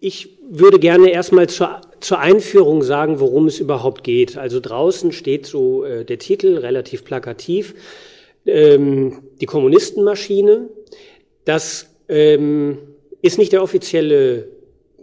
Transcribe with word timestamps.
ich 0.00 0.38
würde 0.48 0.78
gerne 0.78 1.10
erstmal 1.10 1.48
zur, 1.48 1.80
zur 2.00 2.18
Einführung 2.18 2.82
sagen, 2.82 3.20
worum 3.20 3.46
es 3.46 3.60
überhaupt 3.60 4.02
geht. 4.02 4.36
Also 4.36 4.58
draußen 4.58 5.12
steht 5.12 5.46
so 5.46 5.84
äh, 5.84 6.04
der 6.04 6.18
Titel 6.18 6.58
relativ 6.58 7.04
plakativ, 7.04 7.74
ähm, 8.46 9.18
die 9.40 9.46
Kommunistenmaschine. 9.46 10.68
Das 11.44 11.86
ähm, 12.08 12.78
ist 13.22 13.38
nicht 13.38 13.52
der 13.52 13.62
offizielle 13.62 14.48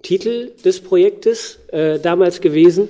Titel 0.01 0.51
des 0.63 0.81
Projektes 0.81 1.59
äh, 1.71 1.99
damals 1.99 2.41
gewesen, 2.41 2.89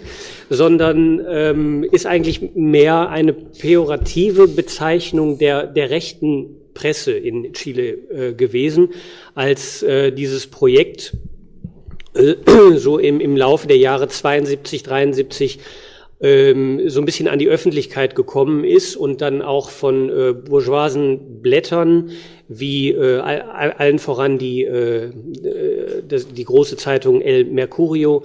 sondern 0.50 1.26
ähm, 1.30 1.84
ist 1.84 2.06
eigentlich 2.06 2.54
mehr 2.54 3.10
eine 3.10 3.34
pejorative 3.34 4.48
Bezeichnung 4.48 5.38
der, 5.38 5.68
der 5.68 5.90
rechten 5.90 6.58
Presse 6.74 7.14
in 7.14 7.54
Chile 7.54 7.90
äh, 7.90 8.34
gewesen, 8.34 8.90
als 9.34 9.82
äh, 9.84 10.12
dieses 10.12 10.48
Projekt 10.48 11.14
so 12.76 12.98
im, 12.98 13.20
im 13.20 13.36
Laufe 13.38 13.68
der 13.68 13.78
Jahre 13.78 14.08
72, 14.08 14.84
73 14.84 15.60
ähm, 16.20 16.90
so 16.90 17.00
ein 17.00 17.06
bisschen 17.06 17.28
an 17.28 17.40
die 17.40 17.48
Öffentlichkeit 17.48 18.16
gekommen 18.16 18.64
ist 18.64 18.96
und 18.96 19.22
dann 19.22 19.42
auch 19.42 19.70
von 19.70 20.10
äh, 20.10 20.34
bourgeoisen 20.34 21.42
Blättern 21.42 22.12
wie 22.48 22.92
äh, 22.92 23.20
allen 23.20 24.00
voran 24.00 24.38
die, 24.38 24.64
äh, 24.64 25.12
das, 26.08 26.34
die 26.34 26.46
große 26.46 26.78
Zeitung 26.78 27.22
El 27.22 27.46
Mercurio. 27.46 28.24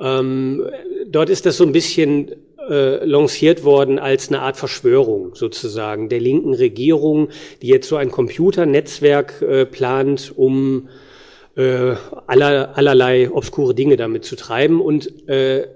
Ähm, 0.00 0.68
dort 1.06 1.30
ist 1.30 1.46
das 1.46 1.58
so 1.58 1.64
ein 1.64 1.72
bisschen 1.72 2.32
äh, 2.68 3.04
lanciert 3.04 3.64
worden 3.64 3.98
als 3.98 4.28
eine 4.28 4.40
Art 4.40 4.56
Verschwörung 4.56 5.34
sozusagen 5.34 6.08
der 6.08 6.20
linken 6.20 6.54
Regierung, 6.54 7.28
die 7.62 7.68
jetzt 7.68 7.88
so 7.88 7.96
ein 7.96 8.10
Computernetzwerk 8.10 9.42
äh, 9.42 9.64
plant, 9.64 10.32
um 10.36 10.88
äh, 11.58 11.96
aller, 12.28 12.76
allerlei 12.76 13.30
obskure 13.30 13.74
Dinge 13.74 13.96
damit 13.96 14.24
zu 14.24 14.36
treiben. 14.36 14.80
Und 14.80 15.28
äh, 15.28 15.66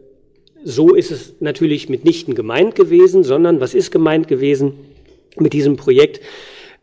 so 0.65 0.95
ist 0.95 1.11
es 1.11 1.35
natürlich 1.41 1.89
mitnichten 1.89 2.35
gemeint 2.35 2.77
gewesen, 2.77 3.25
sondern 3.25 3.61
was 3.61 3.75
ist 3.75 3.91
gemeint 3.91 4.29
gewesen 4.29 4.75
mit 5.37 5.53
diesem 5.53 5.77
Projekt, 5.77 6.21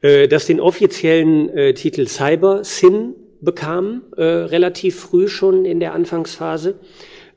äh, 0.02 0.28
das 0.28 0.48
den 0.48 0.60
offiziellen 0.60 1.50
äh, 1.50 1.74
Titel 1.74 2.08
Cyber 2.08 2.66
Sin 2.66 3.16
bekam, 3.40 4.04
äh, 4.18 4.24
relativ 4.24 5.00
früh 5.00 5.30
schon 5.30 5.66
in 5.66 5.80
der 5.80 5.94
Anfangsphase. 5.94 6.76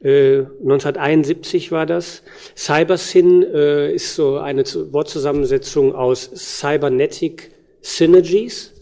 1971 0.05 1.71
war 1.71 1.87
das. 1.87 2.25
CyberSyn 2.57 3.45
äh, 3.45 3.95
ist 3.95 4.17
so 4.17 4.39
eine 4.39 4.65
Wortzusammensetzung 4.91 5.95
aus 5.95 6.29
Cybernetic 6.35 7.53
Synergies, 7.83 8.73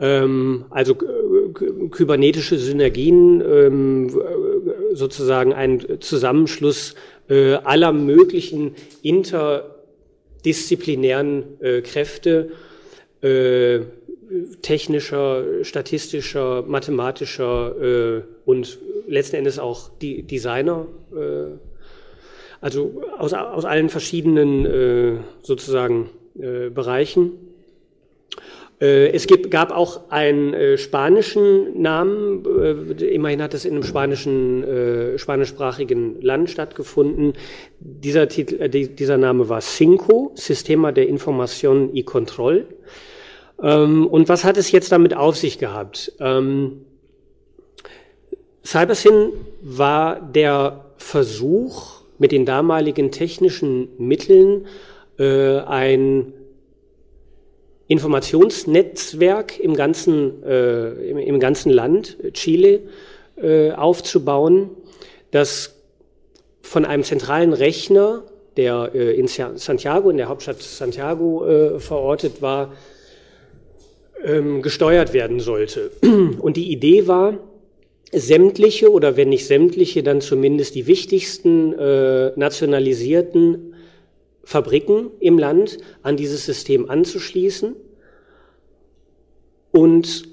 ähm, 0.00 0.66
also 0.70 0.96
kybernetische 1.54 2.58
Synergien, 2.58 3.40
ähm, 3.40 4.10
sozusagen 4.92 5.52
ein 5.52 6.00
Zusammenschluss 6.00 6.96
äh, 7.28 7.54
aller 7.54 7.92
möglichen 7.92 8.74
interdisziplinären 9.02 11.60
äh, 11.60 11.80
Kräfte, 11.80 12.50
äh, 13.22 13.80
technischer, 14.62 15.44
statistischer, 15.62 16.64
mathematischer 16.66 18.18
äh, 18.18 18.22
und 18.44 18.78
letzten 19.06 19.36
Endes 19.36 19.58
auch 19.58 19.90
die 20.00 20.22
Designer, 20.22 20.86
äh, 21.14 21.56
also 22.60 23.02
aus, 23.18 23.34
aus 23.34 23.64
allen 23.64 23.90
verschiedenen 23.90 24.66
äh, 24.66 25.16
sozusagen 25.42 26.10
äh, 26.38 26.70
Bereichen. 26.70 27.32
Äh, 28.80 29.08
es 29.12 29.26
gibt, 29.26 29.50
gab 29.50 29.70
auch 29.70 30.10
einen 30.10 30.52
äh, 30.52 30.78
spanischen 30.78 31.80
Namen, 31.80 32.44
äh, 32.44 33.04
immerhin 33.06 33.40
hat 33.42 33.54
es 33.54 33.64
in 33.64 33.74
einem 33.74 33.82
spanischen, 33.82 34.64
spanischsprachigen 35.16 36.20
Land 36.20 36.50
stattgefunden. 36.50 37.34
Dieser, 37.80 38.28
Titel, 38.28 38.68
dieser 38.68 39.16
Name 39.16 39.48
war 39.48 39.60
Cinco, 39.60 40.32
Sistema 40.34 40.92
de 40.92 41.04
Información 41.04 41.94
y 41.94 42.02
Control. 42.02 42.66
Ähm, 43.62 44.06
und 44.06 44.28
was 44.28 44.44
hat 44.44 44.56
es 44.56 44.72
jetzt 44.72 44.90
damit 44.92 45.16
auf 45.16 45.36
sich 45.36 45.58
gehabt? 45.58 46.12
Ähm, 46.20 46.84
CyberSyn 48.64 49.32
war 49.62 50.20
der 50.20 50.86
Versuch, 50.96 52.02
mit 52.18 52.32
den 52.32 52.46
damaligen 52.46 53.10
technischen 53.10 53.88
Mitteln 53.98 54.66
ein 55.18 56.32
Informationsnetzwerk 57.86 59.58
im 59.58 59.74
ganzen, 59.74 60.42
äh, 60.42 60.90
im, 61.10 61.18
im, 61.18 61.40
ganzen 61.40 61.70
Land, 61.70 62.16
Chile, 62.32 62.80
äh, 63.36 63.72
aufzubauen, 63.72 64.70
das 65.30 65.74
von 66.62 66.84
einem 66.84 67.02
zentralen 67.04 67.52
Rechner, 67.52 68.22
der 68.56 68.90
äh, 68.94 69.18
in 69.18 69.26
Santiago, 69.26 70.10
in 70.10 70.16
der 70.16 70.28
Hauptstadt 70.28 70.62
Santiago 70.62 71.44
äh, 71.46 71.80
verortet 71.80 72.40
war, 72.40 72.72
ähm, 74.24 74.62
gesteuert 74.62 75.12
werden 75.12 75.40
sollte. 75.40 75.90
Und 76.38 76.56
die 76.56 76.72
Idee 76.72 77.06
war, 77.06 77.38
sämtliche 78.12 78.90
oder 78.90 79.16
wenn 79.16 79.28
nicht 79.28 79.46
sämtliche, 79.46 80.02
dann 80.02 80.20
zumindest 80.20 80.74
die 80.74 80.86
wichtigsten 80.86 81.72
äh, 81.74 82.32
nationalisierten 82.36 83.73
Fabriken 84.44 85.10
im 85.20 85.38
Land 85.38 85.78
an 86.02 86.16
dieses 86.16 86.44
System 86.44 86.88
anzuschließen 86.90 87.74
und 89.72 90.28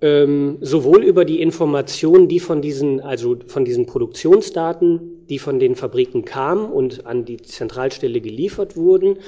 ähm, 0.00 0.58
sowohl 0.60 1.02
über 1.02 1.24
die 1.24 1.42
Informationen, 1.42 2.28
die 2.28 2.40
von 2.40 2.62
diesen, 2.62 3.00
also 3.00 3.36
von 3.46 3.64
diesen 3.64 3.86
Produktionsdaten, 3.86 5.26
die 5.28 5.38
von 5.38 5.58
den 5.58 5.74
Fabriken 5.74 6.24
kamen 6.24 6.70
und 6.70 7.04
an 7.06 7.24
die 7.24 7.38
Zentralstelle 7.38 8.20
geliefert 8.20 8.76
wurden, 8.76 9.18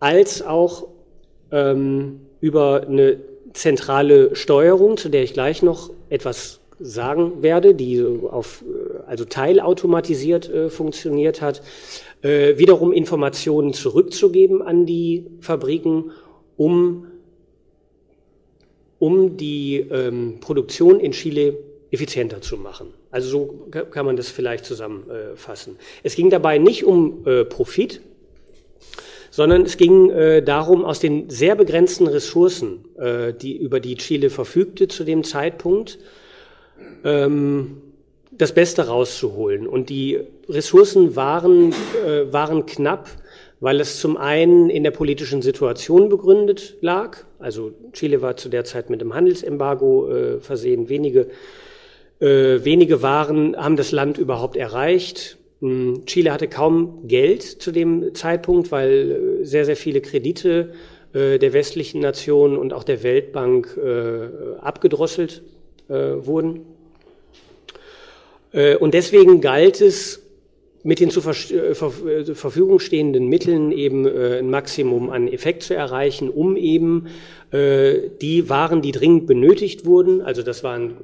als 0.00 0.42
auch 0.42 0.88
ähm, 1.50 2.20
über 2.40 2.86
eine 2.86 3.20
zentrale 3.54 4.36
Steuerung, 4.36 4.96
zu 4.96 5.08
der 5.08 5.22
ich 5.22 5.32
gleich 5.32 5.62
noch 5.62 5.90
etwas 6.10 6.60
sagen 6.78 7.42
werde, 7.42 7.74
die 7.74 8.04
auf, 8.04 8.64
also 9.06 9.24
teilautomatisiert 9.24 10.50
äh, 10.50 10.68
funktioniert 10.68 11.40
hat, 11.40 11.62
äh, 12.24 12.56
wiederum 12.56 12.92
Informationen 12.92 13.74
zurückzugeben 13.74 14.62
an 14.62 14.86
die 14.86 15.26
Fabriken, 15.40 16.10
um, 16.56 17.06
um 18.98 19.36
die 19.36 19.80
ähm, 19.80 20.38
Produktion 20.40 21.00
in 21.00 21.12
Chile 21.12 21.58
effizienter 21.90 22.40
zu 22.40 22.56
machen. 22.56 22.88
Also 23.10 23.28
so 23.28 23.68
kann 23.90 24.06
man 24.06 24.16
das 24.16 24.30
vielleicht 24.30 24.64
zusammenfassen. 24.64 25.76
Es 26.02 26.16
ging 26.16 26.30
dabei 26.30 26.56
nicht 26.58 26.84
um 26.84 27.26
äh, 27.26 27.44
Profit, 27.44 28.00
sondern 29.30 29.62
es 29.62 29.76
ging 29.76 30.10
äh, 30.10 30.42
darum, 30.42 30.84
aus 30.84 31.00
den 31.00 31.28
sehr 31.28 31.56
begrenzten 31.56 32.06
Ressourcen, 32.06 32.86
äh, 32.96 33.34
die, 33.34 33.54
über 33.54 33.80
die 33.80 33.96
Chile 33.96 34.30
verfügte 34.30 34.88
zu 34.88 35.04
dem 35.04 35.24
Zeitpunkt, 35.24 35.98
ähm, 37.04 37.82
das 38.38 38.52
Beste 38.52 38.86
rauszuholen. 38.86 39.66
Und 39.66 39.90
die 39.90 40.20
Ressourcen 40.48 41.16
waren, 41.16 41.72
äh, 42.06 42.32
waren 42.32 42.66
knapp, 42.66 43.08
weil 43.60 43.80
es 43.80 44.00
zum 44.00 44.16
einen 44.16 44.70
in 44.70 44.82
der 44.82 44.90
politischen 44.90 45.42
Situation 45.42 46.08
begründet 46.08 46.76
lag. 46.80 47.18
Also 47.38 47.72
Chile 47.92 48.20
war 48.22 48.36
zu 48.36 48.48
der 48.48 48.64
Zeit 48.64 48.90
mit 48.90 49.00
dem 49.00 49.14
Handelsembargo 49.14 50.10
äh, 50.10 50.40
versehen. 50.40 50.88
Wenige, 50.88 51.28
äh, 52.20 52.64
wenige 52.64 53.02
Waren 53.02 53.56
haben 53.56 53.76
das 53.76 53.92
Land 53.92 54.18
überhaupt 54.18 54.56
erreicht. 54.56 55.38
Hm, 55.60 56.04
Chile 56.06 56.32
hatte 56.32 56.48
kaum 56.48 57.06
Geld 57.06 57.42
zu 57.42 57.72
dem 57.72 58.14
Zeitpunkt, 58.14 58.72
weil 58.72 59.40
äh, 59.42 59.44
sehr, 59.44 59.64
sehr 59.64 59.76
viele 59.76 60.00
Kredite 60.00 60.72
äh, 61.12 61.38
der 61.38 61.52
westlichen 61.52 62.00
Nationen 62.00 62.58
und 62.58 62.72
auch 62.72 62.84
der 62.84 63.02
Weltbank 63.02 63.78
äh, 63.82 64.58
abgedrosselt 64.60 65.42
wurden. 65.86 66.62
Und 68.78 68.94
deswegen 68.94 69.40
galt 69.40 69.80
es, 69.80 70.22
mit 70.84 71.00
den 71.00 71.10
zur 71.10 71.22
Verfügung 71.24 72.78
stehenden 72.78 73.28
Mitteln 73.28 73.72
eben 73.72 74.06
ein 74.06 74.48
Maximum 74.48 75.10
an 75.10 75.26
Effekt 75.26 75.64
zu 75.64 75.74
erreichen, 75.74 76.30
um 76.30 76.56
eben 76.56 77.08
die 77.52 78.48
Waren, 78.48 78.80
die 78.80 78.92
dringend 78.92 79.26
benötigt 79.26 79.86
wurden, 79.86 80.20
also 80.20 80.42
das 80.42 80.62
waren 80.62 80.98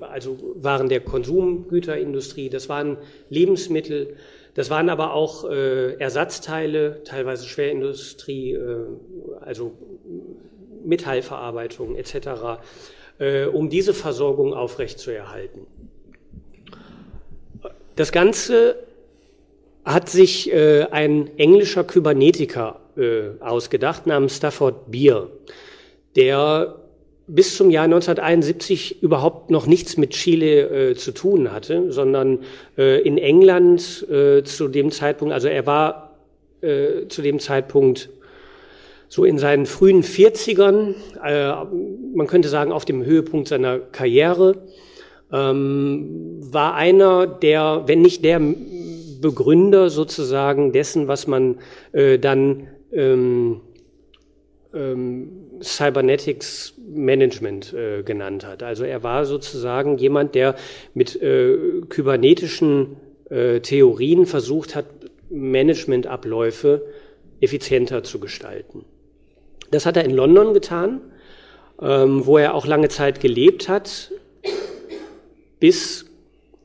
also 0.00 0.38
Waren 0.56 0.88
der 0.88 1.00
Konsumgüterindustrie, 1.00 2.48
das 2.48 2.68
waren 2.68 2.96
Lebensmittel, 3.28 4.16
das 4.54 4.70
waren 4.70 4.90
aber 4.90 5.14
auch 5.14 5.48
äh, 5.48 5.94
Ersatzteile, 6.00 7.02
teilweise 7.04 7.46
Schwerindustrie, 7.46 8.54
äh, 8.54 8.86
also 9.40 9.72
Metallverarbeitung 10.84 11.94
etc., 11.96 12.60
äh, 13.18 13.44
um 13.44 13.70
diese 13.70 13.94
Versorgung 13.94 14.54
aufrechtzuerhalten. 14.54 15.66
Das 17.98 18.12
Ganze 18.12 18.76
hat 19.84 20.08
sich 20.08 20.52
äh, 20.52 20.84
ein 20.84 21.36
englischer 21.36 21.82
Kybernetiker 21.82 22.78
äh, 22.96 23.30
ausgedacht 23.40 24.06
namens 24.06 24.36
Stafford 24.36 24.88
Beer, 24.88 25.26
der 26.14 26.76
bis 27.26 27.56
zum 27.56 27.72
Jahr 27.72 27.86
1971 27.86 29.02
überhaupt 29.02 29.50
noch 29.50 29.66
nichts 29.66 29.96
mit 29.96 30.10
Chile 30.10 30.90
äh, 30.90 30.94
zu 30.94 31.10
tun 31.10 31.50
hatte, 31.50 31.90
sondern 31.90 32.44
äh, 32.76 33.00
in 33.00 33.18
England 33.18 34.06
äh, 34.08 34.44
zu 34.44 34.68
dem 34.68 34.92
Zeitpunkt, 34.92 35.34
also 35.34 35.48
er 35.48 35.66
war 35.66 36.20
äh, 36.60 37.08
zu 37.08 37.20
dem 37.20 37.40
Zeitpunkt 37.40 38.10
so 39.08 39.24
in 39.24 39.38
seinen 39.38 39.66
frühen 39.66 40.04
40ern, 40.04 40.94
äh, 41.24 41.64
man 42.14 42.28
könnte 42.28 42.48
sagen 42.48 42.70
auf 42.70 42.84
dem 42.84 43.04
Höhepunkt 43.04 43.48
seiner 43.48 43.80
Karriere, 43.80 44.54
ähm, 45.32 46.38
war 46.40 46.74
einer 46.74 47.26
der, 47.26 47.84
wenn 47.86 48.02
nicht 48.02 48.24
der 48.24 48.40
Begründer 49.20 49.90
sozusagen 49.90 50.72
dessen, 50.72 51.08
was 51.08 51.26
man 51.26 51.58
äh, 51.92 52.18
dann 52.18 52.68
ähm, 52.92 53.60
ähm, 54.74 55.30
Cybernetics 55.60 56.74
Management 56.88 57.72
äh, 57.74 58.02
genannt 58.02 58.46
hat. 58.46 58.62
Also 58.62 58.84
er 58.84 59.02
war 59.02 59.24
sozusagen 59.24 59.98
jemand, 59.98 60.34
der 60.34 60.54
mit 60.94 61.20
äh, 61.20 61.56
kybernetischen 61.88 62.96
äh, 63.30 63.60
Theorien 63.60 64.26
versucht 64.26 64.74
hat, 64.74 64.86
Managementabläufe 65.30 66.86
effizienter 67.40 68.02
zu 68.02 68.18
gestalten. 68.18 68.84
Das 69.70 69.84
hat 69.84 69.96
er 69.96 70.04
in 70.04 70.12
London 70.12 70.54
getan, 70.54 71.00
ähm, 71.80 72.24
wo 72.24 72.38
er 72.38 72.54
auch 72.54 72.66
lange 72.66 72.88
Zeit 72.88 73.20
gelebt 73.20 73.68
hat, 73.68 74.10
bis 75.60 76.06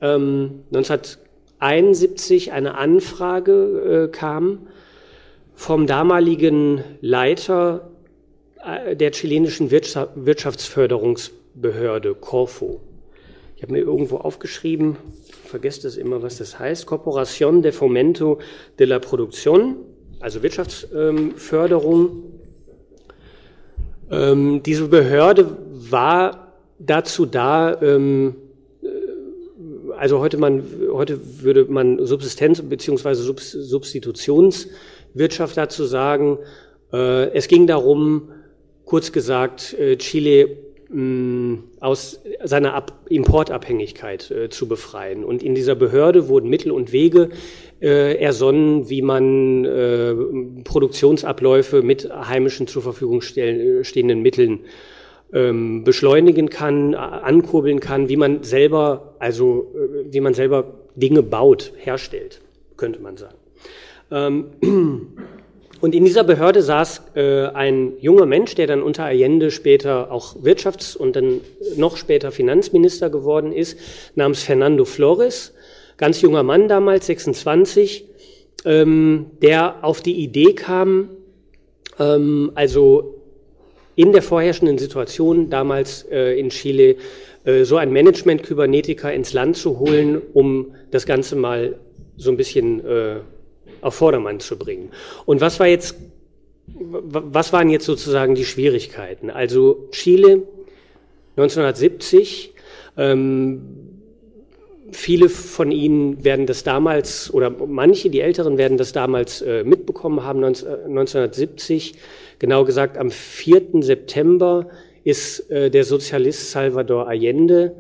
ähm, 0.02 0.64
1971 0.74 2.52
eine 2.52 2.76
Anfrage 2.76 4.06
äh, 4.06 4.08
kam 4.12 4.68
vom 5.56 5.88
damaligen 5.88 6.84
Leiter 7.02 7.90
äh, 8.64 8.96
der 8.96 9.12
chilenischen 9.12 9.72
Wirtschaftsförderungsbehörde 9.72 12.14
Corfo. 12.16 12.80
Ich 13.56 13.64
habe 13.64 13.74
mir 13.74 13.80
irgendwo 13.80 14.18
aufgeschrieben, 14.18 14.98
vergesst 15.46 15.86
es 15.86 15.98
immer, 15.98 16.22
was 16.22 16.38
das 16.38 16.60
heißt, 16.60 16.86
Corporación 16.86 17.62
de 17.62 17.72
Fomento 17.72 18.40
de 18.78 18.86
la 18.88 19.00
Producción, 19.00 19.78
also 20.20 20.44
Wirtschaftsförderung. 20.44 22.24
Ähm, 24.12 24.62
diese 24.64 24.90
Behörde 24.90 25.58
war 25.72 26.58
dazu 26.78 27.26
da, 27.26 27.82
ähm, 27.82 28.36
äh, 28.36 28.43
also 29.98 30.20
heute, 30.20 30.38
man, 30.38 30.64
heute 30.92 31.20
würde 31.42 31.66
man 31.66 32.00
Subsistenz- 32.00 32.62
bzw. 32.62 33.14
Substitutionswirtschaft 33.14 35.58
dazu 35.58 35.86
sagen. 35.86 36.38
Äh, 36.92 37.32
es 37.34 37.48
ging 37.48 37.68
darum, 37.68 38.30
kurz 38.86 39.12
gesagt, 39.12 39.74
äh, 39.74 39.98
Chile 39.98 40.58
mm, 40.90 41.56
aus 41.80 42.22
seiner 42.44 42.74
Ab 42.74 43.06
Importabhängigkeit 43.10 44.32
äh, 44.32 44.50
zu 44.50 44.68
befreien. 44.68 45.24
Und 45.24 45.44
in 45.44 45.56
dieser 45.56 45.76
Behörde 45.76 46.28
wurden 46.28 46.50
Mittel 46.50 46.72
und 46.72 46.92
Wege 46.92 47.30
äh, 47.82 48.18
ersonnen, 48.18 48.90
wie 48.90 49.02
man 49.02 49.66
äh, 49.66 50.14
Produktionsabläufe 50.64 51.82
mit 51.82 52.10
heimischen 52.12 52.68
zur 52.68 52.82
Verfügung 52.82 53.22
stellen, 53.22 53.84
stehenden 53.84 54.22
Mitteln 54.22 54.62
ähm, 55.34 55.84
beschleunigen 55.84 56.50
kann, 56.50 56.94
ankurbeln 56.96 57.80
kann, 57.80 58.08
wie 58.10 58.18
man 58.18 58.44
selber, 58.44 59.16
also 59.20 59.74
äh, 59.76 60.14
wie 60.14 60.22
man 60.22 60.34
selber 60.34 60.74
Dinge 60.96 61.24
baut, 61.24 61.74
herstellt, 61.78 62.42
könnte 62.78 63.02
man 63.02 63.18
sagen. 63.18 63.38
Ähm, 64.12 64.46
Und 65.84 65.94
in 65.94 66.06
dieser 66.06 66.24
Behörde 66.24 66.62
saß 66.62 67.02
äh, 67.16 67.48
ein 67.48 67.98
junger 68.00 68.26
Mensch, 68.26 68.56
der 68.56 68.68
dann 68.68 68.82
unter 68.82 69.04
Allende 69.04 69.52
später 69.52 70.14
auch 70.14 70.38
Wirtschafts- 70.38 70.96
und 70.96 71.18
dann 71.18 71.42
noch 71.76 71.98
später 71.98 72.32
Finanzminister 72.32 73.10
geworden 73.10 73.52
ist, 73.52 73.78
namens 74.16 74.44
Fernando 74.44 74.86
Flores. 74.86 75.54
Ganz 75.98 76.22
junger 76.22 76.44
Mann 76.44 76.70
damals, 76.70 77.08
26, 77.08 78.06
ähm, 78.64 79.26
der 79.42 79.84
auf 79.84 80.00
die 80.00 80.24
Idee 80.24 80.54
kam, 80.54 81.10
ähm, 82.00 82.54
also 82.56 83.23
in 83.96 84.12
der 84.12 84.22
vorherrschenden 84.22 84.78
Situation 84.78 85.50
damals 85.50 86.04
äh, 86.12 86.40
in 86.40 86.50
Chile 86.50 86.96
äh, 87.44 87.64
so 87.64 87.78
ein 87.78 87.92
Management-Kybernetiker 87.92 89.14
ins 89.14 89.34
Land 89.34 89.58
zu 89.58 89.80
holen, 89.80 90.22
um 90.34 90.76
das 90.92 91.06
Ganze 91.06 91.36
mal 91.36 91.78
so 92.18 92.32
ein 92.32 92.38
bisschen 92.38 92.86
äh, 92.86 93.16
auf 93.82 93.96
Vordermann 93.96 94.40
zu 94.40 94.58
bringen. 94.58 94.90
Und 95.26 95.42
was 95.42 95.60
war 95.60 95.68
jetzt, 95.68 95.96
was 96.68 97.54
waren 97.54 97.70
jetzt 97.70 97.86
sozusagen 97.86 98.36
die 98.36 98.46
Schwierigkeiten? 98.46 99.30
Also 99.30 99.90
Chile 99.92 100.44
1970, 101.36 102.54
ähm, 102.98 103.62
viele 104.92 105.30
von 105.30 105.72
Ihnen 105.72 106.24
werden 106.24 106.46
das 106.46 106.64
damals, 106.64 107.34
oder 107.34 107.50
manche, 107.50 108.10
die 108.10 108.22
Älteren 108.22 108.58
werden 108.58 108.78
das 108.78 108.94
damals 108.94 109.42
äh, 109.42 109.64
mitbekommen 109.64 110.24
haben, 110.24 110.40
19, 110.40 110.68
1970, 110.70 111.96
genau 112.44 112.66
gesagt 112.66 112.98
am 112.98 113.10
4. 113.10 113.82
September 113.84 114.68
ist 115.06 115.50
äh, 115.50 115.72
der 115.72 115.86
Sozialist 115.86 116.52
Salvador 116.52 117.08
Allende 117.08 117.74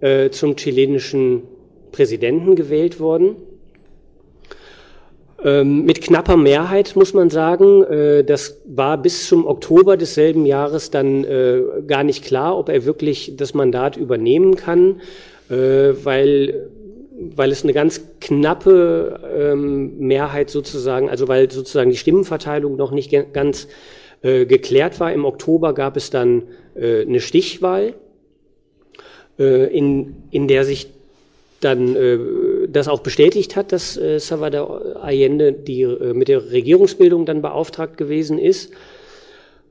äh, 0.00 0.30
zum 0.30 0.56
chilenischen 0.56 1.44
Präsidenten 1.92 2.56
gewählt 2.56 2.98
worden. 2.98 3.36
Ähm, 5.44 5.84
mit 5.84 6.00
knapper 6.00 6.36
Mehrheit 6.36 6.96
muss 6.96 7.14
man 7.14 7.30
sagen, 7.30 7.84
äh, 7.84 8.24
das 8.24 8.60
war 8.66 9.00
bis 9.00 9.28
zum 9.28 9.46
Oktober 9.46 9.96
desselben 9.96 10.46
Jahres 10.46 10.90
dann 10.90 11.22
äh, 11.22 11.60
gar 11.86 12.02
nicht 12.02 12.24
klar, 12.24 12.58
ob 12.58 12.70
er 12.70 12.84
wirklich 12.84 13.36
das 13.36 13.54
Mandat 13.54 13.96
übernehmen 13.96 14.56
kann, 14.56 15.00
äh, 15.48 15.54
weil, 16.02 16.71
weil 17.36 17.50
es 17.50 17.62
eine 17.62 17.72
ganz 17.72 18.02
knappe 18.20 19.20
ähm, 19.36 19.98
Mehrheit 19.98 20.50
sozusagen, 20.50 21.08
also 21.08 21.28
weil 21.28 21.50
sozusagen 21.50 21.90
die 21.90 21.96
Stimmenverteilung 21.96 22.76
noch 22.76 22.90
nicht 22.90 23.12
ganz 23.32 23.68
geklärt 24.22 25.00
war. 25.00 25.12
Im 25.12 25.24
Oktober 25.24 25.74
gab 25.74 25.96
es 25.96 26.10
dann 26.10 26.44
eine 26.76 27.18
Stichwahl, 27.18 27.94
in, 29.36 30.14
in 30.30 30.46
der 30.46 30.64
sich 30.64 30.90
dann 31.62 31.96
äh, 31.96 32.18
das 32.68 32.88
auch 32.88 33.00
bestätigt 33.00 33.56
hat, 33.56 33.72
dass 33.72 33.96
äh, 33.96 34.18
Salvador 34.18 34.96
Allende 35.02 35.52
die, 35.52 35.82
äh, 35.82 36.12
mit 36.12 36.28
der 36.28 36.50
Regierungsbildung 36.50 37.24
dann 37.24 37.42
beauftragt 37.42 37.96
gewesen 37.96 38.38
ist. 38.38 38.72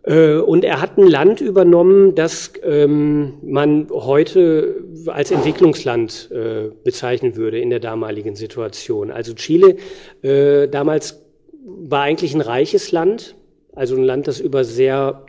Äh, 0.03 0.36
und 0.36 0.63
er 0.63 0.81
hat 0.81 0.98
ein 0.98 1.07
Land 1.07 1.42
übernommen, 1.42 2.15
das 2.15 2.53
ähm, 2.63 3.33
man 3.44 3.88
heute 3.92 4.83
als 5.07 5.31
Entwicklungsland 5.31 6.30
äh, 6.31 6.69
bezeichnen 6.83 7.36
würde 7.36 7.60
in 7.60 7.70
der 7.70 7.79
damaligen 7.79 8.36
Situation. 8.36 9.12
Also 9.12 9.34
Chile 9.34 9.77
äh, 10.22 10.67
damals 10.67 11.22
war 11.63 12.01
eigentlich 12.01 12.34
ein 12.34 12.41
reiches 12.41 12.91
Land, 12.91 13.36
also 13.75 13.96
ein 13.96 14.03
Land, 14.03 14.27
das 14.27 14.39
über 14.39 14.63
sehr 14.63 15.25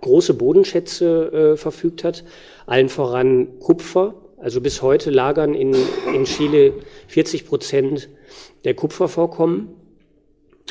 große 0.00 0.34
Bodenschätze 0.34 1.52
äh, 1.52 1.56
verfügt 1.56 2.04
hat, 2.04 2.24
allen 2.66 2.88
voran 2.88 3.58
Kupfer. 3.58 4.14
Also 4.38 4.60
bis 4.60 4.82
heute 4.82 5.10
lagern 5.10 5.54
in, 5.54 5.74
in 6.14 6.24
Chile 6.24 6.72
40 7.08 7.46
Prozent 7.46 8.08
der 8.64 8.74
Kupfervorkommen 8.74 9.70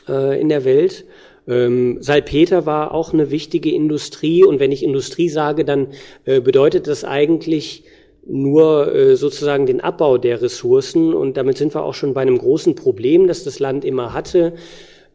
äh, 0.08 0.40
in 0.40 0.48
der 0.48 0.64
Welt. 0.64 1.06
Ähm, 1.48 1.98
Salpeter 2.02 2.66
war 2.66 2.94
auch 2.94 3.14
eine 3.14 3.32
wichtige 3.32 3.72
Industrie 3.72 4.44
und 4.44 4.60
wenn 4.60 4.72
ich 4.72 4.84
Industrie 4.84 5.30
sage, 5.30 5.66
dann 5.66 5.88
äh, 6.26 6.42
bedeutet 6.42 6.88
das 6.88 7.04
eigentlich 7.04 7.84
nur 8.26 8.94
äh, 8.94 9.16
sozusagen 9.16 9.66
den 9.66 9.80
Abbau 9.80 10.18
der 10.18 10.42
Ressourcen 10.42 11.14
und 11.14 11.38
damit 11.38 11.58
sind 11.58 11.74
wir 11.74 11.84
auch 11.84 11.94
schon 11.94 12.14
bei 12.14 12.22
einem 12.22 12.38
großen 12.38 12.76
Problem, 12.76 13.28
das 13.28 13.44
das 13.44 13.60
Land 13.60 13.86
immer 13.86 14.14
hatte. 14.14 14.54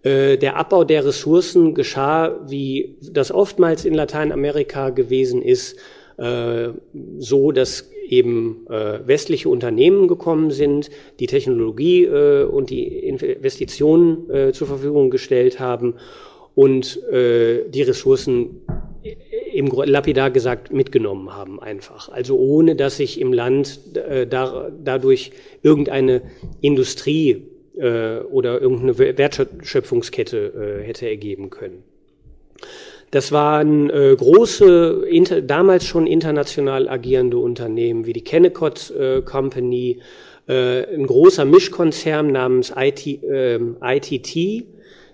Äh, 0.03 0.39
der 0.39 0.57
Abbau 0.57 0.85
der 0.85 1.05
Ressourcen 1.05 1.75
geschah, 1.75 2.41
wie 2.49 2.97
das 3.03 3.31
oftmals 3.31 3.85
in 3.85 3.95
Lateinamerika 3.95 4.91
gewesen 4.91 5.43
ist, 5.43 5.77
äh, 6.19 6.69
so, 7.19 7.53
dass 7.53 7.91
eben 8.09 8.67
äh, 8.69 9.07
westliche 9.07 9.49
Unternehmen 9.49 10.09
gekommen 10.09 10.51
sind, 10.51 10.91
die 11.19 11.27
Technologie 11.27 12.05
äh, 12.05 12.45
und 12.45 12.71
die 12.71 12.87
Investitionen 12.87 14.31
äh, 14.31 14.53
zur 14.53 14.67
Verfügung 14.67 15.11
gestellt 15.11 15.61
haben 15.61 15.95
und 16.55 17.03
äh, 17.11 17.69
die 17.69 17.83
Ressourcen 17.83 18.61
eben 19.53 19.69
lapidar 19.87 20.31
gesagt 20.31 20.73
mitgenommen 20.73 21.35
haben 21.35 21.61
einfach. 21.61 22.09
Also 22.09 22.39
ohne 22.39 22.77
dass 22.77 22.97
sich 22.97 23.21
im 23.21 23.33
Land 23.33 23.97
äh, 23.97 24.27
da, 24.27 24.71
dadurch 24.83 25.33
irgendeine 25.63 26.23
Industrie 26.61 27.45
äh, 27.77 28.19
oder 28.19 28.61
irgendeine 28.61 28.99
Wertschöpfungskette 28.99 30.83
äh, 30.83 30.87
hätte 30.87 31.09
ergeben 31.09 31.51
können. 31.51 31.83
Das 33.13 33.31
waren 33.31 33.91
äh, 33.91 34.17
große, 34.17 35.05
inter, 35.09 35.43
damals 35.43 35.87
schon 35.87 36.07
international 36.07 36.89
agierende 36.89 37.37
Unternehmen 37.37 38.07
wie 38.07 38.15
die 38.15 38.25
Kennecott 38.25 38.91
äh, 38.91 39.21
Company, 39.21 40.01
äh, 40.49 40.95
ein 40.95 41.07
großer 41.07 41.45
Mischkonzern 41.45 42.33
namens 42.33 42.73
IT, 42.75 43.07
äh, 43.07 43.61
ITT, 43.81 44.65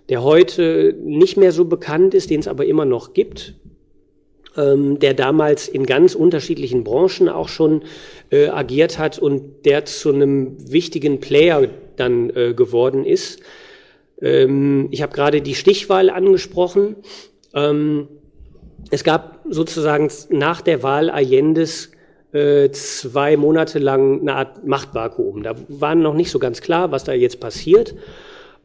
der 0.09 0.23
heute 0.23 0.95
nicht 1.03 1.37
mehr 1.37 1.51
so 1.51 1.65
bekannt 1.65 2.15
ist, 2.15 2.31
den 2.31 2.41
es 2.41 2.49
aber 2.49 2.67
immer 2.67 2.85
noch 2.85 3.15
gibt. 3.15 3.55
ähm, 4.57 4.99
der 4.99 5.15
damals 5.15 5.69
in 5.69 5.87
ganz 5.87 6.15
unterschiedlichen 6.15 6.85
Branchen 6.85 7.29
auch 7.29 7.49
schon 7.49 7.83
äh, 8.31 8.49
agiert 8.49 8.99
hat 8.99 9.19
und 9.19 9.65
der 9.65 9.85
zu 9.85 10.13
einem 10.13 10.57
wichtigen 10.71 11.21
Player 11.21 11.69
dann 11.97 12.31
äh, 12.31 12.55
geworden 12.55 13.05
ist. 13.05 13.41
Ähm, 14.21 14.89
ich 14.91 15.03
habe 15.03 15.15
gerade 15.15 15.43
die 15.43 15.55
Stichwahl 15.55 16.11
angesprochen. 16.11 16.97
Ähm, 17.55 18.09
es 18.91 19.05
gab 19.05 19.41
sozusagen 19.49 20.11
nach 20.31 20.61
der 20.61 20.83
Wahl 20.83 21.11
Allendes 21.11 21.91
äh, 22.33 22.71
zwei 22.71 23.37
Monate 23.37 23.79
lang 23.79 24.21
eine 24.21 24.35
Art 24.35 24.67
Machtvakuum. 24.67 25.43
Da 25.43 25.55
war 25.69 25.95
noch 25.95 26.15
nicht 26.15 26.31
so 26.31 26.39
ganz 26.39 26.61
klar, 26.61 26.91
was 26.91 27.05
da 27.05 27.13
jetzt 27.13 27.41
passiert. 27.41 27.95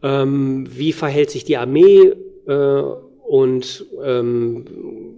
Ähm, 0.01 0.67
wie 0.69 0.93
verhält 0.93 1.31
sich 1.31 1.45
die 1.45 1.57
Armee? 1.57 2.13
Äh, 2.47 2.83
und 3.25 3.85
ähm, 4.03 4.65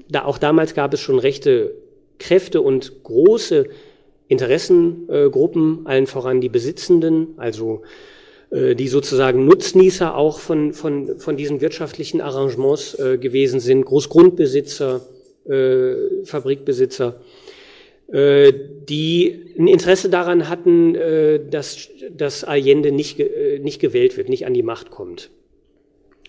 da, 0.10 0.26
auch 0.26 0.38
damals 0.38 0.76
gab 0.76 0.94
es 0.94 1.02
schon 1.02 1.20
rechte 1.20 1.74
Kräfte 2.20 2.62
und 2.62 3.04
große 3.04 3.66
Interessengruppen, 4.28 5.86
allen 5.86 6.08
voran 6.08 6.42
die 6.42 6.50
Besitzenden, 6.50 7.34
also 7.38 7.82
äh, 7.84 8.15
die 8.76 8.88
sozusagen 8.88 9.46
Nutznießer 9.46 10.16
auch 10.16 10.40
von, 10.40 10.74
von, 10.74 11.20
von 11.20 11.36
diesen 11.36 11.62
wirtschaftlichen 11.62 12.22
Arrangements 12.22 12.94
äh, 12.98 13.18
gewesen 13.18 13.60
sind, 13.60 13.86
Großgrundbesitzer, 13.86 15.02
äh, 15.46 16.24
Fabrikbesitzer, 16.24 17.20
äh, 18.08 18.54
die 18.88 19.54
ein 19.58 19.68
Interesse 19.68 20.10
daran 20.10 20.48
hatten, 20.48 20.96
äh, 20.96 21.40
dass, 21.50 21.90
dass 22.16 22.44
Allende 22.44 22.92
nicht, 22.92 23.20
äh, 23.20 23.60
nicht 23.60 23.82
gewählt 23.82 24.16
wird, 24.16 24.30
nicht 24.30 24.46
an 24.46 24.54
die 24.54 24.64
Macht 24.64 24.92
kommt. 24.92 25.32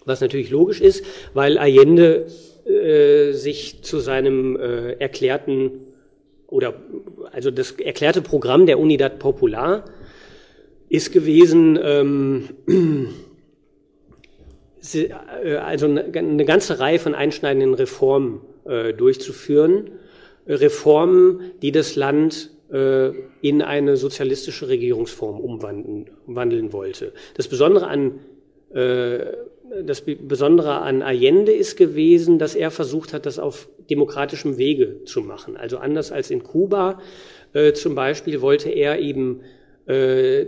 Was 0.04 0.20
natürlich 0.20 0.50
logisch 0.50 0.80
ist, 0.80 1.04
weil 1.34 1.58
Allende 1.58 2.26
äh, 2.66 3.32
sich 3.32 3.82
zu 3.82 4.00
seinem 4.00 4.56
äh, 4.56 4.92
erklärten 4.94 5.82
oder 6.48 6.74
also 7.32 7.50
das 7.50 7.72
erklärte 7.72 8.22
Programm 8.22 8.66
der 8.66 8.78
Unidad 8.78 9.18
Popular 9.18 9.84
ist 10.88 11.12
gewesen, 11.12 11.78
ähm, 11.82 12.48
äh, 14.94 15.56
also 15.56 15.86
eine 15.86 16.44
ganze 16.44 16.78
Reihe 16.78 16.98
von 16.98 17.14
einschneidenden 17.14 17.74
Reformen 17.74 18.40
äh, 18.64 18.92
durchzuführen. 18.92 19.90
Reformen, 20.46 21.52
die 21.60 21.72
das 21.72 21.96
Land 21.96 22.50
äh, 22.70 23.10
in 23.40 23.62
eine 23.62 23.96
sozialistische 23.96 24.68
Regierungsform 24.68 25.40
umwandeln, 25.40 26.72
wollte. 26.72 27.12
Das 27.34 27.48
Besondere 27.48 27.88
an 27.88 28.20
das 29.84 30.02
Besondere 30.02 30.80
an 30.82 31.02
Allende 31.02 31.52
ist 31.52 31.76
gewesen, 31.76 32.38
dass 32.38 32.54
er 32.54 32.70
versucht 32.70 33.12
hat, 33.12 33.26
das 33.26 33.38
auf 33.38 33.68
demokratischem 33.90 34.58
Wege 34.58 35.04
zu 35.04 35.22
machen. 35.22 35.56
Also 35.56 35.78
anders 35.78 36.12
als 36.12 36.30
in 36.30 36.42
Kuba 36.42 37.00
äh, 37.52 37.72
zum 37.72 37.94
Beispiel 37.94 38.40
wollte 38.40 38.70
er 38.70 38.98
eben 38.98 39.40
äh, 39.86 40.46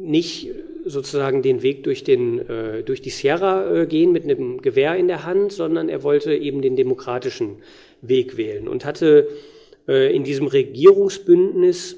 nicht 0.00 0.50
sozusagen 0.84 1.42
den 1.42 1.62
Weg 1.62 1.84
durch, 1.84 2.04
den, 2.04 2.38
äh, 2.48 2.82
durch 2.82 3.02
die 3.02 3.10
Sierra 3.10 3.82
äh, 3.82 3.86
gehen 3.86 4.12
mit 4.12 4.24
einem 4.24 4.62
Gewehr 4.62 4.96
in 4.96 5.08
der 5.08 5.24
Hand, 5.24 5.52
sondern 5.52 5.88
er 5.88 6.02
wollte 6.02 6.34
eben 6.34 6.62
den 6.62 6.76
demokratischen 6.76 7.56
Weg 8.00 8.36
wählen 8.36 8.66
und 8.66 8.84
hatte 8.84 9.28
äh, 9.86 10.14
in 10.14 10.24
diesem 10.24 10.46
Regierungsbündnis 10.46 11.96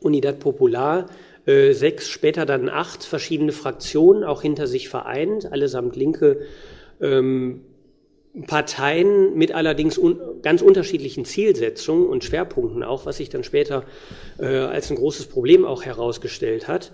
Unidad 0.00 0.40
Popular 0.40 1.06
äh, 1.46 1.72
sechs, 1.72 2.08
später 2.08 2.46
dann 2.46 2.68
acht 2.68 3.04
verschiedene 3.04 3.52
Fraktionen 3.52 4.24
auch 4.24 4.42
hinter 4.42 4.66
sich 4.66 4.88
vereint, 4.88 5.50
allesamt 5.52 5.96
linke 5.96 6.40
ähm, 7.00 7.60
Parteien 8.46 9.36
mit 9.36 9.52
allerdings 9.52 9.98
un 9.98 10.18
ganz 10.40 10.62
unterschiedlichen 10.62 11.24
Zielsetzungen 11.24 12.06
und 12.06 12.24
Schwerpunkten 12.24 12.82
auch, 12.82 13.04
was 13.04 13.18
sich 13.18 13.28
dann 13.28 13.44
später 13.44 13.84
äh, 14.38 14.46
als 14.46 14.90
ein 14.90 14.96
großes 14.96 15.26
Problem 15.26 15.64
auch 15.64 15.84
herausgestellt 15.84 16.66
hat. 16.66 16.92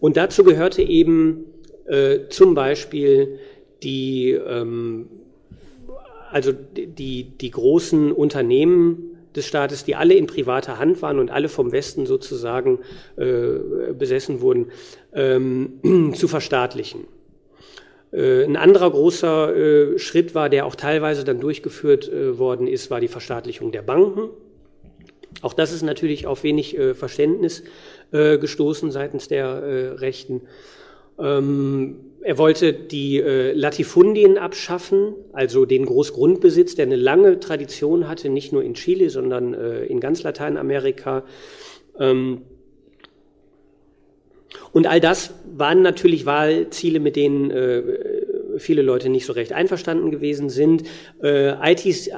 Und 0.00 0.16
dazu 0.16 0.42
gehörte 0.42 0.82
eben 0.82 1.44
äh, 1.86 2.28
zum 2.30 2.54
Beispiel 2.54 3.38
die, 3.82 4.30
ähm, 4.30 5.08
also 6.30 6.52
die, 6.52 7.24
die 7.24 7.50
großen 7.50 8.10
Unternehmen 8.12 9.18
des 9.36 9.46
Staates, 9.46 9.84
die 9.84 9.94
alle 9.94 10.14
in 10.14 10.26
privater 10.26 10.78
Hand 10.78 11.02
waren 11.02 11.18
und 11.18 11.30
alle 11.30 11.48
vom 11.48 11.72
Westen 11.72 12.06
sozusagen 12.06 12.78
äh, 13.16 13.92
besessen 13.92 14.40
wurden, 14.40 14.70
ähm, 15.12 16.12
zu 16.14 16.26
verstaatlichen. 16.26 17.04
Äh, 18.12 18.44
ein 18.44 18.56
anderer 18.56 18.90
großer 18.90 19.56
äh, 19.56 19.98
Schritt 19.98 20.34
war, 20.34 20.48
der 20.48 20.66
auch 20.66 20.74
teilweise 20.74 21.24
dann 21.24 21.40
durchgeführt 21.40 22.08
äh, 22.08 22.38
worden 22.38 22.66
ist, 22.66 22.90
war 22.90 23.00
die 23.00 23.08
Verstaatlichung 23.08 23.72
der 23.72 23.82
Banken. 23.82 24.30
Auch 25.42 25.52
das 25.52 25.72
ist 25.72 25.82
natürlich 25.82 26.26
auf 26.26 26.42
wenig 26.42 26.76
Verständnis 26.94 27.62
gestoßen 28.10 28.90
seitens 28.90 29.28
der 29.28 30.00
Rechten. 30.00 30.42
Ähm, 31.18 32.00
er 32.20 32.36
wollte 32.36 32.72
die 32.72 33.20
Latifundien 33.20 34.36
abschaffen, 34.36 35.14
also 35.32 35.66
den 35.66 35.86
Großgrundbesitz, 35.86 36.74
der 36.74 36.86
eine 36.86 36.96
lange 36.96 37.38
Tradition 37.38 38.08
hatte, 38.08 38.28
nicht 38.28 38.52
nur 38.52 38.64
in 38.64 38.74
Chile, 38.74 39.08
sondern 39.08 39.54
in 39.54 40.00
ganz 40.00 40.24
Lateinamerika. 40.24 41.24
Und 44.72 44.86
all 44.86 45.00
das 45.00 45.34
waren 45.56 45.82
natürlich 45.82 46.26
Wahlziele, 46.26 47.00
mit 47.00 47.16
denen 47.16 47.50
äh, 47.50 47.82
viele 48.58 48.82
Leute 48.82 49.08
nicht 49.08 49.26
so 49.26 49.32
recht 49.32 49.52
einverstanden 49.52 50.10
gewesen 50.10 50.48
sind. 50.48 50.84
Äh, 51.22 51.72
ITs, 51.72 52.10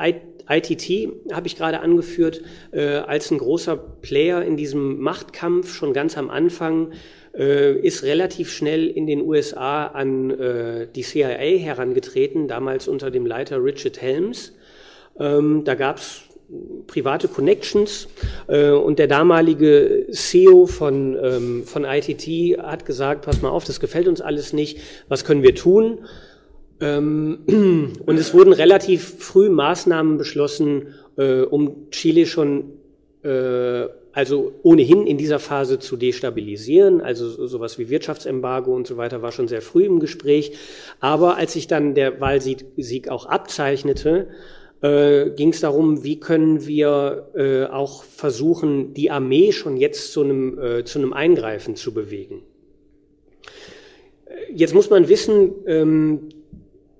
ITT 0.49 1.13
habe 1.33 1.47
ich 1.47 1.57
gerade 1.57 1.81
angeführt 1.81 2.43
äh, 2.73 2.97
als 2.97 3.31
ein 3.31 3.39
großer 3.39 3.77
Player 3.77 4.43
in 4.43 4.57
diesem 4.57 5.01
Machtkampf 5.01 5.73
schon 5.73 5.93
ganz 5.93 6.19
am 6.19 6.31
Anfang 6.31 6.93
äh, 7.35 7.79
ist 7.79 8.03
relativ 8.03 8.51
schnell 8.51 8.89
in 8.89 9.07
den 9.07 9.23
USA 9.23 9.87
an 9.87 10.31
äh, 10.31 10.87
die 10.95 11.03
CIA 11.03 11.59
herangetreten, 11.59 12.49
damals 12.49 12.89
unter 12.89 13.11
dem 13.11 13.25
Leiter 13.27 13.63
Richard 13.63 14.01
Helms. 14.01 14.55
Ähm, 15.19 15.65
da 15.65 15.75
gab 15.75 15.99
es 15.99 16.23
private 16.87 17.29
Connections 17.29 18.09
äh, 18.49 18.71
und 18.71 18.99
der 18.99 19.07
damalige 19.07 20.07
CEO 20.11 20.67
von, 20.67 21.17
ähm, 21.23 21.63
von 21.65 21.85
ITT 21.85 22.59
hat 22.59 22.85
gesagt, 22.85 23.25
pass 23.25 23.43
mal 23.43 23.51
auf, 23.51 23.65
das 23.65 23.81
gefällt 23.81 24.09
uns 24.09 24.21
alles 24.21 24.53
nicht, 24.53 24.79
was 25.09 25.25
können 25.25 25.43
wir 25.43 25.55
tun? 25.55 26.01
Ähm, 26.81 27.39
und 28.07 28.19
es 28.19 28.35
wurden 28.35 28.53
relativ 28.53 29.17
früh 29.19 29.49
Maßnahmen 29.49 30.19
beschlossen, 30.19 30.95
äh, 31.17 31.43
um 31.43 31.91
Chile 31.91 32.27
schon 32.27 32.73
äh, 33.23 33.87
also 34.13 34.53
ohnehin 34.63 35.07
in 35.07 35.17
dieser 35.17 35.39
Phase 35.39 35.79
zu 35.79 35.97
destabilisieren, 35.97 37.01
also 37.01 37.47
sowas 37.47 37.79
wie 37.79 37.89
Wirtschaftsembargo 37.89 38.75
und 38.75 38.87
so 38.87 38.99
weiter 38.99 39.23
war 39.23 39.33
schon 39.33 39.49
sehr 39.49 39.63
früh 39.63 39.85
im 39.85 40.01
Gespräch. 40.01 40.53
Aber 41.01 41.37
als 41.37 41.55
sich 41.55 41.67
dann 41.67 41.95
der 41.95 42.21
Wahlsieg 42.21 43.09
auch 43.09 43.25
abzeichnete, 43.27 44.29
äh, 44.83 45.31
ging 45.31 45.51
es 45.51 45.61
darum, 45.61 46.05
wie 46.05 46.19
können 46.21 46.67
wir 46.67 47.29
äh, 47.35 47.65
auch 47.65 48.03
versuchen, 48.03 48.95
die 48.95 49.11
Armee 49.11 49.53
schon 49.53 49.77
jetzt 49.77 50.13
zu 50.13 50.23
einem, 50.23 50.59
äh, 50.59 50.85
zu 50.85 50.99
einem 50.99 51.13
Eingreifen 51.13 51.77
zu 51.77 51.95
bewegen. 51.95 52.43
Äh, 54.27 54.53
jetzt 54.55 54.75
muss 54.75 54.91
man 54.91 55.09
wissen, 55.09 55.53
ähm, 55.67 56.29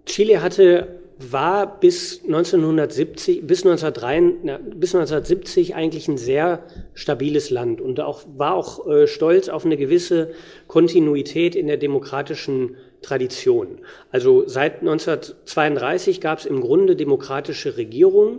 Chile 0.07 0.43
hatte 0.43 1.01
war 1.31 1.79
bis 1.79 2.23
1970, 2.25 3.47
bis, 3.47 3.65
1903, 3.65 4.59
bis 4.75 4.95
1970 4.95 5.75
eigentlich 5.75 6.09
ein 6.09 6.19
sehr 6.19 6.65
stabiles 6.95 7.51
Land 7.51 7.81
und 7.81 8.01
auch, 8.01 8.25
war 8.37 8.55
auch 8.55 8.89
äh, 8.89 9.07
stolz 9.07 9.49
auf 9.49 9.65
eine 9.65 9.77
gewisse 9.77 10.33
Kontinuität 10.67 11.55
in 11.55 11.67
der 11.67 11.77
demokratischen 11.77 12.77
Tradition. 13.03 13.79
Also 14.11 14.45
seit 14.47 14.81
1932 14.81 16.21
gab 16.21 16.39
es 16.39 16.47
im 16.47 16.61
Grunde 16.61 16.97
demokratische 16.97 17.77
Regierungen. 17.77 18.39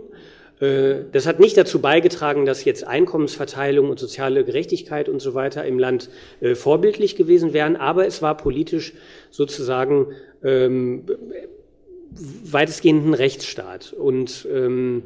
Äh, 0.60 1.04
das 1.12 1.26
hat 1.26 1.40
nicht 1.40 1.56
dazu 1.56 1.80
beigetragen, 1.80 2.46
dass 2.46 2.64
jetzt 2.64 2.86
Einkommensverteilung 2.86 3.90
und 3.90 3.98
soziale 3.98 4.44
Gerechtigkeit 4.44 5.08
und 5.08 5.20
so 5.20 5.34
weiter 5.34 5.64
im 5.64 5.78
Land 5.78 6.10
äh, 6.40 6.54
vorbildlich 6.54 7.16
gewesen 7.16 7.52
wären, 7.52 7.76
aber 7.76 8.06
es 8.06 8.22
war 8.22 8.36
politisch 8.36 8.94
sozusagen 9.30 10.08
ähm, 10.42 11.04
weitestgehend 12.44 13.06
ein 13.06 13.14
Rechtsstaat. 13.14 13.92
Und 13.92 14.46
ähm, 14.52 15.04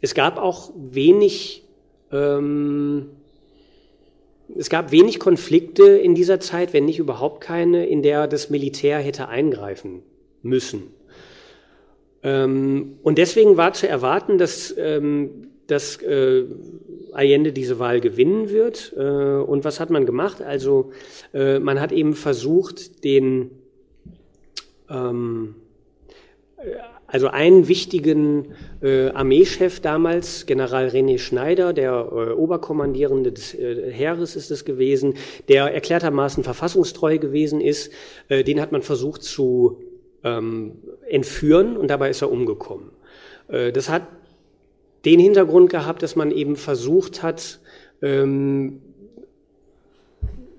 es 0.00 0.14
gab 0.14 0.38
auch 0.38 0.72
wenig 0.76 1.64
ähm, 2.12 3.10
es 4.54 4.70
gab 4.70 4.92
wenig 4.92 5.18
Konflikte 5.18 5.84
in 5.84 6.14
dieser 6.14 6.40
Zeit, 6.40 6.72
wenn 6.72 6.84
nicht 6.84 6.98
überhaupt 6.98 7.40
keine, 7.40 7.86
in 7.86 8.02
der 8.02 8.26
das 8.28 8.50
Militär 8.50 8.98
hätte 8.98 9.28
eingreifen 9.28 10.02
müssen. 10.42 10.94
Ähm, 12.22 12.98
und 13.02 13.18
deswegen 13.18 13.56
war 13.56 13.72
zu 13.72 13.88
erwarten, 13.88 14.38
dass, 14.38 14.74
ähm, 14.78 15.48
dass 15.66 16.00
äh, 16.02 16.44
Allende 17.12 17.52
diese 17.52 17.78
Wahl 17.78 18.00
gewinnen 18.00 18.50
wird. 18.50 18.94
Äh, 18.96 19.02
und 19.02 19.64
was 19.64 19.80
hat 19.80 19.90
man 19.90 20.06
gemacht? 20.06 20.42
Also 20.42 20.90
äh, 21.34 21.58
man 21.58 21.80
hat 21.80 21.92
eben 21.92 22.14
versucht, 22.14 23.04
den, 23.04 23.50
ähm, 24.88 25.56
also 27.06 27.28
einen 27.28 27.68
wichtigen 27.68 28.54
äh, 28.82 29.08
Armeechef 29.10 29.80
damals, 29.80 30.46
General 30.46 30.88
René 30.88 31.18
Schneider, 31.18 31.72
der 31.72 31.92
äh, 31.92 32.32
Oberkommandierende 32.32 33.32
des 33.32 33.54
äh, 33.54 33.92
Heeres 33.92 34.34
ist 34.34 34.50
es 34.50 34.64
gewesen, 34.64 35.14
der 35.48 35.72
erklärtermaßen 35.72 36.42
verfassungstreu 36.42 37.18
gewesen 37.18 37.60
ist, 37.60 37.92
äh, 38.28 38.42
den 38.42 38.60
hat 38.60 38.72
man 38.72 38.82
versucht 38.82 39.22
zu 39.22 39.82
ähm, 40.24 40.78
entführen 41.08 41.76
und 41.76 41.88
dabei 41.88 42.10
ist 42.10 42.22
er 42.22 42.32
umgekommen. 42.32 42.90
Äh, 43.48 43.70
das 43.70 43.88
hat 43.88 44.02
den 45.04 45.20
Hintergrund 45.20 45.70
gehabt, 45.70 46.02
dass 46.02 46.16
man 46.16 46.32
eben 46.32 46.56
versucht 46.56 47.22
hat, 47.22 47.60
ähm, 48.02 48.80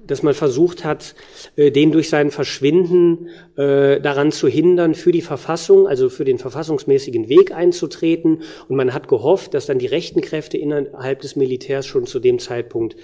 dass 0.08 0.24
man 0.24 0.34
versucht 0.34 0.84
hat, 0.84 1.16
äh, 1.56 1.72
den 1.72 1.92
durch 1.92 2.10
sein 2.10 2.32
Verschwinden 2.32 3.30
äh, 3.56 4.00
daran 4.00 4.32
zu 4.32 4.48
hindern, 4.48 4.96
für 4.96 5.12
die 5.12 5.22
Verfassung, 5.22 5.88
also 5.88 6.10
für 6.10 6.26
den 6.26 6.40
verfassungsmäßigen 6.40 7.30
Weg 7.30 7.52
einzutreten. 7.52 8.42
Und 8.68 8.76
man 8.76 8.94
hat 8.94 9.08
gehofft, 9.08 9.54
dass 9.54 9.66
dann 9.66 9.80
die 9.80 9.88
rechten 9.88 10.22
Kräfte 10.22 10.58
innerhalb 10.58 11.22
des 11.22 11.36
Militärs 11.36 11.86
schon 11.86 12.08
zu 12.08 12.20
dem 12.20 12.40
Zeitpunkt 12.40 12.96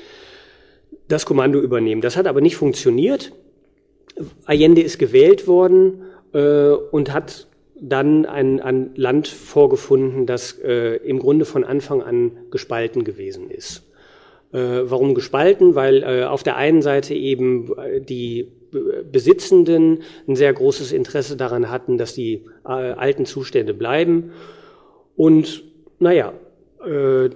das 1.07 1.25
Kommando 1.25 1.59
übernehmen. 1.59 2.01
Das 2.01 2.17
hat 2.17 2.27
aber 2.27 2.41
nicht 2.41 2.55
funktioniert. 2.55 3.33
Allende 4.45 4.81
ist 4.81 4.99
gewählt 4.99 5.47
worden 5.47 6.03
äh, 6.33 6.69
und 6.69 7.13
hat 7.13 7.47
dann 7.79 8.25
ein, 8.25 8.61
ein 8.61 8.91
Land 8.95 9.27
vorgefunden, 9.27 10.25
das 10.25 10.57
äh, 10.59 10.95
im 10.97 11.19
Grunde 11.19 11.45
von 11.45 11.63
Anfang 11.63 12.01
an 12.01 12.31
gespalten 12.49 13.03
gewesen 13.03 13.49
ist. 13.49 13.82
Äh, 14.53 14.89
warum 14.89 15.15
gespalten? 15.15 15.75
Weil 15.75 16.03
äh, 16.03 16.23
auf 16.23 16.43
der 16.43 16.55
einen 16.55 16.81
Seite 16.81 17.13
eben 17.15 17.73
äh, 17.77 17.99
die 17.99 18.51
Besitzenden 19.11 20.03
ein 20.27 20.35
sehr 20.35 20.53
großes 20.53 20.91
Interesse 20.91 21.37
daran 21.37 21.69
hatten, 21.69 21.97
dass 21.97 22.13
die 22.13 22.45
äh, 22.65 22.69
alten 22.69 23.25
Zustände 23.25 23.73
bleiben. 23.73 24.31
Und 25.15 25.63
naja, 25.99 26.33
äh, 26.85 27.29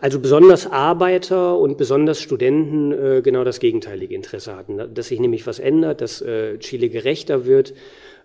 also 0.00 0.20
besonders 0.20 0.70
Arbeiter 0.70 1.58
und 1.58 1.76
besonders 1.76 2.20
Studenten 2.20 2.92
äh, 2.92 3.20
genau 3.22 3.44
das 3.44 3.60
gegenteilige 3.60 4.14
Interesse 4.14 4.56
hatten, 4.56 4.94
dass 4.94 5.08
sich 5.08 5.20
nämlich 5.20 5.46
was 5.46 5.58
ändert, 5.58 6.00
dass 6.00 6.22
äh, 6.22 6.58
Chile 6.58 6.88
gerechter 6.88 7.44
wird, 7.46 7.74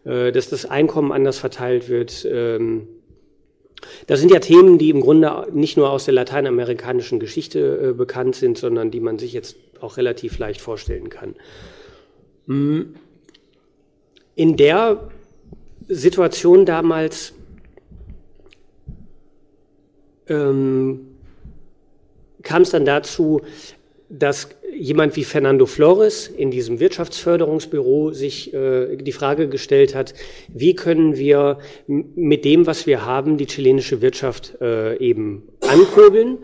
äh, 0.05 0.31
dass 0.31 0.49
das 0.49 0.65
Einkommen 0.65 1.11
anders 1.11 1.39
verteilt 1.39 1.89
wird. 1.89 2.25
Ähm, 2.29 2.87
das 4.07 4.19
sind 4.19 4.31
ja 4.31 4.39
Themen, 4.39 4.77
die 4.77 4.89
im 4.89 5.01
Grunde 5.01 5.47
nicht 5.51 5.77
nur 5.77 5.89
aus 5.89 6.05
der 6.05 6.13
lateinamerikanischen 6.13 7.19
Geschichte 7.19 7.89
äh, 7.89 7.93
bekannt 7.93 8.35
sind, 8.35 8.57
sondern 8.57 8.91
die 8.91 8.99
man 8.99 9.19
sich 9.19 9.33
jetzt 9.33 9.55
auch 9.79 9.97
relativ 9.97 10.37
leicht 10.37 10.61
vorstellen 10.61 11.09
kann. 11.09 11.35
Hm. 12.47 12.95
In 14.35 14.57
der 14.57 15.09
Situation 15.87 16.65
damals 16.65 17.33
ähm, 20.27 21.07
kam 22.43 22.61
es 22.61 22.69
dann 22.69 22.85
dazu, 22.85 23.41
dass 24.09 24.49
jemand 24.81 25.15
wie 25.15 25.23
Fernando 25.23 25.67
Flores 25.67 26.27
in 26.27 26.49
diesem 26.49 26.79
Wirtschaftsförderungsbüro 26.79 28.13
sich 28.13 28.51
äh, 28.51 28.97
die 28.97 29.11
Frage 29.11 29.47
gestellt 29.47 29.93
hat, 29.93 30.15
wie 30.47 30.73
können 30.73 31.17
wir 31.17 31.59
mit 31.87 32.45
dem, 32.45 32.65
was 32.65 32.87
wir 32.87 33.05
haben, 33.05 33.37
die 33.37 33.45
chilenische 33.45 34.01
Wirtschaft 34.01 34.59
äh, 34.59 34.97
eben 34.97 35.43
ankurbeln. 35.61 36.39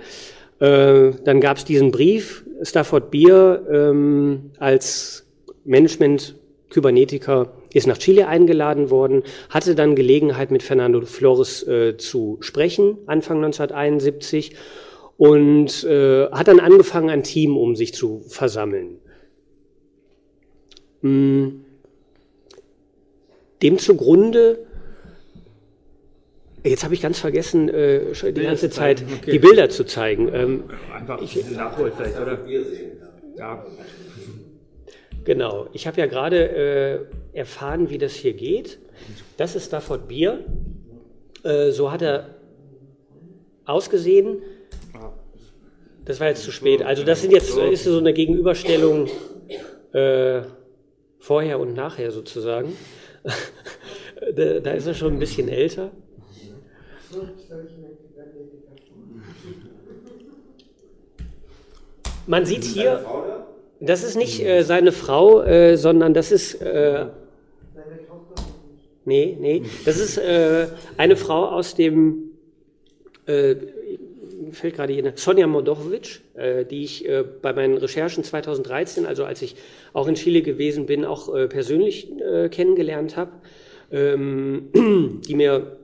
Äh, 0.59 1.13
dann 1.23 1.41
gab 1.41 1.57
es 1.57 1.65
diesen 1.65 1.89
Brief, 1.89 2.45
Stafford 2.61 3.09
Beer 3.09 3.65
ähm, 3.71 4.51
als 4.59 5.25
Management 5.65 6.35
Kybernetiker 6.69 7.53
ist 7.73 7.87
nach 7.87 7.97
Chile 7.97 8.27
eingeladen 8.27 8.91
worden, 8.91 9.23
hatte 9.49 9.73
dann 9.73 9.95
Gelegenheit 9.95 10.51
mit 10.51 10.61
Fernando 10.61 11.01
Flores 11.01 11.67
äh, 11.67 11.97
zu 11.97 12.37
sprechen, 12.41 12.97
Anfang 13.07 13.37
1971 13.37 14.53
und 15.17 15.83
äh, 15.83 16.29
hat 16.31 16.47
dann 16.47 16.59
angefangen, 16.59 17.09
ein 17.09 17.23
Team 17.23 17.57
um 17.57 17.75
sich 17.75 17.93
zu 17.93 18.19
versammeln. 18.27 18.99
Hm. 21.01 21.63
Dem 23.61 23.79
zugrunde, 23.79 24.59
jetzt 26.63 26.83
habe 26.83 26.93
ich 26.93 27.01
ganz 27.01 27.19
vergessen, 27.19 27.69
äh, 27.69 28.13
die 28.31 28.43
ganze 28.43 28.69
Zeit 28.69 29.03
okay. 29.03 29.31
die 29.31 29.39
Bilder 29.39 29.69
zu 29.69 29.83
zeigen. 29.85 30.29
Ähm, 30.31 30.63
Einfach 30.93 31.19
ich, 31.21 31.49
nachholen 31.51 31.91
vielleicht, 31.95 32.19
oder? 32.19 32.39
Ja. 33.35 33.65
Genau, 35.23 35.67
ich 35.73 35.87
habe 35.87 35.99
ja 35.99 36.05
gerade 36.05 37.07
äh, 37.33 37.37
erfahren, 37.37 37.89
wie 37.89 37.97
das 37.97 38.13
hier 38.13 38.33
geht. 38.33 38.79
Das 39.37 39.55
ist 39.55 39.65
Stafford 39.65 40.07
Bier. 40.07 40.45
Äh, 41.43 41.71
so 41.71 41.91
hat 41.91 42.01
er 42.01 42.35
ausgesehen. 43.65 44.41
Das 46.07 46.21
war 46.21 46.27
jetzt 46.29 46.43
zu 46.43 46.51
spät. 46.51 46.81
Also 46.83 47.03
das 47.03 47.21
sind 47.21 47.33
jetzt 47.33 47.49
ist 47.57 47.83
so 47.83 47.97
eine 47.97 48.13
Gegenüberstellung 48.13 49.09
äh, 49.91 50.41
vorher 51.19 51.59
und 51.59 51.73
nachher 51.73 52.11
sozusagen. 52.11 52.77
da, 54.35 54.59
da 54.61 54.71
ist 54.71 54.87
er 54.87 54.93
schon 54.93 55.15
ein 55.15 55.19
bisschen 55.19 55.49
älter. 55.49 55.91
Man 62.25 62.45
sieht 62.45 62.63
hier, 62.63 63.03
das 63.81 64.03
ist 64.05 64.15
nicht 64.15 64.41
äh, 64.45 64.63
seine 64.63 64.93
Frau, 64.93 65.41
äh, 65.41 65.75
sondern 65.75 66.13
das 66.13 66.31
ist 66.31 66.61
äh, 66.61 67.07
nee, 69.03 69.37
nee, 69.37 69.63
das 69.83 69.99
ist 69.99 70.17
äh, 70.17 70.67
eine 70.95 71.17
Frau 71.17 71.47
aus 71.49 71.75
dem 71.75 72.31
äh, 73.25 73.55
fällt 74.51 74.75
gerade 74.75 74.93
hier, 74.93 75.13
Sonja 75.15 75.47
Modochovic, 75.47 76.21
äh, 76.35 76.65
die 76.65 76.83
ich 76.83 77.07
äh, 77.07 77.23
bei 77.41 77.53
meinen 77.53 77.77
Recherchen 77.77 78.23
2013, 78.23 79.05
also 79.05 79.25
als 79.25 79.41
ich 79.41 79.55
auch 79.93 80.07
in 80.07 80.15
Chile 80.15 80.41
gewesen 80.41 80.85
bin, 80.85 81.05
auch 81.05 81.33
äh, 81.33 81.47
persönlich 81.47 82.11
äh, 82.19 82.49
kennengelernt 82.49 83.17
habe, 83.17 83.31
ähm, 83.91 84.69
die 85.27 85.35
mir, 85.35 85.77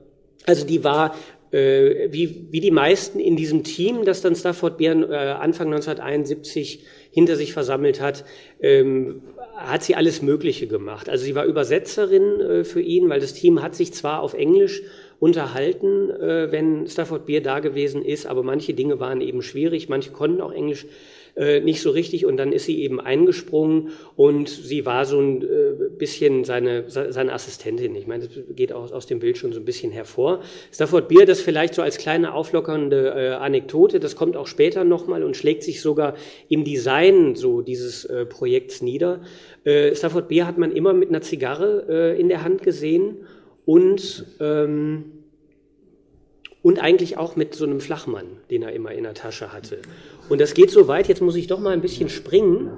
also 0.46 0.66
die 0.66 0.84
war 0.84 1.14
äh, 1.50 2.08
wie, 2.10 2.48
wie 2.50 2.60
die 2.60 2.70
meisten 2.70 3.20
in 3.20 3.36
diesem 3.36 3.62
Team, 3.62 4.04
das 4.04 4.20
dann 4.20 4.34
Stafford 4.34 4.78
Bären 4.78 5.04
äh, 5.04 5.14
Anfang 5.14 5.68
1971 5.68 6.84
hinter 7.10 7.36
sich 7.36 7.52
versammelt 7.52 8.00
hat, 8.00 8.24
ähm, 8.60 9.22
hat 9.56 9.84
sie 9.84 9.94
alles 9.94 10.20
Mögliche 10.20 10.66
gemacht. 10.66 11.08
Also 11.08 11.24
sie 11.24 11.36
war 11.36 11.44
Übersetzerin 11.44 12.64
für 12.64 12.80
ihn, 12.80 13.08
weil 13.08 13.20
das 13.20 13.34
Team 13.34 13.62
hat 13.62 13.76
sich 13.76 13.92
zwar 13.92 14.20
auf 14.20 14.34
Englisch 14.34 14.82
unterhalten, 15.24 16.10
äh, 16.10 16.52
wenn 16.52 16.86
Stafford 16.86 17.24
Beer 17.24 17.40
da 17.40 17.60
gewesen 17.60 18.04
ist, 18.04 18.26
aber 18.26 18.42
manche 18.42 18.74
Dinge 18.74 19.00
waren 19.00 19.22
eben 19.22 19.40
schwierig, 19.40 19.88
manche 19.88 20.10
konnten 20.10 20.42
auch 20.42 20.52
Englisch 20.52 20.84
äh, 21.34 21.60
nicht 21.60 21.80
so 21.80 21.92
richtig 21.92 22.26
und 22.26 22.36
dann 22.36 22.52
ist 22.52 22.66
sie 22.66 22.82
eben 22.82 23.00
eingesprungen 23.00 23.88
und 24.16 24.50
sie 24.50 24.84
war 24.84 25.06
so 25.06 25.18
ein 25.18 25.40
äh, 25.40 25.88
bisschen 25.96 26.44
seine, 26.44 26.84
seine 26.90 27.32
Assistentin. 27.32 27.96
Ich 27.96 28.06
meine, 28.06 28.28
das 28.28 28.36
geht 28.54 28.74
auch 28.74 28.92
aus 28.92 29.06
dem 29.06 29.18
Bild 29.18 29.38
schon 29.38 29.54
so 29.54 29.60
ein 29.60 29.64
bisschen 29.64 29.92
hervor. 29.92 30.42
Stafford 30.70 31.08
Beer, 31.08 31.24
das 31.24 31.40
vielleicht 31.40 31.72
so 31.72 31.80
als 31.80 31.96
kleine 31.96 32.34
auflockernde 32.34 33.14
äh, 33.16 33.28
Anekdote, 33.30 34.00
das 34.00 34.16
kommt 34.16 34.36
auch 34.36 34.46
später 34.46 34.84
nochmal 34.84 35.24
und 35.24 35.38
schlägt 35.38 35.62
sich 35.62 35.80
sogar 35.80 36.16
im 36.50 36.64
Design 36.64 37.34
so 37.34 37.62
dieses 37.62 38.06
Projekts 38.28 38.82
nieder. 38.82 39.22
Stafford 39.64 40.28
Beer 40.28 40.46
hat 40.46 40.58
man 40.58 40.70
immer 40.70 40.92
mit 40.92 41.08
einer 41.08 41.22
Zigarre 41.22 42.14
in 42.18 42.28
der 42.28 42.44
Hand 42.44 42.62
gesehen 42.62 43.16
und 43.64 44.26
ähm, 44.40 45.04
und 46.64 46.78
eigentlich 46.78 47.18
auch 47.18 47.36
mit 47.36 47.54
so 47.54 47.66
einem 47.66 47.78
Flachmann, 47.78 48.24
den 48.50 48.62
er 48.62 48.72
immer 48.72 48.90
in 48.92 49.02
der 49.02 49.12
Tasche 49.12 49.52
hatte. 49.52 49.80
Und 50.30 50.40
das 50.40 50.54
geht 50.54 50.70
so 50.70 50.88
weit, 50.88 51.08
jetzt 51.08 51.20
muss 51.20 51.36
ich 51.36 51.46
doch 51.46 51.60
mal 51.60 51.74
ein 51.74 51.82
bisschen 51.82 52.08
springen. 52.08 52.70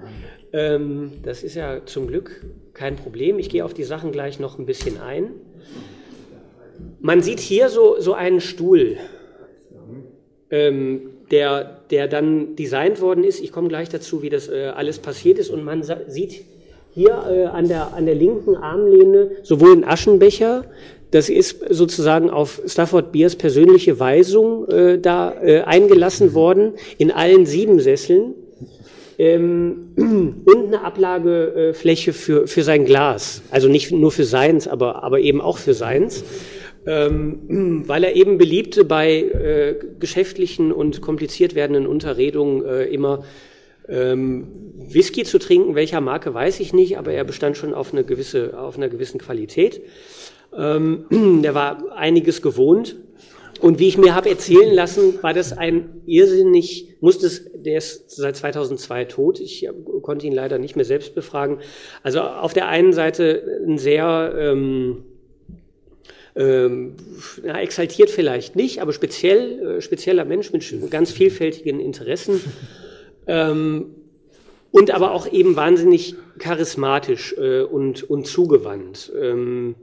Ähm, 0.53 1.12
das 1.22 1.44
ist 1.44 1.55
ja 1.55 1.87
zum 1.87 2.09
Glück 2.09 2.44
kein 2.75 2.96
Problem. 2.96 3.38
Ich 3.38 3.49
gehe 3.49 3.64
auf 3.64 3.75
die 3.75 3.85
Sachen 3.85 4.11
gleich 4.11 4.40
noch 4.40 4.59
ein 4.59 4.66
bisschen 4.66 5.01
ein. 5.01 5.31
Man 6.99 7.22
sieht 7.22 7.38
hier 7.38 7.68
so, 7.68 7.94
so 8.01 8.12
einen 8.12 8.40
Stuhl, 8.40 8.96
ähm, 10.51 11.03
der, 11.31 11.83
der 11.90 12.09
dann 12.09 12.57
designt 12.57 13.01
worden 13.01 13.22
ist. 13.22 13.40
Ich 13.40 13.53
komme 13.53 13.68
gleich 13.68 13.88
dazu, 13.88 14.20
wie 14.20 14.31
das 14.31 14.49
äh, 14.49 14.72
alles 14.75 14.99
passiert 14.99 15.38
ist. 15.38 15.49
Und 15.49 15.62
man 15.62 15.85
sieht 16.09 16.44
hier 16.92 17.25
äh, 17.31 17.44
an, 17.44 17.68
der, 17.68 17.94
an 17.94 18.05
der 18.05 18.16
linken 18.16 18.57
Armlehne 18.57 19.31
sowohl 19.44 19.72
einen 19.72 19.85
Aschenbecher, 19.85 20.64
das 21.16 21.31
ist 21.31 21.64
sozusagen 21.70 22.29
auf 22.29 22.61
Stafford 22.66 23.11
Beers 23.11 23.37
persönliche 23.37 23.98
Weisung 23.98 24.68
äh, 24.68 24.98
da 24.98 25.33
äh, 25.42 25.62
eingelassen 25.62 26.35
worden, 26.35 26.74
in 26.98 27.11
allen 27.11 27.46
sieben 27.46 27.81
Sesseln. 27.81 28.35
Ähm, 29.18 29.94
und 30.44 30.66
eine 30.66 30.85
Ablagefläche 30.85 32.12
für, 32.12 32.46
für 32.46 32.62
sein 32.62 32.85
Glas. 32.85 33.40
Also 33.50 33.68
nicht 33.68 33.92
nur 33.92 34.12
für 34.12 34.24
seins, 34.24 34.68
aber, 34.68 35.05
aber 35.05 35.20
eben 35.20 35.40
auch 35.40 35.57
für 35.57 35.72
seins. 35.72 36.22
Ähm, 36.87 37.85
weil 37.87 38.05
er 38.05 38.14
eben 38.14 38.37
beliebte 38.37 38.85
bei 38.85 39.20
äh, 39.20 39.74
geschäftlichen 39.98 40.70
und 40.70 41.00
kompliziert 41.00 41.55
werdenden 41.55 41.87
Unterredungen 41.87 42.62
äh, 42.62 42.85
immer 42.85 43.24
ähm, 43.88 44.48
Whisky 44.87 45.24
zu 45.24 45.38
trinken. 45.38 45.76
Welcher 45.76 46.02
Marke 46.02 46.35
weiß 46.35 46.61
ich 46.61 46.74
nicht, 46.74 46.98
aber 46.98 47.12
er 47.12 47.24
bestand 47.24 47.57
schon 47.57 47.72
auf, 47.72 47.94
eine 47.94 48.05
gewisse, 48.05 48.59
auf 48.59 48.76
einer 48.76 48.90
gewissen 48.90 49.18
Qualität. 49.18 49.81
Ähm, 50.57 51.40
der 51.42 51.55
war 51.55 51.97
einiges 51.97 52.42
gewohnt. 52.42 52.97
Und 53.61 53.79
wie 53.79 53.88
ich 53.88 53.97
mir 53.97 54.14
habe 54.14 54.29
erzählen 54.29 54.75
lassen, 54.75 55.23
war 55.23 55.33
das 55.33 55.57
ein 55.57 56.03
irrsinnig, 56.05 56.97
musste 57.01 57.27
es, 57.27 57.51
der 57.55 57.79
ist 57.79 58.11
seit 58.11 58.37
2002 58.37 59.07
tot. 59.07 59.40
Ich 59.40 59.66
konnte 60.03 60.27
ihn 60.27 60.35
leider 60.35 60.59
nicht 60.59 60.77
mehr 60.77 60.85
selbst 60.85 61.14
befragen. 61.14 61.61
Also 62.03 62.21
auf 62.21 62.53
der 62.53 62.69
einen 62.69 62.92
Seite 62.92 63.61
ein 63.66 63.79
sehr 63.79 64.35
ähm, 64.38 65.05
ähm, 66.37 66.97
na, 67.42 67.61
exaltiert 67.62 68.11
vielleicht 68.11 68.57
nicht, 68.57 68.83
aber 68.83 68.92
speziell, 68.92 69.79
äh, 69.79 69.81
spezieller 69.81 70.27
Mensch 70.27 70.53
mit 70.53 70.90
ganz 70.90 71.11
vielfältigen 71.11 71.81
Interessen. 71.81 72.40
Ähm, 73.27 73.95
und 74.71 74.90
aber 74.90 75.12
auch 75.12 75.33
eben 75.33 75.57
wahnsinnig 75.57 76.16
charismatisch 76.38 77.35
äh, 77.38 77.62
und, 77.62 78.03
und 78.03 78.27
zugewandt. 78.27 79.11
Ähm, 79.19 79.77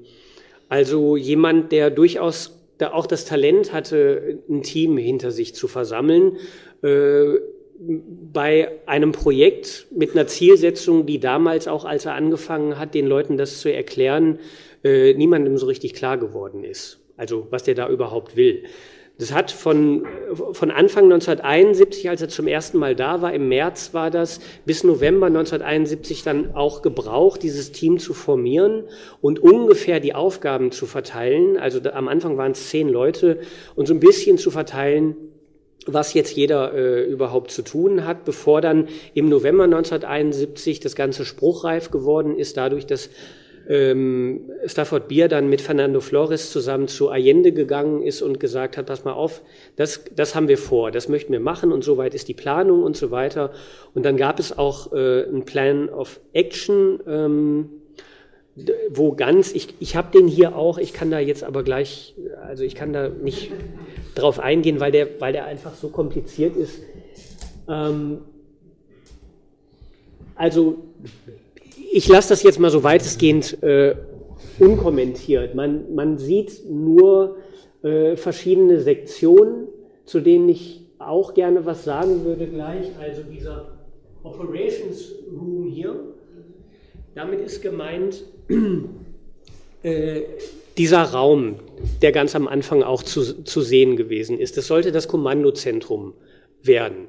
also 0.74 1.18
jemand, 1.18 1.72
der 1.72 1.92
durchaus 1.92 2.60
da 2.80 2.94
auch 2.94 3.06
das 3.06 3.26
Talent 3.26 3.74
hatte, 3.74 4.40
ein 4.50 4.64
Team 4.64 4.98
hinter 4.98 5.30
sich 5.30 5.54
zu 5.54 5.68
versammeln, 5.68 6.38
äh, 6.82 7.36
bei 7.78 8.72
einem 8.88 9.12
Projekt 9.12 9.86
mit 9.96 10.14
einer 10.14 10.26
Zielsetzung, 10.26 11.06
die 11.06 11.20
damals 11.20 11.68
auch, 11.68 11.86
als 11.86 12.06
er 12.06 12.16
angefangen 12.16 12.80
hat, 12.80 12.96
den 12.96 13.06
Leuten 13.06 13.38
das 13.38 13.60
zu 13.60 13.72
erklären, 13.72 14.40
äh, 14.84 15.14
niemandem 15.14 15.60
so 15.60 15.68
richtig 15.68 15.94
klar 15.94 16.18
geworden 16.18 16.64
ist. 16.64 17.00
Also 17.18 17.46
was 17.52 17.62
der 17.62 17.76
da 17.76 17.88
überhaupt 17.88 18.36
will. 18.36 18.64
Das 19.20 19.32
hat 19.32 19.52
von, 19.52 20.06
von 20.54 20.72
Anfang 20.72 21.04
1971, 21.04 22.10
als 22.10 22.22
er 22.24 22.30
zum 22.30 22.48
ersten 22.48 22.80
Mal 22.80 22.96
da 22.96 23.22
war, 23.22 23.32
im 23.32 23.48
März 23.48 23.94
war 23.94 24.10
das, 24.10 24.40
bis 24.66 24.84
November 24.84 25.28
1971 25.28 26.24
dann 26.24 26.56
auch 26.56 26.82
gebraucht, 26.82 27.44
dieses 27.44 27.72
Team 27.72 28.00
zu 28.00 28.16
formieren 28.16 28.86
und 29.22 29.38
ungefähr 29.38 30.00
die 30.00 30.16
Aufgaben 30.16 30.72
zu 30.72 30.88
verteilen. 30.88 31.58
Also 31.58 31.80
da, 31.80 31.92
am 31.92 32.08
Anfang 32.08 32.38
waren 32.38 32.54
es 32.54 32.70
zehn 32.70 32.90
Leute 32.90 33.42
und 33.76 33.88
so 33.88 33.94
ein 33.94 34.00
bisschen 34.00 34.40
zu 34.40 34.50
verteilen, 34.50 35.16
was 35.86 36.16
jetzt 36.16 36.36
jeder 36.36 36.74
äh, 36.74 37.04
überhaupt 37.04 37.52
zu 37.52 37.62
tun 37.62 38.06
hat, 38.06 38.26
bevor 38.26 38.62
dann 38.62 38.88
im 39.14 39.30
November 39.30 39.66
1971 39.66 40.80
das 40.80 40.96
Ganze 40.96 41.24
spruchreif 41.24 41.92
geworden 41.92 42.38
ist, 42.38 42.58
dadurch, 42.58 42.88
dass 42.88 43.10
ähm, 43.68 44.52
Stafford 44.66 45.08
Beer 45.08 45.28
dann 45.28 45.50
mit 45.50 45.62
Fernando 45.62 46.02
Flores 46.02 46.52
zusammen 46.52 46.88
zu 46.88 47.10
Allende 47.10 47.52
gegangen 47.52 48.02
ist 48.02 48.22
und 48.22 48.40
gesagt 48.40 48.78
hat, 48.78 48.88
pass 48.88 49.06
mal 49.06 49.14
auf, 49.14 49.42
das, 49.76 50.04
das 50.16 50.36
haben 50.36 50.48
wir 50.48 50.58
vor, 50.58 50.92
das 50.92 51.08
möchten 51.10 51.32
wir 51.32 51.40
machen 51.40 51.72
und 51.72 51.84
soweit 51.84 52.14
ist 52.14 52.28
die 52.28 52.34
Planung 52.34 52.84
und 52.84 52.98
so 52.98 53.12
weiter. 53.12 53.52
Und 53.94 54.04
dann 54.06 54.18
gab 54.18 54.40
es 54.40 54.58
auch 54.58 54.92
äh, 54.92 55.24
einen 55.24 55.46
Plan 55.46 55.90
of 55.90 56.20
Action, 56.34 57.00
ähm, 57.08 57.70
wo 58.90 59.14
ganz, 59.14 59.52
ich, 59.54 59.74
ich 59.80 59.96
habe 59.96 60.12
den 60.18 60.28
hier 60.28 60.56
auch, 60.56 60.78
ich 60.78 60.94
kann 60.94 61.10
da 61.10 61.20
jetzt 61.20 61.44
aber 61.44 61.64
gleich, 61.64 62.16
also 62.46 62.64
ich 62.64 62.76
kann 62.76 62.94
da 62.94 63.10
nicht 63.10 63.52
drauf 64.14 64.40
eingehen, 64.40 64.80
weil 64.80 64.92
der, 64.92 65.08
weil 65.20 65.34
der 65.34 65.46
einfach 65.46 65.74
so 65.74 65.90
kompliziert 65.90 66.56
ist. 66.56 66.80
Ähm, 67.68 68.20
also 70.36 70.84
ich 71.94 72.08
lasse 72.08 72.30
das 72.30 72.42
jetzt 72.42 72.60
mal 72.60 72.72
so 72.72 72.84
weitestgehend 72.84 73.62
äh, 73.62 73.96
unkommentiert. 74.60 75.54
Man, 75.54 75.94
man 75.94 76.18
sieht 76.18 76.68
nur 76.68 77.38
äh, 77.84 78.16
verschiedene 78.16 78.80
Sektionen, 78.80 79.68
zu 80.04 80.20
denen 80.20 80.50
ich 80.50 80.82
auch 80.98 81.36
gerne 81.36 81.66
was 81.68 81.84
sagen 81.84 82.26
würde 82.26 82.48
gleich. 82.48 82.88
Also 83.00 83.22
dieser 83.24 83.78
Operations 84.24 85.12
Room 85.32 85.68
hier, 85.68 85.96
damit 87.14 87.42
ist 87.42 87.62
gemeint 87.62 88.24
äh, 89.84 90.22
dieser 90.76 91.04
Raum, 91.04 91.58
der 92.02 92.12
ganz 92.12 92.36
am 92.36 92.48
Anfang 92.48 92.82
auch 92.82 93.04
zu, 93.04 93.44
zu 93.44 93.62
sehen 93.62 93.98
gewesen 93.98 94.40
ist. 94.40 94.58
Das 94.58 94.66
sollte 94.66 94.92
das 94.92 95.08
Kommandozentrum 95.08 96.14
werden. 96.64 97.08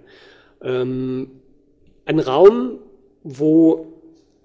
Ähm, 0.63 1.31
ein 2.05 2.19
Raum, 2.19 2.81
wo 3.23 3.94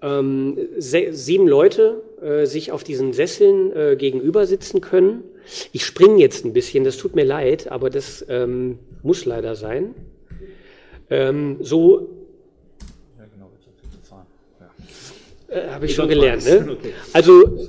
ähm, 0.02 0.58
sieben 0.78 1.46
Leute 1.46 2.02
äh, 2.22 2.46
sich 2.46 2.72
auf 2.72 2.84
diesen 2.84 3.12
Sesseln 3.12 3.74
äh, 3.74 3.96
gegenüber 3.96 4.46
sitzen 4.46 4.80
können. 4.80 5.24
Ich 5.72 5.84
springe 5.84 6.18
jetzt 6.18 6.44
ein 6.44 6.52
bisschen, 6.52 6.84
das 6.84 6.96
tut 6.96 7.14
mir 7.14 7.24
leid, 7.24 7.70
aber 7.70 7.90
das 7.90 8.24
ähm, 8.28 8.78
muss 9.02 9.24
leider 9.24 9.56
sein. 9.56 9.94
Ähm, 11.10 11.58
so 11.60 12.08
ja, 13.18 13.24
genau, 13.32 13.50
äh, 15.48 15.68
habe 15.70 15.84
ich, 15.84 15.90
ich 15.90 15.96
schon 15.96 16.08
gelernt. 16.08 16.44
Ne? 16.44 16.68
Okay. 16.72 16.92
Also 17.12 17.68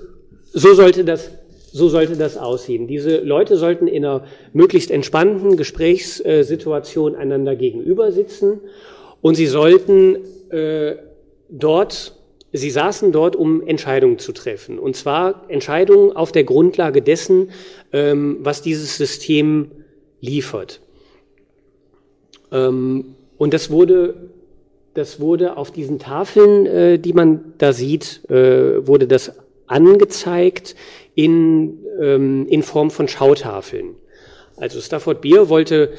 so 0.53 0.73
sollte 0.73 1.03
das 1.03 1.31
so 1.73 1.87
sollte 1.87 2.17
das 2.17 2.37
aussehen. 2.37 2.87
Diese 2.87 3.19
Leute 3.19 3.55
sollten 3.55 3.87
in 3.87 4.03
einer 4.05 4.25
möglichst 4.51 4.91
entspannten 4.91 5.55
Gesprächssituation 5.55 7.15
einander 7.15 7.55
gegenüber 7.55 8.11
sitzen 8.11 8.59
und 9.21 9.35
sie 9.35 9.47
sollten 9.47 10.17
äh, 10.49 10.97
dort 11.49 12.15
Sie 12.53 12.69
saßen 12.69 13.11
dort, 13.11 13.35
um 13.35 13.65
Entscheidungen 13.65 14.19
zu 14.19 14.33
treffen. 14.33 14.77
Und 14.77 14.95
zwar 14.95 15.45
Entscheidungen 15.47 16.15
auf 16.15 16.31
der 16.31 16.43
Grundlage 16.43 17.01
dessen, 17.01 17.51
ähm, 17.93 18.37
was 18.41 18.61
dieses 18.61 18.97
System 18.97 19.71
liefert. 20.19 20.81
Ähm, 22.51 23.15
und 23.37 23.53
das 23.53 23.71
wurde, 23.71 24.29
das 24.93 25.19
wurde 25.19 25.55
auf 25.55 25.71
diesen 25.71 25.99
Tafeln, 25.99 26.65
äh, 26.65 26.99
die 26.99 27.13
man 27.13 27.53
da 27.57 27.71
sieht, 27.73 28.29
äh, 28.29 28.85
wurde 28.85 29.07
das 29.07 29.31
angezeigt 29.67 30.75
in, 31.15 31.79
ähm, 32.01 32.45
in 32.47 32.63
Form 32.63 32.91
von 32.91 33.07
Schautafeln. 33.07 33.95
Also 34.57 34.81
Stafford 34.81 35.21
Beer 35.21 35.49
wollte 35.49 35.93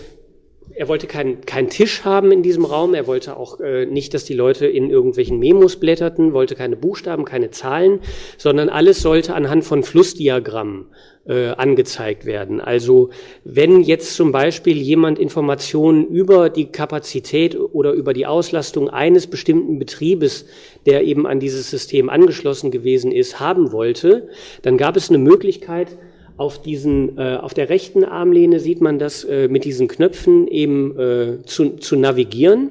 er 0.75 0.89
wollte 0.89 1.07
keinen 1.07 1.43
keinen 1.43 1.69
Tisch 1.69 2.05
haben 2.05 2.33
in 2.33 2.43
diesem 2.43 2.65
Raum. 2.65 2.95
Er 2.95 3.07
wollte 3.07 3.37
auch 3.37 3.61
äh, 3.61 3.87
nicht, 3.87 4.15
dass 4.15 4.25
die 4.25 4.35
Leute 4.35 4.67
in 4.67 4.91
irgendwelchen 4.91 5.39
Memos 5.39 5.77
blätterten, 5.77 6.33
wollte 6.33 6.55
keine 6.55 6.77
Buchstaben, 6.77 7.25
keine 7.25 7.51
Zahlen, 7.51 8.01
sondern 8.39 8.69
alles 8.69 9.03
sollte 9.03 9.35
anhand 9.35 9.65
von 9.65 9.83
Flussdiagrammen 9.83 10.87
äh, 11.27 11.49
angezeigt 11.49 12.27
werden. 12.27 12.61
Also 12.61 13.11
wenn 13.45 13.81
jetzt 13.81 14.15
zum 14.17 14.33
Beispiel 14.33 14.77
jemand 14.77 15.19
Informationen 15.19 16.07
über 16.07 16.51
die 16.51 16.67
Kapazität 16.67 17.57
oder 17.57 17.93
über 17.93 18.13
die 18.13 18.27
Auslastung 18.27 18.89
eines 18.89 19.27
bestimmten 19.27 19.79
Betriebes, 19.79 20.47
der 20.87 21.05
eben 21.05 21.27
an 21.27 21.39
dieses 21.39 21.71
System 21.71 22.09
angeschlossen 22.09 22.71
gewesen 22.71 23.13
ist, 23.13 23.41
haben 23.41 23.73
wollte, 23.73 24.29
dann 24.63 24.77
gab 24.79 24.97
es 24.97 25.11
eine 25.11 25.19
Möglichkeit, 25.19 25.97
auf, 26.37 26.63
diesen, 26.63 27.19
äh, 27.19 27.37
auf 27.37 27.55
der 27.55 27.69
rechten 27.69 28.05
Armlehne 28.05 28.61
sieht 28.61 28.81
man 28.81 28.99
das 28.99 29.25
äh, 29.25 29.49
mit 29.49 29.65
diesen 29.65 29.89
Knöpfen 29.89 30.49
eben 30.49 30.99
äh, 30.99 31.43
zu, 31.45 31.77
zu 31.77 31.97
navigieren 31.97 32.71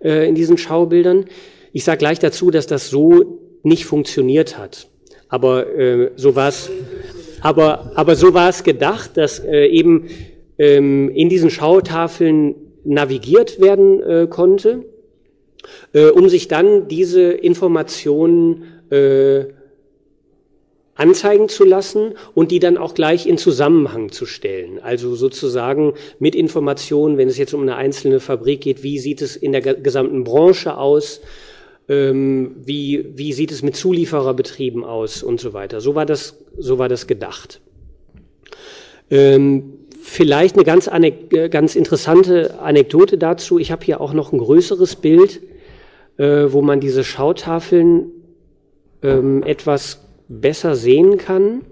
äh, 0.00 0.28
in 0.28 0.34
diesen 0.34 0.58
Schaubildern. 0.58 1.26
Ich 1.72 1.84
sage 1.84 1.98
gleich 1.98 2.18
dazu, 2.18 2.50
dass 2.50 2.66
das 2.66 2.90
so 2.90 3.38
nicht 3.62 3.84
funktioniert 3.84 4.58
hat. 4.58 4.88
Aber 5.28 5.66
äh, 5.76 6.10
so 6.16 6.36
war 6.36 6.48
es. 6.48 6.70
Aber, 7.40 7.92
aber 7.94 8.16
so 8.16 8.34
war 8.34 8.52
gedacht, 8.64 9.16
dass 9.16 9.38
äh, 9.38 9.66
eben 9.66 10.08
ähm, 10.58 11.10
in 11.10 11.28
diesen 11.28 11.50
Schautafeln 11.50 12.56
navigiert 12.84 13.60
werden 13.60 14.02
äh, 14.02 14.26
konnte, 14.28 14.84
äh, 15.92 16.06
um 16.06 16.28
sich 16.28 16.48
dann 16.48 16.88
diese 16.88 17.30
Informationen 17.30 18.64
äh, 18.90 19.44
anzeigen 20.98 21.48
zu 21.48 21.64
lassen 21.64 22.14
und 22.34 22.50
die 22.50 22.58
dann 22.58 22.76
auch 22.76 22.92
gleich 22.92 23.26
in 23.26 23.38
Zusammenhang 23.38 24.10
zu 24.10 24.26
stellen. 24.26 24.80
Also 24.82 25.14
sozusagen 25.14 25.94
mit 26.18 26.34
Informationen, 26.34 27.16
wenn 27.16 27.28
es 27.28 27.38
jetzt 27.38 27.54
um 27.54 27.62
eine 27.62 27.76
einzelne 27.76 28.18
Fabrik 28.20 28.60
geht, 28.60 28.82
wie 28.82 28.98
sieht 28.98 29.22
es 29.22 29.36
in 29.36 29.52
der 29.52 29.62
gesamten 29.62 30.24
Branche 30.24 30.76
aus, 30.76 31.20
ähm, 31.88 32.56
wie, 32.64 33.06
wie 33.14 33.32
sieht 33.32 33.52
es 33.52 33.62
mit 33.62 33.76
Zuliefererbetrieben 33.76 34.84
aus 34.84 35.22
und 35.22 35.40
so 35.40 35.52
weiter. 35.52 35.80
So 35.80 35.94
war 35.94 36.04
das, 36.04 36.36
so 36.58 36.78
war 36.78 36.88
das 36.88 37.06
gedacht. 37.06 37.60
Ähm, 39.08 39.74
vielleicht 40.02 40.56
eine 40.56 40.64
ganz, 40.64 40.90
ganz 41.50 41.76
interessante 41.76 42.58
Anekdote 42.58 43.18
dazu. 43.18 43.60
Ich 43.60 43.70
habe 43.70 43.84
hier 43.84 44.00
auch 44.00 44.12
noch 44.12 44.32
ein 44.32 44.38
größeres 44.38 44.96
Bild, 44.96 45.40
äh, 46.16 46.46
wo 46.48 46.60
man 46.60 46.80
diese 46.80 47.04
Schautafeln 47.04 48.10
ähm, 49.02 49.44
etwas 49.44 50.07
besser 50.28 50.76
sehen 50.76 51.18
kann. 51.18 51.62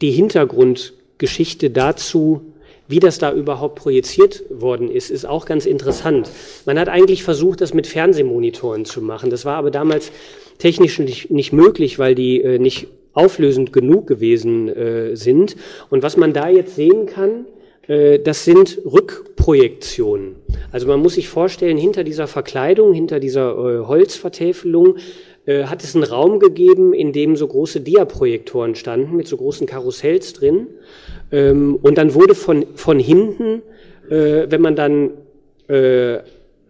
Die 0.00 0.10
Hintergrundgeschichte 0.10 1.70
dazu, 1.70 2.52
wie 2.88 3.00
das 3.00 3.18
da 3.18 3.32
überhaupt 3.32 3.76
projiziert 3.76 4.44
worden 4.50 4.90
ist, 4.90 5.10
ist 5.10 5.24
auch 5.24 5.46
ganz 5.46 5.66
interessant. 5.66 6.30
Man 6.66 6.78
hat 6.78 6.88
eigentlich 6.88 7.24
versucht, 7.24 7.60
das 7.60 7.74
mit 7.74 7.86
Fernsehmonitoren 7.86 8.84
zu 8.84 9.02
machen. 9.02 9.30
Das 9.30 9.44
war 9.44 9.56
aber 9.56 9.70
damals 9.70 10.12
technisch 10.58 10.98
nicht, 10.98 11.30
nicht 11.30 11.52
möglich, 11.52 11.98
weil 11.98 12.14
die 12.14 12.40
äh, 12.40 12.58
nicht 12.58 12.88
auflösend 13.12 13.72
genug 13.72 14.06
gewesen 14.06 14.68
äh, 14.68 15.16
sind. 15.16 15.56
Und 15.90 16.02
was 16.02 16.16
man 16.16 16.32
da 16.32 16.48
jetzt 16.48 16.76
sehen 16.76 17.06
kann, 17.06 17.46
das 17.88 18.44
sind 18.44 18.80
Rückprojektionen. 18.84 20.36
Also 20.72 20.88
man 20.88 21.00
muss 21.00 21.14
sich 21.14 21.28
vorstellen, 21.28 21.76
hinter 21.76 22.02
dieser 22.02 22.26
Verkleidung, 22.26 22.92
hinter 22.92 23.20
dieser 23.20 23.52
äh, 23.52 23.86
Holzvertäfelung 23.86 24.96
äh, 25.46 25.64
hat 25.64 25.84
es 25.84 25.94
einen 25.94 26.04
Raum 26.04 26.40
gegeben, 26.40 26.92
in 26.92 27.12
dem 27.12 27.36
so 27.36 27.46
große 27.46 27.80
Diaprojektoren 27.80 28.74
standen 28.74 29.16
mit 29.16 29.28
so 29.28 29.36
großen 29.36 29.66
Karussells 29.66 30.32
drin. 30.32 30.66
Ähm, 31.30 31.78
und 31.80 31.96
dann 31.96 32.14
wurde 32.14 32.34
von, 32.34 32.66
von 32.74 32.98
hinten, 32.98 33.62
wenn 34.08 34.60
man 34.60 34.76
dann 34.76 35.10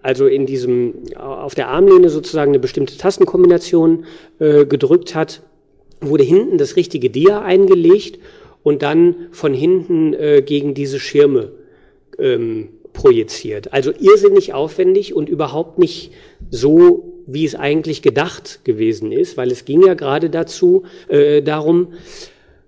also 0.01 0.27
in 0.27 0.47
diesem 0.47 0.95
auf 1.19 1.55
der 1.55 1.69
Armlehne 1.69 2.09
sozusagen 2.09 2.53
eine 2.53 2.59
bestimmte 2.59 2.97
Tastenkombination 2.97 4.07
gedrückt 4.39 5.15
hat, 5.15 5.43
wurde 6.01 6.25
hinten 6.25 6.57
das 6.57 6.77
richtige 6.77 7.11
Dia 7.11 7.43
eingelegt 7.43 8.19
und 8.67 8.83
dann 8.83 9.29
von 9.31 9.55
hinten 9.55 10.13
äh, 10.13 10.43
gegen 10.45 10.75
diese 10.75 10.99
Schirme 10.99 11.53
ähm, 12.19 12.71
projiziert. 12.93 13.73
Also 13.73 13.93
irrsinnig 13.93 14.55
aufwendig 14.55 15.15
und 15.15 15.29
überhaupt 15.29 15.79
nicht 15.79 16.11
so, 16.51 17.23
wie 17.29 17.45
es 17.45 17.55
eigentlich 17.55 18.03
gedacht 18.03 18.65
gewesen 18.65 19.13
ist, 19.13 19.37
weil 19.37 19.53
es 19.53 19.67
ging 19.67 19.87
ja 19.87 19.95
gerade 19.95 20.31
dazu 20.31 20.83
äh, 21.07 21.43
darum, 21.43 21.93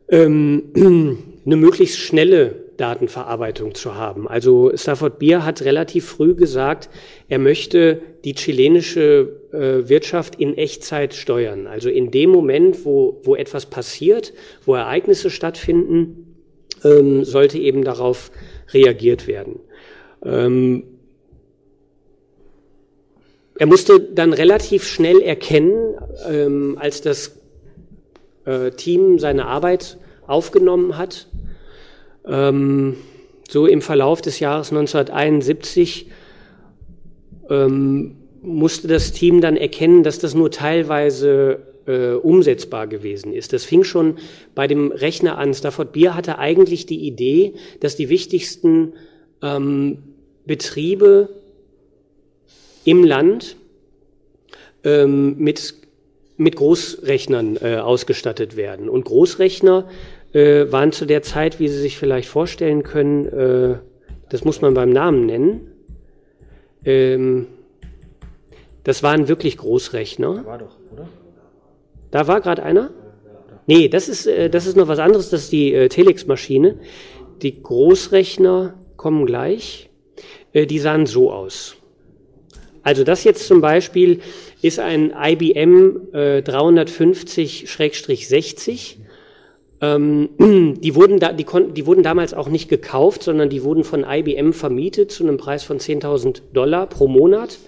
ähm, 0.09 0.67
eine 1.45 1.57
möglichst 1.57 1.99
schnelle 1.99 2.55
Datenverarbeitung 2.77 3.75
zu 3.75 3.97
haben. 3.97 4.29
Also 4.29 4.71
Stafford 4.77 5.19
Beer 5.19 5.45
hat 5.45 5.63
relativ 5.63 6.05
früh 6.05 6.37
gesagt, 6.37 6.91
er 7.29 7.41
möchte 7.41 8.03
die 8.25 8.37
chilenische 8.37 9.38
Wirtschaft 9.51 10.35
in 10.37 10.57
Echtzeit 10.57 11.15
steuern. 11.15 11.67
Also 11.67 11.89
in 11.89 12.11
dem 12.11 12.31
Moment, 12.31 12.85
wo, 12.85 13.21
wo 13.23 13.35
etwas 13.35 13.67
passiert, 13.67 14.35
wo 14.65 14.75
Ereignisse 14.75 15.31
stattfinden, 15.31 16.37
ähm, 16.85 17.25
sollte 17.25 17.59
eben 17.59 17.85
darauf 17.85 18.31
reagiert 18.73 19.27
werden. 19.27 19.61
Ähm, 20.23 20.85
er 23.59 23.67
musste 23.67 24.01
dann 24.01 24.33
relativ 24.33 24.87
schnell 24.87 25.21
erkennen, 25.21 25.97
ähm, 26.29 26.77
als 26.79 27.01
das 27.01 27.41
äh, 28.45 28.71
Team 28.71 29.19
seine 29.19 29.47
Arbeit 29.47 29.99
aufgenommen 30.27 30.97
hat, 30.97 31.27
ähm, 32.25 32.97
so 33.49 33.67
im 33.67 33.81
Verlauf 33.81 34.21
des 34.21 34.41
Jahres 34.41 34.71
1971 34.71 36.09
ähm, 37.51 38.18
musste 38.43 38.89
das 38.89 39.13
Team 39.13 39.41
dann 39.41 39.57
erkennen, 39.57 40.03
dass 40.03 40.19
das 40.19 40.35
nur 40.35 40.51
teilweise 40.51 41.61
äh, 41.87 42.13
umsetzbar 42.13 42.87
gewesen 42.87 43.33
ist. 43.33 43.53
Das 43.53 43.65
fing 43.65 43.85
schon 43.85 44.17
bei 44.55 44.67
dem 44.67 44.93
Rechner 44.93 45.39
an. 45.39 45.55
Stafford 45.55 45.93
Beer 45.93 46.15
hatte 46.15 46.39
eigentlich 46.39 46.87
die 46.87 47.07
Idee, 47.07 47.55
dass 47.81 47.97
die 47.97 48.09
wichtigsten 48.09 48.93
ähm, 49.43 49.99
Betriebe 50.47 51.31
im 52.85 53.05
Land 53.05 53.57
ähm, 54.85 55.37
mit, 55.39 55.75
mit 56.37 56.57
Großrechnern 56.57 57.59
äh, 57.61 57.77
ausgestattet 57.77 58.57
werden. 58.57 58.89
Und 58.89 59.05
Großrechner 59.05 59.89
äh, 60.33 60.71
waren 60.71 60.93
zu 60.93 61.07
der 61.07 61.23
Zeit, 61.23 61.59
wie 61.59 61.69
Sie 61.69 61.81
sich 61.81 61.99
vielleicht 61.99 62.29
vorstellen 62.29 62.83
können, 62.83 63.27
äh, 63.27 63.79
das 64.31 64.45
muss 64.45 64.61
man 64.61 64.75
beim 64.75 64.91
Namen 64.91 65.27
nennen, 65.27 65.61
ähm, 66.85 67.47
das 68.89 69.03
waren 69.03 69.29
wirklich 69.29 69.59
Großrechner. 69.59 70.37
Da 70.37 70.47
war 70.47 70.57
doch, 70.57 70.75
oder? 70.91 71.07
Da 72.11 72.27
war 72.27 72.41
gerade 72.41 72.63
einer? 72.63 72.89
Nee, 73.67 73.89
das 73.89 74.09
ist, 74.09 74.27
äh, 74.27 74.49
das 74.49 74.65
ist 74.65 74.79
noch 74.79 74.89
was 74.89 74.99
anderes, 74.99 75.29
das 75.29 75.43
ist 75.43 75.53
die 75.53 75.75
äh, 75.75 75.91
Telex-Maschine. 75.91 76.77
Die 77.43 77.63
Großrechner 77.63 78.79
kommen 78.97 79.27
gleich. 79.27 79.91
Äh, 80.55 80.65
die 80.65 80.79
sahen 80.79 81.05
so 81.05 81.31
aus. 81.31 81.77
Also 82.83 83.05
das 83.05 83.25
jetzt 83.25 83.47
zum 83.47 83.61
Beispiel 83.61 84.21
ist 84.63 84.81
ein 84.81 85.13
IBM 85.15 86.09
äh, 86.15 86.39
350-60. 86.39 88.97
Ähm, 89.83 90.31
die, 90.81 90.95
wurden 90.95 91.21
da, 91.21 91.35
die, 91.35 91.45
konnten, 91.45 91.75
die 91.75 91.85
wurden 91.85 92.03
damals 92.03 92.33
auch 92.33 92.49
nicht 92.49 92.71
gekauft, 92.71 93.23
sondern 93.23 93.51
die 93.51 93.65
wurden 93.65 93.85
von 93.85 94.07
IBM 94.09 94.55
vermietet 94.55 95.13
zu 95.13 95.25
einem 95.25 95.37
Preis 95.37 95.63
von 95.63 95.79
10.000 95.79 96.41
Dollar 96.55 96.87
pro 96.87 97.07
Monat. 97.07 97.59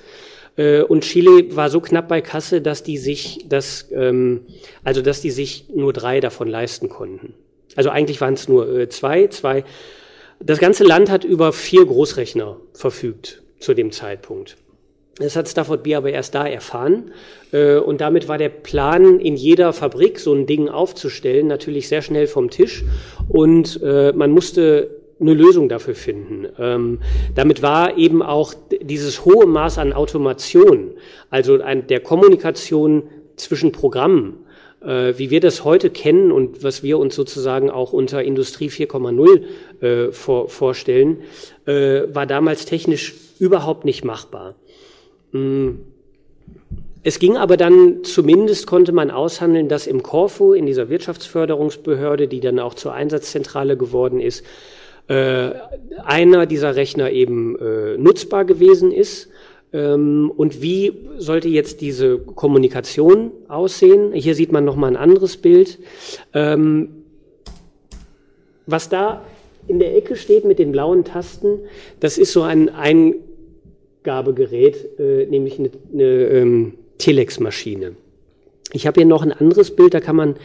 Äh, 0.56 0.82
und 0.82 1.02
Chile 1.02 1.56
war 1.56 1.70
so 1.70 1.80
knapp 1.80 2.08
bei 2.08 2.20
Kasse, 2.20 2.60
dass 2.60 2.82
die 2.82 2.98
sich 2.98 3.46
das, 3.48 3.88
ähm, 3.92 4.42
also 4.84 5.02
dass 5.02 5.20
die 5.20 5.30
sich 5.30 5.66
nur 5.74 5.92
drei 5.92 6.20
davon 6.20 6.48
leisten 6.48 6.88
konnten. 6.88 7.34
Also 7.76 7.90
eigentlich 7.90 8.20
waren 8.20 8.34
es 8.34 8.48
nur 8.48 8.68
äh, 8.68 8.88
zwei, 8.88 9.28
zwei. 9.28 9.64
Das 10.40 10.58
ganze 10.58 10.84
Land 10.84 11.10
hat 11.10 11.24
über 11.24 11.52
vier 11.52 11.84
Großrechner 11.84 12.56
verfügt 12.72 13.42
zu 13.58 13.74
dem 13.74 13.92
Zeitpunkt. 13.92 14.56
Das 15.20 15.36
hat 15.36 15.48
Stafford 15.48 15.82
B 15.82 15.94
aber 15.94 16.10
erst 16.10 16.34
da 16.34 16.46
erfahren. 16.46 17.12
Äh, 17.52 17.76
und 17.76 18.00
damit 18.00 18.26
war 18.26 18.38
der 18.38 18.48
Plan, 18.48 19.20
in 19.20 19.36
jeder 19.36 19.72
Fabrik 19.72 20.18
so 20.18 20.32
ein 20.32 20.46
Ding 20.46 20.68
aufzustellen, 20.68 21.46
natürlich 21.46 21.88
sehr 21.88 22.00
schnell 22.00 22.26
vom 22.26 22.50
Tisch. 22.50 22.84
Und 23.28 23.80
äh, 23.82 24.12
man 24.12 24.30
musste 24.30 24.99
eine 25.20 25.35
Lösung 25.35 25.68
dafür 25.68 25.94
finden. 25.94 26.46
Ähm, 26.59 26.98
damit 27.35 27.62
war 27.62 27.96
eben 27.96 28.22
auch 28.22 28.54
dieses 28.83 29.24
hohe 29.24 29.46
Maß 29.46 29.78
an 29.78 29.92
Automation, 29.92 30.92
also 31.28 31.59
der 31.59 32.00
Kommunikation 32.00 33.04
zwischen 33.37 33.72
Programmen, 33.72 34.38
äh, 34.80 35.14
wie 35.16 35.30
wir 35.30 35.40
das 35.40 35.64
heute 35.64 35.90
kennen 35.90 36.33
und 36.33 36.62
was 36.64 36.83
wir 36.83 36.98
uns 36.98 37.14
sozusagen 37.14 37.70
auch 37.70 37.92
unter 37.92 38.22
Industrie 38.22 38.68
4,0 38.70 40.12
vorstellen, 40.48 41.18
war 41.66 42.26
damals 42.26 42.66
technisch 42.66 43.14
überhaupt 43.38 43.85
nicht 43.85 44.04
machbar. 44.04 44.54
Mm. 45.33 45.70
Es 47.02 47.18
ging 47.18 47.38
aber 47.38 47.56
dann, 47.56 48.04
zumindest 48.04 48.66
konnte 48.66 48.92
man 48.92 49.11
aushandeln, 49.11 49.68
dass 49.68 49.87
im 49.87 50.02
Corfu, 50.02 50.52
in 50.52 50.66
dieser 50.66 50.90
Wirtschaftsförderungsbehörde, 50.90 52.28
die 52.28 52.40
dann 52.40 52.59
auch 52.59 52.74
zur 52.74 52.92
Einsatzzentrale 52.92 53.78
geworden 53.78 54.20
ist, 54.20 54.44
äh, 55.11 55.51
einer 56.05 56.46
dieser 56.46 56.77
Rechner 56.77 57.11
eben 57.11 57.59
äh, 57.59 57.99
nutzbar 57.99 58.44
gewesen 58.44 58.92
ist. 58.92 59.29
Ähm, 59.73 60.33
und 60.37 60.62
wie 60.62 60.92
sollte 61.18 61.49
jetzt 61.49 61.81
diese 61.81 62.18
Kommunikation 62.18 63.33
aussehen? 63.49 64.12
Hier 64.12 64.35
sieht 64.35 64.53
man 64.53 64.64
nochmal 64.64 64.90
ein 64.90 64.96
anderes 64.96 65.37
Bild. 65.37 65.79
Ähm, 66.33 67.05
was 68.66 68.88
da 68.88 69.25
in 69.66 69.81
der 69.81 69.96
Ecke 69.96 70.14
steht 70.14 70.44
mit 70.44 70.59
den 70.59 70.70
blauen 70.73 71.05
Tasten, 71.05 71.59
das 71.99 72.16
ist 72.16 72.33
so 72.33 72.42
ein, 72.42 72.68
ein 72.68 73.14
Abgabegerät, 74.01 74.99
äh, 74.99 75.27
nämlich 75.27 75.59
eine, 75.59 75.70
eine 75.92 76.05
ähm, 76.05 76.75
Telex-Maschine. 76.99 77.96
Ich 78.73 78.87
habe 78.87 79.01
hier 79.01 79.07
noch 79.07 79.23
ein 79.23 79.33
anderes 79.33 79.75
Bild, 79.77 79.92
da 79.92 80.01
kann 80.01 80.16
man 80.16 80.37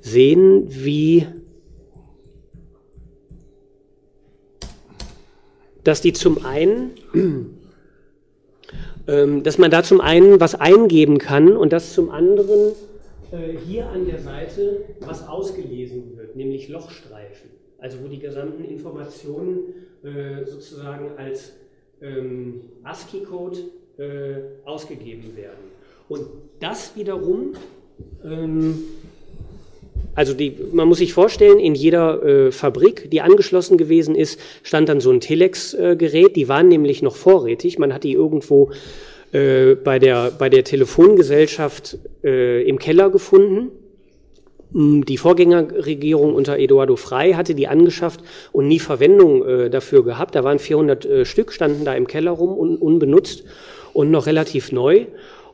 sehen, 0.00 0.64
wie 0.68 1.26
dass 5.84 6.00
die 6.00 6.12
zum 6.12 6.44
einen, 6.44 6.90
ähm, 9.06 9.42
dass 9.42 9.58
man 9.58 9.70
da 9.70 9.82
zum 9.82 10.00
einen 10.00 10.40
was 10.40 10.54
eingeben 10.54 11.18
kann 11.18 11.56
und 11.56 11.72
dass 11.72 11.92
zum 11.92 12.10
anderen 12.10 12.72
äh, 13.32 13.56
hier 13.66 13.88
an 13.88 14.06
der 14.06 14.18
Seite 14.18 14.84
was 15.00 15.26
ausgelesen 15.26 16.16
wird, 16.16 16.36
nämlich 16.36 16.68
Lochstreifen, 16.68 17.50
also 17.78 17.98
wo 18.02 18.08
die 18.08 18.18
gesamten 18.18 18.64
Informationen 18.64 19.58
äh, 20.04 20.44
sozusagen 20.44 21.16
als 21.16 21.52
ähm, 22.00 22.62
ASCII-Code 22.82 23.58
äh, 23.98 24.66
ausgegeben 24.66 25.36
werden. 25.36 25.72
Und 26.08 26.26
das 26.60 26.94
wiederum, 26.96 27.54
ähm, 28.24 28.84
also 30.14 30.34
die, 30.34 30.56
man 30.72 30.88
muss 30.88 30.98
sich 30.98 31.12
vorstellen, 31.12 31.58
in 31.58 31.74
jeder 31.74 32.22
äh, 32.22 32.52
Fabrik, 32.52 33.10
die 33.10 33.22
angeschlossen 33.22 33.78
gewesen 33.78 34.14
ist, 34.14 34.38
stand 34.62 34.88
dann 34.88 35.00
so 35.00 35.10
ein 35.10 35.20
Telex-Gerät. 35.20 36.30
Äh, 36.30 36.32
die 36.32 36.48
waren 36.48 36.68
nämlich 36.68 37.02
noch 37.02 37.16
vorrätig. 37.16 37.78
Man 37.78 37.94
hat 37.94 38.04
die 38.04 38.12
irgendwo 38.12 38.70
äh, 39.32 39.74
bei, 39.74 39.98
der, 39.98 40.30
bei 40.30 40.50
der 40.50 40.64
Telefongesellschaft 40.64 41.98
äh, 42.22 42.62
im 42.68 42.78
Keller 42.78 43.08
gefunden. 43.08 43.70
Mm, 44.72 45.02
die 45.02 45.16
Vorgängerregierung 45.16 46.34
unter 46.34 46.58
Eduardo 46.58 46.96
Frei 46.96 47.32
hatte 47.32 47.54
die 47.54 47.68
angeschafft 47.68 48.20
und 48.52 48.68
nie 48.68 48.78
Verwendung 48.78 49.46
äh, 49.46 49.70
dafür 49.70 50.04
gehabt. 50.04 50.34
Da 50.34 50.44
waren 50.44 50.58
400 50.58 51.04
äh, 51.06 51.24
Stück, 51.24 51.52
standen 51.52 51.86
da 51.86 51.94
im 51.94 52.06
Keller 52.06 52.32
rum, 52.32 52.58
un 52.58 52.76
unbenutzt 52.76 53.44
und 53.94 54.10
noch 54.10 54.26
relativ 54.26 54.72
neu. 54.72 55.06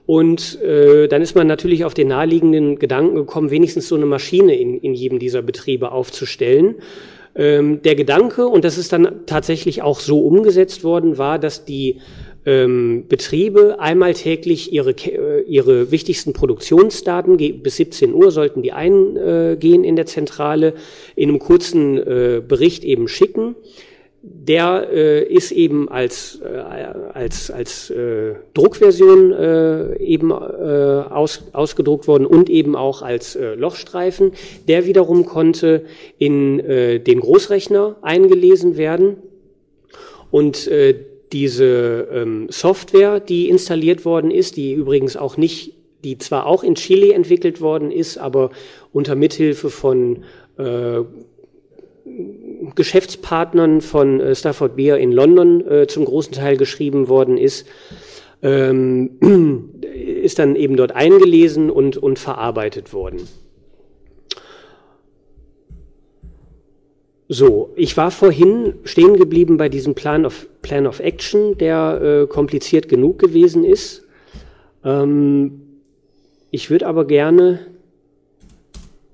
Und 0.08 0.58
äh, 0.62 1.06
dann 1.06 1.20
ist 1.20 1.34
man 1.34 1.46
natürlich 1.46 1.84
auf 1.84 1.92
den 1.92 2.08
naheliegenden 2.08 2.78
Gedanken 2.78 3.14
gekommen, 3.14 3.50
wenigstens 3.50 3.88
so 3.88 3.94
eine 3.94 4.06
Maschine 4.06 4.58
in, 4.58 4.80
in 4.80 4.94
jedem 4.94 5.18
dieser 5.18 5.42
Betriebe 5.42 5.92
aufzustellen. 5.92 6.76
Ähm, 7.36 7.82
der 7.82 7.94
Gedanke, 7.94 8.48
und 8.48 8.64
das 8.64 8.78
ist 8.78 8.90
dann 8.94 9.26
tatsächlich 9.26 9.82
auch 9.82 10.00
so 10.00 10.20
umgesetzt 10.20 10.82
worden, 10.82 11.18
war, 11.18 11.38
dass 11.38 11.66
die 11.66 11.98
ähm, 12.46 13.04
Betriebe 13.06 13.80
einmal 13.80 14.14
täglich 14.14 14.72
ihre, 14.72 14.92
äh, 14.92 15.42
ihre 15.42 15.90
wichtigsten 15.90 16.32
Produktionsdaten, 16.32 17.36
bis 17.62 17.76
17 17.76 18.14
Uhr 18.14 18.30
sollten 18.30 18.62
die 18.62 18.72
eingehen 18.72 19.84
in 19.84 19.94
der 19.94 20.06
Zentrale, 20.06 20.72
in 21.16 21.28
einem 21.28 21.38
kurzen 21.38 21.98
äh, 21.98 22.40
Bericht 22.40 22.82
eben 22.82 23.08
schicken. 23.08 23.56
Der 24.22 24.88
äh, 24.92 25.22
ist 25.22 25.52
eben 25.52 25.88
als, 25.88 26.40
äh, 26.42 26.48
als, 27.14 27.50
als 27.50 27.90
äh, 27.90 28.34
Druckversion 28.54 29.32
äh, 29.32 29.96
eben 29.98 30.30
äh, 30.30 30.34
aus, 30.34 31.44
ausgedruckt 31.52 32.08
worden 32.08 32.26
und 32.26 32.50
eben 32.50 32.74
auch 32.74 33.02
als 33.02 33.36
äh, 33.36 33.54
Lochstreifen. 33.54 34.32
Der 34.66 34.86
wiederum 34.86 35.24
konnte 35.24 35.84
in 36.18 36.58
äh, 36.60 36.98
den 36.98 37.20
Großrechner 37.20 37.96
eingelesen 38.02 38.76
werden. 38.76 39.18
Und 40.30 40.66
äh, 40.66 40.96
diese 41.32 42.08
ähm, 42.12 42.46
Software, 42.50 43.20
die 43.20 43.48
installiert 43.48 44.04
worden 44.04 44.30
ist, 44.30 44.56
die 44.56 44.72
übrigens 44.72 45.16
auch 45.16 45.36
nicht, 45.36 45.74
die 46.04 46.18
zwar 46.18 46.46
auch 46.46 46.64
in 46.64 46.74
Chile 46.74 47.12
entwickelt 47.12 47.60
worden 47.60 47.90
ist, 47.92 48.18
aber 48.18 48.50
unter 48.92 49.14
Mithilfe 49.14 49.70
von 49.70 50.24
äh, 50.58 51.00
Geschäftspartnern 52.74 53.80
von 53.80 54.20
äh, 54.20 54.34
Stafford 54.34 54.76
Beer 54.76 54.98
in 54.98 55.12
London 55.12 55.66
äh, 55.66 55.86
zum 55.86 56.04
großen 56.04 56.32
Teil 56.32 56.56
geschrieben 56.56 57.08
worden 57.08 57.38
ist, 57.38 57.66
ähm, 58.42 59.80
ist 60.22 60.38
dann 60.38 60.56
eben 60.56 60.76
dort 60.76 60.92
eingelesen 60.92 61.70
und, 61.70 61.96
und 61.96 62.18
verarbeitet 62.18 62.92
worden. 62.92 63.28
So, 67.30 67.72
ich 67.76 67.94
war 67.98 68.10
vorhin 68.10 68.74
stehen 68.84 69.18
geblieben 69.18 69.58
bei 69.58 69.68
diesem 69.68 69.94
Plan 69.94 70.24
of, 70.24 70.46
Plan 70.62 70.86
of 70.86 71.00
Action, 71.00 71.58
der 71.58 72.00
äh, 72.00 72.26
kompliziert 72.26 72.88
genug 72.88 73.18
gewesen 73.18 73.64
ist. 73.64 74.04
Ähm, 74.82 75.60
ich 76.50 76.70
würde 76.70 76.86
aber 76.86 77.06
gerne, 77.06 77.66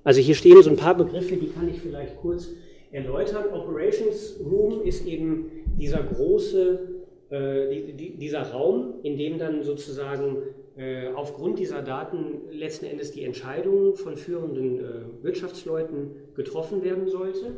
also 0.05 0.21
hier 0.21 0.37
stehen 0.37 0.63
so 0.63 0.71
ein 0.71 0.77
paar 0.77 0.97
Begriffe, 0.97 1.35
die 1.35 1.49
kann 1.49 1.69
ich 1.69 1.81
vielleicht 1.81 2.17
kurz 2.19 2.51
erläutern. 2.95 3.47
Operations 3.53 4.41
Room 4.41 4.83
ist 4.83 5.07
eben 5.07 5.51
dieser 5.77 6.03
große, 6.03 7.03
äh, 7.31 7.69
die, 7.69 7.93
die, 7.93 8.17
dieser 8.17 8.43
Raum, 8.43 8.95
in 9.03 9.19
dem 9.19 9.39
dann 9.39 9.63
sozusagen 9.63 10.39
äh, 10.77 11.09
aufgrund 11.09 11.59
dieser 11.59 11.83
Daten 11.83 12.41
letzten 12.51 12.87
Endes 12.87 13.11
die 13.11 13.25
Entscheidungen 13.25 13.97
von 13.97 14.17
führenden 14.17 14.79
äh, 14.79 14.83
Wirtschaftsleuten 15.23 16.11
getroffen 16.35 16.83
werden 16.83 17.09
sollte. 17.09 17.53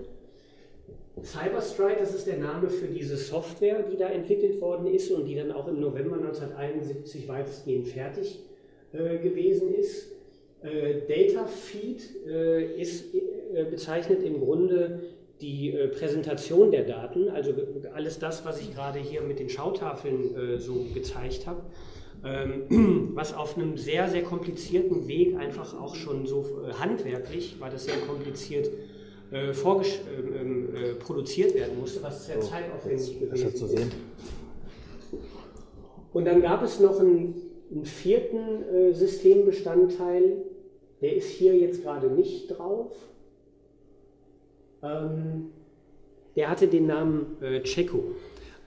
Cyberstrike, 1.23 2.01
das 2.01 2.15
ist 2.15 2.27
der 2.27 2.37
Name 2.37 2.69
für 2.69 2.89
diese 2.89 3.17
Software, 3.17 3.83
die 3.83 3.97
da 3.97 4.09
entwickelt 4.09 4.61
worden 4.61 4.87
ist 4.87 5.11
und 5.11 5.25
die 5.25 5.35
dann 5.35 5.51
auch 5.51 5.67
im 5.67 5.81
November 5.81 6.17
1971 6.17 7.27
weitestgehend 7.27 7.89
fertig 7.89 8.41
äh, 8.93 9.19
gewesen 9.19 9.75
ist. 9.75 10.13
Äh, 10.63 11.01
Data 11.09 11.47
Feed 11.47 12.03
äh, 12.27 12.81
ist 12.81 13.15
bezeichnet 13.71 14.23
im 14.23 14.41
Grunde 14.41 15.01
die 15.41 15.73
äh, 15.73 15.89
Präsentation 15.89 16.71
der 16.71 16.85
Daten, 16.85 17.29
also 17.29 17.53
alles 17.95 18.19
das, 18.19 18.45
was 18.45 18.61
ich 18.61 18.75
gerade 18.75 18.99
hier 18.99 19.23
mit 19.23 19.39
den 19.39 19.49
Schautafeln 19.49 20.35
äh, 20.35 20.59
so 20.59 20.87
gezeigt 20.95 21.47
habe, 21.47 21.63
ähm, 22.25 23.11
was 23.15 23.35
auf 23.35 23.57
einem 23.57 23.77
sehr, 23.77 24.09
sehr 24.09 24.23
komplizierten 24.23 25.07
Weg 25.09 25.37
einfach 25.37 25.79
auch 25.79 25.95
schon 25.95 26.27
so 26.27 26.63
äh, 26.67 26.73
handwerklich, 26.73 27.61
war 27.61 27.71
das 27.71 27.85
sehr 27.85 27.99
kompliziert, 27.99 28.71
äh, 29.33 29.51
ähm, 29.51 29.55
ähm, 30.41 30.77
äh, 30.77 30.95
produziert 30.95 31.55
werden 31.55 31.79
musste, 31.81 32.03
was 32.03 32.27
sehr 32.27 32.41
zeitaufwendig 32.41 33.19
gewesen 33.19 33.49
ist. 33.49 33.59
Zu 33.59 33.67
sehen. 33.67 33.91
Und 36.13 36.25
dann 36.25 36.41
gab 36.41 36.63
es 36.63 36.81
noch 36.81 36.99
einen, 37.01 37.35
einen 37.71 37.85
vierten 37.85 38.63
äh, 38.73 38.95
Systembestandteil, 38.95 40.45
der 41.03 41.15
ist 41.15 41.29
hier 41.29 41.55
jetzt 41.57 41.83
gerade 41.83 42.09
nicht 42.09 42.49
drauf. 42.49 42.93
Ähm, 44.87 45.51
der 46.37 46.51
hatte 46.51 46.69
den 46.69 46.87
Namen 46.87 47.37
äh, 47.41 47.61
Checo. 47.63 48.05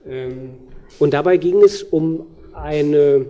Ähm, 0.06 0.54
und 0.98 1.14
dabei 1.14 1.36
ging 1.36 1.62
es 1.62 1.82
um 1.82 2.26
eine, 2.52 3.26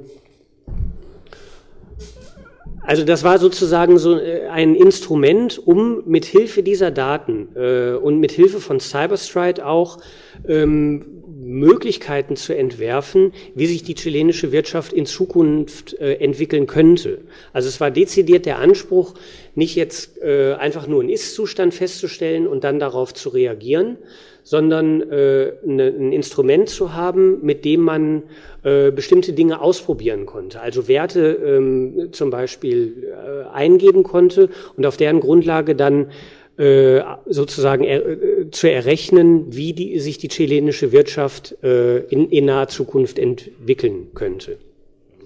also 2.81 3.05
das 3.05 3.22
war 3.22 3.38
sozusagen 3.38 3.98
so 3.98 4.18
äh, 4.18 4.46
ein 4.48 4.74
Instrument, 4.74 5.59
um 5.59 6.03
mit 6.07 6.24
Hilfe 6.24 6.62
dieser 6.62 6.90
Daten 6.90 7.48
äh, 7.55 7.92
und 7.92 8.18
mit 8.18 8.33
Hilfe 8.33 8.61
von 8.61 8.81
Cyberstride 8.81 9.66
auch 9.66 9.98
ähm, 10.48 11.20
Möglichkeiten 11.42 12.37
zu 12.37 12.57
entwerfen, 12.57 13.33
wie 13.55 13.66
sich 13.66 13.83
die 13.83 13.94
chilenische 13.94 14.53
Wirtschaft 14.53 14.92
in 14.92 15.07
Zukunft 15.07 15.94
äh, 15.94 16.14
entwickeln 16.14 16.66
könnte. 16.66 17.18
Also 17.53 17.68
es 17.68 17.81
war 17.81 17.90
dezidiert 17.90 18.46
der 18.46 18.59
Anspruch, 18.59 19.14
nicht 19.55 19.74
jetzt 19.74 20.20
äh, 20.22 20.55
einfach 20.55 20.87
nur 20.87 21.00
einen 21.00 21.09
Ist-Zustand 21.09 21.74
festzustellen 21.74 22.46
und 22.46 22.64
dann 22.64 22.79
darauf 22.79 23.14
zu 23.14 23.31
reagieren, 23.31 23.96
sondern 24.42 25.03
äh, 25.03 25.53
ne, 25.64 25.94
ein 25.98 26.12
Instrument 26.12 26.68
zu 26.68 26.94
haben, 26.94 27.44
mit 27.44 27.64
dem 27.64 27.81
man 27.81 28.22
äh, 28.62 28.90
bestimmte 28.90 29.33
Dinge 29.33 29.61
ausprobieren 29.61 30.26
konnte. 30.26 30.61
Also 30.61 30.88
Werte 30.88 31.38
ähm, 31.44 32.09
zum 32.12 32.31
Beispiel 32.31 33.09
äh, 33.11 33.48
eingeben 33.55 34.03
konnte 34.03 34.48
und 34.76 34.87
auf 34.87 34.96
deren 34.96 35.20
Grundlage 35.20 35.74
dann 35.74 36.11
äh, 36.61 37.03
sozusagen 37.27 37.85
er, 37.85 38.07
äh, 38.07 38.51
zu 38.51 38.70
errechnen, 38.70 39.46
wie 39.57 39.73
die, 39.73 39.99
sich 39.99 40.18
die 40.18 40.29
chilenische 40.29 40.92
Wirtschaft 40.92 41.57
äh, 41.62 42.01
in, 42.01 42.29
in 42.29 42.44
naher 42.44 42.68
Zukunft 42.68 43.18
entwickeln 43.18 44.09
könnte. 44.14 44.59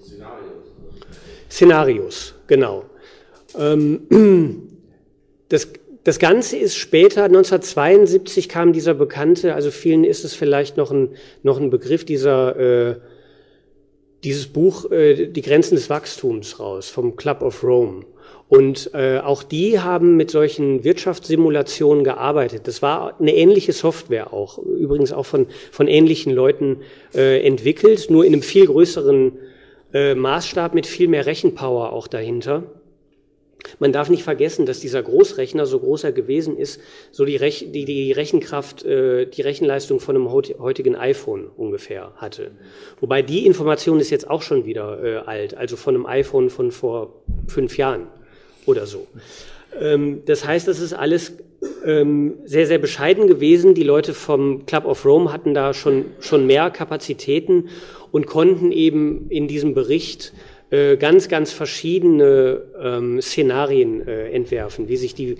Szenarios. 0.01 0.53
Szenarios, 1.49 2.35
genau. 2.47 2.85
Ähm, 3.59 4.69
das, 5.49 5.67
das 6.05 6.19
Ganze 6.19 6.55
ist 6.55 6.77
später, 6.77 7.25
1972 7.25 8.47
kam 8.47 8.71
dieser 8.71 8.93
bekannte, 8.93 9.55
also 9.55 9.71
vielen 9.71 10.05
ist 10.05 10.23
es 10.23 10.33
vielleicht 10.33 10.77
noch 10.77 10.91
ein, 10.91 11.09
noch 11.43 11.59
ein 11.59 11.69
Begriff, 11.69 12.05
dieser, 12.05 12.55
äh, 12.57 12.95
dieses 14.23 14.47
Buch 14.47 14.89
äh, 14.89 15.27
Die 15.27 15.41
Grenzen 15.41 15.75
des 15.75 15.89
Wachstums 15.89 16.61
raus, 16.61 16.89
vom 16.89 17.17
Club 17.17 17.41
of 17.41 17.61
Rome. 17.61 18.05
Und 18.47 18.91
äh, 18.93 19.19
auch 19.19 19.41
die 19.41 19.79
haben 19.79 20.17
mit 20.17 20.29
solchen 20.29 20.83
Wirtschaftssimulationen 20.83 22.03
gearbeitet. 22.03 22.67
Das 22.67 22.81
war 22.81 23.19
eine 23.19 23.33
ähnliche 23.33 23.73
Software 23.73 24.33
auch, 24.33 24.59
übrigens 24.59 25.11
auch 25.11 25.25
von, 25.25 25.47
von 25.71 25.87
ähnlichen 25.87 26.31
Leuten 26.31 26.81
äh, 27.15 27.45
entwickelt, 27.45 28.09
nur 28.09 28.23
in 28.23 28.33
einem 28.33 28.43
viel 28.43 28.67
größeren 28.67 29.31
äh, 29.93 30.13
Maßstab 30.13 30.75
mit 30.75 30.85
viel 30.85 31.07
mehr 31.07 31.25
Rechenpower 31.25 31.91
auch 31.91 32.07
dahinter. 32.07 32.63
Man 33.79 33.91
darf 33.91 34.09
nicht 34.11 34.21
vergessen, 34.21 34.67
dass 34.67 34.79
dieser 34.79 35.01
Großrechner, 35.01 35.65
so 35.65 35.79
groß 35.79 36.03
er 36.03 36.11
gewesen 36.11 36.55
ist, 36.55 36.79
so 37.11 37.25
die, 37.25 37.35
Rech 37.35 37.71
die, 37.71 37.85
die 37.85 38.11
Rechenkraft, 38.11 38.85
äh, 38.85 39.25
die 39.25 39.41
Rechenleistung 39.41 39.99
von 39.99 40.15
einem 40.15 40.31
heutigen 40.31 40.95
iPhone 40.95 41.47
ungefähr 41.57 42.11
hatte. 42.17 42.51
Wobei 42.99 43.23
die 43.23 43.47
Information 43.47 43.99
ist 43.99 44.11
jetzt 44.11 44.29
auch 44.29 44.43
schon 44.43 44.65
wieder 44.65 45.03
äh, 45.03 45.15
alt, 45.17 45.57
also 45.57 45.77
von 45.77 45.95
einem 45.95 46.05
iPhone 46.05 46.51
von 46.51 46.69
vor 46.69 47.23
fünf 47.47 47.77
Jahren 47.77 48.07
oder 48.65 48.85
so. 48.85 49.07
Ähm, 49.79 50.23
das 50.25 50.45
heißt, 50.45 50.67
das 50.67 50.79
ist 50.79 50.93
alles 50.93 51.33
ähm, 51.85 52.35
sehr, 52.45 52.67
sehr 52.67 52.77
bescheiden 52.77 53.27
gewesen. 53.27 53.73
Die 53.73 53.83
Leute 53.83 54.13
vom 54.13 54.65
Club 54.65 54.85
of 54.85 55.05
Rome 55.05 55.31
hatten 55.31 55.53
da 55.53 55.73
schon, 55.73 56.05
schon 56.19 56.47
mehr 56.47 56.69
Kapazitäten 56.69 57.69
und 58.11 58.27
konnten 58.27 58.71
eben 58.71 59.29
in 59.29 59.47
diesem 59.47 59.73
Bericht 59.73 60.33
äh, 60.69 60.97
ganz, 60.97 61.27
ganz 61.29 61.51
verschiedene 61.51 62.61
ähm, 62.81 63.21
Szenarien 63.21 64.07
äh, 64.07 64.29
entwerfen, 64.31 64.87
wie 64.87 64.97
sich 64.97 65.15
die 65.15 65.37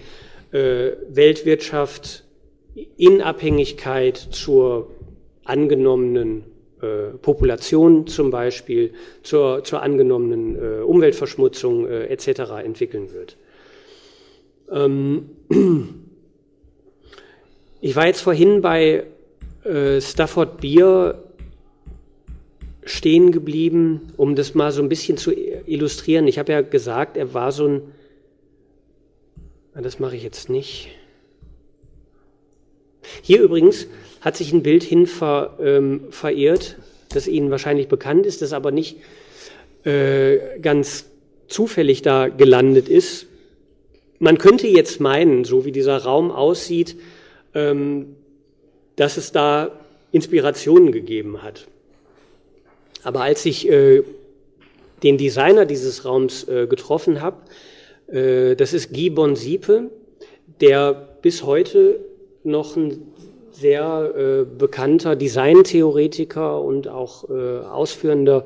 äh, 0.51 0.91
Weltwirtschaft 1.09 2.23
in 2.97 3.21
Abhängigkeit 3.21 4.17
zur 4.17 4.91
angenommenen 5.43 6.43
äh, 6.86 7.17
Population 7.17 8.08
zum 8.08 8.32
Beispiel, 8.32 8.93
zur, 9.24 9.63
zur 9.63 9.82
angenommenen 9.82 10.56
äh, 10.56 10.82
Umweltverschmutzung 10.82 11.88
äh, 11.88 12.06
etc. 12.06 12.63
entwickeln 12.63 13.12
wird. 13.12 13.38
Ähm, 14.71 15.30
ich 17.82 17.95
war 17.95 18.08
jetzt 18.08 18.21
vorhin 18.21 18.62
bei 18.62 19.06
Stafford 20.00 20.62
Beer 20.62 21.24
stehen 22.84 23.32
geblieben, 23.32 24.13
um 24.15 24.36
das 24.36 24.54
mal 24.54 24.71
so 24.71 24.84
ein 24.84 24.89
bisschen 24.89 25.17
zu 25.17 25.34
illustrieren. 25.34 26.28
Ich 26.28 26.38
habe 26.38 26.52
ja 26.52 26.62
gesagt, 26.62 27.18
er 27.18 27.34
war 27.34 27.51
so 27.51 27.68
ein, 27.68 27.82
das 29.74 29.97
mache 29.97 30.16
ich 30.16 30.22
jetzt 30.22 30.51
nicht. 30.51 30.89
Hier 33.24 33.41
übrigens 33.41 33.88
hat 34.26 34.36
sich 34.36 34.51
ein 34.51 34.63
Bild 34.63 34.84
hin 34.84 35.05
ver, 35.05 35.57
ähm, 35.61 36.05
verirrt, 36.09 36.78
das 37.09 37.28
Ihnen 37.28 37.51
wahrscheinlich 37.51 37.88
bekannt 37.88 38.26
ist, 38.26 38.41
das 38.41 38.53
aber 38.53 38.71
nicht 38.71 38.97
äh, 39.84 40.59
ganz 40.59 41.05
zufällig 41.47 42.01
da 42.01 42.28
gelandet 42.28 42.89
ist. 42.89 43.28
Man 44.17 44.39
könnte 44.39 44.65
jetzt 44.65 44.99
meinen, 44.99 45.45
so 45.45 45.63
wie 45.63 45.71
dieser 45.71 45.99
Raum 45.99 46.32
aussieht, 46.32 46.95
ähm, 47.53 48.15
dass 48.95 49.17
es 49.17 49.32
da 49.32 49.80
Inspirationen 50.11 50.91
gegeben 50.91 51.43
hat. 51.43 51.67
Aber 53.03 53.21
als 53.21 53.45
ich 53.45 53.69
äh, 53.69 54.01
den 55.03 55.19
Designer 55.19 55.65
dieses 55.65 56.03
Raums 56.03 56.47
äh, 56.47 56.65
getroffen 56.65 57.21
habe, 57.21 57.38
äh, 58.07 58.55
das 58.55 58.73
ist 58.73 58.91
Guy 58.91 59.11
Bonsiepe, 59.11 59.91
der 60.61 60.93
bis 61.21 61.43
heute 61.43 61.99
noch 62.43 62.76
ein 62.76 63.13
sehr 63.56 64.14
äh, 64.16 64.45
bekannter 64.45 65.16
Designtheoretiker 65.16 66.62
und 66.62 66.88
auch 66.88 67.30
äh, 67.30 67.60
ausführender 67.60 68.45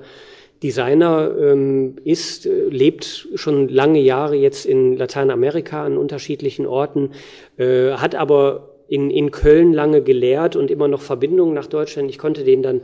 Designer 0.61 1.31
ähm, 1.39 1.95
ist, 2.03 2.45
äh, 2.45 2.65
lebt 2.65 3.29
schon 3.35 3.69
lange 3.69 3.99
Jahre 3.99 4.35
jetzt 4.35 4.65
in 4.65 4.97
Lateinamerika 4.97 5.85
an 5.85 5.97
unterschiedlichen 5.97 6.65
Orten, 6.65 7.11
äh, 7.57 7.91
hat 7.91 8.15
aber 8.15 8.69
in, 8.87 9.09
in 9.11 9.31
Köln 9.31 9.73
lange 9.73 10.01
gelehrt 10.01 10.55
und 10.55 10.71
immer 10.71 10.87
noch 10.87 11.01
Verbindungen 11.01 11.53
nach 11.53 11.67
Deutschland. 11.67 12.09
Ich 12.09 12.17
konnte 12.17 12.43
den 12.43 12.63
dann 12.63 12.81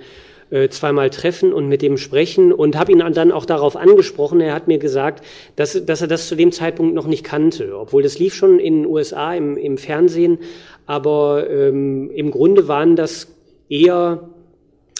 äh, 0.52 0.70
zweimal 0.70 1.10
treffen 1.10 1.52
und 1.52 1.68
mit 1.68 1.82
dem 1.82 1.98
sprechen 1.98 2.54
und 2.54 2.78
habe 2.78 2.92
ihn 2.92 3.00
dann 3.00 3.32
auch 3.32 3.46
darauf 3.46 3.76
angesprochen. 3.76 4.40
Er 4.40 4.54
hat 4.54 4.68
mir 4.68 4.78
gesagt, 4.78 5.26
dass, 5.56 5.86
dass 5.86 6.02
er 6.02 6.08
das 6.08 6.28
zu 6.28 6.36
dem 6.36 6.52
Zeitpunkt 6.52 6.94
noch 6.94 7.08
nicht 7.08 7.24
kannte, 7.24 7.78
obwohl 7.78 8.04
das 8.04 8.20
lief 8.20 8.36
schon 8.36 8.60
in 8.60 8.84
den 8.84 8.86
USA 8.86 9.34
im, 9.34 9.58
im 9.58 9.78
Fernsehen, 9.80 10.38
aber 10.86 11.50
ähm, 11.50 12.12
im 12.12 12.32
Grunde 12.32 12.68
waren 12.68 12.96
das 12.96 13.28
eher, 13.70 14.30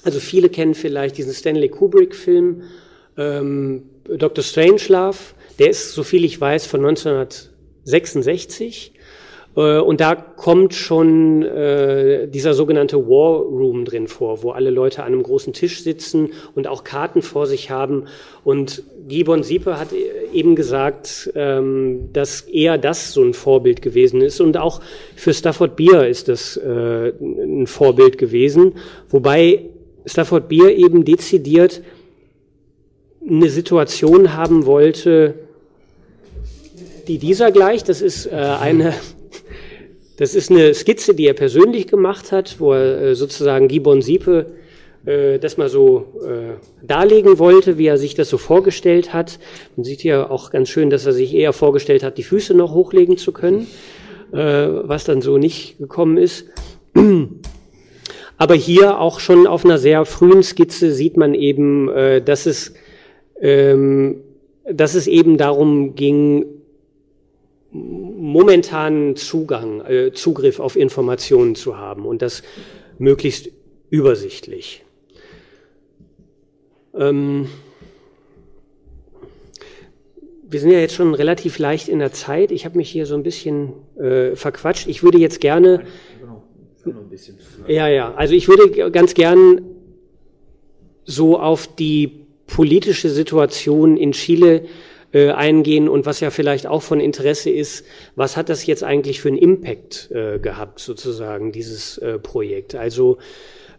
also 0.04 0.20
viele 0.20 0.50
kennen 0.50 0.74
vielleicht 0.74 1.18
diesen 1.18 1.34
Stanley 1.34 1.70
Kubrick-Film 1.70 2.64
ähm, 3.18 3.84
Dr. 4.06 4.44
Strangelove, 4.44 5.18
der 5.60 5.70
ist, 5.70 5.94
so 5.94 6.04
viel 6.04 6.26
ich 6.26 6.40
weiß, 6.40 6.68
von 6.68 6.86
1966 6.86 8.94
äh, 8.94 8.95
und 9.62 10.02
da 10.02 10.16
kommt 10.16 10.74
schon 10.74 11.44
äh, 11.44 12.28
dieser 12.28 12.54
sogenannte 12.54 12.98
War 13.08 13.40
Room 13.40 13.86
drin 13.86 14.08
vor, 14.08 14.44
wo 14.44 14.52
alle 14.52 14.70
Leute 14.70 15.04
an 15.04 15.14
einem 15.14 15.24
großen 15.24 15.54
Tisch 15.54 15.82
sitzen 15.82 16.32
und 16.56 16.68
auch 16.68 16.84
Karten 16.84 17.22
vor 17.22 17.48
sich 17.48 17.72
haben. 17.72 18.06
Und 18.44 18.84
Gibbon 19.08 19.44
Siepe 19.44 19.80
hat 19.80 19.90
eben 20.34 20.56
gesagt, 20.56 21.32
ähm, 21.36 22.10
dass 22.12 22.42
eher 22.42 22.78
das 22.78 23.14
so 23.14 23.24
ein 23.24 23.34
Vorbild 23.34 23.82
gewesen 23.82 24.20
ist. 24.20 24.42
Und 24.42 24.58
auch 24.58 24.82
für 25.16 25.34
Stafford 25.34 25.78
Beer 25.78 26.08
ist 26.08 26.28
das 26.28 26.58
äh, 26.58 27.14
ein 27.22 27.66
Vorbild 27.66 28.18
gewesen. 28.18 28.74
Wobei 29.10 29.70
Stafford 30.06 30.50
Beer 30.50 30.76
eben 30.76 31.06
dezidiert 31.06 31.82
eine 33.28 33.50
Situation 33.50 34.36
haben 34.36 34.66
wollte, 34.66 35.36
die 37.08 37.20
dieser 37.20 37.52
gleich, 37.52 37.84
das 37.84 38.02
ist 38.02 38.26
äh, 38.26 38.36
eine 38.36 38.94
das 40.18 40.36
ist 40.36 40.50
eine 40.50 40.74
Skizze, 40.74 41.14
die 41.14 41.28
er 41.28 41.34
persönlich 41.34 41.88
gemacht 41.88 42.32
hat, 42.32 42.60
wo 42.60 42.74
er 42.74 43.02
äh, 43.02 43.16
sozusagen 43.16 43.68
Gibbon 43.68 44.02
Siepe 44.02 44.46
äh, 45.06 45.40
das 45.40 45.58
mal 45.58 45.70
so 45.70 46.22
äh, 46.26 46.86
darlegen 46.86 47.38
wollte, 47.38 47.78
wie 47.78 47.88
er 47.88 47.98
sich 47.98 48.16
das 48.16 48.30
so 48.30 48.38
vorgestellt 48.38 49.14
hat. 49.14 49.40
Man 49.76 49.84
sieht 49.84 50.02
hier 50.02 50.32
auch 50.32 50.52
ganz 50.52 50.70
schön, 50.70 50.90
dass 50.90 51.06
er 51.06 51.14
sich 51.14 51.34
eher 51.34 51.54
vorgestellt 51.54 52.04
hat, 52.04 52.18
die 52.18 52.24
Füße 52.24 52.54
noch 52.54 52.74
hochlegen 52.74 53.18
zu 53.18 53.32
können, 53.32 53.68
äh, 54.32 54.38
was 54.38 55.04
dann 55.04 55.22
so 55.22 55.38
nicht 55.38 55.78
gekommen 55.78 56.18
ist. 56.18 56.46
Aber 58.38 58.56
hier 58.56 59.00
auch 59.00 59.20
schon 59.20 59.48
auf 59.48 59.64
einer 59.64 59.78
sehr 59.78 60.06
frühen 60.06 60.44
Skizze 60.44 60.92
sieht 60.92 61.18
man 61.18 61.34
eben, 61.34 61.90
äh, 61.90 62.22
dass 62.22 62.46
es, 62.46 62.74
ähm, 63.40 64.22
dass 64.70 64.96
es 64.96 65.08
eben 65.08 65.38
darum 65.38 65.96
ging, 65.96 66.46
momentanen 68.36 69.16
Zugang, 69.16 69.80
äh, 69.86 70.12
Zugriff 70.12 70.60
auf 70.60 70.76
Informationen 70.76 71.56
zu 71.56 71.78
haben 71.78 72.06
und 72.06 72.22
das 72.22 72.44
möglichst 72.98 73.50
übersichtlich. 73.90 74.84
Ähm, 76.94 77.48
wir 80.50 80.60
sind 80.60 80.72
ja 80.72 80.80
jetzt 80.80 80.96
schon 80.96 81.14
relativ 81.14 81.60
leicht 81.60 81.88
in 81.88 82.00
der 82.00 82.12
Zeit. 82.12 82.52
Ich 82.52 82.66
habe 82.66 82.76
mich 82.78 82.90
hier 82.90 83.06
so 83.06 83.16
ein 83.16 83.24
bisschen 83.24 83.72
äh, 83.98 84.36
verquatscht. 84.36 84.88
Ich 84.88 85.02
würde 85.02 85.18
jetzt 85.18 85.40
gerne. 85.40 85.86
Ja, 87.68 87.88
ja. 87.88 88.14
Also 88.16 88.34
ich 88.34 88.50
würde 88.50 88.92
ganz 88.92 89.14
gern 89.14 89.62
so 91.06 91.40
auf 91.40 91.74
die 91.74 92.26
politische 92.48 93.10
Situation 93.10 93.96
in 93.96 94.12
Chile 94.12 94.66
äh, 95.16 95.32
eingehen 95.32 95.88
und 95.88 96.06
was 96.06 96.20
ja 96.20 96.30
vielleicht 96.30 96.68
auch 96.68 96.82
von 96.82 97.00
Interesse 97.00 97.50
ist, 97.50 97.86
was 98.18 98.36
hat 98.36 98.50
das 98.50 98.66
jetzt 98.66 98.84
eigentlich 98.84 99.22
für 99.22 99.30
einen 99.30 99.38
Impact 99.38 100.12
äh, 100.12 100.40
gehabt, 100.40 100.82
sozusagen, 100.82 101.54
dieses 101.54 101.98
äh, 102.00 102.20
Projekt? 102.20 102.76
Also 102.76 103.18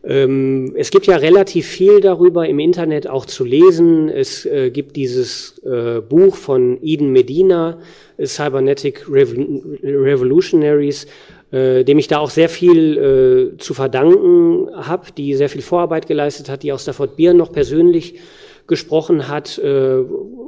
ähm, 0.02 0.72
es 0.76 0.90
gibt 0.90 1.06
ja 1.06 1.16
relativ 1.16 1.66
viel 1.66 2.00
darüber 2.00 2.48
im 2.48 2.58
Internet 2.58 3.06
auch 3.06 3.26
zu 3.26 3.44
lesen. 3.44 4.08
Es 4.08 4.46
äh, 4.46 4.70
gibt 4.70 4.96
dieses 4.96 5.58
äh, 5.58 6.00
Buch 6.00 6.36
von 6.36 6.78
Eden 6.82 7.12
Medina, 7.12 7.80
Cybernetic 8.18 9.04
Revolutionaries, 9.10 11.06
äh, 11.50 11.84
dem 11.84 11.98
ich 11.98 12.08
da 12.08 12.16
auch 12.18 12.30
sehr 12.30 12.48
viel 12.48 13.52
äh, 13.54 13.58
zu 13.58 13.74
verdanken 13.74 14.70
habe, 14.74 15.08
die 15.14 15.34
sehr 15.34 15.50
viel 15.50 15.60
Vorarbeit 15.60 16.06
geleistet 16.06 16.48
hat, 16.48 16.62
die 16.62 16.72
aus 16.72 16.84
Stafford 16.84 17.16
Bier 17.16 17.34
noch 17.34 17.52
persönlich 17.52 18.14
gesprochen 18.66 19.28
hat, 19.28 19.58
äh, 19.58 20.02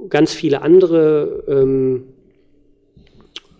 ganz 0.09 0.33
viele 0.33 0.63
andere 0.63 1.45
ähm, 1.49 2.05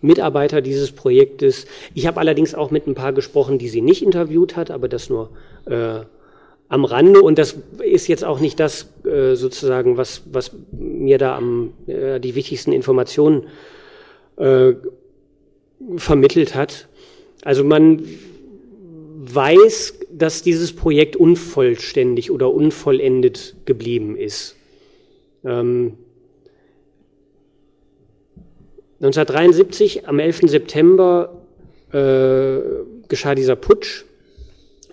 Mitarbeiter 0.01 0.61
dieses 0.61 0.91
Projektes. 0.91 1.65
Ich 1.93 2.07
habe 2.07 2.19
allerdings 2.19 2.55
auch 2.55 2.71
mit 2.71 2.87
ein 2.87 2.95
paar 2.95 3.13
gesprochen, 3.13 3.57
die 3.57 3.69
sie 3.69 3.81
nicht 3.81 4.01
interviewt 4.01 4.55
hat, 4.55 4.71
aber 4.71 4.87
das 4.87 5.09
nur 5.09 5.29
äh, 5.65 6.01
am 6.69 6.85
Rande. 6.85 7.21
Und 7.21 7.37
das 7.37 7.57
ist 7.83 8.07
jetzt 8.07 8.23
auch 8.23 8.39
nicht 8.39 8.59
das 8.59 8.87
äh, 9.03 9.35
sozusagen, 9.35 9.97
was, 9.97 10.23
was 10.31 10.51
mir 10.71 11.17
da 11.17 11.35
am, 11.35 11.73
äh, 11.87 12.19
die 12.19 12.35
wichtigsten 12.35 12.71
Informationen 12.71 13.47
äh, 14.37 14.73
vermittelt 15.97 16.55
hat. 16.55 16.87
Also 17.43 17.63
man 17.63 18.03
weiß, 19.17 19.98
dass 20.21 20.43
dieses 20.43 20.75
Projekt 20.75 21.15
unvollständig 21.15 22.31
oder 22.31 22.53
unvollendet 22.53 23.55
geblieben 23.65 24.15
ist. 24.15 24.55
Ähm, 25.43 25.97
1973, 29.01 30.07
am 30.07 30.19
11. 30.19 30.41
September, 30.49 31.41
äh, 31.93 32.59
geschah 33.07 33.33
dieser 33.33 33.55
Putsch. 33.55 34.03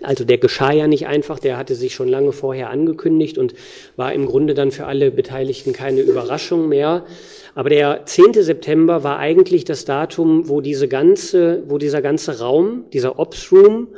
Also 0.03 0.25
der 0.25 0.39
geschah 0.39 0.73
ja 0.73 0.87
nicht 0.87 1.07
einfach, 1.07 1.39
der 1.39 1.57
hatte 1.57 1.75
sich 1.75 1.95
schon 1.95 2.09
lange 2.09 2.33
vorher 2.33 2.71
angekündigt 2.71 3.39
und 3.39 3.55
war 3.97 4.13
im 4.13 4.27
Grunde 4.27 4.55
dann 4.55 4.71
für 4.71 4.87
alle 4.87 5.11
Beteiligten 5.11 5.73
keine 5.73 6.03
Überraschung 6.03 6.69
mehr. 6.69 7.07
Aber 7.55 7.71
der 7.71 8.05
10. 8.05 8.35
September 8.35 9.03
war 9.03 9.19
eigentlich 9.19 9.65
das 9.65 9.85
Datum, 9.87 10.49
wo 10.49 10.61
diese 10.61 10.87
ganze, 10.87 11.63
wo 11.67 11.79
dieser 11.79 12.03
ganze 12.03 12.39
Raum, 12.39 12.85
dieser 12.93 13.19
Ops 13.19 13.51
Room 13.51 13.89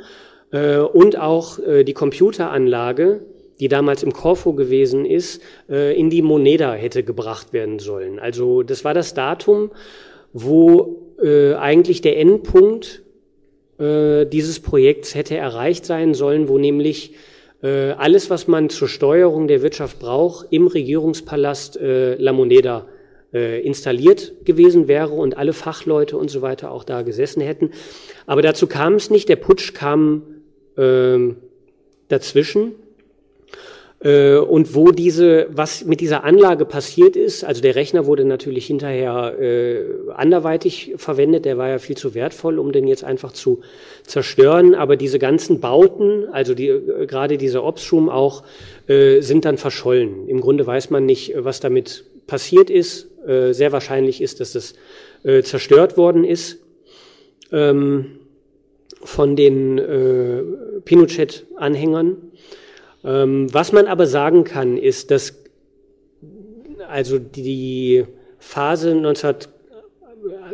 äh, 0.51 0.77
und 0.77 1.17
auch 1.17 1.59
äh, 1.59 1.83
die 1.83 1.93
Computeranlage, 1.93 3.21
die 3.59 3.67
damals 3.67 4.03
im 4.03 4.13
Corfu 4.13 4.53
gewesen 4.53 5.05
ist, 5.05 5.41
äh, 5.69 5.97
in 5.97 6.09
die 6.09 6.21
Moneda 6.21 6.73
hätte 6.73 7.03
gebracht 7.03 7.53
werden 7.53 7.79
sollen. 7.79 8.19
Also 8.19 8.63
das 8.63 8.85
war 8.85 8.93
das 8.93 9.13
Datum, 9.13 9.71
wo 10.33 11.13
äh, 11.21 11.53
eigentlich 11.55 12.01
der 12.01 12.17
Endpunkt 12.17 13.03
äh, 13.77 14.25
dieses 14.25 14.59
Projekts 14.59 15.15
hätte 15.15 15.35
erreicht 15.35 15.85
sein 15.85 16.13
sollen, 16.13 16.47
wo 16.47 16.57
nämlich 16.57 17.13
äh, 17.61 17.91
alles, 17.91 18.29
was 18.29 18.47
man 18.47 18.69
zur 18.69 18.87
Steuerung 18.87 19.47
der 19.47 19.61
Wirtschaft 19.61 19.99
braucht, 19.99 20.47
im 20.51 20.67
Regierungspalast 20.67 21.77
äh, 21.77 22.15
La 22.15 22.31
Moneda 22.31 22.87
äh, 23.33 23.61
installiert 23.61 24.45
gewesen 24.45 24.87
wäre 24.87 25.11
und 25.11 25.37
alle 25.37 25.53
Fachleute 25.53 26.17
und 26.17 26.29
so 26.29 26.41
weiter 26.41 26.71
auch 26.71 26.83
da 26.83 27.01
gesessen 27.01 27.41
hätten. 27.41 27.71
Aber 28.25 28.41
dazu 28.41 28.67
kam 28.67 28.95
es 28.95 29.09
nicht. 29.09 29.27
Der 29.27 29.35
Putsch 29.35 29.73
kam 29.73 30.38
dazwischen. 32.07 32.73
Äh, 34.01 34.37
und 34.37 34.75
wo 34.75 34.91
diese, 34.91 35.47
was 35.51 35.83
mit 35.83 35.99
dieser 35.99 36.23
Anlage 36.23 36.65
passiert 36.65 37.17
ist, 37.17 37.43
also 37.43 37.61
der 37.61 37.75
Rechner 37.75 38.05
wurde 38.05 38.23
natürlich 38.23 38.65
hinterher 38.65 39.37
äh, 39.39 39.83
anderweitig 40.15 40.93
verwendet, 40.95 41.43
der 41.43 41.57
war 41.57 41.67
ja 41.67 41.79
viel 41.79 41.97
zu 41.97 42.13
wertvoll, 42.15 42.59
um 42.59 42.71
den 42.71 42.87
jetzt 42.87 43.03
einfach 43.03 43.33
zu 43.33 43.59
zerstören, 44.03 44.73
aber 44.73 44.95
diese 44.95 45.19
ganzen 45.19 45.59
Bauten, 45.59 46.29
also 46.31 46.53
die, 46.53 46.69
äh, 46.69 47.07
gerade 47.07 47.37
dieser 47.37 47.63
Ops-Room 47.63 48.09
auch, 48.09 48.43
äh, 48.87 49.19
sind 49.19 49.43
dann 49.43 49.57
verschollen. 49.57 50.29
Im 50.29 50.39
Grunde 50.39 50.65
weiß 50.65 50.91
man 50.91 51.05
nicht, 51.05 51.33
was 51.35 51.59
damit 51.59 52.05
passiert 52.25 52.69
ist. 52.69 53.09
Äh, 53.27 53.51
sehr 53.51 53.73
wahrscheinlich 53.73 54.21
ist, 54.21 54.39
dass 54.39 54.55
es 54.55 54.75
äh, 55.23 55.43
zerstört 55.43 55.97
worden 55.97 56.23
ist 56.23 56.59
ähm, 57.51 58.18
von 59.03 59.35
den 59.35 59.77
äh, 59.77 60.43
Pinochet-Anhängern. 60.83 62.17
Ähm, 63.03 63.53
was 63.53 63.71
man 63.71 63.87
aber 63.87 64.07
sagen 64.07 64.43
kann, 64.43 64.77
ist, 64.77 65.11
dass 65.11 65.35
also 66.87 67.19
die 67.19 68.05
Phase 68.39 68.95
19, 68.95 69.35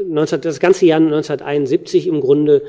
19, 0.08 0.42
das 0.42 0.60
ganze 0.60 0.86
Jahr 0.86 1.00
1971 1.00 2.08
im 2.08 2.22
Grunde 2.22 2.64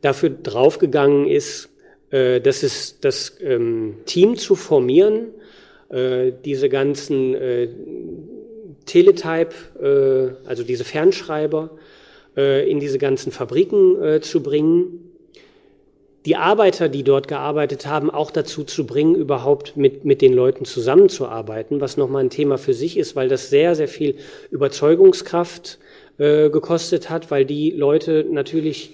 dafür 0.00 0.30
draufgegangen 0.30 1.26
ist, 1.26 1.68
äh, 2.10 2.40
dass 2.40 2.62
es 2.62 3.00
das 3.00 3.36
ähm, 3.40 3.96
Team 4.06 4.36
zu 4.36 4.54
formieren, 4.54 5.28
äh, 5.90 6.32
diese 6.44 6.68
ganzen 6.68 7.34
äh, 7.34 7.68
Teletype, 8.86 9.54
äh, 10.44 10.48
also 10.48 10.64
diese 10.64 10.84
Fernschreiber, 10.84 11.70
äh, 12.36 12.68
in 12.70 12.80
diese 12.80 12.98
ganzen 12.98 13.32
Fabriken 13.32 14.02
äh, 14.02 14.20
zu 14.20 14.42
bringen 14.42 15.09
die 16.26 16.36
Arbeiter, 16.36 16.88
die 16.88 17.02
dort 17.02 17.28
gearbeitet 17.28 17.86
haben, 17.86 18.10
auch 18.10 18.30
dazu 18.30 18.64
zu 18.64 18.86
bringen, 18.86 19.14
überhaupt 19.14 19.76
mit, 19.76 20.04
mit 20.04 20.20
den 20.20 20.34
Leuten 20.34 20.64
zusammenzuarbeiten, 20.64 21.80
was 21.80 21.96
nochmal 21.96 22.24
ein 22.24 22.30
Thema 22.30 22.58
für 22.58 22.74
sich 22.74 22.98
ist, 22.98 23.16
weil 23.16 23.28
das 23.28 23.48
sehr, 23.48 23.74
sehr 23.74 23.88
viel 23.88 24.16
Überzeugungskraft 24.50 25.78
äh, 26.18 26.50
gekostet 26.50 27.08
hat, 27.08 27.30
weil 27.30 27.44
die 27.44 27.70
Leute 27.70 28.26
natürlich 28.30 28.92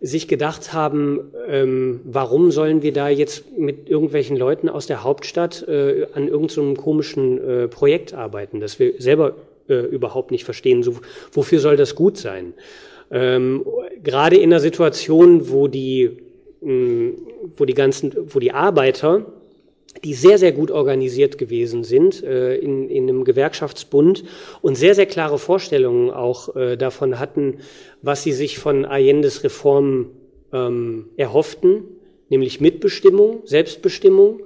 sich 0.00 0.26
gedacht 0.26 0.72
haben, 0.72 1.32
ähm, 1.46 2.00
warum 2.04 2.50
sollen 2.50 2.82
wir 2.82 2.92
da 2.92 3.08
jetzt 3.08 3.56
mit 3.56 3.88
irgendwelchen 3.88 4.36
Leuten 4.36 4.68
aus 4.68 4.86
der 4.86 5.04
Hauptstadt 5.04 5.66
äh, 5.68 6.06
an 6.12 6.26
irgendeinem 6.26 6.74
so 6.74 6.82
komischen 6.82 7.38
äh, 7.38 7.68
Projekt 7.68 8.12
arbeiten, 8.12 8.58
das 8.58 8.80
wir 8.80 8.94
selber 8.98 9.36
äh, 9.68 9.74
überhaupt 9.74 10.32
nicht 10.32 10.44
verstehen. 10.44 10.82
So, 10.82 10.96
wofür 11.30 11.60
soll 11.60 11.76
das 11.76 11.94
gut 11.94 12.16
sein? 12.18 12.54
Ähm, 13.12 13.64
gerade 14.02 14.36
in 14.36 14.52
einer 14.52 14.58
Situation, 14.58 15.50
wo 15.50 15.68
die, 15.68 16.18
wo 16.62 17.64
die 17.64 17.74
ganzen, 17.74 18.14
wo 18.28 18.38
die 18.38 18.52
Arbeiter 18.52 19.26
die 20.04 20.14
sehr, 20.14 20.38
sehr 20.38 20.52
gut 20.52 20.70
organisiert 20.70 21.38
gewesen 21.38 21.84
sind 21.84 22.22
äh, 22.24 22.56
in, 22.56 22.88
in 22.88 23.08
einem 23.08 23.24
Gewerkschaftsbund 23.24 24.24
und 24.62 24.76
sehr, 24.76 24.94
sehr 24.94 25.06
klare 25.06 25.38
Vorstellungen 25.38 26.10
auch 26.10 26.56
äh, 26.56 26.76
davon 26.76 27.18
hatten, 27.18 27.58
was 28.00 28.22
sie 28.22 28.32
sich 28.32 28.58
von 28.58 28.84
Allendes 28.84 29.44
Reformen 29.44 30.10
ähm, 30.52 31.10
erhofften, 31.16 31.84
nämlich 32.30 32.60
Mitbestimmung, 32.60 33.42
Selbstbestimmung, 33.44 34.40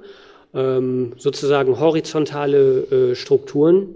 ähm, 0.53 1.13
sozusagen 1.17 1.79
horizontale 1.79 3.13
äh, 3.13 3.15
Strukturen. 3.15 3.95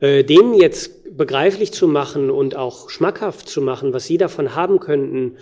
Äh, 0.00 0.24
denen 0.24 0.54
jetzt 0.54 1.16
begreiflich 1.16 1.72
zu 1.72 1.86
machen 1.86 2.30
und 2.30 2.56
auch 2.56 2.88
schmackhaft 2.88 3.50
zu 3.50 3.60
machen, 3.60 3.92
was 3.92 4.06
sie 4.06 4.16
davon 4.16 4.54
haben 4.54 4.80
könnten, 4.80 5.36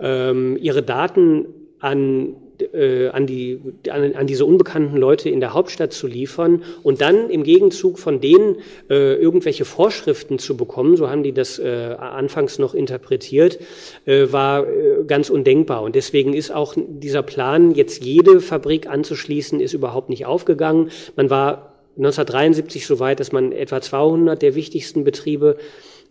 ähm, 0.00 0.56
ihre 0.60 0.82
Daten 0.82 1.46
an 1.78 2.36
äh, 2.72 3.08
an, 3.08 3.26
die, 3.26 3.60
an, 3.90 4.14
an, 4.14 4.26
diese 4.26 4.44
unbekannten 4.44 4.96
Leute 4.96 5.28
in 5.28 5.40
der 5.40 5.54
Hauptstadt 5.54 5.92
zu 5.92 6.06
liefern 6.06 6.62
und 6.82 7.00
dann 7.00 7.30
im 7.30 7.42
Gegenzug 7.42 7.98
von 7.98 8.20
denen 8.20 8.56
äh, 8.88 9.14
irgendwelche 9.14 9.64
Vorschriften 9.64 10.38
zu 10.38 10.56
bekommen, 10.56 10.96
so 10.96 11.10
haben 11.10 11.22
die 11.22 11.32
das 11.32 11.58
äh, 11.58 11.96
anfangs 11.98 12.58
noch 12.58 12.74
interpretiert, 12.74 13.58
äh, 14.04 14.26
war 14.30 14.66
äh, 14.66 15.04
ganz 15.06 15.30
undenkbar. 15.30 15.82
Und 15.82 15.94
deswegen 15.94 16.34
ist 16.34 16.52
auch 16.52 16.74
dieser 16.76 17.22
Plan, 17.22 17.72
jetzt 17.72 18.04
jede 18.04 18.40
Fabrik 18.40 18.88
anzuschließen, 18.88 19.60
ist 19.60 19.74
überhaupt 19.74 20.08
nicht 20.08 20.26
aufgegangen. 20.26 20.90
Man 21.16 21.30
war 21.30 21.74
1973 21.96 22.86
so 22.86 22.98
weit, 22.98 23.20
dass 23.20 23.32
man 23.32 23.52
etwa 23.52 23.80
200 23.80 24.40
der 24.40 24.54
wichtigsten 24.54 25.04
Betriebe 25.04 25.56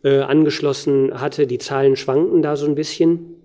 äh, 0.03 0.19
angeschlossen 0.19 1.19
hatte. 1.19 1.47
Die 1.47 1.57
Zahlen 1.57 1.95
schwanken 1.95 2.41
da 2.41 2.55
so 2.55 2.65
ein 2.65 2.75
bisschen. 2.75 3.42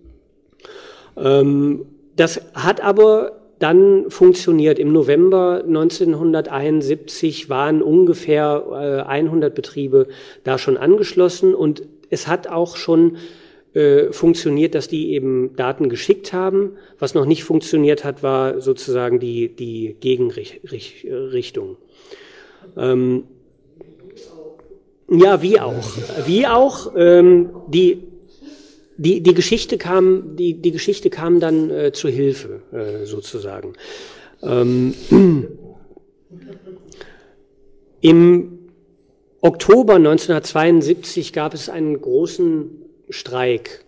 Ähm, 1.23 1.87
das 2.17 2.41
hat 2.55 2.81
aber 2.83 3.39
dann 3.59 4.11
funktioniert. 4.11 4.79
Im 4.79 4.93
November 4.93 5.63
1971 5.67 7.49
waren 7.49 7.83
ungefähr 7.83 9.05
äh, 9.07 9.09
100 9.09 9.55
Betriebe 9.55 10.09
da 10.45 10.59
schon 10.59 10.77
angeschlossen 10.77 11.55
und 11.55 11.83
es 12.11 12.29
hat 12.29 12.49
auch 12.49 12.77
schon 12.77 13.17
äh, 13.75 14.13
funktioniert, 14.13 14.75
dass 14.75 14.89
die 14.89 15.13
eben 15.13 15.55
Daten 15.57 15.89
geschickt 15.89 16.33
haben. 16.33 16.73
Was 16.99 17.15
noch 17.15 17.27
nicht 17.27 17.45
funktioniert 17.45 18.05
hat, 18.05 18.23
war 18.23 18.61
sozusagen 18.61 19.21
die, 19.21 19.55
die 19.55 19.97
Gegenrichtung. 20.01 21.77
Ähm, 22.77 23.25
ja, 25.11 25.43
wie 25.43 25.61
auch. 25.61 25.91
Wie 26.27 26.47
auch. 26.47 26.93
Ähm, 26.97 27.51
die 27.69 28.08
die, 28.99 29.23
die 29.23 29.33
Geschichte 29.33 29.79
kam, 29.79 30.37
die, 30.37 30.55
die 30.55 30.73
Geschichte 30.73 31.09
kam 31.09 31.41
dann 31.41 31.71
äh, 31.71 31.93
zur 31.93 32.11
Hilfe, 32.11 32.61
äh, 32.73 33.07
sozusagen. 33.07 33.73
Ähm, 34.43 34.95
Im 38.01 38.59
Oktober 39.41 39.95
1972 39.95 41.33
gab 41.33 41.55
es 41.55 41.69
einen 41.69 42.01
großen 42.01 42.71
Streik 43.09 43.85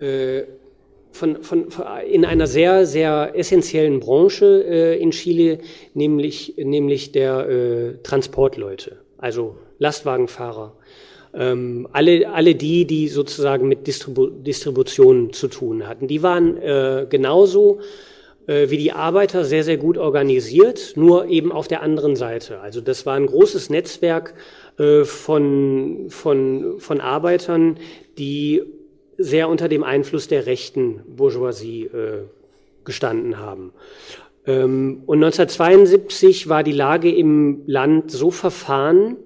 äh, 0.00 0.42
von, 1.10 1.42
von, 1.42 1.70
von, 1.70 1.84
in 2.08 2.24
einer 2.24 2.46
sehr, 2.46 2.86
sehr 2.86 3.32
essentiellen 3.34 4.00
Branche 4.00 4.64
äh, 4.64 5.00
in 5.00 5.10
Chile, 5.12 5.58
nämlich, 5.94 6.54
nämlich 6.56 7.12
der 7.12 7.48
äh, 7.48 7.94
Transportleute, 8.02 8.98
also 9.18 9.56
Lastwagenfahrer, 9.78 10.76
ähm, 11.34 11.88
alle, 11.92 12.28
alle 12.30 12.54
die, 12.54 12.84
die 12.84 13.08
sozusagen 13.08 13.68
mit 13.68 13.86
Distribu 13.86 14.28
Distribution 14.28 15.32
zu 15.32 15.48
tun 15.48 15.86
hatten, 15.86 16.08
die 16.08 16.22
waren 16.22 16.56
äh, 16.56 17.06
genauso 17.08 17.80
äh, 18.48 18.70
wie 18.70 18.78
die 18.78 18.92
Arbeiter 18.92 19.44
sehr, 19.44 19.62
sehr 19.62 19.76
gut 19.76 19.98
organisiert, 19.98 20.94
nur 20.96 21.26
eben 21.26 21.52
auf 21.52 21.68
der 21.68 21.82
anderen 21.82 22.16
Seite. 22.16 22.60
Also 22.60 22.80
das 22.80 23.04
war 23.04 23.14
ein 23.14 23.26
großes 23.26 23.68
Netzwerk 23.68 24.34
äh, 24.78 25.04
von, 25.04 26.06
von, 26.08 26.80
von 26.80 27.00
Arbeitern, 27.00 27.76
die 28.16 28.62
sehr 29.18 29.48
unter 29.48 29.68
dem 29.68 29.84
Einfluss 29.84 30.28
der 30.28 30.46
rechten 30.46 31.00
Bourgeoisie 31.06 31.84
äh, 31.84 32.22
gestanden 32.84 33.38
haben. 33.38 33.72
Ähm, 34.46 35.02
und 35.04 35.22
1972 35.22 36.48
war 36.48 36.62
die 36.62 36.72
Lage 36.72 37.14
im 37.14 37.64
Land 37.66 38.10
so 38.10 38.30
verfahren, 38.30 39.16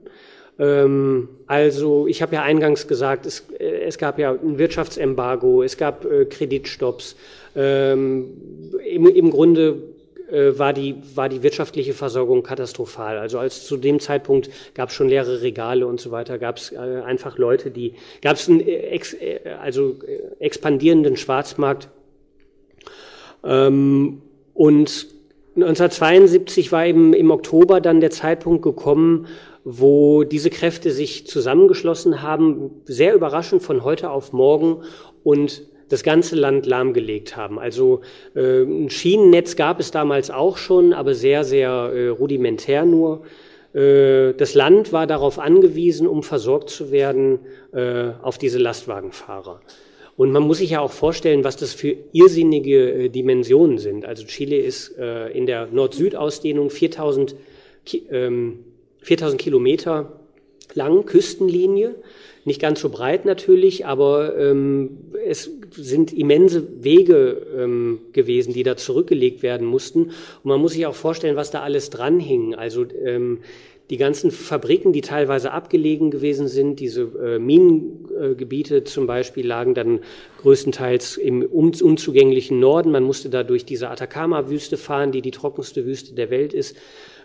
also 1.47 2.07
ich 2.07 2.23
habe 2.23 2.35
ja 2.35 2.43
eingangs 2.43 2.87
gesagt, 2.87 3.27
es, 3.27 3.47
äh, 3.59 3.85
es, 3.85 3.99
gab 3.99 4.19
ja 4.19 4.33
ein 4.33 4.59
Wirtschaftsembargo, 4.59 5.63
es 5.63 5.77
gab 5.77 6.05
äh, 6.05 6.27
Kreditstopps. 6.27 7.17
Ähm, 7.57 8.71
im, 8.87 9.07
im, 9.07 9.31
Grunde 9.31 9.83
äh, 10.31 10.59
war, 10.59 10.73
die, 10.73 10.97
war 11.15 11.29
die 11.29 11.43
wirtschaftliche 11.43 11.95
Versorgung 11.95 12.43
katastrophal. 12.43 13.19
Also 13.19 13.39
als 13.39 13.67
zu 13.67 13.77
dem 13.77 13.99
Zeitpunkt 13.99 14.51
gab 14.75 14.91
es 14.91 14.95
schon 14.95 15.09
leere 15.09 15.43
Regale 15.43 15.87
und 15.87 16.01
so 16.01 16.11
weiter, 16.11 16.39
gab 16.39 16.59
es 16.59 16.73
äh, 16.73 16.77
einfach 16.77 17.39
Leute, 17.39 17.71
die, 17.71 17.95
gab 18.21 18.37
es 18.37 18.49
einen 18.49 18.61
äh, 18.61 18.89
ex, 18.91 19.15
äh, 19.15 19.41
also 19.61 19.97
expandierenden 20.39 21.17
Schwarzmarkt. 21.17 21.89
Ähm, 23.45 24.23
und 24.55 25.07
1972 25.57 26.73
war 26.73 26.87
eben 26.87 27.13
im 27.13 27.31
Oktober 27.31 27.81
dann 27.81 28.01
der 28.01 28.11
Zeitpunkt 28.11 28.63
gekommen, 28.63 29.27
wo 29.65 30.25
diese 30.25 30.51
Kräfte 30.51 30.91
sich 30.91 31.27
zusammengeschlossen 31.27 32.23
haben, 32.23 32.71
sehr 32.85 33.15
überraschend 33.15 33.63
von 33.63 33.85
heute 33.85 34.11
auf 34.11 34.33
morgen 34.33 34.83
und 35.23 35.63
das 35.89 36.03
ganze 36.03 36.37
Land 36.37 36.67
lahmgelegt 36.67 37.37
haben. 37.37 37.59
Also 37.59 38.01
äh, 38.35 38.63
ein 38.63 38.89
Schienennetz 38.89 39.57
gab 39.57 39.79
es 39.79 39.91
damals 39.91 40.31
auch 40.31 40.57
schon, 40.57 40.95
aber 40.95 41.15
sehr, 41.15 41.45
sehr 41.45 41.71
äh, 41.71 42.09
rudimentär 42.09 42.87
nur. 42.87 43.23
Äh, 43.75 44.33
das 44.35 44.55
Land 44.55 44.93
war 44.93 45.07
darauf 45.07 45.39
angewiesen, 45.39 46.07
um 46.07 46.23
versorgt 46.23 46.71
zu 46.71 46.91
werden, 46.91 47.41
äh, 47.73 48.11
auf 48.23 48.39
diese 48.39 48.59
Lastwagenfahrer. 48.59 49.61
Und 50.17 50.33
man 50.33 50.43
muss 50.43 50.59
sich 50.59 50.71
ja 50.71 50.81
auch 50.81 50.93
vorstellen, 50.93 51.45
was 51.45 51.57
das 51.57 51.73
für 51.73 51.95
irrsinnige 52.13 52.93
äh, 52.93 53.09
Dimensionen 53.09 53.79
sind. 53.79 54.05
Also 54.05 54.25
Chile 54.25 54.57
ist 54.57 54.89
in 54.89 55.47
der 55.47 55.67
Nord-Süd-Ausdehnung 55.67 56.71
4000 56.71 57.35
ähm, 58.11 58.61
4000 59.03 59.41
Kilometer 59.41 60.21
lang 60.75 61.05
Küstenlinie, 61.05 61.95
nicht 62.45 62.61
ganz 62.61 62.81
so 62.81 62.89
breit 62.89 63.25
natürlich, 63.25 63.87
aber 63.87 64.37
ähm, 64.37 64.99
es 65.25 65.49
sind 65.71 66.13
immense 66.13 66.83
Wege 66.83 67.47
ähm, 67.57 68.01
gewesen, 68.13 68.53
die 68.53 68.65
da 68.65 68.77
zurückgelegt 68.77 69.43
werden 69.45 69.67
mussten. 69.67 70.07
Und 70.07 70.45
man 70.45 70.61
muss 70.61 70.73
sich 70.73 70.87
auch 70.87 70.95
vorstellen, 70.95 71.37
was 71.37 71.53
da 71.53 71.63
alles 71.63 71.91
dranhing. 71.91 72.57
Also 72.57 72.85
ähm, 73.05 73.39
die 73.91 73.97
ganzen 73.97 74.31
Fabriken, 74.31 74.93
die 74.93 75.03
teilweise 75.03 75.53
abgelegen 75.53 76.11
gewesen 76.11 76.49
sind, 76.49 76.81
diese 76.81 77.03
äh, 77.03 77.39
Minengebiete 77.39 78.85
zum 78.85 79.07
Beispiel 79.07 79.47
lagen 79.47 79.75
dann 79.75 80.01
größtenteils 80.41 81.19
im 81.19 81.43
unzugänglichen 81.43 82.59
Norden. 82.59 82.91
Man 82.91 83.05
musste 83.05 83.29
da 83.29 83.45
durch 83.45 83.65
diese 83.65 83.91
Atacama-Wüste 83.91 84.79
fahren, 84.79 85.13
die 85.13 85.23
die 85.23 85.31
trockenste 85.31 85.85
Wüste 85.85 86.15
der 86.15 86.31
Welt 86.31 86.55
ist. 86.55 86.77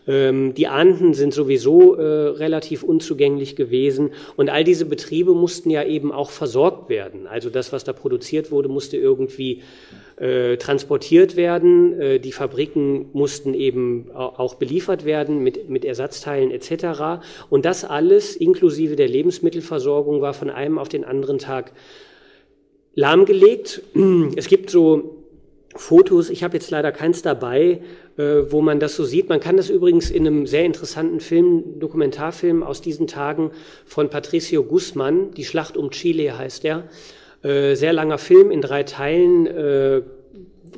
Ähm, 0.07 0.53
die 0.53 0.67
Anden 0.67 1.13
sind 1.13 1.33
sowieso 1.33 1.95
äh, 1.95 2.01
relativ 2.01 2.83
unzugänglich 2.83 3.55
gewesen 3.55 4.11
und 4.37 4.49
all 4.49 4.63
diese 4.63 4.85
Betriebe 4.85 5.33
mussten 5.33 5.69
ja 5.69 5.83
eben 5.83 6.11
auch 6.11 6.29
versorgt 6.29 6.89
werden. 6.89 7.27
Also 7.27 7.49
das, 7.49 7.73
was 7.73 7.83
da 7.83 7.93
produziert 7.93 8.51
wurde, 8.51 8.69
musste 8.69 8.97
irgendwie 8.97 9.63
äh, 10.17 10.57
transportiert 10.57 11.35
werden. 11.35 11.99
Äh, 11.99 12.19
die 12.19 12.31
Fabriken 12.31 13.09
mussten 13.13 13.53
eben 13.53 14.09
auch 14.13 14.55
beliefert 14.55 15.05
werden 15.05 15.43
mit, 15.43 15.69
mit 15.69 15.85
Ersatzteilen 15.85 16.51
etc. 16.51 17.21
Und 17.49 17.65
das 17.65 17.83
alles 17.83 18.35
inklusive 18.35 18.95
der 18.95 19.07
Lebensmittelversorgung 19.07 20.21
war 20.21 20.33
von 20.33 20.49
einem 20.49 20.79
auf 20.79 20.89
den 20.89 21.03
anderen 21.03 21.37
Tag 21.37 21.73
lahmgelegt. 22.95 23.83
Es 24.35 24.47
gibt 24.47 24.69
so 24.69 25.16
Fotos, 25.77 26.29
ich 26.29 26.43
habe 26.43 26.55
jetzt 26.55 26.71
leider 26.71 26.91
keins 26.91 27.21
dabei, 27.21 27.81
äh, 28.17 28.23
wo 28.49 28.61
man 28.61 28.79
das 28.79 28.95
so 28.95 29.05
sieht. 29.05 29.29
Man 29.29 29.39
kann 29.39 29.57
das 29.57 29.69
übrigens 29.69 30.09
in 30.09 30.25
einem 30.25 30.47
sehr 30.47 30.65
interessanten 30.65 31.19
Film, 31.19 31.79
Dokumentarfilm 31.79 32.63
aus 32.63 32.81
diesen 32.81 33.07
Tagen 33.07 33.51
von 33.85 34.09
Patricio 34.09 34.63
Guzman, 34.63 35.31
Die 35.31 35.45
Schlacht 35.45 35.77
um 35.77 35.91
Chile 35.91 36.37
heißt 36.37 36.63
der. 36.63 36.83
Äh, 37.43 37.75
sehr 37.75 37.93
langer 37.93 38.17
Film 38.17 38.51
in 38.51 38.61
drei 38.61 38.83
Teilen, 38.83 39.45
äh, 39.45 40.01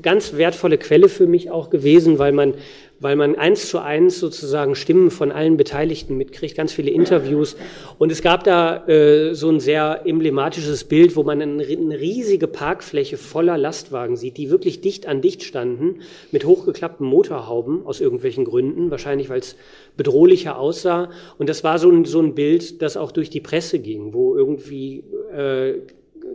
ganz 0.01 0.35
wertvolle 0.35 0.77
Quelle 0.77 1.09
für 1.09 1.27
mich 1.27 1.51
auch 1.51 1.69
gewesen, 1.69 2.19
weil 2.19 2.31
man 2.31 2.53
weil 2.99 3.15
man 3.15 3.35
eins 3.35 3.69
zu 3.69 3.79
eins 3.79 4.19
sozusagen 4.19 4.75
Stimmen 4.75 5.11
von 5.11 5.31
allen 5.31 5.57
Beteiligten 5.57 6.17
mitkriegt, 6.17 6.55
ganz 6.55 6.73
viele 6.73 6.91
Interviews. 6.91 7.55
Und 7.97 8.11
es 8.11 8.21
gab 8.21 8.43
da 8.43 8.87
äh, 8.87 9.33
so 9.33 9.49
ein 9.49 9.59
sehr 9.59 10.01
emblematisches 10.05 10.83
Bild, 10.83 11.15
wo 11.15 11.23
man 11.23 11.41
eine, 11.41 11.67
riesige 11.67 12.47
Parkfläche 12.47 13.17
voller 13.17 13.57
Lastwagen 13.57 14.15
sieht, 14.15 14.37
die 14.37 14.49
wirklich 14.49 14.81
dicht 14.81 15.07
an 15.07 15.21
dicht 15.21 15.43
standen, 15.43 16.01
mit 16.31 16.45
hochgeklappten 16.45 17.05
Motorhauben 17.05 17.85
aus 17.85 18.01
irgendwelchen 18.01 18.45
Gründen, 18.45 18.91
wahrscheinlich 18.91 19.29
weil 19.29 19.39
es 19.39 19.55
bedrohlicher 19.95 20.57
aussah. 20.57 21.09
Und 21.37 21.49
das 21.49 21.63
war 21.63 21.79
so 21.79 21.89
ein, 21.89 22.05
so 22.05 22.21
ein 22.21 22.35
Bild, 22.35 22.81
das 22.81 22.97
auch 22.97 23.11
durch 23.11 23.29
die 23.29 23.41
Presse 23.41 23.79
ging, 23.79 24.13
wo 24.13 24.35
irgendwie 24.35 25.03
äh, 25.33 25.75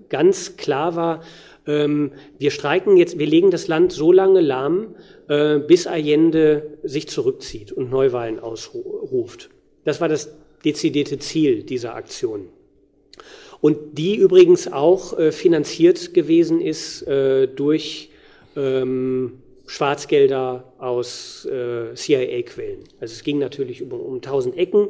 ganz 0.08 0.56
klar 0.56 0.96
war, 0.96 1.20
ähm, 1.66 2.12
wir 2.38 2.50
streiken 2.50 2.96
jetzt, 2.96 3.18
wir 3.18 3.26
legen 3.26 3.50
das 3.50 3.68
Land 3.68 3.92
so 3.92 4.12
lange 4.12 4.40
lahm, 4.40 4.94
äh, 5.28 5.58
bis 5.58 5.86
Allende 5.86 6.78
sich 6.82 7.08
zurückzieht 7.08 7.72
und 7.72 7.90
Neuwahlen 7.90 8.38
ausruft. 8.38 9.50
Das 9.84 10.00
war 10.00 10.08
das 10.08 10.34
dezidierte 10.64 11.18
Ziel 11.18 11.62
dieser 11.62 11.94
Aktion. 11.94 12.48
Und 13.60 13.98
die 13.98 14.16
übrigens 14.16 14.70
auch 14.70 15.18
äh, 15.18 15.32
finanziert 15.32 16.12
gewesen 16.12 16.60
ist 16.60 17.02
äh, 17.02 17.46
durch 17.46 18.10
ähm, 18.56 19.38
Schwarzgelder 19.66 20.72
aus 20.78 21.46
äh, 21.46 21.94
CIA-Quellen. 21.94 22.80
Also 23.00 23.12
es 23.12 23.24
ging 23.24 23.38
natürlich 23.38 23.82
um, 23.82 23.92
um 23.92 24.20
tausend 24.20 24.56
Ecken, 24.58 24.88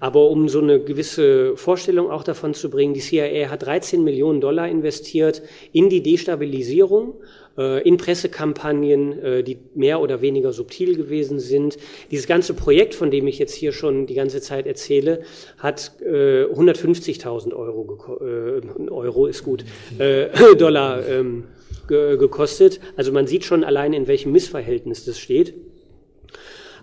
aber 0.00 0.28
um 0.30 0.48
so 0.48 0.60
eine 0.60 0.80
gewisse 0.80 1.56
Vorstellung 1.56 2.10
auch 2.10 2.24
davon 2.24 2.54
zu 2.54 2.70
bringen, 2.70 2.92
die 2.92 3.00
CIA 3.00 3.50
hat 3.50 3.62
13 3.62 4.02
Millionen 4.02 4.40
Dollar 4.40 4.68
investiert 4.68 5.42
in 5.72 5.88
die 5.88 6.02
Destabilisierung, 6.02 7.14
äh, 7.56 7.86
in 7.86 7.98
Pressekampagnen, 7.98 9.22
äh, 9.22 9.42
die 9.44 9.58
mehr 9.74 10.00
oder 10.00 10.20
weniger 10.20 10.52
subtil 10.52 10.96
gewesen 10.96 11.38
sind. 11.38 11.76
Dieses 12.10 12.26
ganze 12.26 12.54
Projekt, 12.54 12.94
von 12.94 13.12
dem 13.12 13.28
ich 13.28 13.38
jetzt 13.38 13.54
hier 13.54 13.70
schon 13.70 14.06
die 14.06 14.14
ganze 14.14 14.40
Zeit 14.40 14.66
erzähle, 14.66 15.22
hat 15.58 15.92
äh, 16.00 16.46
150.000 16.46 17.54
Euro, 17.54 18.18
äh, 18.20 18.90
Euro 18.90 19.26
ist 19.26 19.44
gut, 19.44 19.64
äh, 19.98 20.26
Dollar 20.58 21.00
ähm, 21.90 22.18
gekostet. 22.18 22.80
Also 22.96 23.12
man 23.12 23.26
sieht 23.26 23.44
schon 23.44 23.64
allein, 23.64 23.92
in 23.92 24.06
welchem 24.06 24.32
Missverhältnis 24.32 25.04
das 25.04 25.18
steht. 25.18 25.54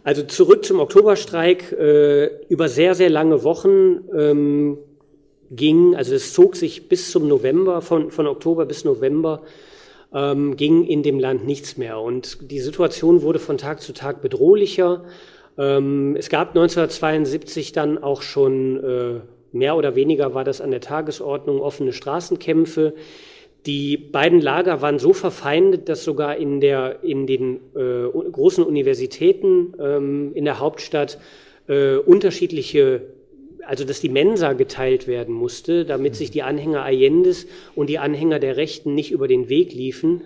Also 0.03 0.23
zurück 0.23 0.63
zum 0.65 0.79
Oktoberstreik. 0.79 1.71
Äh, 1.71 2.45
über 2.47 2.69
sehr, 2.69 2.95
sehr 2.95 3.09
lange 3.09 3.43
Wochen 3.43 4.05
ähm, 4.17 4.77
ging, 5.51 5.95
also 5.95 6.15
es 6.15 6.33
zog 6.33 6.55
sich 6.55 6.89
bis 6.89 7.11
zum 7.11 7.27
November, 7.27 7.81
von, 7.81 8.11
von 8.11 8.27
Oktober 8.27 8.65
bis 8.65 8.85
November, 8.85 9.43
ähm, 10.13 10.55
ging 10.55 10.85
in 10.85 11.03
dem 11.03 11.19
Land 11.19 11.45
nichts 11.45 11.77
mehr. 11.77 11.99
Und 11.99 12.51
die 12.51 12.59
Situation 12.59 13.21
wurde 13.21 13.39
von 13.39 13.57
Tag 13.57 13.81
zu 13.81 13.93
Tag 13.93 14.21
bedrohlicher. 14.21 15.03
Ähm, 15.57 16.15
es 16.17 16.29
gab 16.29 16.49
1972 16.49 17.71
dann 17.71 17.97
auch 17.97 18.21
schon, 18.21 18.83
äh, 18.83 19.19
mehr 19.51 19.75
oder 19.75 19.95
weniger 19.95 20.33
war 20.33 20.43
das 20.43 20.61
an 20.61 20.71
der 20.71 20.81
Tagesordnung, 20.81 21.61
offene 21.61 21.93
Straßenkämpfe. 21.93 22.93
Die 23.65 23.97
beiden 23.97 24.39
Lager 24.39 24.81
waren 24.81 24.99
so 24.99 25.13
verfeindet, 25.13 25.89
dass 25.89 26.03
sogar 26.03 26.37
in, 26.37 26.61
der, 26.61 27.03
in 27.03 27.27
den 27.27 27.59
äh, 27.75 28.07
großen 28.31 28.63
Universitäten 28.63 29.73
ähm, 29.79 30.31
in 30.33 30.45
der 30.45 30.59
Hauptstadt 30.59 31.19
äh, 31.67 31.95
unterschiedliche, 31.97 33.01
also 33.65 33.83
dass 33.83 33.99
die 33.99 34.09
Mensa 34.09 34.53
geteilt 34.53 35.07
werden 35.07 35.33
musste, 35.33 35.83
damit 35.83 36.15
sich 36.15 36.31
die 36.31 36.43
Anhänger 36.43 36.83
Allendes 36.83 37.47
und 37.75 37.89
die 37.89 37.99
Anhänger 37.99 38.39
der 38.39 38.55
Rechten 38.55 38.95
nicht 38.95 39.11
über 39.11 39.27
den 39.27 39.49
Weg 39.49 39.73
liefen. 39.73 40.21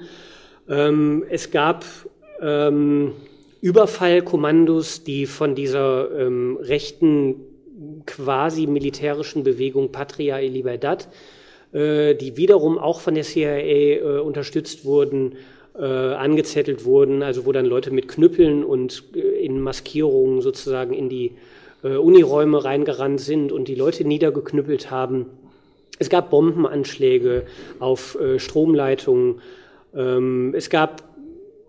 Ähm, 0.70 1.24
es 1.30 1.50
gab 1.50 1.86
ähm, 2.42 3.14
Überfallkommandos, 3.62 5.04
die 5.04 5.26
von 5.26 5.56
dieser 5.56 6.12
ähm, 6.20 6.58
rechten 6.62 7.36
quasi 8.06 8.68
militärischen 8.68 9.44
Bewegung 9.44 9.92
Patria 9.92 10.40
y 10.40 10.52
Libertad 10.52 11.08
die 11.74 12.36
wiederum 12.36 12.78
auch 12.78 13.00
von 13.00 13.16
der 13.16 13.24
CIA 13.24 13.58
äh, 13.58 14.20
unterstützt 14.20 14.84
wurden, 14.84 15.38
äh, 15.74 15.86
angezettelt 15.86 16.86
wurden, 16.86 17.24
also 17.24 17.46
wo 17.46 17.52
dann 17.52 17.66
Leute 17.66 17.92
mit 17.92 18.08
Knüppeln 18.08 18.64
und 18.64 19.04
äh, 19.16 19.20
in 19.20 19.62
Maskierungen 19.62 20.42
sozusagen 20.42 20.94
in 20.94 21.08
die 21.08 21.34
äh, 21.84 21.96
Uniräume 21.96 22.64
reingerannt 22.64 23.22
sind 23.22 23.52
und 23.52 23.68
die 23.68 23.76
Leute 23.76 24.06
niedergeknüppelt 24.06 24.92
haben. 24.92 25.28
Es 25.98 26.10
gab 26.10 26.30
Bombenanschläge 26.30 27.44
auf 27.80 28.20
äh, 28.20 28.40
Stromleitungen. 28.40 29.42
Ähm, 29.96 30.54
es 30.56 30.70
gab 30.70 31.04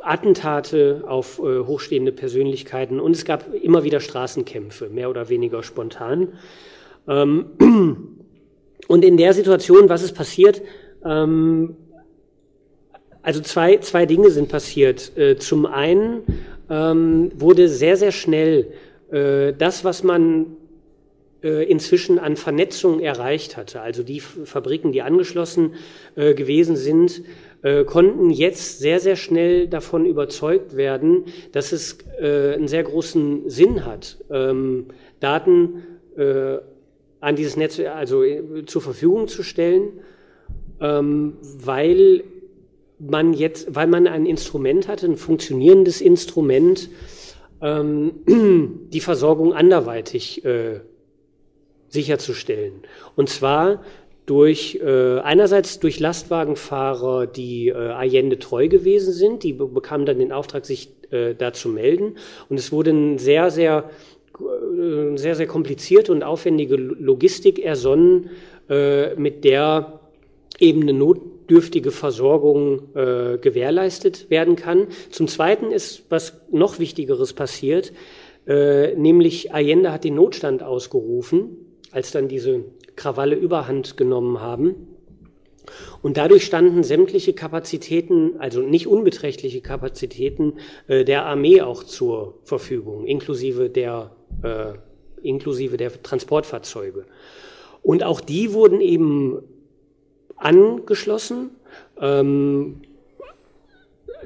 Attentate 0.00 1.04
auf 1.06 1.38
äh, 1.38 1.60
hochstehende 1.60 2.12
Persönlichkeiten 2.12 2.98
und 2.98 3.12
es 3.12 3.24
gab 3.24 3.54
immer 3.54 3.84
wieder 3.84 4.00
Straßenkämpfe, 4.00 4.88
mehr 4.88 5.10
oder 5.10 5.28
weniger 5.28 5.62
spontan. 5.62 6.32
Ähm, 7.06 7.46
Und 8.88 9.04
in 9.04 9.16
der 9.16 9.32
Situation, 9.32 9.88
was 9.88 10.02
ist 10.02 10.14
passiert? 10.14 10.62
Ähm, 11.04 11.76
also 13.22 13.40
zwei, 13.40 13.78
zwei 13.78 14.06
Dinge 14.06 14.30
sind 14.30 14.48
passiert. 14.48 15.16
Äh, 15.16 15.36
zum 15.36 15.66
einen 15.66 16.22
ähm, 16.68 17.30
wurde 17.36 17.68
sehr, 17.68 17.96
sehr 17.96 18.12
schnell 18.12 18.72
äh, 19.10 19.52
das, 19.52 19.84
was 19.84 20.02
man 20.02 20.56
äh, 21.42 21.64
inzwischen 21.64 22.18
an 22.18 22.36
Vernetzung 22.36 23.00
erreicht 23.00 23.56
hatte, 23.56 23.80
also 23.80 24.02
die 24.02 24.20
Fabriken, 24.20 24.92
die 24.92 25.02
angeschlossen 25.02 25.74
äh, 26.14 26.34
gewesen 26.34 26.76
sind, 26.76 27.22
äh, 27.62 27.84
konnten 27.84 28.30
jetzt 28.30 28.80
sehr, 28.80 29.00
sehr 29.00 29.16
schnell 29.16 29.68
davon 29.68 30.06
überzeugt 30.06 30.76
werden, 30.76 31.24
dass 31.52 31.72
es 31.72 31.98
äh, 32.20 32.54
einen 32.54 32.68
sehr 32.68 32.82
großen 32.82 33.48
Sinn 33.50 33.84
hat, 33.84 34.18
ähm, 34.30 34.86
Daten 35.20 35.82
an 37.22 37.36
dieses 37.36 37.56
Netz 37.56 37.80
also 37.80 38.22
äh, 38.22 38.66
zur 38.66 38.82
Verfügung 38.82 39.28
zu 39.28 39.42
stellen, 39.42 40.00
ähm, 40.80 41.38
weil 41.40 42.24
man 42.98 43.32
jetzt, 43.32 43.74
weil 43.74 43.86
man 43.86 44.06
ein 44.06 44.26
Instrument 44.26 44.88
hatte, 44.88 45.06
ein 45.06 45.16
funktionierendes 45.16 46.00
Instrument, 46.00 46.90
ähm, 47.60 48.12
die 48.26 49.00
Versorgung 49.00 49.54
anderweitig 49.54 50.44
äh, 50.44 50.80
sicherzustellen. 51.88 52.82
Und 53.14 53.28
zwar 53.28 53.82
durch 54.26 54.80
äh, 54.82 55.18
einerseits 55.20 55.78
durch 55.78 56.00
Lastwagenfahrer, 56.00 57.26
die 57.26 57.68
äh, 57.68 57.74
Allende 57.74 58.38
treu 58.38 58.68
gewesen 58.68 59.12
sind, 59.12 59.42
die 59.44 59.52
be 59.52 59.66
bekamen 59.66 60.06
dann 60.06 60.18
den 60.18 60.32
Auftrag, 60.32 60.64
sich 60.64 60.90
äh, 61.10 61.34
da 61.34 61.52
zu 61.52 61.68
melden. 61.68 62.16
Und 62.48 62.58
es 62.58 62.72
wurde 62.72 62.90
ein 62.90 63.18
sehr, 63.18 63.50
sehr 63.50 63.90
sehr, 65.16 65.34
sehr 65.34 65.46
komplizierte 65.46 66.12
und 66.12 66.22
aufwendige 66.22 66.76
Logistik 66.76 67.58
ersonnen, 67.58 68.30
äh, 68.68 69.14
mit 69.16 69.44
der 69.44 70.00
eben 70.58 70.82
eine 70.82 70.92
notdürftige 70.92 71.90
Versorgung 71.90 72.94
äh, 72.94 73.38
gewährleistet 73.38 74.30
werden 74.30 74.56
kann. 74.56 74.88
Zum 75.10 75.28
Zweiten 75.28 75.70
ist 75.72 76.04
was 76.08 76.40
noch 76.50 76.78
Wichtigeres 76.78 77.32
passiert, 77.32 77.92
äh, 78.46 78.94
nämlich 78.94 79.52
Allende 79.52 79.92
hat 79.92 80.04
den 80.04 80.14
Notstand 80.14 80.62
ausgerufen, 80.62 81.56
als 81.90 82.10
dann 82.10 82.28
diese 82.28 82.64
Krawalle 82.96 83.36
überhand 83.36 83.96
genommen 83.96 84.40
haben. 84.40 84.88
Und 86.02 86.16
dadurch 86.16 86.44
standen 86.44 86.82
sämtliche 86.82 87.32
Kapazitäten, 87.32 88.34
also 88.38 88.60
nicht 88.60 88.86
unbeträchtliche 88.86 89.60
Kapazitäten 89.60 90.54
äh, 90.88 91.04
der 91.04 91.24
Armee 91.26 91.62
auch 91.62 91.84
zur 91.84 92.34
Verfügung, 92.42 93.06
inklusive 93.06 93.70
der 93.70 94.10
äh, 94.42 94.72
inklusive 95.22 95.76
der 95.76 96.02
Transportfahrzeuge. 96.02 97.04
Und 97.82 98.02
auch 98.02 98.20
die 98.20 98.52
wurden 98.52 98.80
eben 98.80 99.42
angeschlossen. 100.36 101.50
Ähm, 102.00 102.82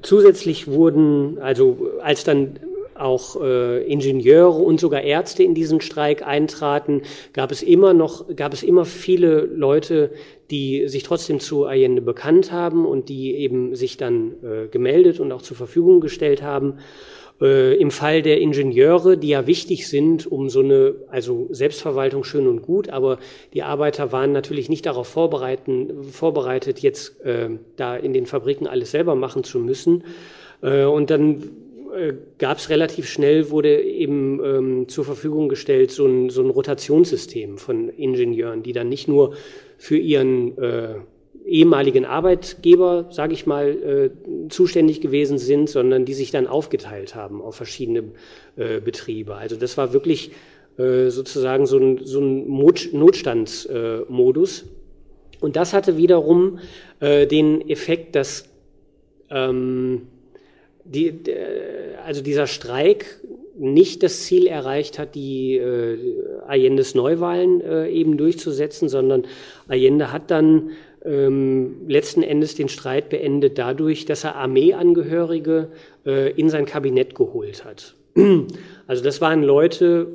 zusätzlich 0.02 0.68
wurden, 0.68 1.38
also 1.38 1.90
als 2.00 2.24
dann 2.24 2.58
auch 2.98 3.40
äh, 3.42 3.84
Ingenieure 3.84 4.58
und 4.58 4.80
sogar 4.80 5.02
Ärzte 5.02 5.42
in 5.42 5.54
diesen 5.54 5.80
Streik 5.80 6.26
eintraten, 6.26 7.02
gab 7.32 7.52
es 7.52 7.62
immer 7.62 7.92
noch, 7.92 8.24
gab 8.34 8.52
es 8.52 8.62
immer 8.62 8.84
viele 8.84 9.40
Leute, 9.40 10.10
die 10.50 10.88
sich 10.88 11.02
trotzdem 11.02 11.40
zu 11.40 11.64
Allende 11.64 12.02
bekannt 12.02 12.52
haben 12.52 12.86
und 12.86 13.08
die 13.08 13.36
eben 13.36 13.74
sich 13.74 13.96
dann 13.96 14.32
äh, 14.42 14.68
gemeldet 14.68 15.20
und 15.20 15.32
auch 15.32 15.42
zur 15.42 15.56
Verfügung 15.56 16.00
gestellt 16.00 16.42
haben. 16.42 16.78
Äh, 17.40 17.74
Im 17.74 17.90
Fall 17.90 18.22
der 18.22 18.40
Ingenieure, 18.40 19.18
die 19.18 19.28
ja 19.28 19.46
wichtig 19.46 19.88
sind, 19.88 20.26
um 20.26 20.48
so 20.48 20.60
eine, 20.60 20.94
also 21.08 21.48
Selbstverwaltung 21.50 22.24
schön 22.24 22.46
und 22.46 22.62
gut, 22.62 22.88
aber 22.88 23.18
die 23.52 23.62
Arbeiter 23.62 24.10
waren 24.12 24.32
natürlich 24.32 24.68
nicht 24.68 24.86
darauf 24.86 25.08
vorbereitet, 25.08 26.78
jetzt 26.78 27.20
äh, 27.24 27.50
da 27.76 27.96
in 27.96 28.14
den 28.14 28.26
Fabriken 28.26 28.66
alles 28.66 28.90
selber 28.90 29.14
machen 29.14 29.44
zu 29.44 29.58
müssen. 29.58 30.04
Äh, 30.62 30.84
und 30.84 31.10
dann 31.10 31.42
äh, 31.94 32.14
gab 32.38 32.58
es 32.58 32.70
relativ 32.70 33.08
schnell, 33.08 33.50
wurde 33.50 33.82
eben 33.82 34.40
ähm, 34.42 34.88
zur 34.88 35.04
Verfügung 35.04 35.48
gestellt, 35.48 35.90
so 35.90 36.06
ein, 36.06 36.30
so 36.30 36.42
ein 36.42 36.50
Rotationssystem 36.50 37.58
von 37.58 37.90
Ingenieuren, 37.90 38.62
die 38.62 38.72
dann 38.72 38.88
nicht 38.88 39.08
nur 39.08 39.34
für 39.76 39.98
ihren 39.98 40.56
äh, 40.58 40.94
ehemaligen 41.46 42.04
Arbeitgeber, 42.04 43.06
sage 43.10 43.32
ich 43.32 43.46
mal, 43.46 43.68
äh, 43.68 44.48
zuständig 44.48 45.00
gewesen 45.00 45.38
sind, 45.38 45.70
sondern 45.70 46.04
die 46.04 46.14
sich 46.14 46.30
dann 46.30 46.46
aufgeteilt 46.46 47.14
haben 47.14 47.40
auf 47.40 47.54
verschiedene 47.54 48.04
äh, 48.56 48.80
Betriebe. 48.80 49.36
Also 49.36 49.56
das 49.56 49.76
war 49.76 49.92
wirklich 49.92 50.32
äh, 50.76 51.08
sozusagen 51.08 51.66
so 51.66 51.78
ein, 51.78 52.00
so 52.02 52.20
ein 52.20 52.48
Notstandsmodus. 52.92 54.64
Und 55.40 55.56
das 55.56 55.72
hatte 55.72 55.96
wiederum 55.96 56.58
äh, 57.00 57.26
den 57.26 57.68
Effekt, 57.68 58.16
dass 58.16 58.48
ähm, 59.30 60.08
die, 60.84 61.14
also 62.04 62.22
dieser 62.22 62.46
Streik 62.46 63.20
nicht 63.58 64.02
das 64.02 64.22
Ziel 64.22 64.46
erreicht 64.46 64.98
hat, 64.98 65.14
die 65.14 65.56
äh, 65.56 65.98
Allende's 66.46 66.94
Neuwahlen 66.94 67.60
äh, 67.60 67.88
eben 67.88 68.16
durchzusetzen, 68.16 68.88
sondern 68.88 69.24
Allende 69.68 70.12
hat 70.12 70.30
dann 70.30 70.70
ähm, 71.06 71.86
letzten 71.86 72.22
Endes 72.22 72.54
den 72.54 72.68
Streit 72.68 73.08
beendet 73.08 73.58
dadurch, 73.58 74.04
dass 74.04 74.24
er 74.24 74.36
Armeeangehörige 74.36 75.68
äh, 76.04 76.32
in 76.32 76.50
sein 76.50 76.66
Kabinett 76.66 77.14
geholt 77.14 77.64
hat. 77.64 77.94
Also 78.88 79.02
das 79.02 79.20
waren 79.20 79.42
Leute, 79.42 80.06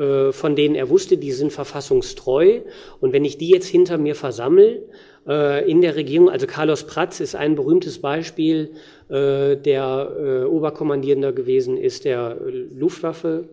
äh, 0.00 0.32
von 0.32 0.56
denen 0.56 0.74
er 0.74 0.88
wusste, 0.88 1.18
die 1.18 1.32
sind 1.32 1.52
verfassungstreu. 1.52 2.60
Und 3.00 3.12
wenn 3.12 3.24
ich 3.24 3.36
die 3.36 3.50
jetzt 3.50 3.66
hinter 3.66 3.98
mir 3.98 4.14
versammle 4.14 4.82
äh, 5.28 5.70
in 5.70 5.82
der 5.82 5.96
Regierung, 5.96 6.30
also 6.30 6.46
Carlos 6.46 6.84
Pratz 6.84 7.20
ist 7.20 7.34
ein 7.34 7.54
berühmtes 7.54 8.00
Beispiel, 8.00 8.70
äh, 9.10 9.56
der 9.56 10.46
Oberkommandierender 10.50 11.32
gewesen 11.32 11.76
ist, 11.76 12.06
der 12.06 12.38
Luftwaffe, 12.74 13.44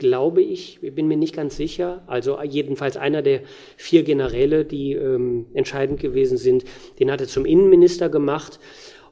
glaube 0.00 0.42
ich, 0.42 0.80
ich 0.82 0.94
bin 0.94 1.06
mir 1.06 1.16
nicht 1.16 1.36
ganz 1.36 1.56
sicher, 1.56 2.02
also 2.08 2.40
jedenfalls 2.42 2.96
einer 2.96 3.22
der 3.22 3.42
vier 3.76 4.02
Generäle, 4.02 4.64
die 4.64 4.94
ähm, 4.94 5.46
entscheidend 5.54 6.00
gewesen 6.00 6.36
sind, 6.36 6.64
den 6.98 7.12
hat 7.12 7.20
er 7.20 7.28
zum 7.28 7.44
Innenminister 7.44 8.08
gemacht. 8.08 8.58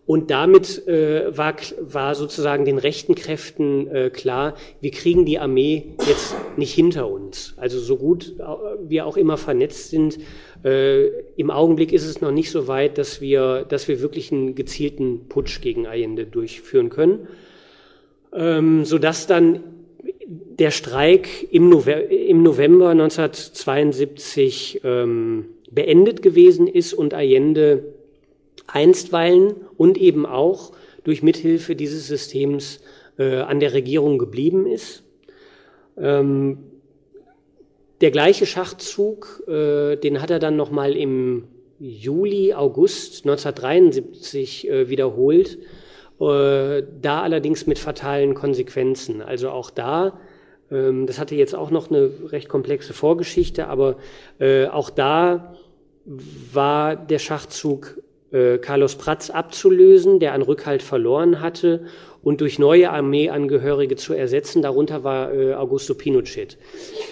Und 0.06 0.30
damit 0.30 0.88
äh, 0.88 1.36
war, 1.36 1.54
war 1.80 2.14
sozusagen 2.14 2.64
den 2.64 2.78
rechten 2.78 3.14
Kräften 3.14 3.88
äh, 3.88 4.08
klar, 4.08 4.54
wir 4.80 4.90
kriegen 4.90 5.26
die 5.26 5.38
Armee 5.38 5.92
jetzt 6.06 6.34
nicht 6.56 6.72
hinter 6.72 7.10
uns. 7.10 7.52
Also 7.58 7.78
so 7.78 7.98
gut 7.98 8.34
wir 8.80 9.04
auch 9.04 9.18
immer 9.18 9.36
vernetzt 9.36 9.90
sind, 9.90 10.18
äh, 10.64 11.08
im 11.36 11.50
Augenblick 11.50 11.92
ist 11.92 12.06
es 12.06 12.22
noch 12.22 12.32
nicht 12.32 12.50
so 12.50 12.66
weit, 12.68 12.96
dass 12.96 13.20
wir, 13.20 13.66
dass 13.68 13.86
wir 13.86 14.00
wirklich 14.00 14.32
einen 14.32 14.54
gezielten 14.54 15.28
Putsch 15.28 15.60
gegen 15.60 15.86
Allende 15.86 16.24
durchführen 16.24 16.88
können. 16.88 17.28
Ähm, 18.32 18.86
sodass 18.86 19.26
dann 19.26 19.60
der 20.58 20.70
Streik 20.70 21.52
im, 21.52 21.68
November, 21.68 22.10
im 22.10 22.42
November 22.42 22.90
1972 22.90 24.80
ähm, 24.84 25.46
beendet 25.70 26.22
gewesen 26.22 26.66
ist 26.66 26.94
und 26.94 27.14
Allende 27.14 27.94
einstweilen 28.66 29.54
und 29.76 29.98
eben 29.98 30.26
auch 30.26 30.72
durch 31.04 31.22
Mithilfe 31.22 31.76
dieses 31.76 32.06
Systems 32.06 32.80
äh, 33.18 33.36
an 33.36 33.60
der 33.60 33.72
Regierung 33.72 34.18
geblieben 34.18 34.66
ist. 34.66 35.04
Ähm, 35.96 36.58
der 38.00 38.10
gleiche 38.10 38.46
Schachzug, 38.46 39.44
äh, 39.48 39.96
den 39.96 40.20
hat 40.20 40.30
er 40.30 40.38
dann 40.38 40.56
nochmal 40.56 40.96
im 40.96 41.44
Juli, 41.80 42.54
August 42.54 43.24
1973 43.24 44.68
äh, 44.68 44.88
wiederholt, 44.88 45.58
äh, 46.20 46.82
da 47.00 47.22
allerdings 47.22 47.66
mit 47.66 47.78
fatalen 47.78 48.34
Konsequenzen. 48.34 49.22
Also 49.22 49.50
auch 49.50 49.70
da, 49.70 50.18
ähm, 50.70 51.06
das 51.06 51.18
hatte 51.18 51.34
jetzt 51.34 51.54
auch 51.54 51.70
noch 51.70 51.90
eine 51.90 52.10
recht 52.26 52.48
komplexe 52.48 52.92
Vorgeschichte, 52.92 53.68
aber 53.68 53.96
äh, 54.38 54.66
auch 54.66 54.90
da 54.90 55.54
war 56.52 56.96
der 56.96 57.18
Schachzug 57.18 57.98
äh, 58.30 58.58
Carlos 58.58 58.96
Pratz 58.96 59.30
abzulösen, 59.30 60.20
der 60.20 60.32
an 60.32 60.42
Rückhalt 60.42 60.82
verloren 60.82 61.40
hatte, 61.40 61.86
und 62.22 62.40
durch 62.40 62.58
neue 62.58 62.90
Armeeangehörige 62.90 63.96
zu 63.96 64.12
ersetzen. 64.12 64.60
Darunter 64.60 65.04
war 65.04 65.32
äh, 65.32 65.54
Augusto 65.54 65.94
Pinochet, 65.94 66.58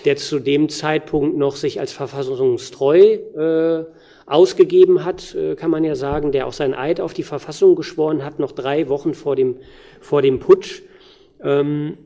der 0.04 0.16
zu 0.16 0.38
dem 0.38 0.68
Zeitpunkt 0.68 1.36
noch 1.36 1.56
sich 1.56 1.80
als 1.80 1.92
verfassungstreu 1.92 2.98
äh, 2.98 3.84
ausgegeben 4.26 5.04
hat, 5.04 5.34
äh, 5.34 5.54
kann 5.54 5.70
man 5.70 5.84
ja 5.84 5.94
sagen, 5.94 6.32
der 6.32 6.46
auch 6.46 6.52
seinen 6.52 6.74
Eid 6.74 7.00
auf 7.00 7.14
die 7.14 7.22
Verfassung 7.22 7.76
geschworen 7.76 8.24
hat, 8.24 8.38
noch 8.38 8.52
drei 8.52 8.88
Wochen 8.88 9.14
vor 9.14 9.36
dem, 9.36 9.56
vor 10.00 10.20
dem 10.20 10.40
Putsch. 10.40 10.82
Ähm, 11.40 11.96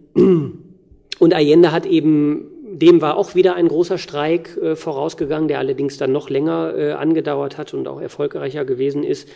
und 1.20 1.34
Allende 1.34 1.70
hat 1.70 1.86
eben 1.86 2.46
dem 2.72 3.02
war 3.02 3.16
auch 3.16 3.34
wieder 3.34 3.54
ein 3.54 3.68
großer 3.68 3.98
Streik 3.98 4.56
äh, 4.56 4.74
vorausgegangen, 4.74 5.48
der 5.48 5.58
allerdings 5.58 5.98
dann 5.98 6.12
noch 6.12 6.30
länger 6.30 6.74
äh, 6.76 6.92
angedauert 6.92 7.58
hat 7.58 7.74
und 7.74 7.86
auch 7.88 8.00
erfolgreicher 8.00 8.64
gewesen 8.64 9.04
ist. 9.04 9.28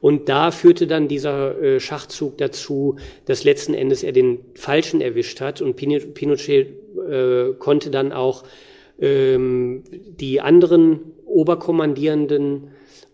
Und 0.00 0.28
da 0.28 0.50
führte 0.50 0.86
dann 0.86 1.08
dieser 1.08 1.60
äh, 1.62 1.80
Schachzug 1.80 2.36
dazu, 2.38 2.96
dass 3.24 3.44
letzten 3.44 3.72
Endes 3.72 4.02
er 4.02 4.12
den 4.12 4.40
Falschen 4.54 5.00
erwischt 5.00 5.40
hat 5.40 5.62
und 5.62 5.76
Pinochet 5.76 6.68
äh, 7.08 7.52
konnte 7.58 7.90
dann 7.90 8.12
auch 8.12 8.42
ähm, 9.00 9.84
die 9.90 10.40
anderen 10.40 11.00
Oberkommandierenden 11.24 12.71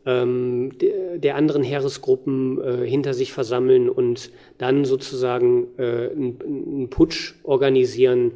ähm, 0.09 0.71
der, 0.79 1.19
der 1.19 1.37
anderen 1.37 1.63
Heeresgruppen 1.63 2.61
äh, 2.63 2.87
hinter 2.87 3.13
sich 3.13 3.33
versammeln 3.35 3.91
und 3.91 4.31
dann 4.57 4.87
sozusagen 4.87 5.67
äh, 5.77 6.09
einen 6.09 6.89
Putsch 6.89 7.35
organisieren, 7.43 8.33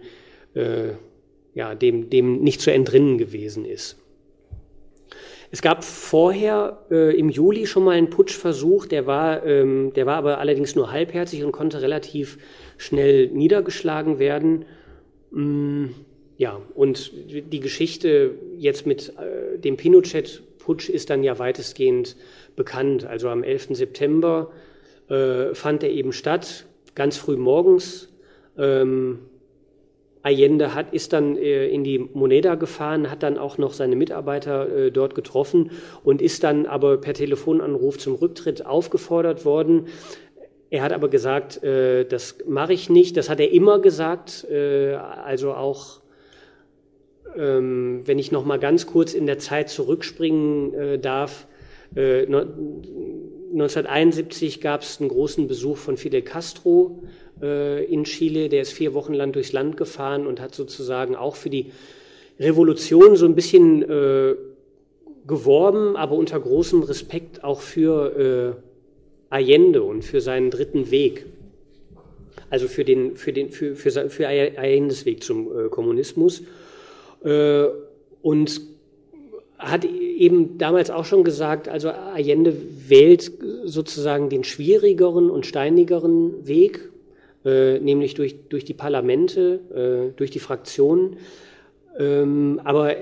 äh, 0.54 0.90
ja, 1.54 1.74
dem, 1.74 2.10
dem 2.10 2.42
nicht 2.42 2.60
zu 2.60 2.70
entrinnen 2.70 3.16
gewesen 3.16 3.64
ist. 3.64 3.96
Es 5.50 5.62
gab 5.62 5.82
vorher 5.82 6.84
äh, 6.90 7.18
im 7.18 7.30
Juli 7.30 7.66
schon 7.66 7.84
mal 7.84 7.92
einen 7.92 8.10
Putschversuch, 8.10 8.86
der 8.86 9.06
war, 9.06 9.44
ähm, 9.46 9.92
der 9.94 10.04
war 10.04 10.16
aber 10.16 10.38
allerdings 10.38 10.74
nur 10.74 10.92
halbherzig 10.92 11.42
und 11.42 11.52
konnte 11.52 11.80
relativ 11.80 12.38
schnell 12.76 13.28
niedergeschlagen 13.28 14.18
werden. 14.18 14.66
Mm, 15.30 15.86
ja, 16.36 16.60
und 16.74 17.12
die 17.28 17.60
Geschichte 17.60 18.32
jetzt 18.58 18.86
mit 18.86 19.14
äh, 19.18 19.58
dem 19.58 19.76
Pinochet-Putsch 20.62 20.88
ist 20.88 21.10
dann 21.10 21.22
ja 21.22 21.38
weitestgehend 21.38 22.16
bekannt. 22.56 23.06
Also 23.06 23.28
am 23.28 23.42
11. 23.42 23.68
September 23.72 24.50
äh, 25.08 25.54
fand 25.54 25.82
er 25.82 25.90
eben 25.90 26.12
statt, 26.12 26.66
ganz 26.94 27.16
früh 27.16 27.36
morgens. 27.36 28.08
Ähm, 28.58 29.20
Allende 30.24 30.74
hat, 30.74 30.92
ist 30.92 31.12
dann 31.12 31.36
äh, 31.36 31.66
in 31.68 31.82
die 31.82 31.98
Moneda 31.98 32.54
gefahren, 32.54 33.10
hat 33.10 33.24
dann 33.24 33.38
auch 33.38 33.58
noch 33.58 33.72
seine 33.72 33.96
Mitarbeiter 33.96 34.68
äh, 34.68 34.90
dort 34.92 35.16
getroffen 35.16 35.72
und 36.04 36.22
ist 36.22 36.44
dann 36.44 36.66
aber 36.66 36.98
per 36.98 37.14
Telefonanruf 37.14 37.98
zum 37.98 38.14
Rücktritt 38.14 38.64
aufgefordert 38.64 39.44
worden. 39.44 39.86
Er 40.70 40.82
hat 40.82 40.92
aber 40.92 41.08
gesagt, 41.08 41.62
äh, 41.64 42.04
das 42.04 42.36
mache 42.46 42.72
ich 42.72 42.88
nicht. 42.88 43.16
Das 43.16 43.28
hat 43.28 43.40
er 43.40 43.50
immer 43.50 43.80
gesagt. 43.80 44.46
Äh, 44.48 44.94
also 44.94 45.54
auch, 45.54 46.01
ähm, 47.36 48.00
wenn 48.04 48.18
ich 48.18 48.32
noch 48.32 48.44
mal 48.44 48.58
ganz 48.58 48.86
kurz 48.86 49.14
in 49.14 49.26
der 49.26 49.38
Zeit 49.38 49.70
zurückspringen 49.70 50.74
äh, 50.74 50.98
darf. 50.98 51.46
1971 51.94 54.62
gab 54.62 54.80
es 54.80 54.98
einen 54.98 55.10
großen 55.10 55.46
Besuch 55.46 55.76
von 55.76 55.98
Fidel 55.98 56.22
Castro 56.22 57.02
äh, 57.42 57.84
in 57.84 58.04
Chile. 58.04 58.48
Der 58.48 58.62
ist 58.62 58.72
vier 58.72 58.94
Wochen 58.94 59.12
lang 59.12 59.32
durchs 59.32 59.52
Land 59.52 59.76
gefahren 59.76 60.26
und 60.26 60.40
hat 60.40 60.54
sozusagen 60.54 61.16
auch 61.16 61.36
für 61.36 61.50
die 61.50 61.70
Revolution 62.40 63.16
so 63.16 63.26
ein 63.26 63.34
bisschen 63.34 63.82
äh, 63.82 64.36
geworben, 65.26 65.96
aber 65.96 66.16
unter 66.16 66.40
großem 66.40 66.82
Respekt 66.82 67.44
auch 67.44 67.60
für 67.60 68.18
äh, 68.18 68.54
Allende 69.30 69.82
und 69.82 70.04
für 70.04 70.20
seinen 70.20 70.50
dritten 70.50 70.90
Weg. 70.90 71.26
Also 72.50 72.68
für 72.68 72.84
den, 72.84 73.16
für 73.16 73.32
den, 73.32 73.50
für, 73.50 73.76
für, 73.76 74.10
für 74.10 74.28
Allendes 74.28 75.06
Weg 75.06 75.22
zum 75.22 75.48
äh, 75.48 75.68
Kommunismus. 75.68 76.42
Äh, 77.24 77.66
und 78.22 78.60
hat 79.58 79.84
eben 79.84 80.58
damals 80.58 80.90
auch 80.90 81.04
schon 81.04 81.22
gesagt, 81.22 81.68
also 81.68 81.90
Allende 81.90 82.54
wählt 82.88 83.30
sozusagen 83.64 84.28
den 84.28 84.42
schwierigeren 84.44 85.30
und 85.30 85.46
steinigeren 85.46 86.46
Weg 86.46 86.92
äh, 87.44 87.80
nämlich 87.80 88.14
durch, 88.14 88.48
durch 88.48 88.64
die 88.64 88.74
Parlamente, 88.74 89.60
äh, 90.12 90.16
durch 90.16 90.30
die 90.30 90.38
Fraktionen. 90.38 91.16
Ähm, 91.98 92.60
aber 92.62 92.94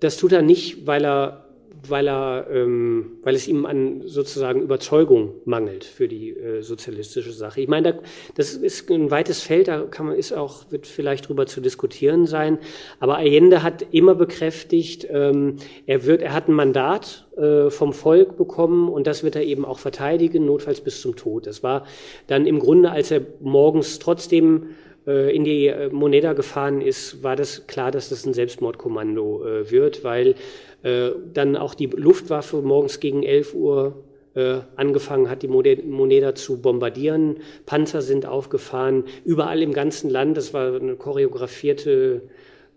das 0.00 0.16
tut 0.16 0.32
er 0.32 0.42
nicht, 0.42 0.86
weil 0.86 1.04
er 1.04 1.39
weil 1.88 2.08
er, 2.08 2.46
ähm, 2.50 3.18
weil 3.22 3.34
es 3.34 3.48
ihm 3.48 3.66
an 3.66 4.02
sozusagen 4.04 4.62
Überzeugung 4.62 5.34
mangelt 5.44 5.84
für 5.84 6.08
die 6.08 6.30
äh, 6.30 6.62
sozialistische 6.62 7.32
Sache. 7.32 7.60
Ich 7.60 7.68
meine, 7.68 7.92
da, 7.92 7.98
das 8.34 8.54
ist 8.54 8.90
ein 8.90 9.10
weites 9.10 9.42
Feld, 9.42 9.68
da 9.68 9.82
kann 9.82 10.06
man 10.06 10.16
ist 10.16 10.32
auch 10.32 10.70
wird 10.70 10.86
vielleicht 10.86 11.28
drüber 11.28 11.46
zu 11.46 11.60
diskutieren 11.60 12.26
sein. 12.26 12.58
Aber 12.98 13.16
Allende 13.16 13.62
hat 13.62 13.86
immer 13.90 14.14
bekräftigt, 14.14 15.06
ähm, 15.10 15.56
er 15.86 16.04
wird, 16.04 16.22
er 16.22 16.32
hat 16.34 16.48
ein 16.48 16.54
Mandat 16.54 17.26
äh, 17.36 17.70
vom 17.70 17.92
Volk 17.92 18.36
bekommen 18.36 18.88
und 18.88 19.06
das 19.06 19.22
wird 19.22 19.36
er 19.36 19.44
eben 19.44 19.64
auch 19.64 19.78
verteidigen, 19.78 20.46
notfalls 20.46 20.80
bis 20.80 21.00
zum 21.00 21.16
Tod. 21.16 21.46
Das 21.46 21.62
war 21.62 21.86
dann 22.26 22.46
im 22.46 22.58
Grunde, 22.58 22.90
als 22.90 23.10
er 23.10 23.22
morgens 23.40 23.98
trotzdem 23.98 24.70
in 25.06 25.44
die 25.44 25.66
äh, 25.66 25.88
Moneda 25.90 26.32
gefahren 26.32 26.80
ist, 26.80 27.22
war 27.22 27.36
das 27.36 27.66
klar, 27.66 27.90
dass 27.90 28.08
das 28.08 28.26
ein 28.26 28.34
Selbstmordkommando 28.34 29.46
äh, 29.46 29.70
wird, 29.70 30.04
weil 30.04 30.34
äh, 30.82 31.10
dann 31.32 31.56
auch 31.56 31.74
die 31.74 31.86
Luftwaffe 31.86 32.60
morgens 32.62 33.00
gegen 33.00 33.22
11 33.22 33.54
Uhr 33.54 34.04
äh, 34.34 34.58
angefangen 34.76 35.28
hat, 35.28 35.42
die 35.42 35.48
Moneda 35.48 36.34
zu 36.34 36.60
bombardieren. 36.60 37.38
Panzer 37.66 38.02
sind 38.02 38.26
aufgefahren, 38.26 39.04
überall 39.24 39.62
im 39.62 39.72
ganzen 39.72 40.10
Land. 40.10 40.36
Das 40.36 40.54
war 40.54 40.74
eine 40.74 40.96
choreografierte 40.96 42.22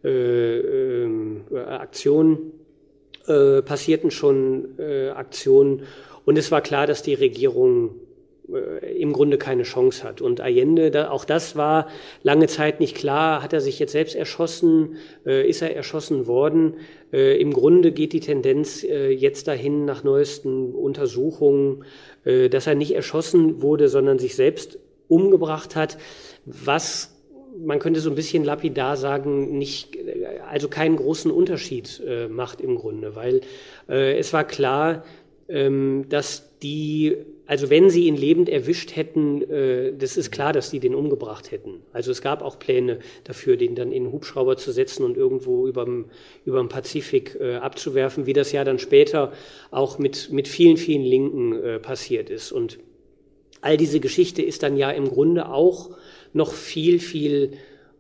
äh, 0.04 0.10
äh, 0.10 1.08
Aktion. 1.56 2.54
Äh, 3.28 3.62
passierten 3.62 4.12
schon 4.12 4.78
äh, 4.78 5.08
Aktionen 5.10 5.84
und 6.26 6.38
es 6.38 6.52
war 6.52 6.60
klar, 6.60 6.88
dass 6.88 7.04
die 7.04 7.14
Regierung 7.14 7.88
äh, 7.88 8.03
im 8.48 9.14
Grunde 9.14 9.38
keine 9.38 9.64
Chance 9.64 10.04
hat. 10.04 10.22
Und 10.22 10.42
Allende, 10.42 10.92
da, 10.92 11.10
auch 11.10 11.24
das 11.24 11.56
war 11.56 11.88
lange 12.24 12.48
Zeit 12.48 12.80
nicht 12.80 12.96
klar. 12.96 13.42
Hat 13.42 13.54
er 13.54 13.62
sich 13.62 13.80
jetzt 13.80 13.94
selbst 13.94 14.16
erschossen? 14.16 14.98
Äh, 15.26 15.48
ist 15.48 15.62
er 15.62 15.76
erschossen 15.76 16.28
worden? 16.28 16.76
Äh, 17.14 17.40
Im 17.40 17.54
Grunde 17.54 17.94
geht 17.94 18.12
die 18.12 18.20
Tendenz 18.20 18.84
äh, 18.84 19.12
jetzt 19.12 19.48
dahin 19.48 19.86
nach 19.86 20.04
neuesten 20.04 20.74
Untersuchungen, 20.74 21.86
äh, 22.26 22.50
dass 22.50 22.68
er 22.68 22.76
nicht 22.76 22.94
erschossen 22.94 23.62
wurde, 23.62 23.88
sondern 23.88 24.20
sich 24.20 24.36
selbst 24.36 24.78
umgebracht 25.08 25.76
hat, 25.76 25.98
was 26.46 27.12
man 27.58 27.78
könnte 27.78 28.00
so 28.00 28.10
ein 28.10 28.16
bisschen 28.16 28.44
lapidar 28.44 28.98
sagen, 28.98 29.60
nicht, 29.60 29.96
also 30.50 30.70
keinen 30.70 30.96
großen 30.96 31.30
Unterschied 31.30 32.02
äh, 32.06 32.28
macht 32.28 32.62
im 32.62 32.76
Grunde, 32.76 33.16
weil 33.16 33.42
äh, 33.88 34.18
es 34.18 34.34
war 34.34 34.44
klar, 34.44 35.04
ähm, 35.48 36.06
dass 36.10 36.58
die 36.64 37.18
also 37.46 37.70
wenn 37.70 37.90
sie 37.90 38.08
ihn 38.08 38.16
lebend 38.16 38.48
erwischt 38.48 38.96
hätten, 38.96 39.42
äh, 39.50 39.94
das 39.98 40.16
ist 40.16 40.32
klar, 40.32 40.54
dass 40.54 40.70
sie 40.70 40.80
den 40.80 40.96
umgebracht 40.96 41.52
hätten. 41.52 41.82
Also 41.92 42.12
es 42.12 42.22
gab 42.22 42.42
auch 42.42 42.58
Pläne 42.58 43.00
dafür, 43.26 43.58
den 43.58 43.76
dann 43.76 43.92
in 43.92 44.04
einen 44.04 44.14
Hubschrauber 44.14 44.56
zu 44.56 44.72
setzen 44.72 45.04
und 45.04 45.18
irgendwo 45.18 45.68
überm, 45.68 46.06
überm 46.46 46.70
Pazifik 46.70 47.38
äh, 47.40 47.56
abzuwerfen, 47.56 48.26
wie 48.26 48.34
das 48.34 48.54
ja 48.54 48.64
dann 48.64 48.80
später 48.80 49.34
auch 49.72 50.00
mit, 50.00 50.32
mit 50.32 50.48
vielen, 50.48 50.78
vielen 50.78 51.04
Linken 51.04 51.54
äh, 51.62 51.80
passiert 51.80 52.30
ist. 52.30 52.54
Und 52.54 52.80
all 53.60 53.76
diese 53.76 54.00
Geschichte 54.00 54.42
ist 54.42 54.64
dann 54.64 54.78
ja 54.78 54.92
im 54.92 55.10
Grunde 55.10 55.50
auch 55.50 55.92
noch 56.32 56.54
viel, 56.54 57.00
viel 57.00 57.52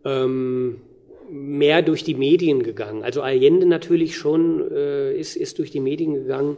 ähm, 0.06 0.82
mehr 1.30 1.82
durch 1.82 2.04
die 2.04 2.16
Medien 2.16 2.64
gegangen. 2.64 3.04
Also 3.04 3.22
Allende 3.22 3.66
natürlich 3.66 4.16
schon 4.16 4.72
äh, 4.72 5.14
ist, 5.18 5.36
ist 5.36 5.60
durch 5.60 5.72
die 5.72 5.80
Medien 5.80 6.14
gegangen. 6.14 6.58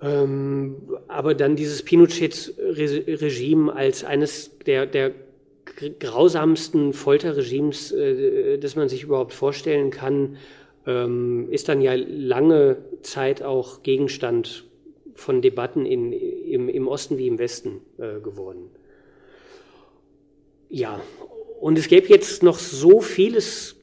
Ähm, 0.00 0.76
aber 1.08 1.34
dann 1.34 1.56
dieses 1.56 1.82
Pinochet-Regime 1.82 3.74
als 3.74 4.04
eines 4.04 4.58
der, 4.64 4.86
der 4.86 5.12
grausamsten 5.98 6.92
Folterregimes, 6.92 7.92
äh, 7.92 8.58
das 8.58 8.76
man 8.76 8.88
sich 8.88 9.02
überhaupt 9.02 9.32
vorstellen 9.32 9.90
kann, 9.90 10.36
ähm, 10.86 11.48
ist 11.50 11.68
dann 11.68 11.80
ja 11.80 11.94
lange 11.94 12.78
Zeit 13.02 13.42
auch 13.42 13.82
Gegenstand 13.82 14.64
von 15.14 15.42
Debatten 15.42 15.84
in, 15.84 16.12
im, 16.12 16.68
im 16.68 16.86
Osten 16.86 17.18
wie 17.18 17.26
im 17.26 17.38
Westen 17.38 17.80
äh, 17.98 18.20
geworden. 18.20 18.70
Ja, 20.70 21.00
und 21.60 21.76
es 21.76 21.88
gäbe 21.88 22.08
jetzt 22.08 22.42
noch 22.42 22.58
so 22.58 23.00
vieles 23.00 23.77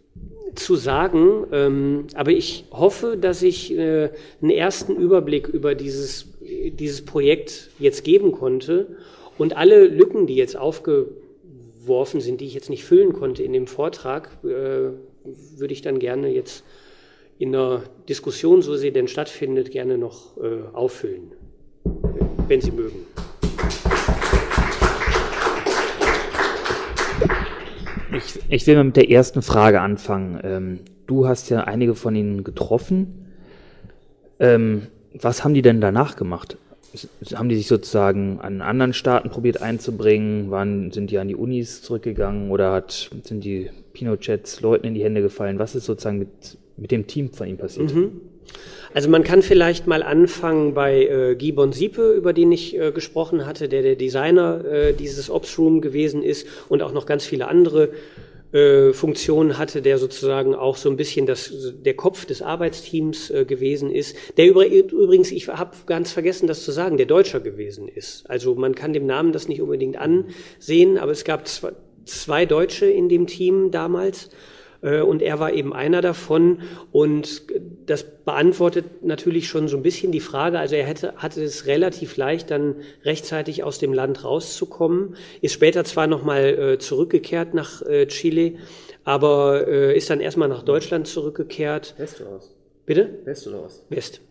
zu 0.56 0.76
sagen, 0.76 1.46
ähm, 1.52 2.08
aber 2.16 2.32
ich 2.32 2.66
hoffe, 2.72 3.18
dass 3.18 3.42
ich 3.42 3.74
äh, 3.74 4.10
einen 4.42 4.52
ersten 4.52 4.96
Überblick 4.96 5.48
über 5.48 5.76
dieses, 5.76 6.28
dieses 6.42 7.04
Projekt 7.04 7.70
jetzt 7.80 8.04
geben 8.04 8.32
konnte 8.32 8.88
und 9.38 9.58
alle 9.58 9.88
Lücken, 9.88 10.28
die 10.28 10.36
jetzt 10.36 10.56
aufgeworfen 10.56 12.22
sind, 12.22 12.42
die 12.42 12.46
ich 12.46 12.54
jetzt 12.54 12.70
nicht 12.70 12.84
füllen 12.86 13.14
konnte 13.14 13.44
in 13.44 13.54
dem 13.54 13.68
Vortrag, 13.68 14.30
äh, 14.44 14.48
würde 15.58 15.74
ich 15.74 15.82
dann 15.82 16.00
gerne 16.00 16.30
jetzt 16.30 16.64
in 17.38 17.52
der 17.52 17.84
Diskussion, 18.08 18.62
so 18.62 18.76
sie 18.76 18.92
denn 18.92 19.08
stattfindet, 19.08 19.72
gerne 19.72 19.98
noch 19.98 20.38
äh, 20.38 20.74
auffüllen, 20.74 21.34
wenn 22.48 22.62
Sie 22.62 22.72
mögen. 22.72 23.06
Ich, 28.16 28.40
ich 28.50 28.68
will 28.68 28.76
mal 28.76 28.86
mit 28.86 28.96
der 28.96 29.10
ersten 29.10 29.42
Frage 29.42 29.82
anfangen. 29.82 30.40
Ähm, 30.44 30.80
du 31.08 31.28
hast 31.28 31.50
ja 31.50 31.64
einige 31.66 31.96
von 31.96 32.16
ihnen 32.16 32.44
getroffen. 32.44 33.28
Ähm, 34.40 34.88
was 35.14 35.44
haben 35.44 35.54
die 35.54 35.62
denn 35.62 35.82
danach 35.82 36.16
gemacht? 36.16 36.58
Haben 37.34 37.50
die 37.50 37.56
sich 37.56 37.68
sozusagen 37.68 38.40
an 38.40 38.62
anderen 38.62 38.94
Staaten 38.94 39.30
probiert 39.30 39.62
einzubringen? 39.62 40.50
Waren, 40.50 40.92
sind 40.92 41.12
die 41.12 41.18
an 41.18 41.28
die 41.28 41.36
Unis 41.36 41.82
zurückgegangen 41.82 42.52
oder 42.52 42.72
hat, 42.72 43.10
sind 43.24 43.44
die 43.44 43.70
Pinochets 43.94 44.62
Leuten 44.62 44.88
in 44.88 44.94
die 44.94 45.04
Hände 45.04 45.22
gefallen? 45.22 45.60
Was 45.60 45.76
ist 45.76 45.86
sozusagen 45.86 46.20
mit, 46.20 46.58
mit 46.78 46.92
dem 46.92 47.08
Team 47.08 47.32
von 47.32 47.48
ihm 47.48 47.58
passiert? 47.58 47.94
Mhm. 47.94 48.22
Also 48.96 49.10
man 49.10 49.26
kann 49.26 49.42
vielleicht 49.42 49.88
mal 49.88 50.04
anfangen 50.04 50.74
bei 50.74 51.06
äh, 51.06 51.36
Gibon 51.36 51.74
Siepe, 51.74 52.14
über 52.14 52.32
den 52.32 52.54
ich 52.54 52.80
äh, 52.80 52.94
gesprochen 52.94 53.46
hatte, 53.46 53.68
der 53.68 53.82
der 53.82 53.98
Designer 53.98 54.64
äh, 54.64 54.94
dieses 54.94 55.30
Ops 55.30 55.60
Room 55.60 55.82
gewesen 55.82 56.24
ist 56.24 56.48
und 56.70 56.82
auch 56.82 56.94
noch 56.94 57.06
ganz 57.06 57.26
viele 57.26 57.50
andere 57.50 57.90
äh, 58.54 58.94
Funktionen 58.94 59.58
hatte, 59.58 59.82
der 59.82 59.98
sozusagen 59.98 60.56
auch 60.56 60.78
so 60.78 60.90
ein 60.90 60.96
bisschen 60.96 61.26
das, 61.26 61.52
der 61.84 61.96
Kopf 61.96 62.26
des 62.26 62.42
Arbeitsteams 62.42 63.32
äh, 63.32 63.44
gewesen 63.44 63.92
ist, 63.92 64.16
der 64.38 64.48
übrigens, 64.48 65.30
ich 65.34 65.50
habe 65.50 65.76
ganz 65.88 66.14
vergessen, 66.14 66.48
das 66.48 66.64
zu 66.64 66.72
sagen, 66.72 66.96
der 66.96 67.06
Deutscher 67.06 67.42
gewesen 67.42 67.90
ist. 67.90 68.30
Also 68.30 68.56
man 68.56 68.76
kann 68.76 68.94
dem 68.94 69.06
Namen 69.06 69.34
das 69.34 69.50
nicht 69.50 69.62
unbedingt 69.62 69.98
ansehen, 69.98 70.98
aber 70.98 71.12
es 71.12 71.26
gab 71.26 71.50
zwei, 71.50 71.74
zwei 72.06 72.46
Deutsche 72.46 72.86
in 72.86 73.10
dem 73.10 73.28
Team 73.28 73.72
damals. 73.72 74.30
Äh, 74.82 75.02
und 75.02 75.22
er 75.22 75.40
war 75.40 75.54
eben 75.54 75.74
einer 75.74 76.02
davon. 76.02 76.60
Und 76.92 77.44
das 77.86 78.04
beantwortet 78.04 79.04
natürlich 79.04 79.48
schon 79.48 79.68
so 79.68 79.78
ein 79.78 79.84
bisschen 79.84 80.12
die 80.12 80.20
Frage. 80.20 80.60
Also 80.60 80.76
er 80.76 80.86
hätte, 80.86 81.14
hatte 81.18 81.44
es 81.44 81.66
relativ 81.66 82.18
leicht, 82.18 82.52
dann 82.52 82.76
rechtzeitig 83.04 83.64
aus 83.64 83.80
dem 83.80 83.94
Land 83.94 84.24
rauszukommen. 84.24 85.16
Ist 85.42 85.54
später 85.54 85.84
zwar 85.84 86.08
nochmal 86.08 86.44
äh, 86.44 86.78
zurückgekehrt 86.80 87.54
nach 87.54 87.82
äh, 87.82 88.08
Chile, 88.08 88.54
aber 89.04 89.68
ist 89.68 90.10
dann 90.10 90.20
erstmal 90.20 90.48
nach 90.48 90.64
Deutschland 90.64 91.06
zurückgekehrt. 91.06 91.94
West 91.98 92.22
oder 92.22 92.38
Ost? 92.38 92.56
Bitte? 92.88 93.20
West 93.24 93.48
oder 93.48 93.64
Ost? 93.64 93.86
West. 93.90 94.22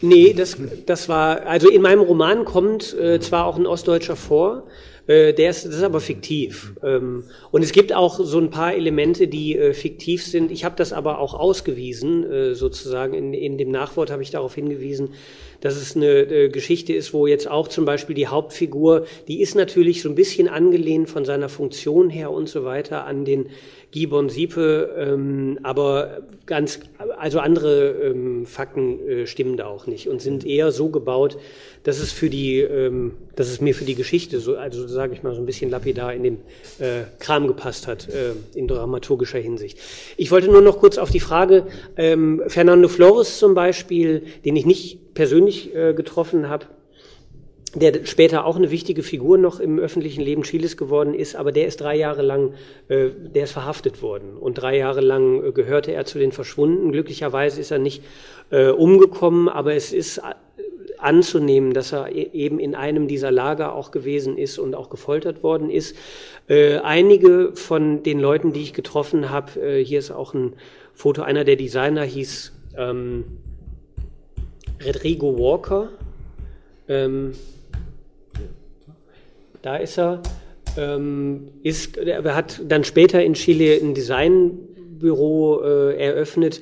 Nee, 0.00 0.34
das, 0.34 0.56
das 0.84 1.08
war, 1.08 1.46
also 1.46 1.68
in 1.70 1.80
meinem 1.80 2.00
Roman 2.00 2.44
kommt 2.44 2.94
äh, 2.98 3.20
zwar 3.20 3.46
auch 3.46 3.56
ein 3.56 3.66
Ostdeutscher 3.66 4.16
vor, 4.16 4.64
äh, 5.06 5.32
der 5.32 5.50
ist, 5.50 5.64
das 5.64 5.76
ist 5.76 5.82
aber 5.82 6.00
fiktiv. 6.00 6.74
Ähm, 6.82 7.24
und 7.52 7.62
es 7.62 7.72
gibt 7.72 7.92
auch 7.92 8.18
so 8.18 8.38
ein 8.38 8.50
paar 8.50 8.74
Elemente, 8.74 9.28
die 9.28 9.56
äh, 9.56 9.72
fiktiv 9.72 10.24
sind. 10.24 10.50
Ich 10.50 10.64
habe 10.64 10.76
das 10.76 10.92
aber 10.92 11.18
auch 11.18 11.34
ausgewiesen, 11.34 12.30
äh, 12.30 12.54
sozusagen. 12.54 13.14
In, 13.14 13.32
in 13.32 13.58
dem 13.58 13.70
Nachwort 13.70 14.10
habe 14.10 14.22
ich 14.22 14.30
darauf 14.30 14.54
hingewiesen, 14.54 15.10
dass 15.60 15.76
es 15.76 15.96
eine 15.96 16.06
äh, 16.06 16.48
Geschichte 16.48 16.92
ist, 16.92 17.14
wo 17.14 17.26
jetzt 17.26 17.48
auch 17.48 17.68
zum 17.68 17.84
Beispiel 17.84 18.14
die 18.14 18.26
Hauptfigur, 18.26 19.06
die 19.28 19.40
ist 19.40 19.54
natürlich 19.54 20.02
so 20.02 20.08
ein 20.08 20.14
bisschen 20.14 20.48
angelehnt 20.48 21.08
von 21.08 21.24
seiner 21.24 21.48
Funktion 21.48 22.10
her 22.10 22.30
und 22.30 22.48
so 22.48 22.64
weiter 22.64 23.04
an 23.06 23.24
den 23.24 23.46
Gibon 23.96 24.28
Siepe, 24.28 24.94
ähm, 24.98 25.58
aber 25.62 26.18
ganz, 26.44 26.80
also 27.18 27.38
andere 27.38 27.92
ähm, 27.92 28.44
Fakten 28.44 29.00
äh, 29.08 29.26
stimmen 29.26 29.56
da 29.56 29.68
auch 29.68 29.86
nicht 29.86 30.10
und 30.10 30.20
sind 30.20 30.44
eher 30.44 30.70
so 30.70 30.90
gebaut, 30.90 31.38
dass 31.82 31.98
es 31.98 32.12
für 32.12 32.28
die, 32.28 32.60
ähm, 32.60 33.12
dass 33.36 33.48
es 33.48 33.62
mir 33.62 33.74
für 33.74 33.86
die 33.86 33.94
Geschichte 33.94 34.38
so, 34.38 34.56
also 34.58 34.86
sage 34.86 35.14
ich 35.14 35.22
mal 35.22 35.34
so 35.34 35.40
ein 35.40 35.46
bisschen 35.46 35.70
lapidar 35.70 36.12
in 36.12 36.24
den 36.24 36.34
äh, 36.78 37.04
Kram 37.20 37.46
gepasst 37.46 37.86
hat 37.86 38.06
äh, 38.10 38.32
in 38.54 38.68
dramaturgischer 38.68 39.38
Hinsicht. 39.38 39.78
Ich 40.18 40.30
wollte 40.30 40.48
nur 40.48 40.60
noch 40.60 40.78
kurz 40.78 40.98
auf 40.98 41.10
die 41.10 41.20
Frage 41.20 41.66
ähm, 41.96 42.42
Fernando 42.48 42.88
Flores 42.88 43.38
zum 43.38 43.54
Beispiel, 43.54 44.24
den 44.44 44.56
ich 44.56 44.66
nicht 44.66 45.14
persönlich 45.14 45.74
äh, 45.74 45.94
getroffen 45.94 46.50
habe, 46.50 46.66
der 47.80 48.06
später 48.06 48.46
auch 48.46 48.56
eine 48.56 48.70
wichtige 48.70 49.02
Figur 49.02 49.36
noch 49.36 49.60
im 49.60 49.78
öffentlichen 49.78 50.22
Leben 50.22 50.42
Chiles 50.42 50.76
geworden 50.76 51.12
ist, 51.12 51.36
aber 51.36 51.52
der 51.52 51.66
ist 51.66 51.80
drei 51.80 51.94
Jahre 51.94 52.22
lang, 52.22 52.54
äh, 52.88 53.10
der 53.34 53.44
ist 53.44 53.52
verhaftet 53.52 54.00
worden 54.00 54.36
und 54.38 54.54
drei 54.54 54.78
Jahre 54.78 55.02
lang 55.02 55.44
äh, 55.44 55.52
gehörte 55.52 55.92
er 55.92 56.06
zu 56.06 56.18
den 56.18 56.32
Verschwunden. 56.32 56.90
Glücklicherweise 56.92 57.60
ist 57.60 57.70
er 57.70 57.78
nicht 57.78 58.02
äh, 58.50 58.68
umgekommen, 58.68 59.48
aber 59.48 59.74
es 59.74 59.92
ist 59.92 60.18
äh, 60.18 60.22
anzunehmen, 60.98 61.74
dass 61.74 61.92
er 61.92 62.10
e-, 62.10 62.30
eben 62.32 62.58
in 62.58 62.74
einem 62.74 63.08
dieser 63.08 63.30
Lager 63.30 63.74
auch 63.74 63.90
gewesen 63.90 64.38
ist 64.38 64.58
und 64.58 64.74
auch 64.74 64.88
gefoltert 64.88 65.42
worden 65.42 65.68
ist. 65.68 65.94
Äh, 66.48 66.78
einige 66.78 67.52
von 67.54 68.02
den 68.02 68.20
Leuten, 68.20 68.54
die 68.54 68.62
ich 68.62 68.72
getroffen 68.72 69.28
habe, 69.28 69.60
äh, 69.60 69.84
hier 69.84 69.98
ist 69.98 70.10
auch 70.10 70.32
ein 70.32 70.54
Foto, 70.94 71.20
einer 71.20 71.44
der 71.44 71.56
Designer 71.56 72.04
hieß 72.04 72.52
ähm, 72.78 73.24
Rodrigo 74.82 75.38
Walker. 75.38 75.90
Ähm, 76.88 77.32
da 79.66 79.76
ist 79.76 79.98
er. 79.98 80.22
Ähm, 80.78 81.48
ist, 81.62 81.96
er 81.96 82.36
hat 82.36 82.60
dann 82.68 82.84
später 82.84 83.22
in 83.22 83.34
Chile 83.34 83.80
ein 83.82 83.94
Designbüro 83.94 85.62
äh, 85.62 85.96
eröffnet. 85.96 86.60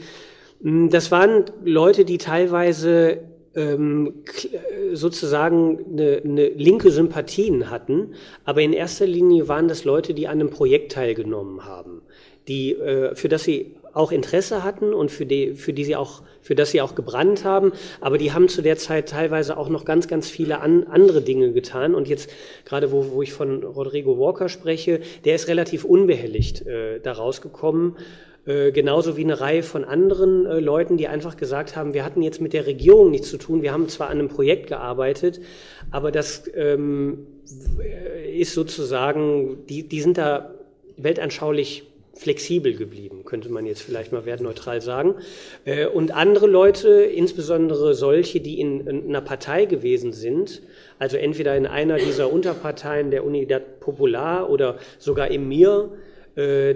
Hm, 0.63 0.89
das 0.89 1.11
waren 1.11 1.45
Leute, 1.65 2.05
die 2.05 2.17
teilweise 2.17 3.19
ähm, 3.55 4.25
sozusagen 4.95 5.85
eine, 5.93 6.23
eine 6.25 6.49
linke 6.49 6.91
Sympathien 6.91 7.71
hatten, 7.71 8.15
aber 8.45 8.63
in 8.63 8.73
erster 8.73 9.07
Linie 9.07 9.49
waren 9.49 9.69
das 9.69 9.85
Leute, 9.85 10.15
die 10.15 10.27
an 10.27 10.41
einem 10.41 10.51
Projekt 10.51 10.93
teilgenommen 10.93 11.65
haben, 11.65 12.01
die, 12.49 12.73
äh, 12.73 13.15
für 13.15 13.29
das 13.29 13.45
sie 13.45 13.77
auch 13.95 14.13
Interesse 14.13 14.63
hatten 14.65 14.93
und 14.93 15.11
für 15.11 15.25
die, 15.25 15.55
für 15.55 15.73
die 15.73 15.85
sie 15.85 15.97
auch, 15.97 16.23
für 16.43 16.55
das 16.55 16.73
sie 16.73 16.83
auch 16.83 16.95
gebrannt 16.95 17.45
haben, 17.45 17.73
aber 18.01 18.19
die 18.19 18.33
haben 18.33 18.49
zu 18.49 18.61
der 18.61 18.77
Zeit 18.77 19.09
teilweise 19.09 19.57
auch 19.57 19.69
noch 19.69 19.85
ganz, 19.85 20.09
ganz 20.09 20.29
viele 20.29 20.61
an, 20.61 20.85
andere 20.85 21.23
Dinge 21.23 21.53
getan. 21.53 21.95
Und 21.95 22.09
jetzt 22.09 22.31
gerade 22.65 22.93
wo, 22.93 23.13
wo 23.13 23.23
ich 23.23 23.33
von 23.33 23.63
Rodrigo 23.63 24.19
Walker 24.19 24.49
spreche, 24.49 25.01
der 25.25 25.37
ist 25.37 25.49
relativ 25.49 25.85
unbehelligt 25.85 26.67
äh, 26.67 27.01
da 27.01 27.13
rausgekommen. 27.13 27.97
Äh, 28.47 28.73
genauso 28.73 29.17
wie 29.17 29.25
eine 29.25 29.41
Reihe 29.41 29.63
von 29.63 29.85
anderen 29.85 30.45
äh, 30.45 30.61
Leuten, 30.61 30.99
die 30.99 31.09
einfach 31.09 31.37
gesagt 31.37 31.77
haben, 31.77 31.95
wir 31.95 32.05
hatten 32.05 32.21
jetzt 32.21 32.43
mit 32.43 32.53
der 32.53 32.67
Regierung 32.67 33.11
nichts 33.11 33.31
zu 33.31 33.39
tun, 33.39 33.63
wir 33.63 33.73
haben 33.73 33.89
zwar 33.89 34.11
an 34.11 34.19
einem 34.19 34.29
Projekt 34.29 34.67
gearbeitet, 34.67 35.41
aber 35.91 36.13
das 36.13 36.45
ähm, 36.55 37.27
ist 38.31 38.53
sozusagen, 38.53 39.65
die, 39.69 39.89
die 39.89 40.03
sind 40.03 40.19
da 40.19 40.55
weltanschaulich 40.99 41.85
flexibel 42.15 42.75
geblieben, 42.75 43.25
könnte 43.25 43.49
man 43.51 43.67
jetzt 43.67 43.83
vielleicht 43.83 44.13
mal 44.13 44.25
wertneutral 44.25 44.81
sagen. 44.81 45.17
Äh, 45.65 45.87
und 45.87 46.13
andere 46.13 46.47
Leute, 46.47 46.89
insbesondere 46.89 47.95
solche, 47.95 48.41
die 48.41 48.61
in, 48.61 48.87
in 48.87 49.09
einer 49.09 49.21
Partei 49.21 49.65
gewesen 49.65 50.13
sind, 50.13 50.63
also 50.99 51.17
entweder 51.17 51.57
in 51.57 51.67
einer 51.67 51.97
dieser 51.97 52.33
Unterparteien 52.33 53.11
der 53.11 53.25
Unidad 53.25 53.81
Popular 53.81 54.49
oder 54.49 54.79
sogar 54.99 55.31
im 55.31 55.49
MIR, 55.49 55.91
äh, 56.37 56.75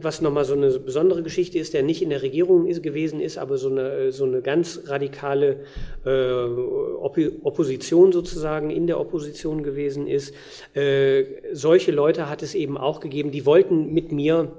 was 0.00 0.20
nochmal 0.20 0.44
so 0.44 0.54
eine 0.54 0.70
besondere 0.78 1.22
Geschichte 1.22 1.58
ist, 1.58 1.74
der 1.74 1.82
nicht 1.82 2.02
in 2.02 2.10
der 2.10 2.22
Regierung 2.22 2.66
ist, 2.66 2.82
gewesen 2.82 3.20
ist, 3.20 3.38
aber 3.38 3.58
so 3.58 3.70
eine, 3.70 4.12
so 4.12 4.24
eine 4.24 4.42
ganz 4.42 4.82
radikale 4.86 5.60
äh, 6.04 6.10
Opposition 7.42 8.12
sozusagen 8.12 8.70
in 8.70 8.86
der 8.86 9.00
Opposition 9.00 9.62
gewesen 9.62 10.06
ist. 10.06 10.34
Äh, 10.74 11.24
solche 11.52 11.92
Leute 11.92 12.28
hat 12.28 12.42
es 12.42 12.54
eben 12.54 12.76
auch 12.76 13.00
gegeben, 13.00 13.30
die 13.30 13.46
wollten 13.46 13.92
mit 13.92 14.12
mir 14.12 14.52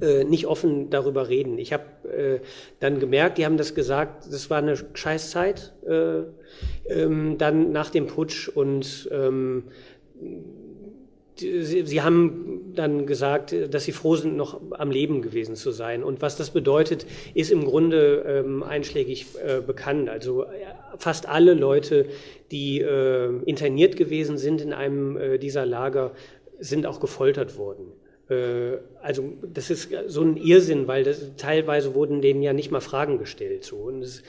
äh, 0.00 0.24
nicht 0.24 0.46
offen 0.46 0.88
darüber 0.88 1.28
reden. 1.28 1.58
Ich 1.58 1.72
habe 1.72 1.84
äh, 2.08 2.40
dann 2.78 3.00
gemerkt, 3.00 3.36
die 3.36 3.44
haben 3.44 3.58
das 3.58 3.74
gesagt, 3.74 4.26
das 4.32 4.48
war 4.48 4.58
eine 4.58 4.74
Scheißzeit 4.94 5.74
äh, 5.86 6.22
ähm, 6.88 7.36
dann 7.36 7.72
nach 7.72 7.90
dem 7.90 8.06
Putsch 8.06 8.48
und 8.48 9.08
ähm, 9.12 9.64
Sie, 11.40 11.86
Sie, 11.86 12.02
haben 12.02 12.72
dann 12.74 13.06
gesagt, 13.06 13.54
dass 13.70 13.84
Sie 13.84 13.92
froh 13.92 14.16
sind, 14.16 14.36
noch 14.36 14.60
am 14.72 14.90
Leben 14.90 15.22
gewesen 15.22 15.56
zu 15.56 15.70
sein. 15.70 16.02
Und 16.02 16.22
was 16.22 16.36
das 16.36 16.50
bedeutet, 16.50 17.06
ist 17.34 17.50
im 17.50 17.64
Grunde 17.64 18.24
ähm, 18.26 18.62
einschlägig 18.62 19.26
äh, 19.44 19.60
bekannt. 19.60 20.08
Also 20.08 20.44
äh, 20.44 20.48
fast 20.98 21.28
alle 21.28 21.54
Leute, 21.54 22.06
die 22.50 22.80
äh, 22.80 23.30
interniert 23.44 23.96
gewesen 23.96 24.38
sind 24.38 24.60
in 24.60 24.72
einem 24.72 25.16
äh, 25.16 25.38
dieser 25.38 25.66
Lager, 25.66 26.12
sind 26.58 26.86
auch 26.86 27.00
gefoltert 27.00 27.56
worden. 27.56 27.92
Äh, 28.28 28.78
also 29.02 29.32
das 29.42 29.70
ist 29.70 29.90
so 30.06 30.22
ein 30.22 30.36
Irrsinn, 30.36 30.86
weil 30.86 31.04
das, 31.04 31.32
teilweise 31.36 31.94
wurden 31.94 32.22
denen 32.22 32.42
ja 32.42 32.52
nicht 32.52 32.70
mal 32.70 32.80
Fragen 32.80 33.18
gestellt. 33.18 33.64
So. 33.64 33.76
Und 33.76 34.02
das, 34.02 34.22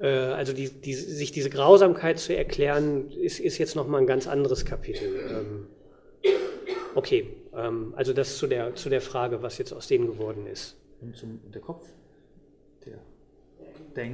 äh, 0.00 0.08
also 0.08 0.52
die, 0.52 0.68
die, 0.68 0.94
sich 0.94 1.32
diese 1.32 1.50
Grausamkeit 1.50 2.18
zu 2.18 2.36
erklären, 2.36 3.10
ist, 3.10 3.40
ist 3.40 3.58
jetzt 3.58 3.76
nochmal 3.76 4.00
ein 4.00 4.06
ganz 4.06 4.26
anderes 4.26 4.64
Kapitel. 4.64 5.08
Ähm, 5.30 5.66
Okay, 6.94 7.28
ähm, 7.54 7.92
also 7.96 8.12
das 8.12 8.38
zu 8.38 8.46
der, 8.46 8.74
zu 8.74 8.88
der 8.88 9.00
Frage, 9.00 9.42
was 9.42 9.58
jetzt 9.58 9.72
aus 9.72 9.86
denen 9.86 10.06
geworden 10.06 10.46
ist. 10.46 10.76
Und 11.00 11.16
zum, 11.16 11.40
der 11.52 11.60
Kopf? 11.60 11.86
Der 12.84 12.98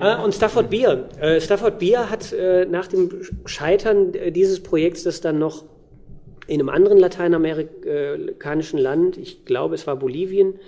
ah, 0.00 0.22
und 0.22 0.34
Stafford 0.34 0.70
Beer. 0.70 1.08
Äh, 1.20 1.40
Stafford 1.40 1.78
Beer 1.78 2.10
hat 2.10 2.32
äh, 2.32 2.66
nach 2.66 2.86
dem 2.86 3.22
Scheitern 3.44 4.14
äh, 4.14 4.32
dieses 4.32 4.62
Projekts, 4.62 5.02
das 5.02 5.20
dann 5.20 5.38
noch 5.38 5.64
in 6.46 6.60
einem 6.60 6.68
anderen 6.68 6.98
lateinamerikanischen 6.98 8.78
Land, 8.78 9.16
ich 9.16 9.44
glaube 9.44 9.74
es 9.74 9.86
war 9.86 9.96
Bolivien, 9.96 10.58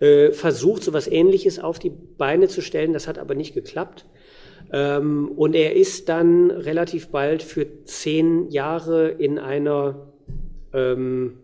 äh, 0.00 0.30
versucht, 0.30 0.84
so 0.84 0.90
etwas 0.90 1.08
Ähnliches 1.08 1.58
auf 1.58 1.78
die 1.78 1.90
Beine 1.90 2.48
zu 2.48 2.60
stellen. 2.62 2.92
Das 2.92 3.08
hat 3.08 3.18
aber 3.18 3.34
nicht 3.34 3.54
geklappt. 3.54 4.06
Ähm, 4.72 5.32
und 5.36 5.54
er 5.54 5.74
ist 5.74 6.08
dann 6.08 6.50
relativ 6.50 7.08
bald 7.08 7.42
für 7.42 7.84
zehn 7.84 8.50
Jahre 8.50 9.08
in 9.08 9.38
einer 9.38 10.13
ähm, 10.74 11.34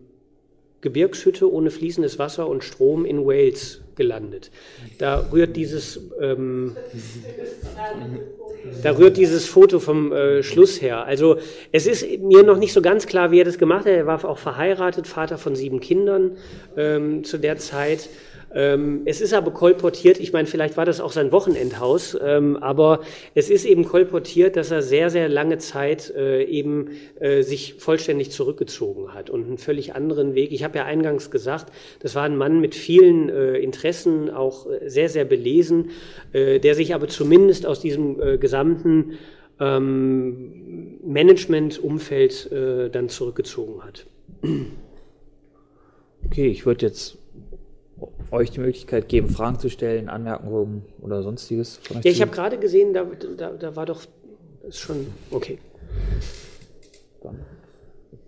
Gebirgshütte 0.81 1.51
ohne 1.51 1.69
fließendes 1.69 2.19
Wasser 2.19 2.47
und 2.47 2.63
Strom 2.63 3.05
in 3.05 3.25
Wales 3.25 3.81
gelandet. 3.95 4.51
Da 4.97 5.27
rührt 5.31 5.55
dieses, 5.55 5.99
ähm, 6.19 6.75
da 8.81 8.97
rührt 8.97 9.17
dieses 9.17 9.45
Foto 9.45 9.79
vom 9.79 10.11
äh, 10.11 10.41
Schluss 10.41 10.81
her. 10.81 11.05
Also 11.05 11.37
es 11.71 11.85
ist 11.85 12.05
mir 12.19 12.43
noch 12.43 12.57
nicht 12.57 12.73
so 12.73 12.81
ganz 12.81 13.05
klar, 13.05 13.31
wie 13.31 13.39
er 13.39 13.45
das 13.45 13.59
gemacht 13.59 13.85
hat. 13.85 13.91
Er 13.91 14.07
war 14.07 14.25
auch 14.25 14.39
verheiratet, 14.39 15.07
Vater 15.07 15.37
von 15.37 15.55
sieben 15.55 15.79
Kindern 15.79 16.37
ähm, 16.75 17.23
zu 17.23 17.37
der 17.37 17.57
Zeit. 17.57 18.09
Ähm, 18.53 19.03
es 19.05 19.21
ist 19.21 19.33
aber 19.33 19.51
kolportiert, 19.51 20.19
ich 20.19 20.33
meine, 20.33 20.47
vielleicht 20.47 20.75
war 20.75 20.85
das 20.85 20.99
auch 20.99 21.11
sein 21.11 21.31
Wochenendhaus, 21.31 22.17
ähm, 22.21 22.57
aber 22.57 23.01
es 23.33 23.49
ist 23.49 23.65
eben 23.65 23.85
kolportiert, 23.85 24.57
dass 24.57 24.71
er 24.71 24.81
sehr, 24.81 25.09
sehr 25.09 25.29
lange 25.29 25.57
Zeit 25.57 26.13
äh, 26.15 26.43
eben 26.43 26.89
äh, 27.19 27.43
sich 27.43 27.75
vollständig 27.75 28.31
zurückgezogen 28.31 29.13
hat 29.13 29.29
und 29.29 29.45
einen 29.45 29.57
völlig 29.57 29.95
anderen 29.95 30.35
Weg. 30.35 30.51
Ich 30.51 30.63
habe 30.63 30.77
ja 30.77 30.85
eingangs 30.85 31.31
gesagt, 31.31 31.71
das 31.99 32.15
war 32.15 32.23
ein 32.23 32.35
Mann 32.35 32.59
mit 32.59 32.75
vielen 32.75 33.29
äh, 33.29 33.57
Interessen, 33.57 34.29
auch 34.29 34.69
äh, 34.69 34.89
sehr, 34.89 35.07
sehr 35.07 35.23
belesen, 35.25 35.91
äh, 36.33 36.59
der 36.59 36.75
sich 36.75 36.93
aber 36.93 37.07
zumindest 37.07 37.65
aus 37.65 37.79
diesem 37.79 38.21
äh, 38.21 38.37
gesamten 38.37 39.17
ähm, 39.59 40.99
Management-Umfeld 41.03 42.49
dann 42.51 43.09
zurückgezogen 43.09 43.83
hat. 43.83 44.07
Okay, 46.25 46.47
ich 46.47 46.65
würde 46.65 46.87
jetzt 46.87 47.20
euch 48.31 48.51
die 48.51 48.59
Möglichkeit 48.59 49.09
geben, 49.09 49.29
Fragen 49.29 49.59
zu 49.59 49.69
stellen, 49.69 50.09
Anmerkungen 50.09 50.85
oder 51.01 51.23
sonstiges? 51.23 51.79
Ja, 51.89 51.99
ich 52.03 52.21
habe 52.21 52.31
gerade 52.31 52.57
gesehen, 52.57 52.93
da, 52.93 53.05
da, 53.37 53.51
da, 53.51 53.75
war 53.75 53.85
doch 53.85 54.01
ist 54.67 54.79
schon 54.79 55.07
okay. 55.31 55.57
Dann, 57.21 57.39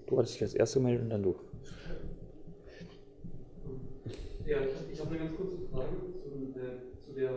du 0.08 0.18
hattest 0.18 0.36
dich 0.36 0.44
als 0.44 0.54
Erster 0.54 0.80
gemeldet 0.80 1.04
und 1.04 1.10
dann 1.10 1.24
du. 1.24 1.36
Ja, 4.46 4.58
ich, 4.60 4.94
ich 4.94 5.00
habe 5.00 5.10
eine 5.12 5.20
ganz 5.20 5.38
kurze 5.38 5.58
Frage 5.72 5.96
zu, 6.20 6.60
äh, 6.60 7.00
zu 7.00 7.14
der, 7.14 7.32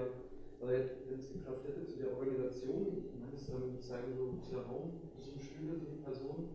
wenn 0.60 1.18
es 1.18 1.32
geklappt 1.32 1.68
hätte, 1.68 1.86
zu 1.86 1.98
der 1.98 2.16
Organisation. 2.16 3.04
Ich 3.06 3.20
meine, 3.20 3.36
es 3.36 3.48
ähm, 3.48 3.80
zeigen 3.80 4.16
so 4.16 4.34
dieser 4.42 4.66
Raum, 4.66 4.98
so 5.22 5.30
Stühle, 5.38 5.78
so 5.78 5.86
die 5.86 6.02
Person. 6.02 6.48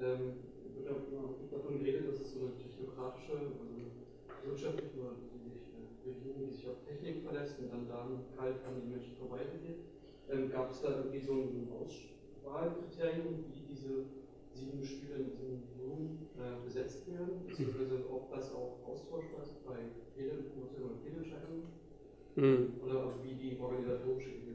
Ähm, 0.00 0.44
wird 0.88 1.52
davon 1.52 1.78
geredet, 1.78 2.08
dass 2.08 2.20
es 2.20 2.32
so 2.32 2.40
eine 2.40 2.54
technokratische, 2.56 3.32
wirtschaftliche 4.48 4.96
oder 4.98 5.14
Regierung, 6.04 6.48
die 6.48 6.56
sich 6.56 6.66
auf 6.68 6.80
Technik 6.88 7.22
verlässt 7.24 7.60
und 7.60 7.72
dann 7.72 7.88
daran 7.88 8.24
kalt 8.36 8.64
an 8.64 8.80
die 8.80 8.88
Menschen 8.88 9.14
vorbeigeht. 9.16 9.84
Ähm, 10.32 10.50
Gab 10.50 10.70
es 10.72 10.82
da 10.82 11.04
irgendwie 11.04 11.20
so 11.20 11.32
ein 11.48 11.68
Auswahlkriterium, 11.72 13.44
wie 13.52 13.64
diese 13.68 14.08
sieben 14.52 14.84
Stühle 14.84 15.24
in 15.24 15.30
diesem 15.32 15.62
Room 15.80 16.28
äh, 16.36 16.60
besetzt 16.64 17.06
werden? 17.08 17.44
Beziehungsweise 17.46 18.04
ob 18.08 18.32
das 18.32 18.52
auch 18.52 18.80
austauschbar 18.84 19.44
ist 19.44 19.64
bei 19.64 19.78
Fehlinformationen 20.16 20.96
und 20.96 21.00
Fehlentscheidungen? 21.04 21.68
Mhm. 22.36 22.80
Oder 22.84 23.14
wie 23.24 23.34
die 23.34 23.56
organisatorische 23.60 24.30
die 24.30 24.48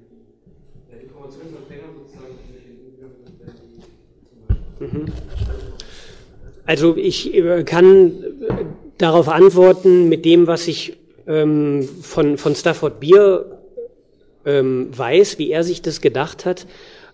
der 0.94 1.02
Informationsempfänger 1.02 1.90
sozusagen 1.94 2.38
gegenüber 2.46 3.10
sind, 3.10 3.34
wenn 3.40 3.54
die 3.58 3.82
zum 4.30 4.38
Beispiel. 4.48 5.02
Mhm. 5.02 5.06
Also 6.66 6.96
ich 6.96 7.34
äh, 7.34 7.64
kann 7.64 8.24
äh, 8.44 8.66
darauf 8.98 9.28
antworten 9.30 10.10
mit 10.10 10.26
dem, 10.26 10.48
was 10.48 10.68
ich 10.68 10.98
ähm, 11.28 11.88
von, 12.02 12.38
von 12.38 12.56
Stafford 12.56 13.00
Beer 13.00 13.46
ähm, 14.46 14.90
weiß, 14.96 15.40
wie 15.40 15.52
er 15.52 15.64
sich 15.64 15.82
das 15.82 16.02
gedacht 16.02 16.46
hat. 16.46 16.68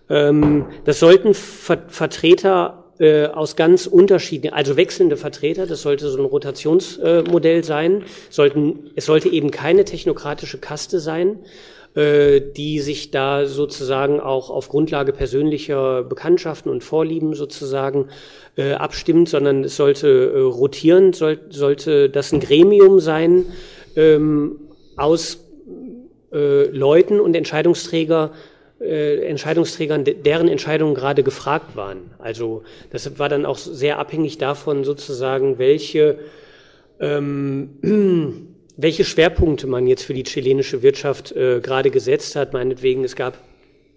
Ähm, 0.08 0.66
das 0.84 0.98
sollten 0.98 1.34
Ver 1.34 1.84
Vertreter 1.88 2.80
äh, 2.98 3.26
aus 3.26 3.56
ganz 3.56 3.86
unterschiedlichen, 3.86 4.54
also 4.54 4.76
wechselnde 4.76 5.16
Vertreter, 5.16 5.66
das 5.66 5.82
sollte 5.82 6.10
so 6.10 6.18
ein 6.18 6.24
Rotationsmodell 6.24 7.60
äh, 7.60 7.62
sein, 7.62 8.04
sollten, 8.28 8.90
es 8.94 9.06
sollte 9.06 9.28
eben 9.28 9.50
keine 9.50 9.84
technokratische 9.84 10.58
Kaste 10.58 11.00
sein, 11.00 11.38
äh, 11.94 12.40
die 12.40 12.80
sich 12.80 13.10
da 13.10 13.46
sozusagen 13.46 14.20
auch 14.20 14.48
auf 14.48 14.68
Grundlage 14.68 15.12
persönlicher 15.12 16.04
Bekanntschaften 16.04 16.70
und 16.70 16.84
Vorlieben 16.84 17.34
sozusagen 17.34 18.08
äh, 18.56 18.74
abstimmt, 18.74 19.28
sondern 19.28 19.64
es 19.64 19.76
sollte 19.76 20.32
äh, 20.34 20.38
rotieren, 20.40 21.12
soll, 21.12 21.40
sollte 21.50 22.08
das 22.08 22.32
ein 22.32 22.40
Gremium 22.40 23.00
sein, 23.00 23.46
ähm, 23.96 24.60
aus 24.96 25.44
äh, 26.32 26.66
Leuten 26.66 27.18
und 27.18 27.34
Entscheidungsträger, 27.34 28.32
äh, 28.80 29.26
Entscheidungsträgern, 29.26 30.04
deren 30.04 30.46
Entscheidungen 30.48 30.94
gerade 30.94 31.22
gefragt 31.22 31.74
waren. 31.74 32.12
Also 32.18 32.62
das 32.90 33.18
war 33.18 33.28
dann 33.28 33.44
auch 33.46 33.58
sehr 33.58 33.98
abhängig 33.98 34.38
davon 34.38 34.84
sozusagen, 34.84 35.58
welche, 35.58 36.18
ähm, 37.00 37.70
welche 38.80 39.04
Schwerpunkte 39.04 39.66
man 39.66 39.86
jetzt 39.86 40.04
für 40.04 40.14
die 40.14 40.24
chilenische 40.24 40.82
Wirtschaft 40.82 41.32
äh, 41.32 41.60
gerade 41.60 41.90
gesetzt 41.90 42.36
hat. 42.36 42.52
Meinetwegen, 42.52 43.04
es 43.04 43.16
gab 43.16 43.38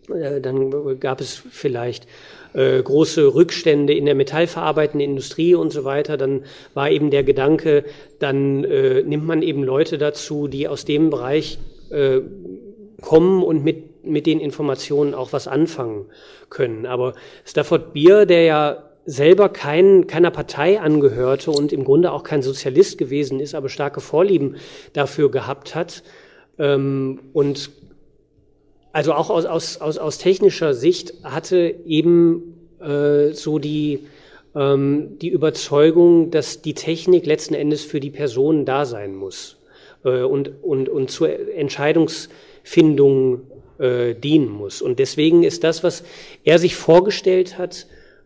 Äh, 0.09 0.41
dann 0.41 0.99
gab 0.99 1.21
es 1.21 1.41
vielleicht 1.49 2.07
äh, 2.53 2.81
große 2.81 3.33
Rückstände 3.33 3.93
in 3.93 4.05
der 4.05 4.15
metallverarbeitenden 4.15 5.09
Industrie 5.09 5.55
und 5.55 5.71
so 5.71 5.83
weiter. 5.83 6.17
Dann 6.17 6.43
war 6.73 6.89
eben 6.89 7.09
der 7.09 7.23
Gedanke, 7.23 7.85
dann 8.19 8.63
äh, 8.63 9.01
nimmt 9.03 9.25
man 9.25 9.41
eben 9.41 9.63
Leute 9.63 9.97
dazu, 9.97 10.47
die 10.47 10.67
aus 10.67 10.85
dem 10.85 11.09
Bereich 11.09 11.57
äh, 11.89 12.21
kommen 13.01 13.43
und 13.43 13.63
mit, 13.63 14.05
mit 14.05 14.25
den 14.25 14.39
Informationen 14.39 15.13
auch 15.13 15.33
was 15.33 15.47
anfangen 15.47 16.05
können. 16.49 16.85
Aber 16.85 17.13
Stafford 17.45 17.93
Beer, 17.93 18.25
der 18.25 18.43
ja 18.43 18.83
selber 19.05 19.49
kein, 19.49 20.07
keiner 20.07 20.31
Partei 20.31 20.79
angehörte 20.79 21.51
und 21.51 21.73
im 21.73 21.83
Grunde 21.83 22.11
auch 22.11 22.23
kein 22.23 22.41
Sozialist 22.41 22.97
gewesen 22.97 23.39
ist, 23.39 23.55
aber 23.55 23.69
starke 23.69 24.01
Vorlieben 24.01 24.55
dafür 24.93 25.29
gehabt 25.29 25.75
hat 25.75 26.03
ähm, 26.57 27.19
und 27.33 27.71
also 28.91 29.13
auch 29.13 29.29
aus, 29.29 29.45
aus, 29.45 29.77
aus, 29.81 29.97
aus 29.97 30.17
technischer 30.19 30.73
Sicht 30.73 31.13
hatte 31.23 31.75
eben 31.85 32.69
äh, 32.79 33.31
so 33.31 33.57
die, 33.57 34.07
ähm, 34.55 35.17
die 35.19 35.29
Überzeugung, 35.29 36.29
dass 36.29 36.61
die 36.61 36.75
Technik 36.75 37.25
letzten 37.25 37.55
Endes 37.55 37.83
für 37.83 37.99
die 37.99 38.11
Personen 38.11 38.65
da 38.65 38.85
sein 38.85 39.15
muss 39.15 39.57
äh, 40.05 40.21
und, 40.21 40.63
und, 40.63 40.89
und 40.89 41.09
zur 41.09 41.29
Entscheidungsfindung 41.55 43.41
äh, 43.79 44.13
dienen 44.13 44.49
muss. 44.49 44.83
Und 44.83 44.99
deswegen 44.99 45.43
ist 45.43 45.63
das, 45.63 45.83
was 45.83 46.03
er 46.43 46.59
sich 46.59 46.75
vorgestellt 46.75 47.57
hat, 47.57 47.87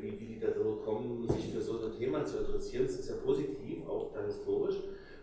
wie, 0.00 0.20
wie 0.20 0.26
die 0.26 0.40
da 0.40 0.48
so 0.52 0.80
kommen, 0.84 1.28
sich 1.28 1.52
für 1.52 1.60
so 1.60 1.78
ein 1.80 1.96
Thema 1.98 2.24
zu 2.24 2.38
interessieren. 2.38 2.86
Das 2.86 2.98
ist 2.98 3.08
ja 3.08 3.16
positiv, 3.16 3.86
auch 3.88 4.12
da 4.12 4.24
historisch. 4.24 4.76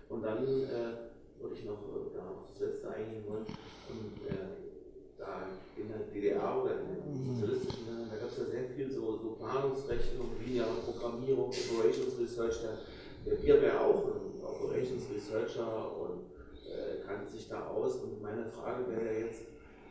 Und 0.10 0.24
dann 0.24 0.43
äh, 0.43 1.41
würde 1.41 1.55
ich 1.55 1.66
noch 1.66 1.80
äh, 1.80 2.16
da 2.16 2.22
auf 2.30 2.47
das 2.49 2.60
letzte 2.60 2.89
eingehen 2.89 3.24
wollen. 3.28 3.45
Und, 3.89 4.28
äh, 4.28 4.70
da 5.20 5.47
in 5.76 5.89
der 5.89 6.07
DDR 6.07 6.64
oder 6.64 6.80
in 6.80 6.95
den 6.95 7.36
sozialistischen 7.36 7.86
Ländern, 7.86 8.10
da 8.10 8.18
gab 8.18 8.32
es 8.32 8.38
ja 8.38 8.45
sehr 8.45 8.64
viel 8.70 8.89
so, 8.89 9.18
so 9.18 9.36
Planungsrechnung, 9.38 10.32
lineare 10.39 10.80
Programmierung, 10.86 11.49
Operations 11.49 12.18
Research. 12.20 12.62
Der, 12.62 12.78
der 13.26 13.41
Bier 13.41 13.62
wäre 13.62 13.82
auch 13.82 14.05
ein 14.07 14.41
Operations 14.41 15.03
Researcher 15.14 15.91
und 15.99 16.32
äh, 16.66 17.05
kannte 17.05 17.30
sich 17.32 17.47
da 17.49 17.68
aus. 17.68 17.97
Und 17.97 18.22
meine 18.22 18.45
Frage 18.49 18.89
wäre 18.89 19.05
ja 19.14 19.26
jetzt, 19.26 19.41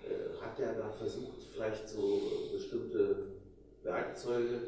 äh, 0.05 0.35
hat 0.41 0.59
er 0.59 0.73
da 0.75 0.89
versucht, 0.91 1.43
vielleicht 1.53 1.89
so 1.89 2.21
bestimmte 2.53 3.38
Werkzeuge, 3.89 4.61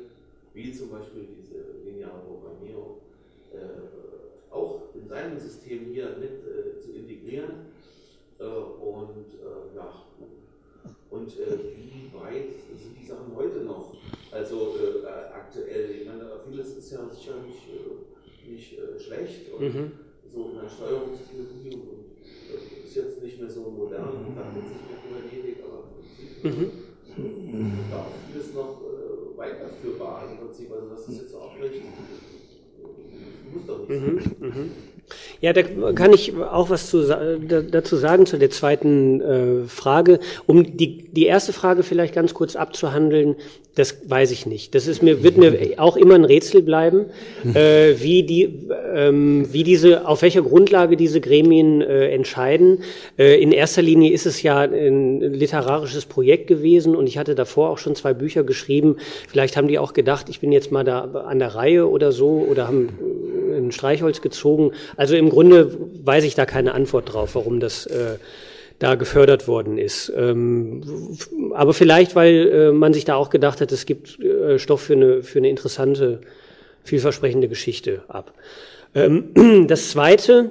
wie 0.54 0.72
zum 0.72 0.90
Beispiel 0.90 1.26
diese 1.38 1.62
lineare 1.84 2.20
Programmierung, 2.26 2.98
äh, 3.52 4.52
auch 4.52 4.82
in 4.94 5.06
seinem 5.06 5.38
System 5.38 5.92
hier 5.92 6.16
mit 6.18 6.42
äh, 6.44 6.80
zu 6.80 6.92
integrieren? 6.92 7.66
Äh, 8.38 8.44
und 8.44 9.26
äh, 9.34 9.76
ja, 9.76 9.92
und 11.10 11.36
wie 11.36 12.10
weit 12.14 12.54
sind 12.76 12.96
die 13.00 13.06
Sachen 13.06 13.34
heute 13.36 13.60
noch? 13.60 13.94
Also 14.30 14.74
aktuell, 15.34 15.90
ich 15.90 16.06
meine, 16.06 16.30
vieles 16.48 16.76
ist 16.76 16.92
ja 16.92 17.08
sicher 17.08 17.34
nicht, 17.44 18.48
nicht 18.48 18.78
schlecht. 19.00 19.52
Und, 19.52 19.74
mhm 19.74 19.92
so 20.32 20.50
in 20.50 20.60
der 20.62 20.68
Steuerungstheorie 20.68 21.74
und 21.74 22.22
äh, 22.22 22.86
ist 22.86 22.94
jetzt 22.94 23.22
nicht 23.22 23.40
mehr 23.40 23.50
so 23.50 23.62
modern, 23.62 24.34
da 24.36 24.52
jetzt 24.54 24.70
nicht 24.70 24.86
mehr 24.88 24.98
Kybernetik, 25.02 25.64
aber 25.64 25.84
im 25.88 26.52
Prinzip 26.52 26.74
mhm. 26.74 26.89
Da 27.90 27.96
auch 27.96 28.14
vieles 28.30 28.54
noch 28.54 28.80
äh, 28.82 29.38
weiterführbar 29.38 30.24
im 30.30 30.38
Prinzip. 30.38 30.72
Also 30.72 30.88
das 30.88 31.08
ist 31.08 31.22
jetzt 31.22 31.34
auch 31.34 31.56
nicht, 31.58 31.82
muss 33.52 33.66
doch 33.66 33.88
nicht 33.88 33.90
mhm. 33.90 34.20
sein. 34.20 34.36
Mhm. 34.40 34.70
Ja, 35.40 35.52
da 35.52 35.62
kann 35.62 36.12
ich 36.12 36.34
auch 36.36 36.70
was 36.70 36.90
zu, 36.90 37.06
dazu 37.06 37.96
sagen 37.96 38.26
zu 38.26 38.38
der 38.38 38.50
zweiten 38.50 39.20
äh, 39.20 39.68
Frage. 39.68 40.20
Um 40.46 40.76
die, 40.76 41.08
die 41.12 41.26
erste 41.26 41.52
Frage 41.52 41.82
vielleicht 41.82 42.14
ganz 42.14 42.34
kurz 42.34 42.56
abzuhandeln, 42.56 43.36
das 43.74 43.96
weiß 44.08 44.32
ich 44.32 44.46
nicht. 44.46 44.74
Das 44.74 44.86
ist 44.86 45.02
mir, 45.02 45.22
wird 45.22 45.36
mir 45.36 45.56
auch 45.78 45.96
immer 45.96 46.14
ein 46.14 46.24
Rätsel 46.24 46.62
bleiben, 46.62 47.06
äh, 47.54 47.94
wie 47.98 48.22
die, 48.24 48.68
ähm, 48.94 49.46
wie 49.52 49.62
diese, 49.62 50.06
auf 50.06 50.22
welcher 50.22 50.42
Grundlage 50.42 50.96
diese 50.96 51.20
Gremien 51.20 51.80
äh, 51.80 52.10
entscheiden. 52.10 52.82
Äh, 53.18 53.40
in 53.40 53.52
erster 53.52 53.82
Linie 53.82 54.12
ist 54.12 54.26
es 54.26 54.42
ja 54.42 54.60
ein 54.60 55.20
literarisches 55.20 56.06
Projekt 56.06 56.48
gewesen 56.48 56.96
und 56.96 57.06
ich 57.06 57.16
hatte 57.16 57.34
davor 57.34 57.70
auch 57.70 57.78
schon 57.78 57.94
zwei 57.94 58.12
Bücher 58.12 58.42
geschrieben. 58.42 58.96
Vielleicht 59.28 59.56
haben 59.56 59.68
die 59.68 59.78
auch 59.78 59.92
gedacht, 59.92 60.28
ich 60.28 60.40
bin 60.40 60.52
jetzt 60.52 60.72
mal 60.72 60.84
da 60.84 61.02
an 61.02 61.38
der 61.38 61.54
Reihe 61.54 61.88
oder 61.88 62.12
so 62.12 62.46
oder 62.48 62.66
haben 62.66 62.88
ein 63.70 63.72
Streichholz 63.72 64.20
gezogen. 64.20 64.72
Also 64.96 65.16
im 65.16 65.30
Grunde 65.30 65.76
weiß 66.04 66.24
ich 66.24 66.34
da 66.34 66.46
keine 66.46 66.74
Antwort 66.74 67.12
drauf, 67.12 67.34
warum 67.34 67.60
das 67.60 67.86
äh, 67.86 68.16
da 68.80 68.94
gefördert 68.94 69.46
worden 69.46 69.78
ist. 69.78 70.12
Ähm, 70.16 70.82
aber 71.54 71.74
vielleicht, 71.74 72.16
weil 72.16 72.48
äh, 72.48 72.72
man 72.72 72.92
sich 72.92 73.04
da 73.04 73.14
auch 73.14 73.30
gedacht 73.30 73.60
hat, 73.60 73.70
es 73.72 73.86
gibt 73.86 74.18
äh, 74.20 74.58
Stoff 74.58 74.80
für 74.80 74.94
eine, 74.94 75.22
für 75.22 75.38
eine 75.38 75.50
interessante, 75.50 76.22
vielversprechende 76.82 77.48
Geschichte 77.48 78.02
ab. 78.08 78.32
Ähm, 78.94 79.66
das 79.68 79.90
Zweite, 79.90 80.50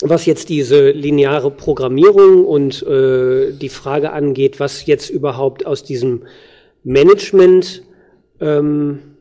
was 0.00 0.24
jetzt 0.24 0.48
diese 0.48 0.90
lineare 0.90 1.50
Programmierung 1.50 2.44
und 2.44 2.82
äh, 2.84 3.52
die 3.52 3.68
Frage 3.68 4.12
angeht, 4.12 4.60
was 4.60 4.86
jetzt 4.86 5.10
überhaupt 5.10 5.66
aus 5.66 5.82
diesem 5.82 6.22
Management 6.84 7.82
ähm, 8.40 9.13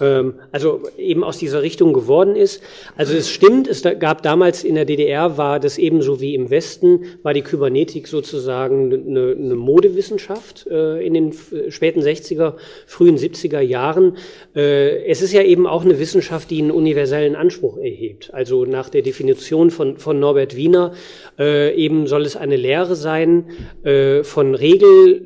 also 0.00 0.82
eben 0.96 1.24
aus 1.24 1.38
dieser 1.38 1.62
Richtung 1.62 1.92
geworden 1.92 2.36
ist. 2.36 2.62
Also 2.96 3.14
es 3.14 3.30
stimmt, 3.30 3.68
es 3.68 3.82
gab 3.82 4.22
damals 4.22 4.64
in 4.64 4.74
der 4.74 4.84
DDR, 4.84 5.36
war 5.38 5.60
das 5.60 5.78
ebenso 5.78 6.20
wie 6.20 6.34
im 6.34 6.50
Westen, 6.50 7.04
war 7.22 7.34
die 7.34 7.42
Kybernetik 7.42 8.06
sozusagen 8.06 8.92
eine, 8.92 9.36
eine 9.36 9.54
Modewissenschaft 9.54 10.66
äh, 10.70 11.04
in 11.04 11.14
den 11.14 11.32
späten 11.68 12.00
60er, 12.00 12.54
frühen 12.86 13.16
70er 13.16 13.60
Jahren. 13.60 14.16
Äh, 14.54 15.04
es 15.06 15.22
ist 15.22 15.32
ja 15.32 15.42
eben 15.42 15.66
auch 15.66 15.84
eine 15.84 15.98
Wissenschaft, 15.98 16.50
die 16.50 16.62
einen 16.62 16.70
universellen 16.70 17.36
Anspruch 17.36 17.76
erhebt. 17.78 18.32
Also 18.32 18.64
nach 18.64 18.88
der 18.88 19.02
Definition 19.02 19.70
von, 19.70 19.98
von 19.98 20.18
Norbert 20.18 20.56
Wiener 20.56 20.92
äh, 21.38 21.74
eben 21.74 22.06
soll 22.06 22.22
es 22.22 22.36
eine 22.36 22.56
Lehre 22.56 22.96
sein 22.96 23.46
von 24.22 24.54
Regel 24.54 25.22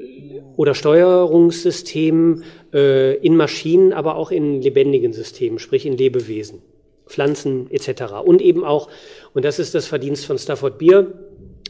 oder 0.56 0.74
Steuerungssystemen 0.74 2.44
äh, 2.72 3.16
in 3.16 3.36
Maschinen, 3.36 3.92
aber 3.92 4.16
auch 4.16 4.30
in 4.30 4.62
lebendigen 4.62 5.12
Systemen, 5.12 5.58
sprich 5.58 5.86
in 5.86 5.96
Lebewesen, 5.96 6.62
Pflanzen 7.06 7.70
etc. 7.70 8.14
Und 8.24 8.40
eben 8.40 8.64
auch, 8.64 8.88
und 9.34 9.44
das 9.44 9.58
ist 9.58 9.74
das 9.74 9.86
Verdienst 9.86 10.26
von 10.26 10.38
Stafford 10.38 10.78
Beer, 10.78 11.12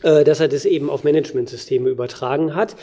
äh, 0.02 0.24
dass 0.24 0.40
er 0.40 0.48
das 0.48 0.64
eben 0.64 0.90
auf 0.90 1.04
Managementsysteme 1.04 1.88
übertragen 1.90 2.54
hat. 2.54 2.76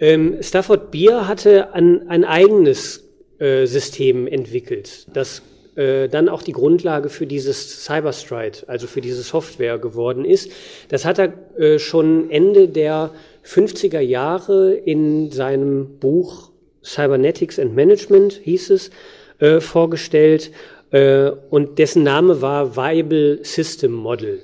Ähm, 0.00 0.38
Stafford 0.40 0.90
Beer 0.90 1.28
hatte 1.28 1.72
ein, 1.72 2.08
ein 2.08 2.24
eigenes 2.24 3.04
äh, 3.38 3.66
System 3.66 4.26
entwickelt, 4.26 5.06
das 5.12 5.42
äh, 5.76 6.08
dann 6.08 6.28
auch 6.28 6.42
die 6.42 6.52
Grundlage 6.52 7.08
für 7.08 7.26
dieses 7.26 7.84
Cyberstride, 7.84 8.58
also 8.68 8.86
für 8.86 9.00
diese 9.00 9.22
Software 9.22 9.78
geworden 9.78 10.24
ist. 10.24 10.50
Das 10.88 11.04
hat 11.04 11.18
er 11.18 11.32
äh, 11.58 11.78
schon 11.78 12.30
Ende 12.30 12.68
der 12.68 13.10
50er 13.44 14.00
Jahre 14.00 14.72
in 14.72 15.30
seinem 15.30 15.98
Buch 15.98 16.50
Cybernetics 16.84 17.58
and 17.58 17.74
Management 17.74 18.34
hieß 18.44 18.70
es, 18.70 18.90
äh, 19.38 19.60
vorgestellt 19.60 20.52
äh, 20.90 21.30
und 21.50 21.78
dessen 21.78 22.02
Name 22.02 22.40
war 22.40 22.76
Viable 22.76 23.40
System 23.42 23.92
Model. 23.92 24.40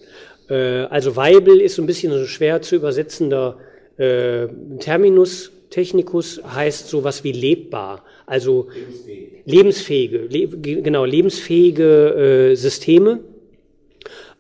Äh, 0.48 0.54
also 0.84 1.16
Viable 1.16 1.62
ist 1.62 1.76
so 1.76 1.82
ein 1.82 1.86
bisschen 1.86 2.12
so 2.12 2.26
schwer 2.26 2.62
zu 2.62 2.76
übersetzender 2.76 3.58
äh, 3.96 4.48
Terminus 4.78 5.52
technicus, 5.70 6.40
heißt 6.42 6.88
sowas 6.88 7.22
wie 7.22 7.32
lebbar, 7.32 8.04
also 8.26 8.68
lebensfähige, 9.44 10.18
lebensfähige 10.26 10.72
le 10.72 10.82
genau, 10.82 11.04
lebensfähige 11.04 12.50
äh, 12.50 12.56
Systeme. 12.56 13.20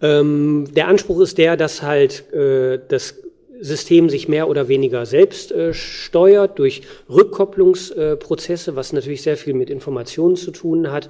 Ähm, 0.02 0.66
der 0.74 0.88
Anspruch 0.88 1.20
ist 1.20 1.38
der, 1.38 1.56
dass 1.56 1.82
halt 1.82 2.32
äh, 2.32 2.80
das 2.88 3.22
System 3.60 4.08
sich 4.08 4.28
mehr 4.28 4.48
oder 4.48 4.68
weniger 4.68 5.06
selbst 5.06 5.52
äh, 5.52 5.72
steuert 5.74 6.58
durch 6.58 6.82
Rückkopplungsprozesse, 7.08 8.70
äh, 8.70 8.76
was 8.76 8.92
natürlich 8.92 9.22
sehr 9.22 9.36
viel 9.36 9.54
mit 9.54 9.70
Informationen 9.70 10.36
zu 10.36 10.50
tun 10.50 10.90
hat. 10.90 11.08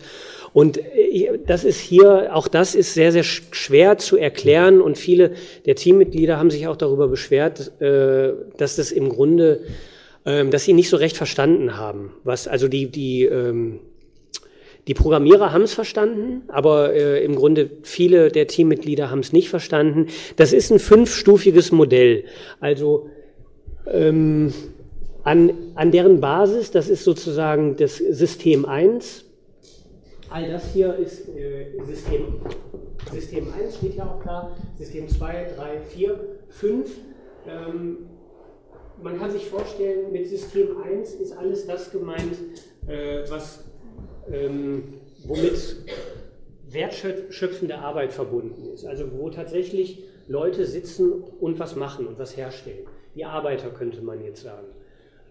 Und 0.53 0.79
äh, 0.79 1.39
das 1.47 1.65
ist 1.65 1.81
hier, 1.81 2.35
auch 2.35 2.49
das 2.49 2.75
ist 2.75 2.95
sehr, 2.95 3.13
sehr 3.13 3.25
schwer 3.25 3.99
zu 3.99 4.17
erklären 4.17 4.81
und 4.81 4.99
viele 4.99 5.33
der 5.67 5.77
Teammitglieder 5.77 6.39
haben 6.39 6.51
sich 6.51 6.67
auch 6.67 6.77
darüber 6.77 7.09
beschwert, 7.09 7.81
äh, 7.81 8.33
dass 8.57 8.77
das 8.77 8.93
im 8.93 9.09
Grunde 9.09 9.61
ähm, 10.27 10.51
dass 10.51 10.65
sie 10.65 10.75
nicht 10.75 10.91
so 10.91 10.99
recht 10.99 11.17
verstanden 11.17 11.79
haben. 11.79 12.13
Was, 12.25 12.47
also 12.47 12.69
die, 12.69 12.91
die, 12.91 13.25
ähm, 13.25 13.81
die 14.91 14.95
Programmierer 14.95 15.53
haben 15.53 15.63
es 15.63 15.73
verstanden, 15.73 16.43
aber 16.49 16.93
äh, 16.93 17.25
im 17.25 17.37
Grunde 17.37 17.71
viele 17.85 18.33
der 18.33 18.49
Teammitglieder 18.49 19.09
haben 19.09 19.21
es 19.21 19.33
nicht 19.33 19.49
verstanden. 19.49 20.09
Das 20.35 20.53
ist 20.53 20.73
ein 20.73 20.81
fünfstufiges 20.81 21.71
Modell. 21.71 22.25
Also 22.59 23.09
ähm, 23.87 24.53
an, 25.23 25.53
an 25.77 25.93
deren 25.93 26.21
Basis, 26.21 26.73
das 26.73 26.89
ist 26.89 27.05
sozusagen 27.05 27.77
das 27.77 27.99
System 27.99 28.65
1. 28.65 29.27
All 30.29 30.51
das 30.51 30.73
hier 30.73 30.97
ist 30.97 31.29
äh, 31.29 31.67
System, 31.87 32.41
System 33.13 33.47
1, 33.63 33.77
steht 33.77 33.95
ja 33.95 34.07
auch 34.07 34.21
klar. 34.21 34.57
System 34.77 35.09
2, 35.09 35.53
3, 35.57 35.81
4, 35.89 36.21
5. 36.49 36.91
Ähm, 37.47 37.97
man 39.01 39.21
kann 39.21 39.31
sich 39.31 39.47
vorstellen, 39.47 40.11
mit 40.11 40.27
System 40.27 40.83
1 40.83 41.15
ist 41.15 41.39
alles 41.39 41.65
das 41.69 41.93
gemeint, 41.93 42.35
äh, 42.89 43.21
was, 43.31 43.70
ähm, 44.33 44.95
womit 45.25 45.77
wertschöpfende 46.69 47.79
Arbeit 47.79 48.13
verbunden 48.13 48.73
ist. 48.73 48.85
Also 48.85 49.13
wo 49.13 49.31
tatsächlich 49.31 50.05
Leute 50.29 50.65
sitzen 50.67 51.13
und 51.41 51.59
was 51.59 51.77
machen 51.77 52.07
und 52.07 52.19
was 52.19 52.37
herstellen. 52.37 52.87
Die 53.15 53.25
Arbeiter 53.25 53.71
könnte 53.71 54.03
man 54.03 54.23
jetzt 54.25 54.43
sagen. 54.43 54.69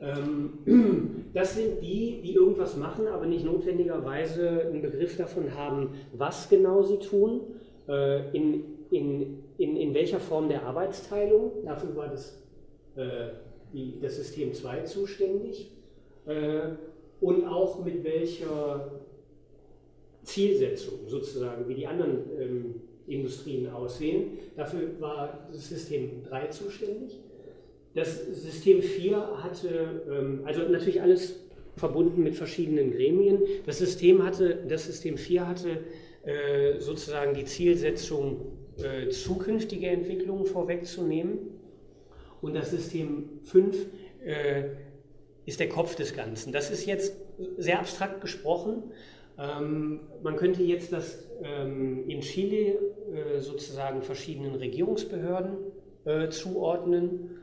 Ähm, 0.01 1.25
das 1.33 1.55
sind 1.55 1.81
die, 1.81 2.21
die 2.21 2.33
irgendwas 2.33 2.75
machen, 2.75 3.07
aber 3.07 3.25
nicht 3.25 3.45
notwendigerweise 3.45 4.67
einen 4.67 4.81
Begriff 4.81 5.17
davon 5.17 5.55
haben, 5.55 5.91
was 6.13 6.49
genau 6.49 6.83
sie 6.83 6.99
tun, 6.99 7.41
äh, 7.87 8.29
in, 8.35 8.63
in, 8.91 9.43
in, 9.57 9.77
in 9.77 9.93
welcher 9.93 10.19
Form 10.19 10.49
der 10.49 10.63
Arbeitsteilung. 10.63 11.51
Dafür 11.63 11.95
war 11.95 12.07
das 12.09 12.41
äh, 12.95 13.29
das 14.01 14.15
System 14.15 14.53
2 14.53 14.81
zuständig 14.81 15.71
äh, 16.25 16.69
und 17.21 17.45
auch 17.45 17.83
mit 17.83 18.03
welcher 18.03 18.91
Zielsetzung 20.23 20.99
sozusagen, 21.07 21.67
wie 21.67 21.75
die 21.75 21.87
anderen 21.87 22.19
ähm, 22.39 22.75
Industrien 23.07 23.69
aussehen. 23.69 24.37
Dafür 24.55 24.99
war 24.99 25.47
das 25.51 25.69
System 25.69 26.23
3 26.29 26.47
zuständig. 26.47 27.19
Das 27.95 28.25
System 28.33 28.81
4 28.81 29.43
hatte, 29.43 30.03
ähm, 30.09 30.41
also 30.45 30.61
natürlich 30.61 31.01
alles 31.01 31.39
verbunden 31.75 32.21
mit 32.21 32.35
verschiedenen 32.35 32.91
Gremien. 32.91 33.41
Das 33.65 33.79
System, 33.79 34.23
hatte, 34.23 34.59
das 34.67 34.85
System 34.85 35.17
4 35.17 35.47
hatte 35.47 35.69
äh, 36.23 36.79
sozusagen 36.79 37.33
die 37.33 37.45
Zielsetzung, 37.45 38.51
äh, 38.77 39.09
zukünftige 39.09 39.87
Entwicklungen 39.87 40.45
vorwegzunehmen 40.45 41.39
und 42.41 42.55
das 42.55 42.71
System 42.71 43.39
5 43.43 43.87
äh, 44.23 44.63
ist 45.49 45.59
der 45.59 45.69
Kopf 45.69 45.95
des 45.95 46.15
Ganzen. 46.15 46.53
Das 46.53 46.69
ist 46.69 46.85
jetzt 46.85 47.13
sehr 47.57 47.79
abstrakt 47.79 48.21
gesprochen. 48.21 48.91
Ähm, 49.37 50.01
man 50.21 50.35
könnte 50.35 50.63
jetzt 50.63 50.93
das 50.93 51.25
ähm, 51.43 52.07
in 52.07 52.21
Chile 52.21 52.77
äh, 53.13 53.39
sozusagen 53.39 54.01
verschiedenen 54.01 54.55
Regierungsbehörden 54.55 55.57
äh, 56.05 56.29
zuordnen. 56.29 57.39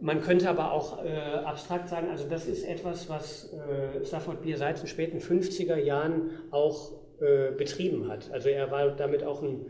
Man 0.00 0.22
könnte 0.22 0.48
aber 0.48 0.72
auch 0.72 1.04
äh, 1.04 1.10
abstrakt 1.10 1.88
sagen, 1.88 2.08
also 2.08 2.28
das 2.28 2.46
ist 2.46 2.64
etwas, 2.64 3.08
was 3.08 3.52
äh, 3.52 4.04
Stafford 4.04 4.42
Beer 4.42 4.56
seit 4.56 4.80
den 4.80 4.86
späten 4.86 5.18
50er 5.18 5.76
Jahren 5.76 6.30
auch 6.52 6.92
äh, 7.20 7.50
betrieben 7.50 8.08
hat. 8.08 8.30
Also 8.32 8.48
er 8.48 8.70
war 8.70 8.90
damit 8.90 9.24
auch 9.24 9.42
ein 9.42 9.66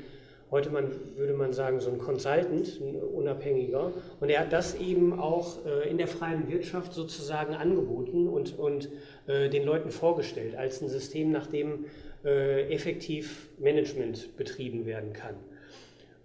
heute 0.51 0.71
man, 0.71 0.91
würde 1.17 1.35
man 1.35 1.53
sagen, 1.53 1.81
so 1.81 1.91
ein 1.91 1.99
Consultant, 1.99 2.81
ein 2.81 2.97
Unabhängiger. 2.97 3.93
Und 4.21 4.31
er 4.31 4.41
hat 4.41 4.53
das 4.53 4.75
eben 4.77 5.19
auch 5.19 5.65
äh, 5.67 5.89
in 5.89 5.99
der 5.99 6.09
freien 6.09 6.49
Wirtschaft 6.49 6.93
sozusagen 6.93 7.55
angeboten 7.55 8.29
und, 8.29 8.59
und 8.59 8.89
äh, 9.27 9.49
den 9.49 9.65
Leuten 9.65 9.91
vorgestellt 9.91 10.57
als 10.57 10.81
ein 10.81 10.89
System, 10.89 11.31
nach 11.31 11.47
dem 11.47 11.87
äh, 12.25 12.73
effektiv 12.73 13.49
Management 13.59 14.37
betrieben 14.37 14.87
werden 14.87 15.13
kann. 15.13 15.35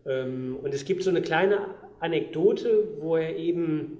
Ähm, 0.06 0.58
und 0.62 0.74
es 0.74 0.86
gibt 0.86 1.04
so 1.04 1.10
eine 1.10 1.22
kleine 1.22 1.68
Anekdote, 2.00 2.88
wo 3.00 3.16
er 3.16 3.36
eben 3.38 3.98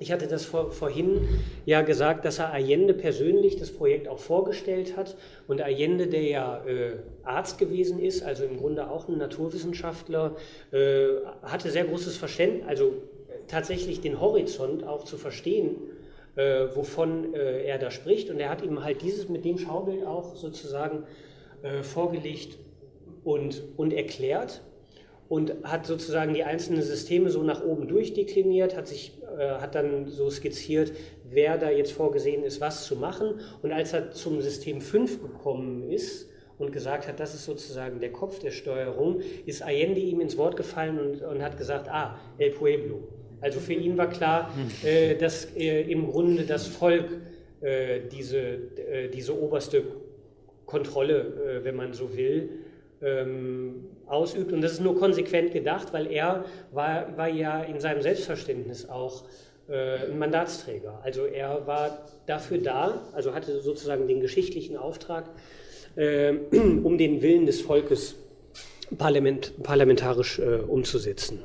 ich 0.00 0.12
hatte 0.12 0.28
das 0.28 0.44
vor, 0.44 0.70
vorhin 0.70 1.26
ja 1.66 1.82
gesagt, 1.82 2.24
dass 2.24 2.38
er 2.38 2.52
Allende 2.52 2.94
persönlich 2.94 3.56
das 3.56 3.72
Projekt 3.72 4.06
auch 4.08 4.18
vorgestellt 4.18 4.96
hat. 4.96 5.16
Und 5.48 5.60
Allende, 5.60 6.06
der 6.06 6.22
ja 6.22 6.64
äh, 6.66 6.92
Arzt 7.24 7.58
gewesen 7.58 7.98
ist, 7.98 8.22
also 8.22 8.44
im 8.44 8.58
Grunde 8.58 8.90
auch 8.90 9.08
ein 9.08 9.18
Naturwissenschaftler, 9.18 10.36
äh, 10.70 11.08
hatte 11.42 11.70
sehr 11.70 11.84
großes 11.84 12.16
Verständnis, 12.16 12.68
also 12.68 12.92
tatsächlich 13.48 14.00
den 14.00 14.20
Horizont 14.20 14.86
auch 14.86 15.04
zu 15.04 15.16
verstehen, 15.16 15.76
äh, 16.36 16.66
wovon 16.74 17.34
äh, 17.34 17.64
er 17.64 17.78
da 17.78 17.90
spricht. 17.90 18.30
Und 18.30 18.38
er 18.38 18.50
hat 18.50 18.62
ihm 18.62 18.84
halt 18.84 19.02
dieses 19.02 19.28
mit 19.28 19.44
dem 19.44 19.58
Schaubild 19.58 20.06
auch 20.06 20.36
sozusagen 20.36 21.04
äh, 21.62 21.82
vorgelegt 21.82 22.56
und, 23.24 23.62
und 23.76 23.92
erklärt 23.92 24.62
und 25.28 25.52
hat 25.64 25.86
sozusagen 25.86 26.34
die 26.34 26.44
einzelnen 26.44 26.82
Systeme 26.82 27.30
so 27.30 27.42
nach 27.42 27.64
oben 27.64 27.88
durchdekliniert, 27.88 28.76
hat, 28.76 28.88
sich, 28.88 29.17
äh, 29.38 29.60
hat 29.60 29.74
dann 29.74 30.06
so 30.08 30.30
skizziert, 30.30 30.92
wer 31.30 31.58
da 31.58 31.70
jetzt 31.70 31.92
vorgesehen 31.92 32.42
ist, 32.42 32.60
was 32.60 32.86
zu 32.86 32.96
machen. 32.96 33.40
Und 33.62 33.72
als 33.72 33.92
er 33.92 34.10
zum 34.10 34.40
System 34.40 34.80
5 34.80 35.22
gekommen 35.22 35.88
ist 35.90 36.28
und 36.58 36.72
gesagt 36.72 37.06
hat, 37.06 37.20
das 37.20 37.34
ist 37.34 37.44
sozusagen 37.44 38.00
der 38.00 38.10
Kopf 38.10 38.40
der 38.40 38.50
Steuerung, 38.50 39.20
ist 39.46 39.62
Allende 39.62 40.00
ihm 40.00 40.20
ins 40.20 40.36
Wort 40.36 40.56
gefallen 40.56 40.98
und, 40.98 41.22
und 41.22 41.42
hat 41.42 41.56
gesagt, 41.56 41.88
ah, 41.88 42.18
El 42.38 42.50
Pueblo. 42.50 43.06
Also 43.40 43.60
für 43.60 43.74
ihn 43.74 43.96
war 43.96 44.10
klar, 44.10 44.52
äh, 44.84 45.14
dass 45.14 45.54
äh, 45.56 45.82
im 45.82 46.10
Grunde 46.10 46.42
das 46.44 46.66
Volk 46.66 47.06
äh, 47.60 48.00
diese, 48.10 48.38
äh, 48.40 49.08
diese 49.08 49.40
oberste 49.40 49.84
Kontrolle, 50.66 51.60
wenn 51.62 51.76
man 51.76 51.94
so 51.94 52.14
will, 52.14 52.50
ähm, 53.00 53.86
ausübt. 54.08 54.52
Und 54.52 54.60
das 54.60 54.72
ist 54.72 54.80
nur 54.80 54.98
konsequent 54.98 55.52
gedacht, 55.52 55.92
weil 55.92 56.10
er 56.10 56.44
war, 56.72 57.16
war 57.16 57.28
ja 57.28 57.62
in 57.62 57.80
seinem 57.80 58.02
Selbstverständnis 58.02 58.88
auch 58.88 59.24
äh, 59.68 60.10
ein 60.10 60.18
Mandatsträger. 60.18 61.00
Also 61.02 61.24
er 61.24 61.66
war 61.66 62.06
dafür 62.26 62.58
da, 62.58 63.02
also 63.12 63.34
hatte 63.34 63.60
sozusagen 63.60 64.06
den 64.08 64.20
geschichtlichen 64.20 64.76
Auftrag, 64.76 65.24
äh, 65.96 66.32
um 66.52 66.96
den 66.98 67.22
Willen 67.22 67.46
des 67.46 67.60
Volkes 67.60 68.16
parlament, 68.96 69.62
parlamentarisch 69.62 70.38
äh, 70.38 70.60
umzusetzen. 70.66 71.40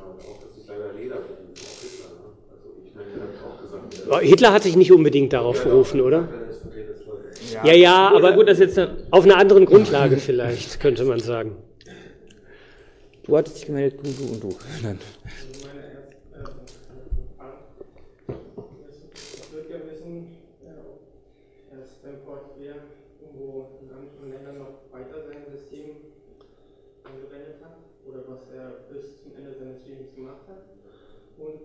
Hitler 4.22 4.54
hat 4.54 4.64
sich 4.64 4.76
nicht 4.76 4.92
unbedingt 4.92 5.34
darauf 5.34 5.64
berufen, 5.64 6.02
oder? 6.02 6.28
Ja, 7.54 7.66
ja, 7.66 7.74
ja 7.74 8.16
aber 8.16 8.34
gut, 8.34 8.48
das 8.48 8.60
jetzt 8.60 8.80
auf 9.12 9.24
einer 9.24 9.38
anderen 9.38 9.66
Grundlage 9.66 10.18
vielleicht, 10.18 10.80
könnte 10.80 11.04
man 11.06 11.20
sagen. 11.20 11.56
Du 13.24 13.38
hattest 13.38 13.58
dich 13.58 13.66
gemeldet, 13.66 14.00
du, 14.04 14.12
du 14.12 14.34
und 14.34 14.44
du. 14.44 14.56
Nein. 14.84 15.00
oder 28.14 28.28
was 28.28 28.50
er 28.50 28.86
bis 28.92 29.24
zum 29.24 29.36
Ende 29.36 29.54
seines 29.54 29.86
Lebens 29.86 30.14
gemacht 30.14 30.48
hat. 30.48 30.64
Und 31.38 31.62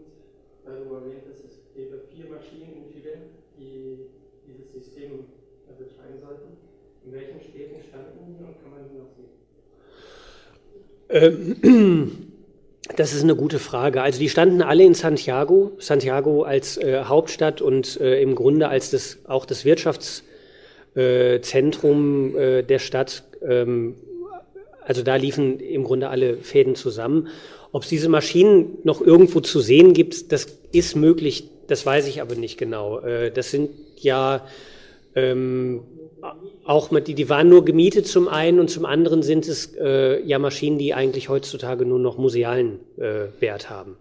weil 0.64 0.84
du 0.84 0.94
erwähnt 0.94 1.24
hast, 1.28 1.44
es 1.44 1.60
gäbe 1.74 2.00
vier 2.10 2.26
Maschinen 2.26 2.76
in 2.76 2.92
Chile, 2.92 3.18
die 3.58 4.06
dieses 4.46 4.72
System 4.72 5.26
betreiben 5.78 6.18
sollten. 6.20 6.56
In 7.04 7.12
welchen 7.12 7.40
Städten 7.40 7.82
standen 7.82 8.26
die 8.26 8.42
und 8.42 8.60
kann 8.62 8.70
man 8.70 8.88
die 8.88 8.98
noch 8.98 9.10
sehen? 9.14 9.37
Ähm, 11.08 11.56
das 12.96 13.12
ist 13.12 13.22
eine 13.22 13.36
gute 13.36 13.58
Frage. 13.58 14.02
Also 14.02 14.18
die 14.18 14.28
standen 14.28 14.62
alle 14.62 14.84
in 14.84 14.94
Santiago, 14.94 15.72
Santiago 15.78 16.42
als 16.42 16.76
äh, 16.76 17.04
Hauptstadt 17.04 17.60
und 17.60 18.00
äh, 18.00 18.20
im 18.22 18.34
Grunde 18.34 18.68
als 18.68 18.90
das, 18.90 19.18
auch 19.26 19.46
das 19.46 19.64
Wirtschaftszentrum 19.64 22.36
äh, 22.36 22.62
der 22.62 22.78
Stadt. 22.78 23.24
Ähm, 23.46 23.96
also 24.82 25.02
da 25.02 25.16
liefen 25.16 25.60
im 25.60 25.84
Grunde 25.84 26.08
alle 26.08 26.38
Fäden 26.38 26.74
zusammen. 26.74 27.28
Ob 27.72 27.82
es 27.82 27.90
diese 27.90 28.08
Maschinen 28.08 28.78
noch 28.84 29.02
irgendwo 29.02 29.40
zu 29.40 29.60
sehen 29.60 29.92
gibt, 29.92 30.32
das 30.32 30.46
ist 30.72 30.96
möglich, 30.96 31.50
das 31.66 31.84
weiß 31.84 32.06
ich 32.06 32.22
aber 32.22 32.34
nicht 32.34 32.56
genau. 32.56 33.00
Äh, 33.00 33.30
das 33.30 33.50
sind 33.50 33.68
ja 33.96 34.46
ähm, 35.18 35.80
auch 36.64 36.90
mit, 36.90 37.08
die, 37.08 37.14
die 37.14 37.28
waren 37.28 37.48
nur 37.48 37.64
gemietet 37.64 38.06
zum 38.06 38.28
einen 38.28 38.60
und 38.60 38.68
zum 38.68 38.84
anderen 38.84 39.22
sind 39.22 39.48
es 39.48 39.74
äh, 39.80 40.20
ja 40.22 40.38
Maschinen, 40.38 40.78
die 40.78 40.94
eigentlich 40.94 41.28
heutzutage 41.28 41.84
nur 41.84 41.98
noch 41.98 42.18
musealen 42.18 42.80
äh, 42.98 43.26
Wert 43.40 43.70
haben. 43.70 43.96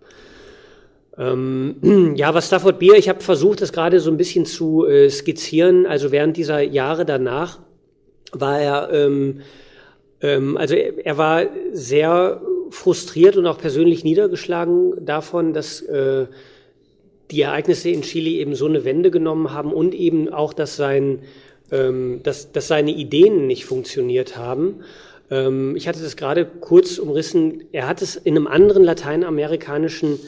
Ähm, 1.17 2.13
ja, 2.15 2.33
was 2.33 2.47
Stafford 2.47 2.79
Beer, 2.79 2.95
ich 2.95 3.09
habe 3.09 3.21
versucht, 3.21 3.61
das 3.61 3.71
gerade 3.71 3.99
so 3.99 4.11
ein 4.11 4.17
bisschen 4.17 4.45
zu 4.45 4.85
äh, 4.85 5.09
skizzieren. 5.09 5.85
Also 5.85 6.11
während 6.11 6.37
dieser 6.37 6.61
Jahre 6.61 7.05
danach 7.05 7.59
war 8.31 8.59
er, 8.59 8.89
ähm, 8.91 9.41
ähm, 10.21 10.57
also 10.57 10.75
er, 10.75 11.05
er, 11.05 11.17
war 11.17 11.45
sehr 11.71 12.41
frustriert 12.69 13.37
und 13.37 13.47
auch 13.47 13.57
persönlich 13.57 14.03
niedergeschlagen 14.03 15.05
davon, 15.05 15.53
dass 15.53 15.81
äh, 15.81 16.25
die 17.31 17.41
Ereignisse 17.41 17.89
in 17.89 18.01
Chile 18.01 18.29
eben 18.29 18.55
so 18.55 18.65
eine 18.65 18.85
Wende 18.85 19.11
genommen 19.11 19.51
haben 19.51 19.73
und 19.73 19.93
eben 19.93 20.29
auch, 20.29 20.53
dass, 20.53 20.75
sein, 20.75 21.19
ähm, 21.71 22.21
dass, 22.23 22.51
dass 22.51 22.67
seine 22.67 22.91
Ideen 22.91 23.47
nicht 23.47 23.65
funktioniert 23.65 24.37
haben. 24.37 24.81
Ähm, 25.29 25.75
ich 25.75 25.87
hatte 25.87 26.01
das 26.01 26.15
gerade 26.15 26.45
kurz 26.45 26.99
umrissen. 26.99 27.63
Er 27.71 27.87
hat 27.87 28.01
es 28.01 28.15
in 28.15 28.35
einem 28.35 28.47
anderen 28.47 28.83
lateinamerikanischen 28.83 30.19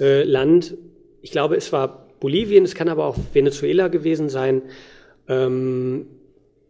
äh, 0.00 0.22
Land, 0.22 0.76
ich 1.22 1.30
glaube, 1.30 1.56
es 1.56 1.72
war 1.72 2.06
Bolivien, 2.20 2.64
es 2.64 2.74
kann 2.74 2.88
aber 2.88 3.06
auch 3.06 3.16
Venezuela 3.32 3.88
gewesen 3.88 4.28
sein, 4.28 4.62
ähm, 5.28 6.06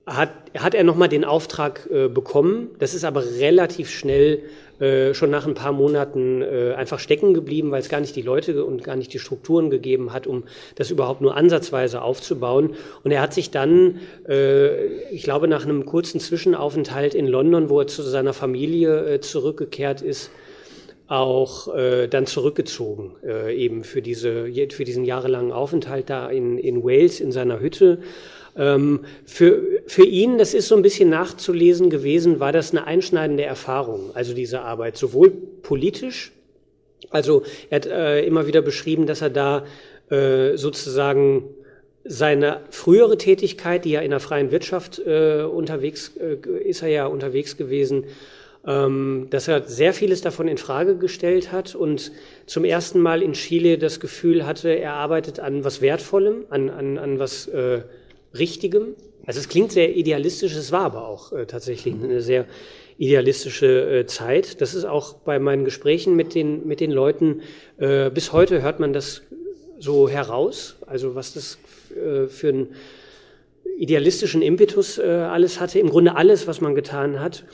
hat, 0.07 0.31
hat 0.57 0.75
er 0.75 0.85
nochmal 0.85 1.09
den 1.09 1.25
Auftrag 1.25 1.89
äh, 1.91 2.09
bekommen. 2.09 2.69
Das 2.79 2.95
ist 2.95 3.05
aber 3.05 3.25
relativ 3.25 3.91
schnell 3.91 4.43
äh, 4.81 5.15
schon 5.15 5.31
nach 5.31 5.47
ein 5.47 5.55
paar 5.55 5.73
Monaten 5.73 6.43
äh, 6.43 6.75
einfach 6.75 6.99
stecken 6.99 7.33
geblieben, 7.33 7.71
weil 7.71 7.81
es 7.81 7.89
gar 7.89 8.01
nicht 8.01 8.17
die 8.17 8.23
Leute 8.23 8.65
und 8.65 8.85
gar 8.85 8.97
nicht 8.97 9.15
die 9.15 9.19
Strukturen 9.19 9.71
gegeben 9.71 10.13
hat, 10.13 10.27
um 10.27 10.45
das 10.75 10.91
überhaupt 10.91 11.21
nur 11.21 11.37
ansatzweise 11.37 12.03
aufzubauen. 12.03 12.75
Und 13.03 13.13
er 13.13 13.23
hat 13.23 13.33
sich 13.33 13.51
dann, 13.51 14.01
äh, 14.29 14.87
ich 15.11 15.23
glaube, 15.23 15.49
nach 15.49 15.65
einem 15.65 15.87
kurzen 15.87 16.21
Zwischenaufenthalt 16.21 17.15
in 17.15 17.27
London, 17.27 17.71
wo 17.71 17.81
er 17.81 17.87
zu 17.87 18.03
seiner 18.03 18.35
Familie 18.35 19.15
äh, 19.15 19.21
zurückgekehrt 19.21 20.03
ist, 20.03 20.31
auch 21.07 21.75
äh, 21.75 22.09
dann 22.09 22.27
zurückgezogen, 22.27 23.13
äh, 23.25 23.55
eben 23.55 23.85
für, 23.85 24.03
diese, 24.03 24.49
für 24.71 24.85
diesen 24.85 25.05
jahrelangen 25.05 25.53
Aufenthalt 25.53 26.11
da 26.11 26.29
in, 26.29 26.59
in 26.59 26.83
Wales 26.83 27.21
in 27.21 27.31
seiner 27.31 27.61
Hütte 27.61 27.99
für, 28.57 29.63
für 29.87 30.05
ihn, 30.05 30.39
das 30.39 30.55
ist 30.55 30.69
so 30.69 30.77
ein 30.77 30.83
bisschen 30.83 31.11
nachzulesen 31.11 31.91
gewesen, 31.91 32.39
war 32.39 32.53
das 32.53 32.71
eine 32.71 32.87
einschneidende 32.87 33.43
Erfahrung, 33.43 34.13
also 34.15 34.33
diese 34.33 34.61
Arbeit, 34.61 34.97
sowohl 34.97 35.31
politisch, 35.31 36.31
also 37.11 37.43
er 37.71 37.77
hat 37.77 37.87
äh, 37.87 38.25
immer 38.25 38.47
wieder 38.47 38.63
beschrieben, 38.63 39.07
dass 39.07 39.23
er 39.23 39.31
da 39.31 39.65
äh, 40.11 40.57
sozusagen 40.57 41.45
seine 42.05 42.61
frühere 42.71 43.17
Tätigkeit, 43.17 43.85
die 43.85 43.93
ja 43.93 44.01
in 44.01 44.11
der 44.11 44.21
freien 44.21 44.51
Wirtschaft 44.51 44.99
äh, 44.99 45.43
unterwegs 45.43 46.13
äh, 46.17 46.37
ist 46.63 46.83
er 46.83 46.89
ja 46.89 47.07
unterwegs 47.07 47.57
gewesen, 47.57 48.05
ähm, 48.67 49.29
dass 49.31 49.49
er 49.49 49.63
sehr 49.63 49.95
vieles 49.95 50.21
davon 50.21 50.49
in 50.49 50.59
Frage 50.59 50.97
gestellt 50.97 51.53
hat 51.53 51.75
und 51.75 52.13
zum 52.47 52.65
ersten 52.65 53.01
Mal 53.01 53.23
in 53.23 53.33
Chile 53.33 53.79
das 53.79 54.01
Gefühl 54.01 54.45
hatte, 54.47 54.71
er 54.71 54.95
arbeitet 54.95 55.41
an 55.41 55.65
was 55.65 55.81
Wertvollem, 55.81 56.45
an, 56.51 56.69
an, 56.69 56.99
an 56.99 57.19
was 57.19 57.49
äh, 57.49 57.83
Richtigem. 58.39 58.95
Also 59.27 59.41
es 59.41 59.49
klingt 59.49 59.73
sehr 59.73 59.97
idealistisch, 59.97 60.55
es 60.55 60.73
war 60.73 60.83
aber 60.83 61.09
auch 61.09 61.33
äh, 61.33 61.47
tatsächlich 61.47 61.95
eine 61.95 62.21
sehr 62.21 62.47
idealistische 62.99 64.01
äh, 64.01 64.07
Zeit. 64.07 64.61
Das 64.61 64.75
ist 64.75 64.85
auch 64.85 65.15
bei 65.15 65.39
meinen 65.39 65.65
Gesprächen 65.65 66.15
mit 66.15 66.35
den, 66.35 66.67
mit 66.67 66.81
den 66.81 66.91
Leuten, 66.91 67.43
äh, 67.79 68.11
bis 68.11 68.33
heute 68.33 68.63
hört 68.63 68.81
man 68.81 68.93
das 68.93 69.23
so 69.79 70.09
heraus, 70.09 70.77
also 70.87 71.15
was 71.15 71.35
das 71.35 71.59
äh, 71.95 72.27
für 72.27 72.49
einen 72.49 72.69
idealistischen 73.79 74.43
Impetus 74.43 74.99
äh, 74.99 75.03
alles 75.03 75.61
hatte, 75.61 75.79
im 75.79 75.91
Grunde 75.91 76.17
alles, 76.17 76.47
was 76.47 76.61
man 76.61 76.75
getan 76.75 77.21
hat. 77.21 77.45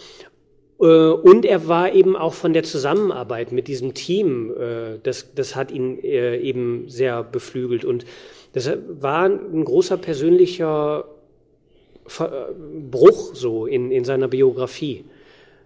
Äh, 0.81 0.85
und 0.85 1.45
er 1.45 1.67
war 1.67 1.95
eben 1.95 2.17
auch 2.17 2.35
von 2.35 2.53
der 2.53 2.63
Zusammenarbeit 2.63 3.53
mit 3.53 3.69
diesem 3.69 3.95
Team, 3.95 4.53
das, 5.03 5.35
das 5.35 5.57
hat 5.57 5.71
ihn 5.71 5.99
eben 5.99 6.89
sehr 6.89 7.23
beflügelt. 7.23 7.85
Und 7.85 8.05
das 8.53 8.71
war 8.89 9.25
ein 9.25 9.65
großer 9.65 9.97
persönlicher 9.97 11.05
Bruch 12.91 13.35
so 13.35 13.67
in, 13.67 13.93
in 13.93 14.05
seiner 14.05 14.29
Biografie, 14.29 15.05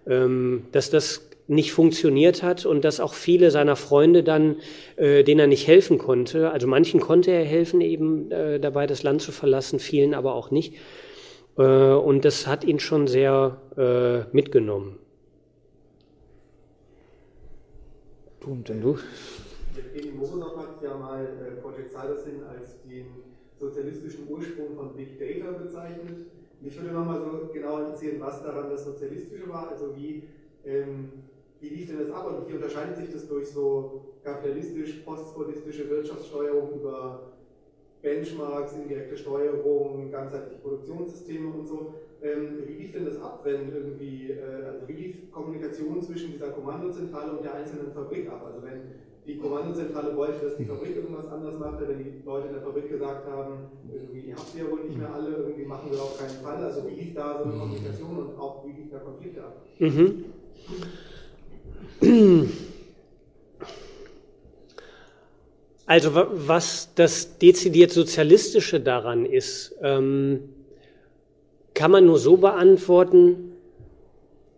ähm, 0.05 0.67
dass 0.71 0.91
das 0.91 1.27
nicht 1.47 1.73
funktioniert 1.73 2.43
hat 2.43 2.65
und 2.65 2.83
dass 2.83 2.99
auch 2.99 3.13
viele 3.13 3.51
seiner 3.51 3.75
Freunde 3.75 4.23
dann, 4.23 4.57
äh, 4.95 5.23
denen 5.23 5.39
er 5.39 5.47
nicht 5.47 5.67
helfen 5.67 5.97
konnte, 5.97 6.51
also 6.51 6.67
manchen 6.67 6.99
konnte 6.99 7.31
er 7.31 7.43
helfen 7.43 7.81
eben 7.81 8.31
äh, 8.31 8.59
dabei, 8.59 8.87
das 8.87 9.03
Land 9.03 9.21
zu 9.21 9.31
verlassen, 9.31 9.79
vielen 9.79 10.13
aber 10.13 10.33
auch 10.33 10.51
nicht. 10.51 10.75
Äh, 11.57 11.63
und 11.63 12.25
das 12.25 12.47
hat 12.47 12.63
ihn 12.63 12.79
schon 12.79 13.07
sehr 13.07 13.61
äh, 13.77 14.35
mitgenommen. 14.35 14.97
Du 18.39 18.51
und 18.51 18.69
dann 18.69 18.81
du? 18.81 18.97
Evgeny 19.77 20.11
Morozov 20.13 20.57
hat 20.57 20.83
ja 20.83 20.95
mal 20.95 21.25
äh, 21.25 21.54
Cybersyn 21.95 22.43
als 22.43 22.81
den 22.83 23.05
sozialistischen 23.53 24.27
Ursprung 24.29 24.75
von 24.75 24.95
Big 24.95 25.17
Data 25.17 25.51
bezeichnet. 25.51 26.27
Mich 26.59 26.77
würde 26.81 26.93
nochmal 26.93 27.21
so 27.21 27.49
genau 27.53 27.79
interessieren, 27.79 28.17
was 28.19 28.43
daran 28.43 28.69
das 28.69 28.83
Sozialistische 28.85 29.47
war, 29.47 29.69
also 29.69 29.95
wie, 29.95 30.23
ähm, 30.65 31.09
wie 31.61 31.69
lief 31.69 31.87
denn 31.87 31.99
das 31.99 32.11
ab 32.11 32.27
und 32.27 32.49
wie 32.49 32.55
unterscheidet 32.55 32.97
sich 32.97 33.11
das 33.11 33.27
durch 33.27 33.47
so 33.47 34.01
kapitalistisch, 34.23 35.01
postpolitische 35.05 35.89
Wirtschaftssteuerung 35.89 36.79
über 36.79 37.31
Benchmarks, 38.01 38.73
indirekte 38.73 39.17
Steuerung, 39.17 40.11
ganzheitliche 40.11 40.61
Produktionssysteme 40.61 41.49
und 41.53 41.65
so. 41.65 41.93
Ähm, 42.21 42.63
wie 42.65 42.73
lief 42.73 42.93
denn 42.93 43.05
das 43.05 43.19
ab, 43.21 43.41
wenn 43.43 43.73
irgendwie, 43.73 44.31
äh, 44.31 44.65
also 44.65 44.87
wie 44.87 44.93
lief 44.93 45.31
Kommunikation 45.31 46.01
zwischen 46.01 46.31
dieser 46.31 46.49
Kommandozentrale 46.49 47.31
und 47.31 47.43
der 47.43 47.55
einzelnen 47.55 47.91
Fabrik 47.91 48.29
ab? 48.29 48.43
Also 48.45 48.63
wenn 48.63 48.81
die 49.27 49.37
Kommandozentrale 49.37 50.15
wollte, 50.15 50.45
dass 50.45 50.57
die 50.57 50.65
Fabrik 50.65 50.95
irgendwas 50.95 51.27
anders 51.27 51.57
machte, 51.57 51.87
wenn 51.87 51.97
die 51.97 52.21
Leute 52.23 52.47
in 52.47 52.53
der 52.53 52.61
Fabrik 52.61 52.89
gesagt 52.89 53.27
haben, 53.27 53.69
irgendwie, 53.91 54.29
ihr 54.29 54.35
habt 54.35 54.55
ja 54.55 54.69
wohl 54.69 54.83
nicht 54.83 54.97
mehr 54.97 55.13
alle, 55.13 55.29
irgendwie 55.29 55.65
machen 55.65 55.91
wir 55.91 56.01
auf 56.01 56.19
keinen 56.19 56.39
Fall. 56.43 56.63
Also 56.63 56.87
wie 56.87 57.01
lief 57.01 57.15
da 57.15 57.39
so 57.39 57.49
eine 57.49 57.57
Kommunikation 57.57 58.17
und 58.17 58.39
auch 58.39 58.63
wie 58.65 58.81
lief 58.81 58.91
da 58.91 58.99
Konflikte 58.99 59.43
ab? 59.43 59.65
Mhm. 59.79 60.25
Also 65.87 66.11
was 66.13 66.89
das 66.95 67.37
dezidiert 67.37 67.91
Sozialistische 67.91 68.79
daran 68.79 69.25
ist, 69.25 69.75
ähm, 69.81 70.49
kann 71.75 71.91
man 71.91 72.05
nur 72.05 72.17
so 72.17 72.37
beantworten, 72.37 73.51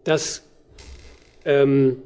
dass, 0.06 0.44
ähm, 1.44 2.02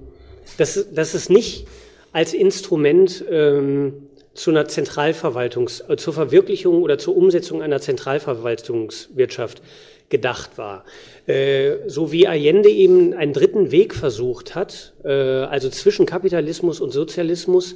dass, 0.58 0.88
dass 0.92 1.14
es 1.14 1.30
nicht 1.30 1.68
als 2.12 2.34
Instrument 2.34 3.24
ähm, 3.30 4.08
zu 4.34 4.52
einer 4.52 4.68
Zentralverwaltungs-, 4.68 5.90
äh, 5.90 5.98
zur 5.98 6.14
Verwirklichung 6.14 6.82
oder 6.82 6.98
zur 6.98 7.16
Umsetzung 7.16 7.62
einer 7.62 7.80
Zentralverwaltungswirtschaft 7.80 9.62
gedacht 10.10 10.58
war. 10.58 10.84
Äh, 11.26 11.88
so 11.88 12.12
wie 12.12 12.28
Allende 12.28 12.70
eben 12.70 13.14
einen 13.14 13.34
dritten 13.34 13.72
Weg 13.72 13.96
versucht 13.96 14.56
hat, 14.56 14.94
äh, 15.04 15.10
also 15.10 15.70
zwischen 15.70 16.06
Kapitalismus 16.06 16.82
und 16.82 16.92
Sozialismus, 16.92 17.76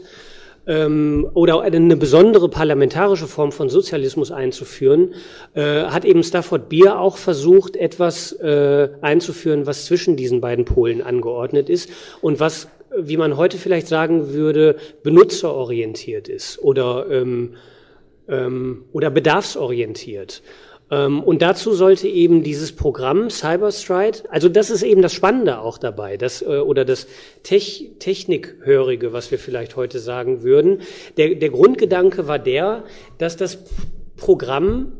ähm, 0.67 1.29
oder 1.33 1.61
eine 1.61 1.95
besondere 1.95 2.49
parlamentarische 2.49 3.27
Form 3.27 3.51
von 3.51 3.69
Sozialismus 3.69 4.31
einzuführen, 4.31 5.13
äh, 5.53 5.83
hat 5.83 6.05
eben 6.05 6.23
Stafford 6.23 6.69
Beer 6.69 6.99
auch 6.99 7.17
versucht, 7.17 7.75
etwas 7.75 8.31
äh, 8.33 8.89
einzuführen, 9.01 9.67
was 9.67 9.85
zwischen 9.85 10.15
diesen 10.15 10.41
beiden 10.41 10.65
Polen 10.65 11.01
angeordnet 11.01 11.69
ist 11.69 11.89
und 12.21 12.39
was 12.39 12.67
wie 12.97 13.17
man 13.17 13.37
heute 13.37 13.57
vielleicht 13.57 13.87
sagen 13.87 14.33
würde, 14.33 14.77
benutzerorientiert 15.03 16.27
ist 16.27 16.59
oder, 16.59 17.07
ähm, 17.09 17.55
ähm, 18.27 18.85
oder 18.91 19.09
bedarfsorientiert. 19.09 20.41
Ähm, 20.91 21.23
und 21.23 21.41
dazu 21.41 21.73
sollte 21.73 22.07
eben 22.07 22.43
dieses 22.43 22.71
Programm 22.71 23.29
Cyberstride, 23.29 24.19
also 24.29 24.49
das 24.49 24.69
ist 24.69 24.83
eben 24.83 25.01
das 25.01 25.13
Spannende 25.13 25.59
auch 25.59 25.77
dabei, 25.77 26.17
das, 26.17 26.41
äh, 26.41 26.45
oder 26.45 26.85
das 26.85 27.07
Tech, 27.43 27.91
Technikhörige, 27.99 29.11
was 29.11 29.31
wir 29.31 29.39
vielleicht 29.39 29.75
heute 29.75 29.99
sagen 29.99 30.43
würden. 30.43 30.81
Der, 31.17 31.35
der 31.35 31.49
Grundgedanke 31.49 32.27
war 32.27 32.37
der, 32.37 32.83
dass 33.17 33.35
das 33.35 33.57
Programm 34.15 34.93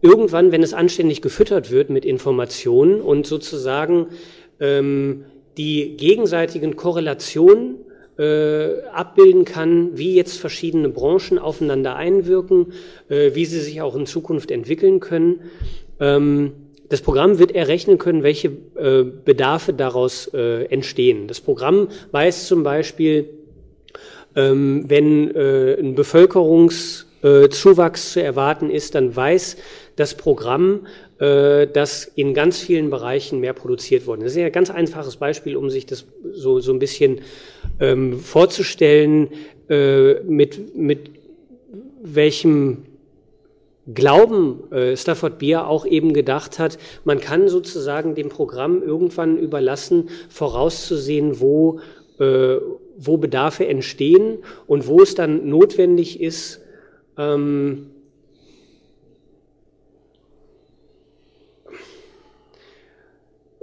irgendwann, 0.00 0.52
wenn 0.52 0.62
es 0.62 0.74
anständig 0.74 1.22
gefüttert 1.22 1.70
wird 1.70 1.90
mit 1.90 2.04
Informationen 2.04 3.00
und 3.00 3.26
sozusagen 3.26 4.08
ähm, 4.60 5.24
die 5.56 5.96
gegenseitigen 5.96 6.76
Korrelationen 6.76 7.76
äh, 8.18 8.82
abbilden 8.92 9.44
kann, 9.44 9.96
wie 9.96 10.14
jetzt 10.14 10.38
verschiedene 10.38 10.88
Branchen 10.88 11.38
aufeinander 11.38 11.96
einwirken, 11.96 12.72
äh, 13.08 13.34
wie 13.34 13.44
sie 13.44 13.60
sich 13.60 13.80
auch 13.80 13.96
in 13.96 14.06
Zukunft 14.06 14.50
entwickeln 14.50 15.00
können. 15.00 15.40
Ähm, 15.98 16.52
das 16.88 17.00
Programm 17.00 17.38
wird 17.38 17.52
errechnen 17.52 17.96
können, 17.96 18.22
welche 18.22 18.48
äh, 18.48 19.02
Bedarfe 19.02 19.72
daraus 19.72 20.30
äh, 20.34 20.66
entstehen. 20.66 21.26
Das 21.26 21.40
Programm 21.40 21.88
weiß 22.10 22.46
zum 22.46 22.64
Beispiel, 22.64 23.30
ähm, 24.36 24.84
wenn 24.88 25.34
äh, 25.34 25.78
ein 25.78 25.94
Bevölkerungszuwachs 25.94 28.12
zu 28.12 28.22
erwarten 28.22 28.68
ist, 28.68 28.94
dann 28.94 29.16
weiß 29.16 29.56
das 29.96 30.14
Programm, 30.14 30.86
äh, 31.11 31.11
dass 31.22 32.04
in 32.16 32.34
ganz 32.34 32.58
vielen 32.58 32.90
Bereichen 32.90 33.38
mehr 33.38 33.52
produziert 33.52 34.08
worden 34.08 34.22
ist. 34.22 34.32
Das 34.32 34.36
ist 34.38 34.44
ein 34.44 34.50
ganz 34.50 34.70
einfaches 34.70 35.16
Beispiel, 35.16 35.56
um 35.56 35.70
sich 35.70 35.86
das 35.86 36.04
so, 36.32 36.58
so 36.58 36.72
ein 36.72 36.80
bisschen 36.80 37.20
ähm, 37.78 38.18
vorzustellen, 38.18 39.28
äh, 39.68 40.14
mit, 40.24 40.76
mit 40.76 41.10
welchem 42.02 42.84
Glauben 43.92 44.70
äh, 44.72 44.96
Stafford 44.96 45.38
Beer 45.38 45.66
auch 45.66 45.86
eben 45.86 46.12
gedacht 46.12 46.58
hat, 46.58 46.78
man 47.04 47.20
kann 47.20 47.48
sozusagen 47.48 48.14
dem 48.14 48.28
Programm 48.28 48.82
irgendwann 48.82 49.38
überlassen, 49.38 50.08
vorauszusehen, 50.28 51.40
wo, 51.40 51.80
äh, 52.18 52.56
wo 52.98 53.16
Bedarfe 53.16 53.66
entstehen 53.66 54.38
und 54.66 54.86
wo 54.86 55.00
es 55.02 55.14
dann 55.14 55.48
notwendig 55.48 56.20
ist, 56.20 56.60
ähm, 57.18 57.91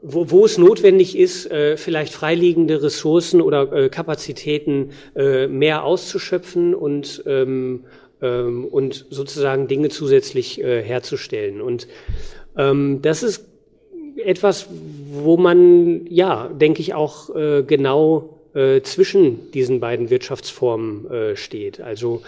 wo, 0.02 0.32
wo 0.32 0.46
es 0.46 0.58
notwendig 0.58 1.18
ist, 1.18 1.50
äh, 1.52 1.78
vielleicht 1.78 2.14
freiliegende 2.14 2.82
Ressourcen 2.82 3.42
oder 3.42 3.72
äh, 3.72 3.90
Kapazitäten 3.90 4.92
äh, 5.16 5.48
mehr 5.48 5.84
auszuschöpfen 5.84 6.74
und, 6.74 7.24
ähm, 7.26 7.86
ähm, 8.22 8.66
und 8.66 9.06
sozusagen 9.10 9.68
Dinge 9.68 9.90
zusätzlich 9.90 10.62
äh, 10.62 10.82
herzustellen. 10.82 11.62
Und 11.62 11.88
ähm, 12.58 13.02
das 13.02 13.24
ist 13.24 13.46
etwas, 14.18 14.68
wo 15.12 15.38
man, 15.38 16.06
ja, 16.08 16.48
denke 16.48 16.82
ich, 16.82 16.94
auch 16.94 17.36
äh, 17.36 17.64
genau 17.64 18.42
äh, 18.54 18.82
zwischen 18.82 19.52
diesen 19.52 19.80
beiden 19.80 20.10
Wirtschaftsformen 20.10 21.10
äh, 21.12 21.36
steht. 21.36 21.82
Also 21.82 22.22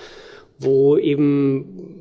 wo 0.60 0.98
eben 0.98 2.01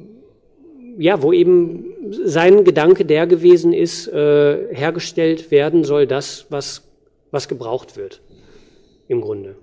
ja, 1.01 1.23
wo 1.23 1.33
eben 1.33 1.95
sein 2.11 2.63
Gedanke 2.63 3.07
der 3.07 3.27
gewesen 3.27 3.73
ist, 3.73 4.07
äh, 4.09 4.75
hergestellt 4.75 5.51
werden 5.51 5.83
soll 5.83 6.07
das, 6.07 6.45
was, 6.51 6.83
was 7.31 7.49
gebraucht 7.49 7.97
wird, 7.97 8.21
im 9.09 9.23
Grunde. 9.23 9.57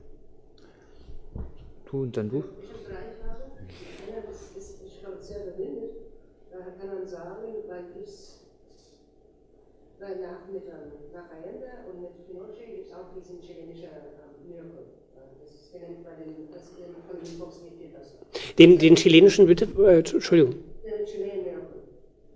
Du 1.86 2.02
und 2.02 2.18
dann 2.18 2.30
du. 2.32 2.44
Ich 2.60 2.70
habe 2.74 2.82
drei 2.90 3.06
Fragen. 3.22 3.54
Einer 4.10 4.26
ist, 4.32 4.58
ist, 4.58 4.82
ich 4.84 5.00
glaube, 5.00 5.18
sehr 5.22 5.42
verbindet. 5.42 5.92
Daher 6.52 6.74
kann 6.74 6.90
man 6.98 7.08
sagen, 7.08 7.54
weil 10.00 10.16
nach, 10.18 10.42
mit, 10.52 10.64
nach 11.14 11.30
Allende 11.38 11.70
und 11.90 12.02
mit 12.02 12.28
Pinochet 12.28 12.76
gibt 12.76 12.88
es 12.88 12.94
auch 12.94 13.14
diesen 13.14 13.40
chilenischen 13.42 13.94
äh, 13.94 14.50
Miracle. 14.50 14.90
Das 15.14 15.54
ist 15.54 15.72
genannt 15.72 16.02
bei 16.04 16.18
den, 16.18 16.50
das. 16.52 16.66
Den, 18.58 18.80
den 18.80 18.96
chilenischen, 18.96 19.46
bitte, 19.46 19.68
äh, 19.80 19.98
Entschuldigung. 20.00 20.56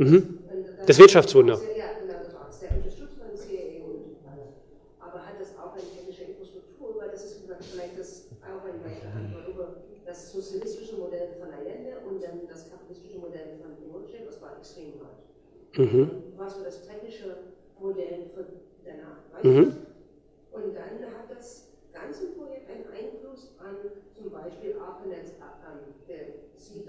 Mhm. 0.01 0.39
Das 0.87 0.97
Wirtschaftswunder. 0.97 1.61
Ja, 1.77 2.17
das 2.17 2.33
war's. 2.33 2.57
Der 2.61 2.73
unterstützt 2.73 3.21
von 3.21 3.27
der 3.29 3.37
CIA 3.37 3.85
und 3.85 4.17
alles. 4.25 4.57
Aber 4.97 5.21
hat 5.21 5.37
das 5.37 5.53
auch 5.61 5.77
eine 5.77 5.85
technische 5.85 6.25
Infrastruktur? 6.25 6.97
Weil 6.97 7.11
das 7.13 7.23
ist 7.25 7.45
vielleicht 7.45 7.99
das 8.01 8.25
auch 8.49 8.65
ein 8.65 8.81
weiterer 8.81 9.13
Antwort 9.13 9.45
über 9.53 9.65
das 10.09 10.33
sozialistische 10.33 10.97
Modell 10.97 11.37
von 11.37 11.53
Allende 11.53 12.01
und 12.09 12.17
dann 12.25 12.49
das 12.49 12.65
kapitalistische 12.73 13.19
Modell 13.21 13.61
von 13.61 13.77
Pinochet, 13.77 14.25
das 14.25 14.41
war 14.41 14.57
extrem 14.57 14.97
hart. 15.05 15.21
Mhm. 15.77 16.09
Was 16.37 16.57
war 16.57 16.65
das 16.65 16.81
technische 16.81 17.53
Modell 17.77 18.25
von 18.33 18.45
danach? 18.81 19.21
Mhm. 19.45 19.69
du? 19.69 20.57
Und 20.57 20.73
dann 20.73 20.97
hat 21.13 21.29
das 21.29 21.77
ganze 21.93 22.33
Projekt 22.33 22.73
einen 22.73 22.89
Einfluss 22.89 23.53
an 23.61 23.77
zum 24.17 24.33
Beispiel 24.33 24.73
ARPANET, 24.81 25.29
ähm, 25.61 25.93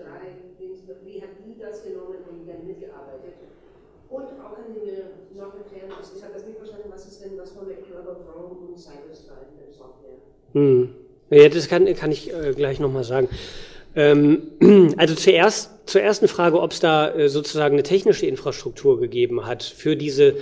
der 0.03 0.19
C3, 0.19 0.59
Dings, 0.59 0.81
wie 1.05 1.21
hat 1.23 1.31
die 1.45 1.59
das 1.61 1.85
genommen 1.85 2.19
und 2.29 2.49
dann 2.49 2.67
mitgearbeitet? 2.67 3.39
Und 4.11 4.37
auch 4.43 4.55
kann 4.57 4.69
ich 4.69 4.83
mir 4.83 5.41
noch 5.41 5.55
erklären, 5.57 5.89
ich 5.89 6.23
habe 6.23 6.35
das 6.35 6.47
nicht 6.47 6.59
verstanden, 6.59 6.89
was 6.93 7.07
ist 7.07 7.25
denn, 7.25 7.37
mit 7.37 7.87
Club 7.87 8.07
of 8.07 8.19
Rome 8.37 8.69
und 8.69 8.79
Cyberstrike 8.79 9.57
in 9.57 9.65
der 9.65 9.73
Software? 9.73 10.21
Mhm. 10.53 10.95
Ja, 11.31 11.49
das 11.49 11.69
kann, 11.69 11.87
kann 11.95 12.13
ich 12.13 12.33
äh, 12.33 12.53
gleich 12.53 12.79
nochmal 12.79 13.05
sagen. 13.05 13.29
Ähm, 13.95 14.53
also 14.97 15.15
zuerst 15.15 15.71
zur 15.87 16.03
ersten 16.03 16.29
Frage, 16.29 16.61
ob 16.61 16.73
es 16.73 16.81
da 16.81 17.15
äh, 17.15 17.29
sozusagen 17.29 17.75
eine 17.75 17.83
technische 17.83 18.27
Infrastruktur 18.27 19.01
gegeben 19.01 19.47
hat 19.47 19.63
für 19.63 19.97
diese 19.97 20.37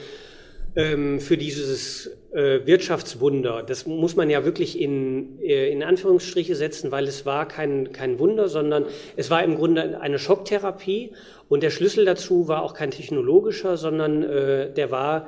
ähm, 0.76 1.20
für 1.20 1.36
dieses 1.36 2.06
äh, 2.32 2.64
Wirtschaftswunder. 2.64 3.62
Das 3.62 3.86
muss 3.86 4.16
man 4.16 4.30
ja 4.30 4.44
wirklich 4.44 4.80
in, 4.80 5.40
äh, 5.40 5.70
in 5.70 5.82
Anführungsstriche 5.82 6.54
setzen, 6.54 6.92
weil 6.92 7.04
es 7.04 7.26
war 7.26 7.48
kein, 7.48 7.92
kein 7.92 8.18
Wunder, 8.18 8.48
sondern 8.48 8.84
es 9.16 9.30
war 9.30 9.42
im 9.42 9.56
Grunde 9.56 10.00
eine 10.00 10.18
Schocktherapie 10.18 11.12
und 11.48 11.62
der 11.62 11.70
Schlüssel 11.70 12.04
dazu 12.04 12.48
war 12.48 12.62
auch 12.62 12.74
kein 12.74 12.90
technologischer, 12.90 13.76
sondern 13.76 14.22
äh, 14.22 14.72
der 14.72 14.90
war 14.90 15.26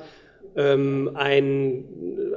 ähm, 0.56 1.10
ein, 1.14 1.84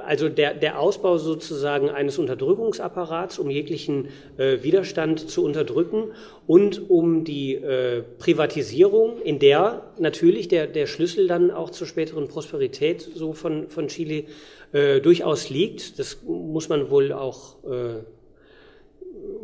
also 0.06 0.30
der, 0.30 0.54
der 0.54 0.80
Ausbau 0.80 1.18
sozusagen 1.18 1.90
eines 1.90 2.18
Unterdrückungsapparats, 2.18 3.40
um 3.40 3.50
jeglichen 3.50 4.10
äh, 4.38 4.64
Widerstand 4.64 5.30
zu 5.30 5.44
unterdrücken 5.44 6.12
und 6.48 6.90
um 6.90 7.24
die 7.24 7.56
äh, 7.56 8.04
Privatisierung, 8.20 9.22
in 9.22 9.40
der 9.40 9.92
natürlich 10.00 10.48
der, 10.48 10.68
der 10.68 10.88
Schlüssel 10.88 11.28
dann 11.28 11.52
auch 11.52 11.70
zur 11.70 11.88
späteren 11.88 12.28
Prosperität 12.28 13.02
so 13.02 13.34
von, 13.34 13.70
von 13.70 13.88
Chile 13.88 14.26
äh, 14.72 15.02
durchaus 15.02 15.50
liegt. 15.50 16.00
Das 16.00 16.20
muss 16.24 16.70
man 16.70 16.90
wohl 16.90 17.12
auch 17.12 17.64
äh, 17.64 18.04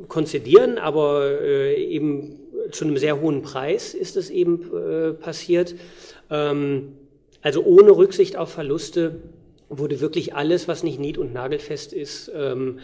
konzidieren, 0.08 0.78
aber 0.78 1.42
äh, 1.42 1.84
eben 1.84 2.40
zu 2.72 2.86
einem 2.86 2.98
sehr 2.98 3.20
hohen 3.20 3.42
Preis 3.42 3.94
ist 3.94 4.18
es 4.18 4.30
eben 4.30 4.70
äh, 4.76 5.14
passiert. 5.14 5.76
Ähm, 6.30 6.94
also 7.42 7.64
ohne 7.64 7.92
Rücksicht 7.92 8.38
auf 8.38 8.52
Verluste 8.52 9.22
wurde 9.70 10.02
wirklich 10.02 10.36
alles, 10.36 10.68
was 10.68 10.84
nicht 10.84 11.00
nied- 11.00 11.18
und 11.18 11.34
nagelfest 11.34 11.94
ist, 11.94 12.32
ähm, 12.36 12.80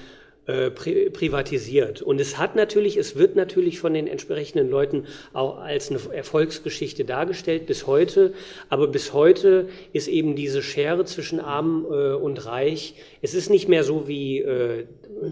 äh, 0.48 0.72
pri 0.72 1.10
privatisiert. 1.10 2.02
Und 2.02 2.22
es 2.22 2.38
hat 2.38 2.56
natürlich, 2.56 2.96
es 2.96 3.18
wird 3.18 3.36
natürlich 3.36 3.80
von 3.80 3.94
den 3.94 4.08
entsprechenden 4.08 4.70
Leuten 4.70 5.04
auch 5.34 5.58
als 5.58 5.92
eine 5.92 6.00
Erfolgsgeschichte 6.14 7.04
dargestellt 7.04 7.66
bis 7.66 7.86
heute. 7.86 8.34
Aber 8.70 8.88
bis 8.88 9.12
heute 9.12 9.68
ist 9.92 10.08
eben 10.08 10.38
diese 10.38 10.62
Schere 10.62 11.04
zwischen 11.04 11.42
Arm 11.42 11.86
äh, 11.92 12.14
und 12.14 12.46
Reich. 12.46 12.96
Es 13.22 13.34
ist 13.34 13.50
nicht 13.50 13.68
mehr 13.68 13.84
so 13.84 14.08
wie 14.08 14.40
äh, 14.40 14.86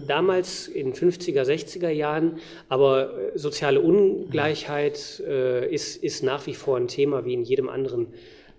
damals 0.06 0.68
in 0.68 0.92
50er, 0.92 1.44
60er 1.44 1.88
Jahren, 1.88 2.38
aber 2.68 3.32
äh, 3.34 3.38
soziale 3.38 3.80
Ungleichheit 3.80 5.22
äh, 5.26 5.72
ist, 5.72 5.96
ist 6.04 6.24
nach 6.24 6.46
wie 6.46 6.54
vor 6.54 6.76
ein 6.76 6.88
Thema 6.88 7.24
wie 7.24 7.32
in 7.32 7.42
jedem 7.42 7.70
anderen 7.70 8.08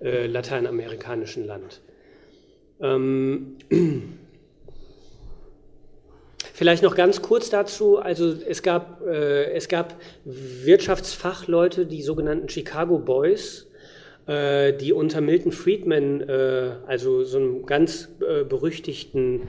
äh, 0.01 0.27
lateinamerikanischen 0.27 1.45
Land. 1.45 1.81
Ähm, 2.81 3.57
Vielleicht 6.53 6.81
noch 6.81 6.95
ganz 6.95 7.21
kurz 7.21 7.51
dazu. 7.51 7.99
Also 7.99 8.33
es 8.47 8.63
gab, 8.63 9.05
äh, 9.05 9.51
es 9.51 9.67
gab 9.67 9.95
Wirtschaftsfachleute, 10.25 11.85
die 11.85 12.01
sogenannten 12.01 12.49
Chicago 12.49 12.97
Boys, 12.97 13.67
äh, 14.25 14.73
die 14.73 14.91
unter 14.91 15.21
Milton 15.21 15.51
Friedman, 15.51 16.21
äh, 16.21 16.71
also 16.87 17.23
so 17.23 17.37
einem 17.37 17.65
ganz 17.67 18.09
äh, 18.27 18.43
berüchtigten 18.43 19.43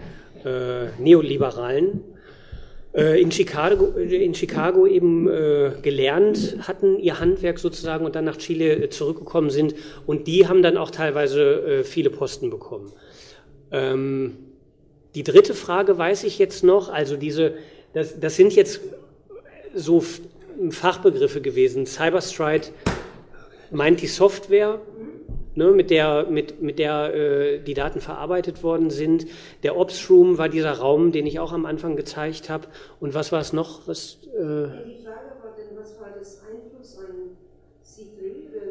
äh, 0.44 0.88
Neoliberalen, 0.98 2.04
in 3.20 3.30
Chicago, 3.30 3.96
in 3.96 4.34
Chicago 4.34 4.86
eben 4.86 5.28
äh, 5.28 5.72
gelernt 5.82 6.56
hatten, 6.66 6.98
ihr 6.98 7.20
Handwerk 7.20 7.58
sozusagen 7.58 8.04
und 8.04 8.16
dann 8.16 8.24
nach 8.24 8.36
Chile 8.36 8.72
äh, 8.72 8.90
zurückgekommen 8.90 9.50
sind. 9.50 9.74
Und 10.06 10.26
die 10.26 10.48
haben 10.48 10.62
dann 10.62 10.76
auch 10.76 10.90
teilweise 10.90 11.80
äh, 11.80 11.84
viele 11.84 12.10
Posten 12.10 12.50
bekommen. 12.50 12.90
Ähm, 13.70 14.36
die 15.14 15.22
dritte 15.22 15.54
Frage 15.54 15.96
weiß 15.96 16.24
ich 16.24 16.38
jetzt 16.38 16.64
noch, 16.64 16.88
also 16.88 17.16
diese, 17.16 17.54
das, 17.92 18.18
das 18.18 18.36
sind 18.36 18.54
jetzt 18.54 18.80
so 19.74 20.02
Fachbegriffe 20.70 21.40
gewesen. 21.40 21.86
Cyberstride 21.86 22.68
meint 23.70 24.00
die 24.00 24.06
Software, 24.06 24.80
ne, 25.58 25.72
mit 25.72 25.90
der, 25.90 26.26
mit, 26.30 26.62
mit 26.62 26.78
der 26.78 27.14
äh, 27.14 27.58
die 27.58 27.74
Daten 27.74 28.00
verarbeitet 28.00 28.62
worden 28.62 28.90
sind. 28.90 29.26
Der 29.64 29.76
Ops 29.76 30.08
Room 30.08 30.38
war 30.38 30.48
dieser 30.48 30.72
Raum, 30.72 31.12
den 31.12 31.26
ich 31.26 31.40
auch 31.40 31.52
am 31.52 31.66
Anfang 31.66 31.96
gezeigt 31.96 32.48
habe. 32.48 32.68
Und 33.00 33.12
was 33.12 33.32
war 33.32 33.40
es 33.40 33.52
noch? 33.52 33.86
Was, 33.86 34.18
äh, 34.24 34.38
Die 34.38 34.38
Frage 34.38 35.34
war 35.42 35.52
denn, 35.58 35.76
was 35.76 36.00
war 36.00 36.14
das 36.16 36.40
Einfluss 36.48 36.96
an 36.98 37.36
C3 37.84 38.48
oder 38.48 38.66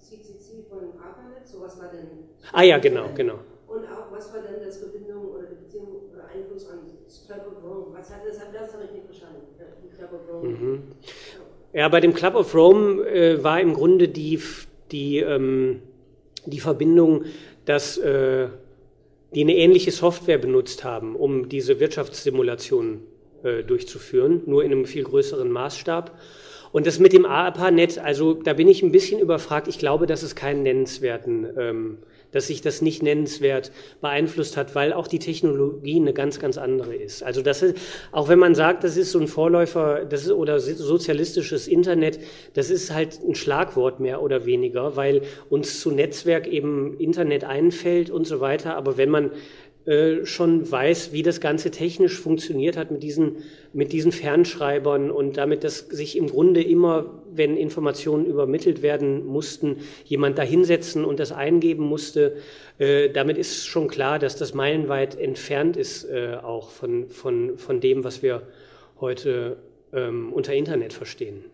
CCC 0.00 0.64
von 0.68 1.00
ARPANET? 1.00 1.46
So 1.46 1.60
was 1.62 1.78
war 1.78 1.88
denn. 1.88 2.08
ah 2.52 2.62
ja, 2.62 2.78
genau, 2.78 3.08
genau. 3.14 3.38
Und 3.68 3.84
auch, 3.84 4.12
was 4.12 4.34
war 4.34 4.42
denn 4.42 4.66
das 4.66 4.78
Verbindung 4.78 5.30
oder 5.30 5.46
die 5.46 5.64
Beziehung 5.64 6.10
oder 6.12 6.24
Einfluss 6.34 6.68
an 6.68 6.80
Club 7.26 7.46
of 7.46 7.64
Rome? 7.64 7.86
Was 7.96 8.10
hat 8.10 8.26
das, 8.26 8.38
das 8.38 8.74
habe 8.74 8.84
ich 8.84 8.90
nicht 8.90 9.06
verstanden. 9.06 9.42
Club 9.96 10.12
of 10.12 10.28
Rome. 10.28 10.48
Mhm. 10.48 10.82
Ja, 11.72 11.88
bei 11.88 12.00
dem 12.00 12.12
Club 12.12 12.34
of 12.34 12.52
Rome 12.54 13.02
äh, 13.08 13.42
war 13.44 13.60
im 13.60 13.72
Grunde 13.72 14.08
die, 14.08 14.40
die, 14.90 15.20
ähm, 15.20 15.80
die 16.46 16.60
Verbindung, 16.60 17.24
dass 17.64 17.98
äh, 17.98 18.48
die 19.34 19.42
eine 19.42 19.56
ähnliche 19.56 19.90
Software 19.90 20.38
benutzt 20.38 20.84
haben, 20.84 21.16
um 21.16 21.48
diese 21.48 21.80
Wirtschaftssimulation 21.80 23.00
äh, 23.42 23.62
durchzuführen, 23.62 24.42
nur 24.46 24.64
in 24.64 24.72
einem 24.72 24.84
viel 24.84 25.04
größeren 25.04 25.50
Maßstab. 25.50 26.18
Und 26.72 26.86
das 26.86 26.98
mit 26.98 27.12
dem 27.12 27.26
ARPANET, 27.26 27.98
also 27.98 28.34
da 28.34 28.54
bin 28.54 28.68
ich 28.68 28.82
ein 28.82 28.92
bisschen 28.92 29.20
überfragt. 29.20 29.68
Ich 29.68 29.78
glaube, 29.78 30.06
dass 30.06 30.22
es 30.22 30.34
keinen 30.34 30.62
nennenswerten, 30.62 31.46
ähm, 31.58 31.98
dass 32.32 32.48
sich 32.48 32.60
das 32.60 32.82
nicht 32.82 33.02
nennenswert 33.02 33.70
beeinflusst 34.00 34.56
hat, 34.56 34.74
weil 34.74 34.92
auch 34.92 35.06
die 35.06 35.18
Technologie 35.18 35.96
eine 35.96 36.12
ganz, 36.12 36.40
ganz 36.40 36.58
andere 36.58 36.94
ist. 36.94 37.22
Also 37.22 37.42
das 37.42 37.62
ist, 37.62 37.76
auch 38.10 38.28
wenn 38.28 38.38
man 38.38 38.54
sagt, 38.54 38.84
das 38.84 38.96
ist 38.96 39.12
so 39.12 39.20
ein 39.20 39.28
Vorläufer, 39.28 40.04
das 40.04 40.24
ist 40.24 40.32
oder 40.32 40.58
sozialistisches 40.58 41.68
Internet, 41.68 42.18
das 42.54 42.70
ist 42.70 42.92
halt 42.92 43.20
ein 43.26 43.34
Schlagwort 43.34 44.00
mehr 44.00 44.22
oder 44.22 44.44
weniger, 44.46 44.96
weil 44.96 45.22
uns 45.48 45.80
zu 45.80 45.90
Netzwerk 45.90 46.46
eben 46.46 46.96
Internet 46.98 47.44
einfällt 47.44 48.10
und 48.10 48.26
so 48.26 48.40
weiter. 48.40 48.76
Aber 48.76 48.96
wenn 48.96 49.10
man 49.10 49.30
äh, 49.84 50.24
schon 50.26 50.70
weiß, 50.70 51.12
wie 51.12 51.24
das 51.24 51.40
Ganze 51.40 51.72
technisch 51.72 52.20
funktioniert 52.20 52.76
hat 52.76 52.92
mit 52.92 53.02
diesen, 53.02 53.38
mit 53.72 53.92
diesen 53.92 54.12
Fernschreibern 54.12 55.10
und 55.10 55.36
damit, 55.36 55.64
dass 55.64 55.78
sich 55.78 56.16
im 56.16 56.28
Grunde 56.28 56.62
immer, 56.62 57.22
wenn 57.32 57.56
Informationen 57.56 58.26
übermittelt 58.26 58.82
werden 58.82 59.26
mussten, 59.26 59.78
jemand 60.04 60.38
da 60.38 60.42
hinsetzen 60.42 61.04
und 61.04 61.18
das 61.18 61.32
eingeben 61.32 61.84
musste. 61.84 62.36
Äh, 62.78 63.10
damit 63.10 63.38
ist 63.38 63.66
schon 63.66 63.88
klar, 63.88 64.20
dass 64.20 64.36
das 64.36 64.54
meilenweit 64.54 65.18
entfernt 65.18 65.76
ist 65.76 66.04
äh, 66.04 66.36
auch 66.40 66.70
von, 66.70 67.08
von, 67.08 67.58
von 67.58 67.80
dem, 67.80 68.04
was 68.04 68.22
wir 68.22 68.42
heute 69.00 69.56
ähm, 69.92 70.32
unter 70.32 70.54
Internet 70.54 70.92
verstehen. 70.92 71.44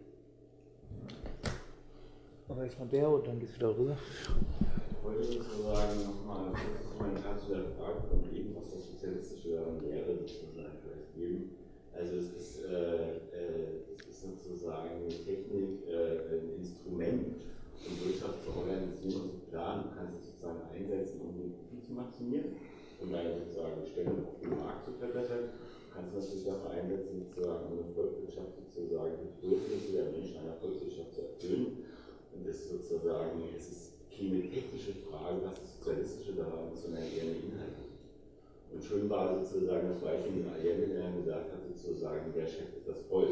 Aber 2.49 2.65
erstmal 2.65 2.89
der 2.89 3.09
und 3.09 3.27
dann 3.27 3.39
geht 3.39 3.49
es 3.49 3.57
wieder 3.57 3.69
rüber. 3.69 3.97
Wollte 5.09 5.25
sozusagen 5.25 6.05
nochmal 6.05 6.53
einen 6.53 6.85
Kommentar 6.85 7.41
zu 7.41 7.49
der 7.49 7.73
Frage 7.81 8.05
von 8.13 8.29
eben, 8.29 8.53
was 8.53 8.69
das 8.69 8.93
Sozialistische 8.93 9.57
wäre, 9.81 10.21
sozusagen 10.21 10.77
vielleicht 10.85 11.17
geben. 11.17 11.57
Also 11.97 12.17
es 12.21 12.29
ist, 12.37 12.65
äh, 12.69 13.25
äh, 13.33 13.89
es 13.97 14.05
ist 14.05 14.21
sozusagen 14.21 15.09
Technik 15.09 15.89
äh, 15.89 16.29
ein 16.29 16.61
Instrument, 16.61 17.41
um 17.89 17.93
Wirtschaft 18.05 18.45
zu 18.45 18.53
organisieren 18.53 19.23
und 19.23 19.33
zu 19.33 19.41
planen. 19.49 19.89
Du 19.89 19.97
kannst 19.97 20.21
es 20.21 20.27
sozusagen 20.29 20.61
einsetzen, 20.77 21.25
um 21.25 21.33
den 21.33 21.57
Profit 21.57 21.87
zu 21.89 21.93
maximieren 21.97 22.53
um 23.01 23.13
deine 23.13 23.39
sozusagen 23.39 23.87
Stellung 23.87 24.27
auf 24.27 24.41
dem 24.43 24.59
Markt 24.59 24.85
zu 24.85 24.93
verbessern. 24.99 25.55
Du 25.55 25.95
kannst 25.95 26.11
es 26.11 26.25
natürlich 26.25 26.47
dafür 26.47 26.71
einsetzen, 26.71 27.23
sozusagen 27.23 27.65
eine 27.71 27.95
Volkswirtschaft 27.95 28.59
sozusagen 28.59 29.15
die 29.23 29.31
Bedürfnisse 29.39 29.93
der 29.95 30.11
Menschen 30.11 30.37
einer 30.43 30.59
Volkswirtschaft 30.59 31.15
zu 31.15 31.21
erfüllen. 31.23 31.87
Und 32.35 32.47
das 32.47 32.69
sozusagen, 32.69 33.39
es 33.57 33.71
ist 33.71 33.88
keine 34.19 34.43
technische 34.51 34.93
Frage, 35.07 35.39
was 35.45 35.55
das 35.63 35.79
Sozialistische 35.79 36.33
daran 36.35 36.75
ist, 36.75 36.83
sondern 36.83 37.03
eher 37.03 37.23
eine 37.23 37.39
Inhalte. 37.39 37.87
Und 38.75 38.85
schön 38.85 39.09
war 39.09 39.39
sozusagen 39.39 39.89
das 39.89 40.01
Beispiel, 40.03 40.43
den 40.43 40.51
Allende, 40.51 40.87
der 40.91 41.13
gesagt 41.23 41.53
hat, 41.53 41.63
sozusagen, 41.63 42.35
der 42.35 42.47
Chef 42.47 42.75
ist 42.77 42.89
das 42.89 43.01
Volk. 43.09 43.31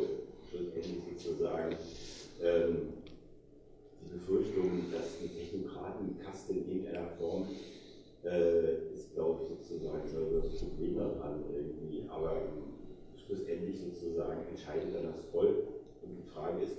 Schlussendlich 0.48 1.02
sozusagen 1.18 1.74
ähm, 2.40 3.02
die 4.00 4.14
Befürchtung, 4.14 4.86
dass 4.92 5.18
die 5.18 5.28
Technokratenkaste 5.28 6.52
in 6.52 6.68
irgendeiner 6.70 7.10
Form 7.18 7.48
äh, 8.24 8.94
ist, 8.94 9.12
glaube 9.14 9.42
ich, 9.42 9.48
sozusagen 9.58 10.06
das 10.06 10.60
Problem 10.60 10.96
daran 10.96 11.42
irgendwie. 11.52 12.06
Aber 12.08 12.42
schlussendlich 13.26 13.76
sozusagen 13.80 14.46
entscheidet 14.48 14.94
dann 14.94 15.12
das 15.12 15.24
Volk. 15.32 15.66
Und 16.02 16.16
die 16.16 16.30
Frage 16.32 16.62
ist, 16.62 16.78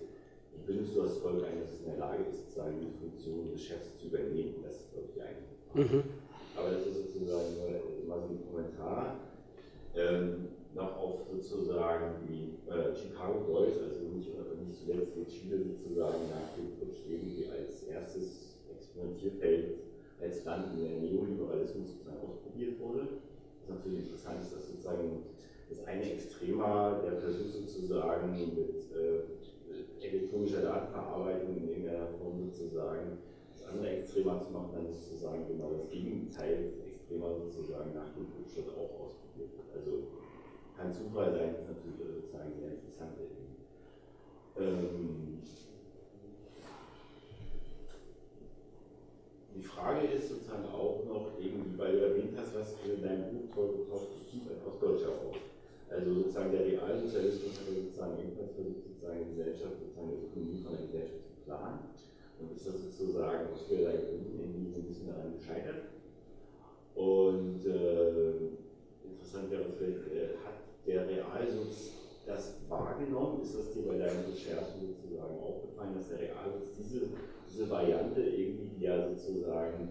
bildest 0.67 0.95
du 0.95 1.01
das 1.01 1.17
Volk 1.17 1.43
ein, 1.45 1.61
dass 1.61 1.71
es 1.71 1.79
in 1.79 1.91
der 1.91 1.99
Lage 1.99 2.23
ist, 2.29 2.43
sozusagen 2.43 2.75
die 2.79 2.99
Funktion 2.99 3.49
des 3.49 3.61
Chefs 3.63 3.97
zu 3.97 4.07
übernehmen? 4.07 4.55
Das 4.61 4.75
ist, 4.75 4.91
glaube 4.91 5.07
ich, 5.07 5.15
Frage. 5.15 5.95
Mhm. 5.95 6.03
Aber 6.55 6.69
das 6.71 6.85
ist 6.85 7.13
sozusagen 7.13 7.55
mal 8.07 8.19
so 8.19 8.33
ein 8.35 8.43
Kommentar. 8.51 9.15
Ähm, 9.95 10.49
noch 10.75 10.95
auf 10.97 11.15
sozusagen 11.31 12.21
die 12.27 12.53
äh, 12.69 12.93
Chicago 12.93 13.39
Boys, 13.47 13.81
also 13.81 14.05
nicht, 14.13 14.29
nicht 14.29 14.77
zuletzt 14.77 15.15
die 15.15 15.25
Chile 15.25 15.63
sozusagen 15.63 16.29
nach 16.29 16.53
dem 16.53 16.77
Putsch 16.77 17.01
irgendwie 17.09 17.49
als 17.49 17.83
erstes 17.83 18.59
Experimentierfeld 18.69 19.77
als 20.21 20.45
Land 20.45 20.77
in 20.77 20.83
der 20.83 20.99
Neoliberalismus 20.99 21.93
sozusagen 21.93 22.21
ausprobiert 22.27 22.79
wurde. 22.79 23.07
Was 23.61 23.69
natürlich 23.77 24.05
interessant 24.05 24.41
ist, 24.41 24.53
dass 24.53 24.67
sozusagen 24.67 25.23
das 25.69 25.85
eine 25.85 26.13
Extrema 26.13 27.01
der 27.03 27.17
Versuch 27.17 27.49
sozusagen 27.49 28.31
mit 28.31 28.91
äh, 28.93 29.21
elektronischer 30.01 30.61
Datenverarbeitung 30.61 31.57
in 31.57 31.69
irgendeiner 31.69 32.07
Form 32.07 32.39
sozusagen 32.39 33.17
das 33.51 33.67
andere 33.67 33.89
Extremer 33.89 34.39
zu 34.39 34.51
machen, 34.51 34.69
dann 34.73 34.87
sozusagen 34.91 35.47
genau 35.47 35.71
das 35.71 35.89
Gegenteil 35.89 36.73
Extremer 37.07 37.33
sozusagen 37.33 37.93
nach 37.93 38.13
dem 38.13 38.27
Rückschritt 38.37 38.69
auch 38.69 39.05
ausprobiert 39.05 39.51
wird. 39.55 39.69
Also 39.75 40.03
kann 40.75 40.91
Zufall 40.91 41.31
sein, 41.31 41.55
ist 41.55 41.67
natürlich 41.67 41.97
sozusagen 41.97 42.53
sehr 42.59 42.71
interessant. 42.71 43.17
Ähm, 44.59 45.39
die 49.55 49.61
Frage 49.61 50.07
ist 50.07 50.29
sozusagen 50.29 50.65
auch 50.65 51.03
noch 51.05 51.31
irgendwie, 51.39 51.77
weil 51.77 51.91
du 51.93 52.05
erwähnt 52.05 52.33
hast, 52.37 52.55
was 52.55 52.75
in 52.85 53.01
deinem 53.01 53.49
Buch 53.49 53.55
getaucht 53.55 54.07
aus 54.63 54.79
deutscher 54.79 55.09
auch. 55.09 55.46
Also 55.89 56.13
sozusagen 56.13 56.51
der 56.51 56.65
Realsozialismus 56.65 57.59
hat 57.59 57.67
sozusagen 57.67 58.19
ebenfalls 58.19 58.51
versucht, 58.53 58.83
sozusagen 58.83 59.29
Gesellschaft, 59.31 59.79
sozusagen 59.79 60.11
die 60.11 60.25
Ökonomie 60.27 60.61
von 60.61 60.71
der 60.75 60.85
Gesellschaft 60.85 61.25
zu 61.31 61.39
planen. 61.45 61.79
Und 62.39 62.55
ist 62.55 62.67
das 62.67 62.77
sozusagen 62.83 63.53
aus 63.53 63.65
vielerlei 63.67 63.97
Gründen 63.97 64.37
irgendwie 64.37 64.69
so 64.69 64.77
ein 64.79 64.87
bisschen 64.87 65.07
daran 65.07 65.33
gescheitert. 65.33 65.97
Und 66.93 67.65
äh, 67.65 68.57
interessant 69.07 69.49
wäre 69.49 69.71
vielleicht, 69.77 70.05
äh, 70.11 70.37
hat 70.43 70.59
der 70.85 71.07
Realsitz 71.07 71.97
das 72.27 72.59
wahrgenommen? 72.67 73.41
Ist 73.41 73.57
das 73.57 73.71
dir 73.71 73.87
bei 73.87 73.97
deinen 73.97 74.25
Recherchen 74.27 74.91
sozusagen 74.91 75.39
aufgefallen, 75.39 75.95
dass 75.95 76.09
der 76.09 76.19
Realsitz 76.19 76.75
diese, 76.77 77.01
diese 77.47 77.69
Variante 77.69 78.21
irgendwie, 78.21 78.69
die 78.75 78.83
ja 78.83 79.07
sozusagen, 79.07 79.89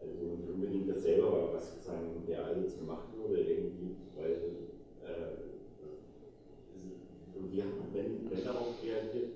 also 0.00 0.24
nicht 0.24 0.48
unbedingt 0.48 0.88
dasselbe, 0.88 1.26
aber 1.26 1.54
was 1.54 1.74
sozusagen 1.74 2.16
im 2.16 2.24
Realsitz 2.24 2.78
gemacht 2.78 3.08
wurde, 3.16 3.40
irgendwie, 3.40 3.96
weil 4.16 4.67
äh, 5.08 5.48
und 7.38 7.52
wir 7.52 7.62
haben, 7.62 7.88
wenn, 7.92 8.30
wenn 8.30 8.44
darauf 8.44 8.82
reagiert, 8.82 9.30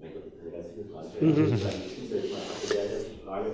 mein 0.00 0.12
Gott, 0.12 0.24
ich 0.26 0.36
kann 0.40 0.52
ganz 0.52 0.72
viele 0.72 0.86
Fragen. 0.88 1.08
Stellen, 1.10 1.82
ich 1.86 1.94
schließe 1.94 2.16
jetzt 2.16 2.32
mal 2.32 2.38
ab, 2.38 2.60
der 2.70 2.90
ersten 2.90 3.18
Frage, 3.24 3.50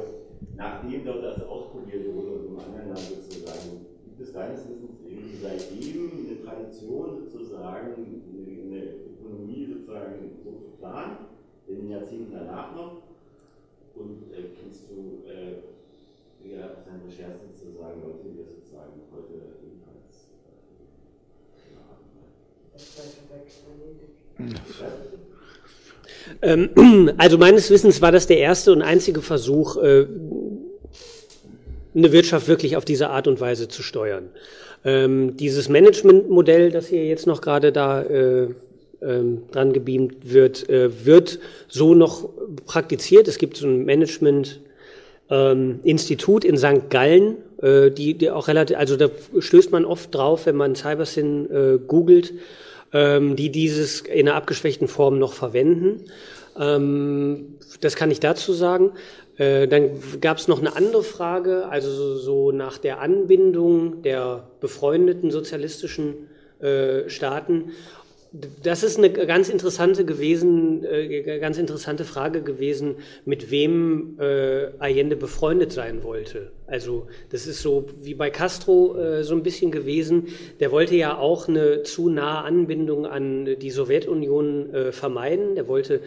nachdem 0.57 1.05
dort 1.05 1.25
das 1.25 1.43
ausprobiert 1.45 2.15
wurde 2.15 2.31
und 2.31 2.47
im 2.47 2.59
anderen 2.59 2.89
Land 2.89 2.99
sozusagen, 2.99 3.87
gibt 4.05 4.21
es 4.21 4.33
deines 4.33 4.69
Wissens 4.69 4.99
irgendwie 5.07 5.37
seitdem 5.37 6.27
eine 6.27 6.43
Tradition 6.43 7.29
sozusagen, 7.31 7.95
eine 7.95 8.83
Ökonomie 9.13 9.67
sozusagen 9.67 10.31
so 10.43 10.51
zu 10.51 10.71
planen, 10.79 11.17
in 11.67 11.77
den 11.77 11.91
Jahrzehnten 11.91 12.33
danach 12.33 12.75
noch? 12.75 13.03
Und 13.95 14.33
äh, 14.33 14.51
kennst 14.59 14.91
du 14.91 15.23
äh, 15.29 15.63
ja, 16.49 16.75
aus 16.75 16.85
deinen 16.85 17.07
Recherchen 17.07 17.53
sozusagen 17.55 18.03
Leute, 18.03 18.25
die 18.25 18.39
das 18.43 18.51
sozusagen 18.51 18.99
heute 19.13 19.35
ähm, 19.35 19.83
also 27.19 27.39
meines 27.39 27.71
Wissens 27.71 28.03
war 28.03 28.11
das 28.13 28.27
der 28.27 28.39
erste 28.39 28.73
und 28.73 28.83
einzige 28.83 29.23
Versuch, 29.23 29.77
äh, 29.77 30.07
eine 31.95 32.11
Wirtschaft 32.13 32.49
wirklich 32.49 32.77
auf 32.77 32.85
diese 32.85 33.09
Art 33.11 33.29
und 33.29 33.41
Weise 33.41 33.69
zu 33.69 33.83
steuern. 33.83 34.31
Ähm, 34.85 35.37
dieses 35.37 35.69
Managementmodell, 35.69 36.73
das 36.73 36.89
hier 36.89 37.07
jetzt 37.07 37.29
noch 37.29 37.41
gerade 37.41 37.71
da 37.71 38.03
äh, 38.03 38.49
ähm, 39.01 39.43
dran 39.53 39.73
gebeamt 39.73 40.33
wird, 40.33 40.69
äh, 40.69 41.05
wird 41.05 41.39
so 41.69 41.95
noch 41.95 42.29
praktiziert. 42.67 43.29
Es 43.29 43.39
gibt 43.39 43.57
so 43.57 43.69
ein 43.69 43.85
Management-Institut 43.85 46.45
in 46.45 46.57
St. 46.57 46.91
Gallen, 46.91 47.37
die, 47.65 48.15
die 48.15 48.29
auch 48.29 48.49
relativ, 48.49 48.77
also 48.77 48.97
da 48.97 49.09
stößt 49.39 49.71
man 49.71 49.85
oft 49.85 50.13
drauf, 50.13 50.47
wenn 50.47 50.57
man 50.57 50.75
Cybersyn 50.75 51.79
googelt 51.87 52.33
ähm, 52.93 53.37
die 53.37 53.51
dieses 53.51 54.01
in 54.01 54.29
einer 54.29 54.37
abgeschwächten 54.37 54.89
Form 54.89 55.19
noch 55.19 55.33
verwenden. 55.33 56.05
Ähm, 56.59 57.59
das 57.81 57.97
kann 57.97 58.11
ich 58.11 58.21
dazu 58.21 58.53
sagen. 58.53 58.93
Äh, 59.37 59.67
dann 59.69 59.91
gab 60.21 60.39
es 60.39 60.49
noch 60.49 60.61
eine 60.61 60.77
andere 60.77 61.03
Frage, 61.03 61.67
also 61.69 61.91
so, 61.91 62.17
so, 62.17 62.53
nach 62.53 62.79
der 62.79 63.01
Anbindung 63.01 64.03
der 64.03 64.49
befreundeten 64.61 65.31
sozialistischen 65.31 66.29
äh, 66.61 67.09
Staaten 67.09 67.73
das 68.33 68.83
ist 68.83 68.97
eine 68.97 69.11
ganz 69.11 69.51
interessante 69.51 70.07
gewesen, 70.07 70.85
äh, 70.85 71.39
ganz 71.39 71.59
interessante 71.59 72.05
Frage 72.05 72.43
gewesen, 72.43 72.97
mit 73.27 73.51
wem 73.51 74.19
äh, 74.19 74.69
Allende 74.79 75.17
befreundet 75.17 75.73
sein 75.73 76.03
wollte. 76.03 76.51
Also 76.67 77.09
das 77.31 77.47
ist 77.47 77.61
so 77.61 77.87
wie 78.01 78.15
bei 78.15 78.31
Castro 78.31 78.97
äh, 78.97 79.23
so 79.23 79.35
ein 79.35 79.43
bisschen 79.43 79.71
gewesen. 79.71 80.29
Der 80.61 80.73
wollte 80.73 80.97
ja 80.97 81.19
auch 81.19 81.47
eine 81.47 81.83
zu 81.83 82.09
nahe 82.09 82.45
Anbindung 82.45 83.05
an 83.05 83.57
die 83.61 83.71
Sowjetunion 83.71 84.73
äh, 84.73 84.93
vermeiden. 84.93 85.55
Der 85.55 85.69
wollte, 85.69 86.01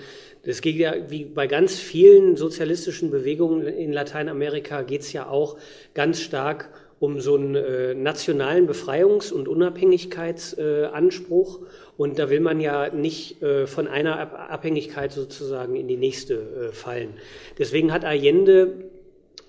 das 0.45 0.61
geht 0.61 0.77
ja 0.77 0.95
wie 1.09 1.25
bei 1.25 1.45
ganz 1.45 1.77
vielen 1.77 2.37
sozialistischen 2.37 3.11
Bewegungen 3.11 3.67
in 3.67 3.93
Lateinamerika 3.93 4.81
geht 4.81 5.01
es 5.01 5.13
ja 5.13 5.27
auch 5.27 5.57
ganz 5.93 6.21
stark 6.21 6.71
um 6.99 7.19
so 7.19 7.35
einen 7.35 7.55
äh, 7.55 7.93
nationalen 7.93 8.67
Befreiungs- 8.69 9.31
und 9.31 9.47
Unabhängigkeitsanspruch. 9.47 11.59
Und 11.97 12.19
da 12.19 12.29
will 12.29 12.41
man 12.41 12.59
ja 12.59 12.89
nicht 12.89 13.41
äh, 13.41 13.67
von 13.67 13.87
einer 13.87 14.49
Abhängigkeit 14.49 15.13
sozusagen 15.13 15.75
in 15.75 15.87
die 15.87 15.97
nächste 15.97 16.33
äh, 16.33 16.71
fallen. 16.71 17.13
Deswegen 17.57 17.93
hat 17.93 18.03
Allende 18.03 18.73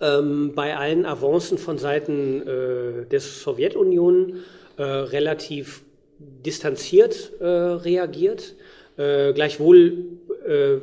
ähm, 0.01 0.52
bei 0.55 0.77
allen 0.77 1.06
Avancen 1.06 1.59
von 1.59 1.78
Seiten 1.78 2.43
äh, 2.43 3.06
der 3.06 3.20
Sowjetunion 3.20 4.44
äh, 4.77 4.82
relativ 4.82 5.82
distanziert 6.18 7.32
äh, 7.40 7.47
reagiert. 7.47 8.55
Äh, 8.97 9.32
gleichwohl 9.32 10.05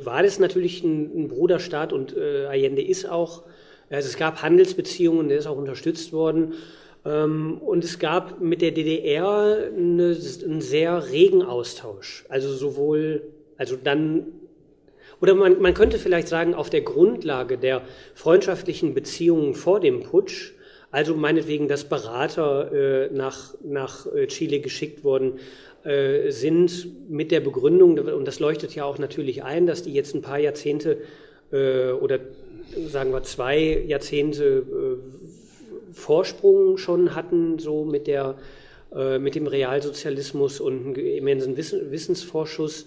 war 0.04 0.22
das 0.22 0.38
natürlich 0.38 0.84
ein, 0.84 1.22
ein 1.22 1.28
Bruderstaat 1.28 1.94
und 1.94 2.14
Allende 2.14 2.82
ist 2.82 3.08
auch, 3.08 3.44
also 3.88 4.06
es 4.06 4.18
gab 4.18 4.42
Handelsbeziehungen, 4.42 5.30
der 5.30 5.38
ist 5.38 5.46
auch 5.46 5.56
unterstützt 5.56 6.12
worden. 6.12 6.52
Ähm, 7.04 7.58
und 7.58 7.84
es 7.84 7.98
gab 7.98 8.40
mit 8.40 8.62
der 8.62 8.70
DDR 8.70 9.70
eine, 9.76 10.16
einen 10.44 10.60
sehr 10.60 11.10
regen 11.10 11.42
Austausch. 11.42 12.24
Also 12.28 12.52
sowohl, 12.52 13.22
also 13.56 13.76
dann, 13.76 14.26
oder 15.20 15.34
man, 15.34 15.60
man 15.60 15.74
könnte 15.74 15.98
vielleicht 15.98 16.28
sagen, 16.28 16.54
auf 16.54 16.70
der 16.70 16.82
Grundlage 16.82 17.58
der 17.58 17.82
freundschaftlichen 18.14 18.94
Beziehungen 18.94 19.54
vor 19.54 19.80
dem 19.80 20.00
Putsch, 20.00 20.52
also 20.90 21.14
meinetwegen, 21.16 21.66
dass 21.66 21.84
Berater 21.84 22.72
äh, 22.72 23.10
nach, 23.12 23.54
nach 23.64 24.06
äh, 24.14 24.28
Chile 24.28 24.60
geschickt 24.60 25.02
wurden, 25.02 25.40
äh, 25.82 26.30
sind 26.30 27.10
mit 27.10 27.32
der 27.32 27.40
Begründung, 27.40 27.98
und 27.98 28.24
das 28.26 28.38
leuchtet 28.38 28.74
ja 28.74 28.84
auch 28.84 28.98
natürlich 28.98 29.42
ein, 29.42 29.66
dass 29.66 29.82
die 29.82 29.92
jetzt 29.92 30.14
ein 30.14 30.22
paar 30.22 30.38
Jahrzehnte 30.38 30.98
äh, 31.52 31.90
oder 31.90 32.20
sagen 32.86 33.12
wir 33.12 33.22
zwei 33.22 33.58
Jahrzehnte 33.86 34.44
äh, 34.44 35.13
Vorsprung 35.94 36.76
schon 36.76 37.14
hatten, 37.14 37.58
so 37.58 37.84
mit, 37.84 38.06
der, 38.06 38.36
äh, 38.94 39.18
mit 39.18 39.34
dem 39.34 39.46
Realsozialismus 39.46 40.60
und 40.60 40.84
einen 40.84 40.94
immensen 40.96 41.56
Wissen, 41.56 41.90
Wissensvorschuss 41.90 42.86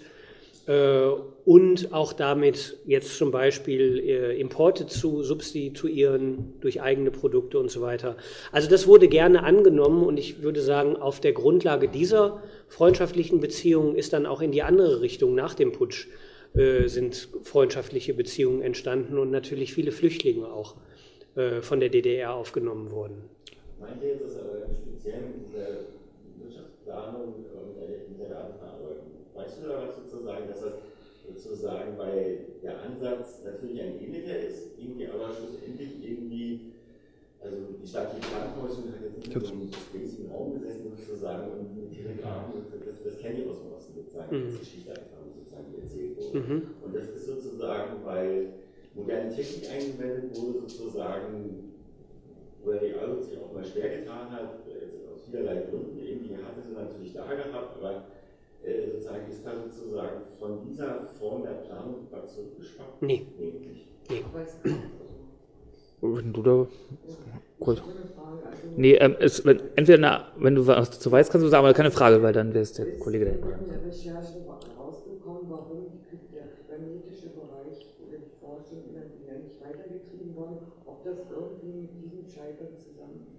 äh, 0.66 1.08
und 1.44 1.94
auch 1.94 2.12
damit 2.12 2.76
jetzt 2.84 3.16
zum 3.16 3.30
Beispiel 3.30 3.98
äh, 3.98 4.38
Importe 4.38 4.86
zu 4.86 5.22
substituieren 5.22 6.52
durch 6.60 6.82
eigene 6.82 7.10
Produkte 7.10 7.58
und 7.58 7.70
so 7.70 7.80
weiter. 7.80 8.16
Also 8.52 8.68
das 8.68 8.86
wurde 8.86 9.08
gerne 9.08 9.42
angenommen 9.42 10.04
und 10.04 10.18
ich 10.18 10.42
würde 10.42 10.60
sagen, 10.60 10.96
auf 10.96 11.20
der 11.20 11.32
Grundlage 11.32 11.88
dieser 11.88 12.42
freundschaftlichen 12.68 13.40
Beziehungen 13.40 13.96
ist 13.96 14.12
dann 14.12 14.26
auch 14.26 14.42
in 14.42 14.52
die 14.52 14.62
andere 14.62 15.00
Richtung 15.00 15.34
nach 15.34 15.54
dem 15.54 15.72
Putsch 15.72 16.06
äh, 16.54 16.86
sind 16.88 17.28
freundschaftliche 17.42 18.14
Beziehungen 18.14 18.62
entstanden 18.62 19.18
und 19.18 19.30
natürlich 19.30 19.72
viele 19.72 19.92
Flüchtlinge 19.92 20.46
auch 20.46 20.76
von 21.62 21.80
der 21.80 21.88
DDR 21.88 22.34
aufgenommen 22.34 22.90
worden. 22.90 23.30
Meint 23.80 24.02
ihr 24.02 24.08
jetzt, 24.08 24.24
dass 24.24 24.40
aber 24.40 24.66
speziell 24.74 25.22
mit 25.22 25.46
dieser 25.46 25.86
Wirtschaftsplanung 26.42 27.34
und 27.46 28.10
mit 28.10 28.20
der 28.20 28.28
Datenverarbeitung, 28.28 29.22
weißt 29.34 29.62
du 29.62 29.68
da 29.68 29.86
was 29.86 29.96
sozusagen, 29.96 30.48
dass 30.48 30.60
das 30.60 30.74
sozusagen, 31.34 31.96
weil 31.96 32.58
der 32.62 32.82
Ansatz 32.82 33.44
natürlich 33.44 33.80
ein 33.80 34.02
ähnlicher 34.02 34.38
ist, 34.38 34.78
irgendwie 34.78 35.06
aber 35.06 35.30
schlussendlich 35.32 36.02
irgendwie, 36.02 36.72
also 37.40 37.56
die 37.80 37.86
staatliche 37.86 38.26
Krankenhäuser 38.26 38.82
hat 38.90 39.02
jetzt 39.04 39.18
nicht 39.18 39.34
in 39.34 39.40
so 39.40 39.52
einem 39.52 39.70
riesigen 39.94 40.30
Raum 40.30 40.54
gesessen 40.58 40.90
sozusagen 40.90 41.52
und 41.52 41.76
mit 41.76 41.92
Telegrafen, 41.92 42.66
das, 42.84 43.02
das 43.02 43.18
kennt 43.18 43.38
ihr 43.38 43.50
aus 43.50 43.62
dem 43.62 43.72
Osten 43.72 43.94
sozusagen, 43.94 44.36
mhm. 44.36 44.44
das 44.50 44.58
Geschichte 44.60 44.90
einfach 44.90 45.22
sozusagen 45.22 45.70
erzählt 45.80 46.16
wurde. 46.16 46.38
Mhm. 46.40 46.62
Und 46.82 46.94
das 46.96 47.08
ist 47.08 47.26
sozusagen, 47.26 48.04
weil 48.04 48.52
moderne 48.98 49.34
Technik 49.34 49.70
eingewendet 49.70 50.36
wurde, 50.36 50.60
sozusagen, 50.68 51.72
wo 52.62 52.72
der 52.72 52.82
Real 52.82 53.22
sich 53.22 53.38
auch 53.38 53.52
mal 53.52 53.64
schwer 53.64 53.98
getan 53.98 54.30
hat, 54.30 54.60
jetzt 54.66 55.08
aus 55.08 55.22
vielerlei 55.24 55.62
Gründen, 55.70 55.98
irgendwie 55.98 56.34
hatte 56.36 56.60
sie 56.62 56.74
natürlich 56.74 57.12
da 57.14 57.24
gehabt, 57.26 57.76
aber 57.78 58.04
äh, 58.62 58.90
sozusagen, 58.90 59.30
ist 59.30 59.46
da 59.46 59.52
sozusagen 59.54 60.22
von 60.38 60.60
dieser 60.68 61.06
Form 61.18 61.42
der 61.42 61.50
Planung 61.50 62.06
was 62.10 62.34
zurückgeschwappt? 62.34 63.02
Nee. 63.02 63.26
Nee, 63.38 63.52
nee. 64.08 64.24
Wenn 66.00 66.32
du 66.32 66.42
da. 66.42 66.66
Gut. 67.58 67.82
Nee, 68.76 68.94
ähm, 68.94 69.16
es, 69.18 69.44
wenn, 69.44 69.60
entweder, 69.74 69.98
na, 69.98 70.32
wenn 70.38 70.54
du 70.54 70.66
was 70.66 70.90
dazu 70.90 71.10
weißt, 71.10 71.32
kannst 71.32 71.44
du 71.44 71.48
sagen, 71.48 71.64
aber 71.64 71.74
keine 71.74 71.90
Frage, 71.90 72.22
weil 72.22 72.32
dann 72.32 72.54
wäre 72.54 72.62
es 72.62 72.72
der 72.72 72.86
Kollege 72.98 73.24
da 73.24 73.30
hinten. 73.32 73.48
in 73.64 73.68
der 73.68 73.84
Recherche 73.84 74.38
rausgekommen, 74.78 75.42
warum 75.48 75.86
der 76.07 76.07
kybernetische 76.78 77.28
Bereich 77.28 77.86
oder 78.06 78.18
die 78.18 78.38
Forschung 78.40 78.84
in 78.88 78.94
der 78.94 79.04
DDR 79.04 79.38
nicht 79.42 79.60
weitergetrieben 79.60 80.34
wurde, 80.34 80.58
ob 80.86 81.04
das 81.04 81.18
irgendwie 81.30 81.80
mit 81.80 81.90
diesem 82.02 82.24
Scheitern 82.24 82.68
zusammenhängt. 82.76 83.38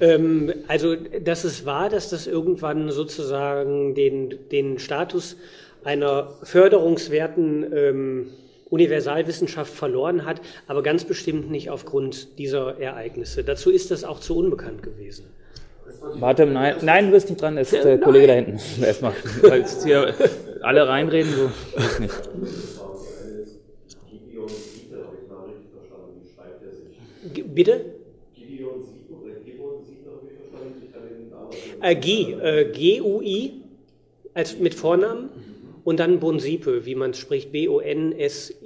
Ähm, 0.00 0.52
also, 0.68 0.94
dass 0.94 1.44
es 1.44 1.64
war, 1.66 1.88
dass 1.88 2.10
das 2.10 2.26
irgendwann 2.26 2.90
sozusagen 2.90 3.94
den, 3.94 4.48
den 4.50 4.78
Status 4.78 5.36
einer 5.84 6.34
förderungswerten 6.42 7.66
ähm, 7.72 8.30
Universalwissenschaft 8.70 9.72
verloren 9.72 10.26
hat, 10.26 10.42
aber 10.66 10.82
ganz 10.82 11.04
bestimmt 11.04 11.50
nicht 11.50 11.70
aufgrund 11.70 12.38
dieser 12.38 12.78
Ereignisse. 12.78 13.42
Dazu 13.42 13.70
ist 13.70 13.90
das 13.90 14.04
auch 14.04 14.20
zu 14.20 14.36
unbekannt 14.36 14.82
gewesen. 14.82 15.24
Warte, 16.00 16.44
nein, 16.46 16.76
nein, 16.82 17.06
du 17.06 17.12
bist 17.12 17.30
nicht 17.30 17.40
dran, 17.40 17.56
ist 17.56 17.72
der 17.72 17.98
Kollege 17.98 18.26
da 18.26 18.32
hinten. 18.34 18.60
Erstmal, 18.82 19.14
alle 20.62 20.88
reinreden, 20.88 21.32
so 21.32 21.50
ist 21.76 22.00
nicht. 22.00 22.14
Bitte? 27.54 27.84
Äh, 31.80 31.94
G, 31.96 32.32
äh, 32.32 32.72
G-U-I 32.72 33.62
als 34.34 34.58
mit 34.58 34.74
Vornamen 34.74 35.30
und 35.84 36.00
dann 36.00 36.18
Bonsipe, 36.20 36.84
wie 36.86 36.94
man 36.94 37.10
es 37.12 37.18
spricht, 37.18 37.52
B-O-N-S-I-E-P-E. 37.52 38.64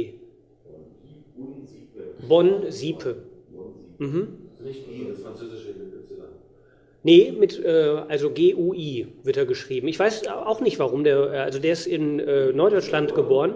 E. 0.00 0.14
Bonsipe. 2.28 3.16
Mhm. 3.98 4.28
Nicht 4.64 4.88
I, 4.88 5.06
das 5.10 5.20
französische. 5.20 5.74
Nee, 7.06 7.34
mit, 7.38 7.62
äh, 7.62 8.02
also 8.08 8.30
G-U-I 8.30 9.06
wird 9.22 9.36
er 9.36 9.44
geschrieben. 9.44 9.88
Ich 9.88 9.98
weiß 9.98 10.26
auch 10.26 10.62
nicht, 10.62 10.78
warum 10.78 11.04
der, 11.04 11.32
äh, 11.34 11.38
also 11.38 11.58
der 11.58 11.74
ist 11.74 11.86
in 11.86 12.18
äh, 12.18 12.50
Norddeutschland 12.52 13.14
geboren. 13.14 13.54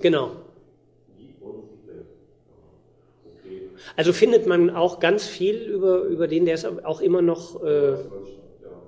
Genau. 0.00 0.30
Also 3.96 4.12
findet 4.12 4.46
man 4.46 4.70
auch 4.70 5.00
ganz 5.00 5.26
viel 5.26 5.56
über, 5.56 6.02
über 6.02 6.28
den, 6.28 6.44
der 6.44 6.54
ist 6.54 6.66
auch 6.84 7.00
immer 7.00 7.20
noch, 7.20 7.60
äh, 7.64 7.94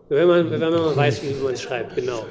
wenn, 0.09 0.29
man, 0.29 0.49
wenn 0.49 0.61
man 0.61 0.97
weiß, 0.97 1.23
wie 1.25 1.43
man 1.43 1.55
es 1.55 1.63
schreibt, 1.63 1.97
genau. 1.97 2.27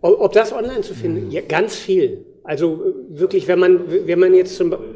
Ob 0.00 0.32
das 0.32 0.52
online 0.52 0.82
zu 0.82 0.94
finden? 0.94 1.30
Ja, 1.30 1.40
ganz 1.40 1.74
viel. 1.74 2.24
Also 2.44 2.74
äh, 2.84 3.18
wirklich, 3.20 3.48
wenn 3.48 3.58
man, 3.58 3.90
wenn 4.06 4.18
man 4.18 4.32
jetzt 4.34 4.56
zum 4.56 4.70
Beispiel. 4.70 4.94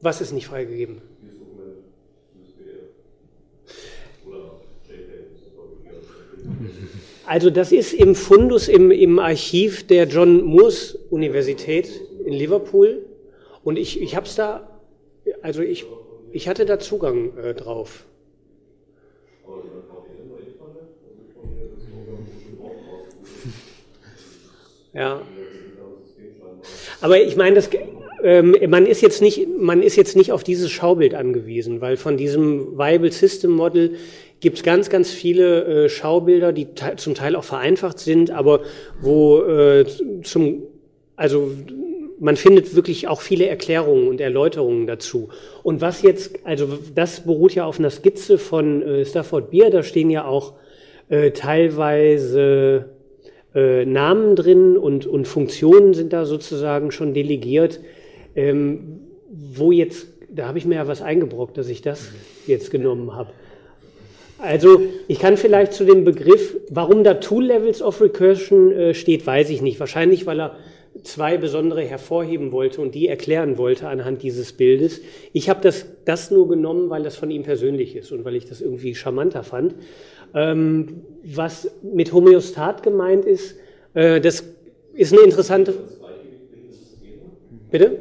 Was 0.00 0.20
ist 0.20 0.32
nicht 0.32 0.46
freigegeben? 0.46 1.00
Also 7.24 7.50
das 7.50 7.72
ist 7.72 7.92
im 7.92 8.14
Fundus 8.14 8.68
im, 8.68 8.92
im 8.92 9.18
Archiv 9.18 9.86
der 9.86 10.06
John 10.06 10.44
Moores 10.44 10.96
Universität 11.10 11.88
in 12.24 12.32
Liverpool 12.32 13.04
und 13.64 13.78
ich, 13.78 14.00
ich 14.00 14.14
habe 14.14 14.26
es 14.26 14.36
da, 14.36 14.80
also 15.42 15.60
ich, 15.62 15.86
ich 16.36 16.48
hatte 16.48 16.66
da 16.66 16.78
Zugang 16.78 17.36
äh, 17.38 17.54
drauf. 17.54 18.04
Ja. 24.92 25.20
Aber 27.02 27.20
ich 27.20 27.36
meine, 27.36 27.62
ähm, 28.22 28.56
man, 28.68 28.86
ist 28.86 29.02
jetzt 29.02 29.20
nicht, 29.20 29.46
man 29.58 29.82
ist 29.82 29.94
jetzt 29.96 30.16
nicht 30.16 30.32
auf 30.32 30.42
dieses 30.42 30.70
Schaubild 30.70 31.14
angewiesen, 31.14 31.82
weil 31.82 31.98
von 31.98 32.16
diesem 32.16 32.78
Viable 32.78 33.12
System 33.12 33.50
Model 33.50 33.96
gibt 34.40 34.56
es 34.56 34.62
ganz, 34.62 34.88
ganz 34.88 35.10
viele 35.10 35.84
äh, 35.84 35.88
Schaubilder, 35.90 36.54
die 36.54 36.68
zum 36.96 37.14
Teil 37.14 37.36
auch 37.36 37.44
vereinfacht 37.44 37.98
sind, 37.98 38.30
aber 38.30 38.62
wo 38.98 39.42
äh, 39.42 39.84
zum, 40.22 40.62
also 41.14 41.52
man 42.18 42.36
findet 42.36 42.74
wirklich 42.74 43.08
auch 43.08 43.20
viele 43.20 43.46
Erklärungen 43.46 44.08
und 44.08 44.20
Erläuterungen 44.20 44.86
dazu. 44.86 45.28
Und 45.62 45.80
was 45.80 46.02
jetzt, 46.02 46.38
also 46.44 46.78
das 46.94 47.20
beruht 47.20 47.54
ja 47.54 47.66
auf 47.66 47.78
einer 47.78 47.90
Skizze 47.90 48.38
von 48.38 48.82
äh, 48.82 49.04
Stafford 49.04 49.50
Beer, 49.50 49.70
da 49.70 49.82
stehen 49.82 50.10
ja 50.10 50.24
auch 50.24 50.54
äh, 51.08 51.30
teilweise 51.30 52.86
äh, 53.54 53.84
Namen 53.84 54.36
drin 54.36 54.76
und, 54.76 55.06
und 55.06 55.26
Funktionen 55.26 55.94
sind 55.94 56.12
da 56.12 56.24
sozusagen 56.24 56.90
schon 56.90 57.14
delegiert, 57.14 57.80
ähm, 58.34 59.00
wo 59.30 59.72
jetzt, 59.72 60.08
da 60.30 60.46
habe 60.46 60.58
ich 60.58 60.64
mir 60.64 60.76
ja 60.76 60.88
was 60.88 61.02
eingebrockt, 61.02 61.58
dass 61.58 61.68
ich 61.68 61.82
das 61.82 62.10
jetzt 62.46 62.70
genommen 62.70 63.14
habe. 63.14 63.30
Also 64.38 64.82
ich 65.08 65.18
kann 65.18 65.38
vielleicht 65.38 65.72
zu 65.72 65.84
dem 65.84 66.04
Begriff, 66.04 66.56
warum 66.68 67.04
da 67.04 67.14
Two 67.14 67.40
Levels 67.40 67.80
of 67.80 68.00
Recursion 68.02 68.70
äh, 68.70 68.94
steht, 68.94 69.26
weiß 69.26 69.48
ich 69.50 69.62
nicht. 69.62 69.80
Wahrscheinlich, 69.80 70.26
weil 70.26 70.40
er 70.40 70.56
zwei 71.06 71.36
besondere 71.36 71.82
hervorheben 71.82 72.52
wollte 72.52 72.80
und 72.80 72.94
die 72.94 73.08
erklären 73.08 73.58
wollte 73.58 73.88
anhand 73.88 74.22
dieses 74.22 74.52
Bildes. 74.52 75.00
Ich 75.32 75.48
habe 75.48 75.60
das, 75.62 75.86
das 76.04 76.30
nur 76.30 76.48
genommen, 76.48 76.90
weil 76.90 77.02
das 77.02 77.16
von 77.16 77.30
ihm 77.30 77.42
persönlich 77.42 77.96
ist 77.96 78.12
und 78.12 78.24
weil 78.24 78.36
ich 78.36 78.46
das 78.46 78.60
irgendwie 78.60 78.94
charmanter 78.94 79.42
fand. 79.42 79.74
Ähm, 80.34 81.02
was 81.22 81.70
mit 81.82 82.12
Homöostat 82.12 82.82
gemeint 82.82 83.24
ist, 83.24 83.56
äh, 83.94 84.20
das 84.20 84.44
ist 84.94 85.12
eine 85.12 85.22
interessante. 85.22 85.74
Bitte? 87.70 87.98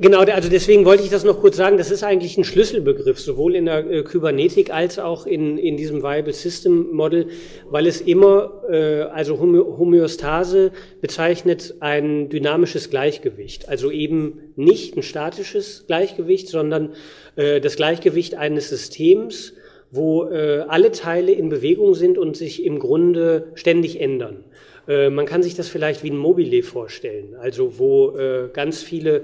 Genau, 0.00 0.20
also 0.20 0.48
deswegen 0.48 0.84
wollte 0.84 1.04
ich 1.04 1.10
das 1.10 1.24
noch 1.24 1.40
kurz 1.40 1.56
sagen. 1.56 1.78
Das 1.78 1.90
ist 1.90 2.02
eigentlich 2.02 2.36
ein 2.36 2.44
Schlüsselbegriff, 2.44 3.20
sowohl 3.20 3.54
in 3.54 3.66
der 3.66 3.88
äh, 3.88 4.02
Kybernetik 4.02 4.72
als 4.72 4.98
auch 4.98 5.26
in, 5.26 5.56
in 5.56 5.76
diesem 5.76 6.02
Viable 6.02 6.32
System 6.32 6.90
Model, 6.92 7.28
weil 7.70 7.86
es 7.86 8.00
immer, 8.00 8.62
äh, 8.68 9.02
also 9.02 9.38
Homöostase 9.38 10.72
bezeichnet 11.00 11.76
ein 11.80 12.28
dynamisches 12.28 12.90
Gleichgewicht. 12.90 13.68
Also 13.68 13.90
eben 13.90 14.52
nicht 14.56 14.96
ein 14.96 15.02
statisches 15.02 15.84
Gleichgewicht, 15.86 16.48
sondern 16.48 16.94
äh, 17.36 17.60
das 17.60 17.76
Gleichgewicht 17.76 18.34
eines 18.34 18.70
Systems, 18.70 19.54
wo 19.92 20.24
äh, 20.24 20.64
alle 20.66 20.90
Teile 20.90 21.32
in 21.32 21.50
Bewegung 21.50 21.94
sind 21.94 22.18
und 22.18 22.36
sich 22.36 22.64
im 22.64 22.80
Grunde 22.80 23.48
ständig 23.54 24.00
ändern. 24.00 24.44
Äh, 24.88 25.10
man 25.10 25.26
kann 25.26 25.42
sich 25.44 25.54
das 25.54 25.68
vielleicht 25.68 26.02
wie 26.02 26.10
ein 26.10 26.16
Mobile 26.16 26.62
vorstellen, 26.64 27.36
also 27.40 27.78
wo 27.78 28.16
äh, 28.16 28.48
ganz 28.52 28.82
viele 28.82 29.22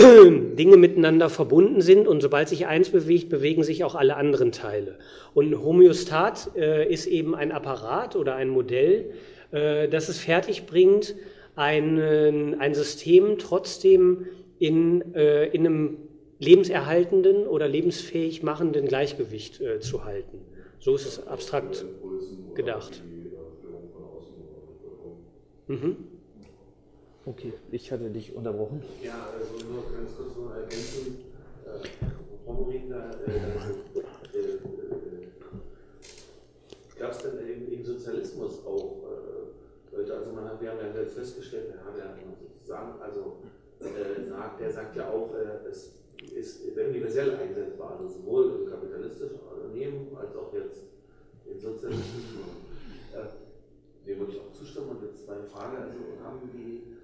Dinge 0.00 0.76
miteinander 0.76 1.28
verbunden 1.28 1.80
sind 1.80 2.06
und 2.06 2.20
sobald 2.20 2.48
sich 2.48 2.66
eins 2.66 2.90
bewegt, 2.90 3.28
bewegen 3.28 3.64
sich 3.64 3.82
auch 3.82 3.96
alle 3.96 4.16
anderen 4.16 4.52
Teile. 4.52 4.98
Und 5.34 5.50
ein 5.50 5.62
Homöostat 5.62 6.52
äh, 6.56 6.92
ist 6.92 7.06
eben 7.06 7.34
ein 7.34 7.50
Apparat 7.50 8.14
oder 8.14 8.36
ein 8.36 8.48
Modell, 8.48 9.10
äh, 9.50 9.88
das 9.88 10.08
es 10.08 10.18
fertig 10.18 10.66
bringt, 10.66 11.16
ein, 11.56 12.60
ein 12.60 12.74
System 12.74 13.38
trotzdem 13.38 14.26
in, 14.60 15.14
äh, 15.14 15.46
in 15.46 15.66
einem 15.66 15.96
lebenserhaltenden 16.38 17.48
oder 17.48 17.66
lebensfähig 17.66 18.44
machenden 18.44 18.86
Gleichgewicht 18.86 19.60
äh, 19.60 19.80
zu 19.80 20.04
halten. 20.04 20.38
So 20.78 20.94
ist 20.94 21.06
es 21.06 21.26
abstrakt 21.26 21.84
gedacht. 22.54 23.02
Mhm. 25.66 25.96
Okay, 27.28 27.52
ich 27.70 27.92
hatte 27.92 28.08
dich 28.08 28.34
unterbrochen. 28.34 28.82
Ja, 29.02 29.28
also 29.36 29.62
nur 29.66 29.82
ganz 29.92 30.16
kurz 30.16 30.34
noch 30.34 30.54
ergänzen. 30.54 31.26
Äh, 31.62 31.68
äh, 31.68 32.96
äh, 33.28 34.40
äh, 34.40 35.28
gab 36.98 37.10
es 37.10 37.18
denn 37.18 37.38
im, 37.46 37.70
im, 37.70 37.84
Sozialismus 37.84 38.64
auch 38.64 39.02
äh, 39.04 39.94
Leute, 39.94 40.16
also 40.16 40.32
man 40.32 40.46
hat, 40.46 40.58
wir 40.58 40.70
haben 40.70 40.78
ja 40.78 41.04
festgestellt, 41.04 41.74
wir 41.74 41.84
haben 41.84 41.98
ja 41.98 42.16
sozusagen, 42.40 42.98
also 42.98 43.36
äh, 43.80 44.24
sagt, 44.24 44.60
der 44.60 44.72
sagt 44.72 44.96
ja 44.96 45.10
auch, 45.10 45.34
äh, 45.34 45.68
es 45.68 45.96
ist 46.34 46.62
universell 46.78 47.36
einsetzbar, 47.36 47.98
also 47.98 48.08
sowohl 48.08 48.62
im 48.62 48.70
kapitalistischen 48.70 49.36
Unternehmen 49.40 50.16
als 50.16 50.34
auch 50.34 50.50
jetzt 50.54 50.80
in 51.44 51.60
sozialistischen. 51.60 52.68
Dem 54.06 54.20
würde 54.20 54.32
ich 54.32 54.40
auch 54.40 54.52
zustimmen. 54.52 54.88
Und 54.88 55.02
jetzt 55.02 55.28
meine 55.28 55.44
Frage, 55.44 55.76
also 55.76 55.92
haben 56.24 56.40
die 56.50 56.96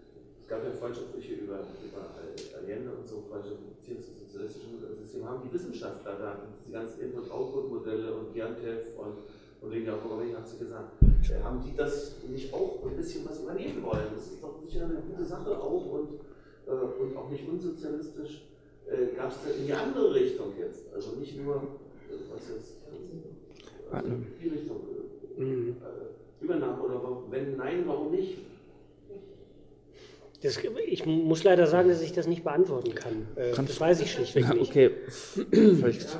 es 0.45 0.51
gab 0.51 0.63
ja 0.63 0.71
freundschaftliche 0.73 1.41
über, 1.41 1.65
über 1.81 2.05
Allende 2.61 2.91
und 2.93 3.09
so, 3.09 3.25
freundschaftliche 3.31 3.73
Beziehungen 3.81 4.05
zum 4.05 4.27
sozialistischen 4.27 4.77
System, 5.01 5.25
haben 5.25 5.41
die 5.43 5.55
Wissenschaftler 5.55 6.19
da, 6.19 6.37
die 6.69 6.73
ganzen 6.73 7.01
Input-Output-Modelle 7.01 8.13
und 8.13 8.35
Giantev 8.35 8.93
und, 8.99 9.25
und 9.63 9.73
wegen 9.73 9.87
der 9.87 9.93
Borowin 9.93 10.37
hat 10.37 10.47
sie 10.47 10.59
gesagt, 10.59 11.03
äh, 11.03 11.43
haben 11.43 11.65
die 11.65 11.75
das 11.75 12.17
nicht 12.29 12.53
auch 12.53 12.85
ein 12.85 12.95
bisschen 12.95 13.27
was 13.27 13.41
übernehmen 13.41 13.83
wollen? 13.83 14.13
Das 14.15 14.27
ist 14.27 14.43
doch 14.43 14.61
sicher 14.61 14.85
eine 14.85 15.01
gute 15.01 15.25
Sache 15.25 15.59
auch 15.59 15.87
und, 15.87 16.13
äh, 16.67 16.71
und 16.71 17.17
auch 17.17 17.31
nicht 17.31 17.49
unsozialistisch. 17.49 18.45
Äh, 18.87 19.17
Gab 19.17 19.31
es 19.31 19.39
da 19.43 19.51
in 19.51 19.65
die 19.65 19.73
andere 19.73 20.15
Richtung 20.15 20.53
jetzt? 20.59 20.93
Also 20.93 21.13
nicht 21.17 21.43
nur, 21.43 21.57
äh, 21.57 22.21
was 22.31 22.51
jetzt, 22.51 22.75
also 23.91 24.13
die 24.43 24.49
Richtung 24.49 24.77
äh, 25.39 25.41
mhm. 25.41 25.77
äh, 25.81 26.45
Übernahme 26.45 26.83
oder 26.83 27.01
wenn 27.31 27.57
nein, 27.57 27.85
warum 27.87 28.11
nicht? 28.11 28.41
Das, 30.45 30.59
ich 30.59 31.07
muss 31.07 31.43
leider 31.43 31.67
sagen, 31.67 31.89
dass 31.89 32.03
ich 32.03 32.13
das 32.13 32.27
nicht 32.27 32.45
beantworten 32.45 32.95
kann. 32.95 33.27
Äh, 33.35 33.53
das 33.55 33.81
weiß 33.81 34.01
ich 34.03 34.13
schlichtweg 34.13 34.53
nicht. 34.53 34.71
Okay. 34.71 34.91
Vielleicht. 35.51 36.19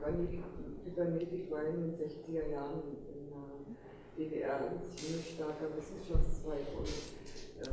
Weil 0.00 0.14
äh, 0.14 0.40
Kybernetik 0.84 1.50
war 1.50 1.66
in 1.68 1.76
den 1.82 1.92
60er 2.00 2.48
Jahren 2.50 2.80
in 3.12 3.28
der 3.28 4.24
DDR 4.30 4.56
ein 4.56 4.80
ziemlich 4.96 5.34
starker 5.36 5.68
Wissenschaftszweig 5.76 6.64
und 6.78 6.88
äh, 6.88 7.68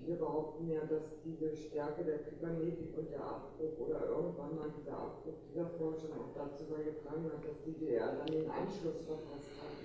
viele 0.00 0.16
behaupten 0.16 0.70
ja, 0.70 0.80
dass 0.88 1.20
diese 1.22 1.54
Stärke 1.54 2.02
der 2.02 2.24
Kybernetik 2.24 2.96
und 2.96 3.10
der 3.10 3.20
Abbruch 3.20 3.76
oder 3.76 4.08
irgendwann 4.08 4.56
mal 4.56 4.72
dieser 4.80 4.96
Abbruch 4.96 5.36
dieser 5.52 5.68
Forschung 5.76 6.16
auch 6.16 6.32
dazu 6.32 6.64
beigetragen 6.64 7.28
hat, 7.28 7.44
dass 7.44 7.60
die 7.66 7.76
DDR 7.76 8.16
dann 8.16 8.32
den 8.32 8.48
Anschluss 8.48 9.04
verpasst 9.04 9.52
hat 9.60 9.76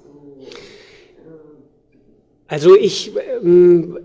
zu 0.00 0.40
äh, 0.40 1.79
also 2.50 2.74
ich 2.74 3.12
ähm, 3.42 3.98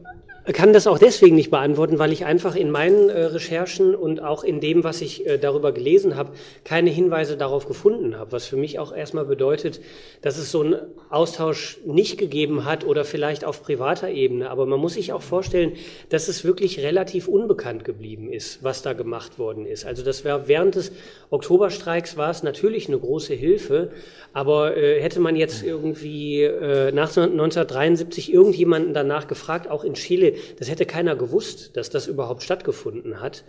kann 0.53 0.73
das 0.73 0.85
auch 0.85 0.99
deswegen 0.99 1.35
nicht 1.35 1.49
beantworten, 1.49 1.97
weil 1.97 2.11
ich 2.11 2.25
einfach 2.25 2.55
in 2.55 2.69
meinen 2.69 3.09
äh, 3.09 3.23
Recherchen 3.25 3.95
und 3.95 4.21
auch 4.21 4.43
in 4.43 4.59
dem, 4.59 4.83
was 4.83 5.01
ich 5.01 5.25
äh, 5.25 5.39
darüber 5.39 5.71
gelesen 5.71 6.15
habe, 6.15 6.33
keine 6.63 6.91
Hinweise 6.91 7.35
darauf 7.35 7.67
gefunden 7.67 8.17
habe. 8.17 8.31
Was 8.31 8.45
für 8.45 8.55
mich 8.55 8.77
auch 8.77 8.95
erstmal 8.95 9.25
bedeutet, 9.25 9.81
dass 10.21 10.37
es 10.37 10.51
so 10.51 10.61
einen 10.61 10.75
Austausch 11.09 11.79
nicht 11.85 12.19
gegeben 12.19 12.63
hat 12.63 12.85
oder 12.85 13.05
vielleicht 13.05 13.43
auf 13.43 13.63
privater 13.63 14.09
Ebene. 14.09 14.51
Aber 14.51 14.67
man 14.67 14.79
muss 14.79 14.93
sich 14.93 15.13
auch 15.13 15.23
vorstellen, 15.23 15.73
dass 16.09 16.27
es 16.27 16.43
wirklich 16.45 16.79
relativ 16.79 17.27
unbekannt 17.27 17.83
geblieben 17.83 18.31
ist, 18.31 18.63
was 18.63 18.83
da 18.83 18.93
gemacht 18.93 19.39
worden 19.39 19.65
ist. 19.65 19.85
Also 19.85 20.03
das 20.03 20.25
war 20.25 20.47
während 20.47 20.75
des 20.75 20.91
Oktoberstreiks 21.31 22.17
war 22.17 22.29
es 22.29 22.43
natürlich 22.43 22.87
eine 22.87 22.99
große 22.99 23.33
Hilfe, 23.33 23.89
aber 24.33 24.77
äh, 24.77 25.01
hätte 25.01 25.19
man 25.19 25.35
jetzt 25.35 25.63
irgendwie 25.63 26.43
äh, 26.43 26.91
nach 26.91 27.09
1973 27.09 28.31
irgendjemanden 28.31 28.93
danach 28.93 29.27
gefragt, 29.27 29.69
auch 29.69 29.83
in 29.83 29.95
Chile, 29.95 30.34
das 30.57 30.69
hätte 30.69 30.85
keiner 30.85 31.15
gewusst, 31.15 31.75
dass 31.77 31.89
das 31.89 32.07
überhaupt 32.07 32.43
stattgefunden 32.43 33.19
hat. 33.21 33.43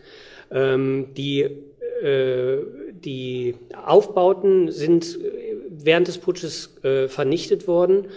Ähm, 0.51 1.09
die, 1.17 1.43
äh, 2.03 2.59
die 2.93 3.55
Aufbauten 3.75 4.71
sind 4.71 5.19
äh, 5.21 5.57
während 5.71 6.09
des 6.09 6.19
Putsches 6.19 6.83
äh, 6.85 7.09
vernichtet 7.09 7.67
worden. 7.69 8.09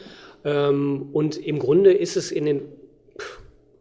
Ähm, 0.44 1.10
und 1.14 1.38
im 1.38 1.60
Grunde 1.60 1.94
ist 1.94 2.16
es 2.16 2.32
in 2.32 2.46
den 2.46 2.62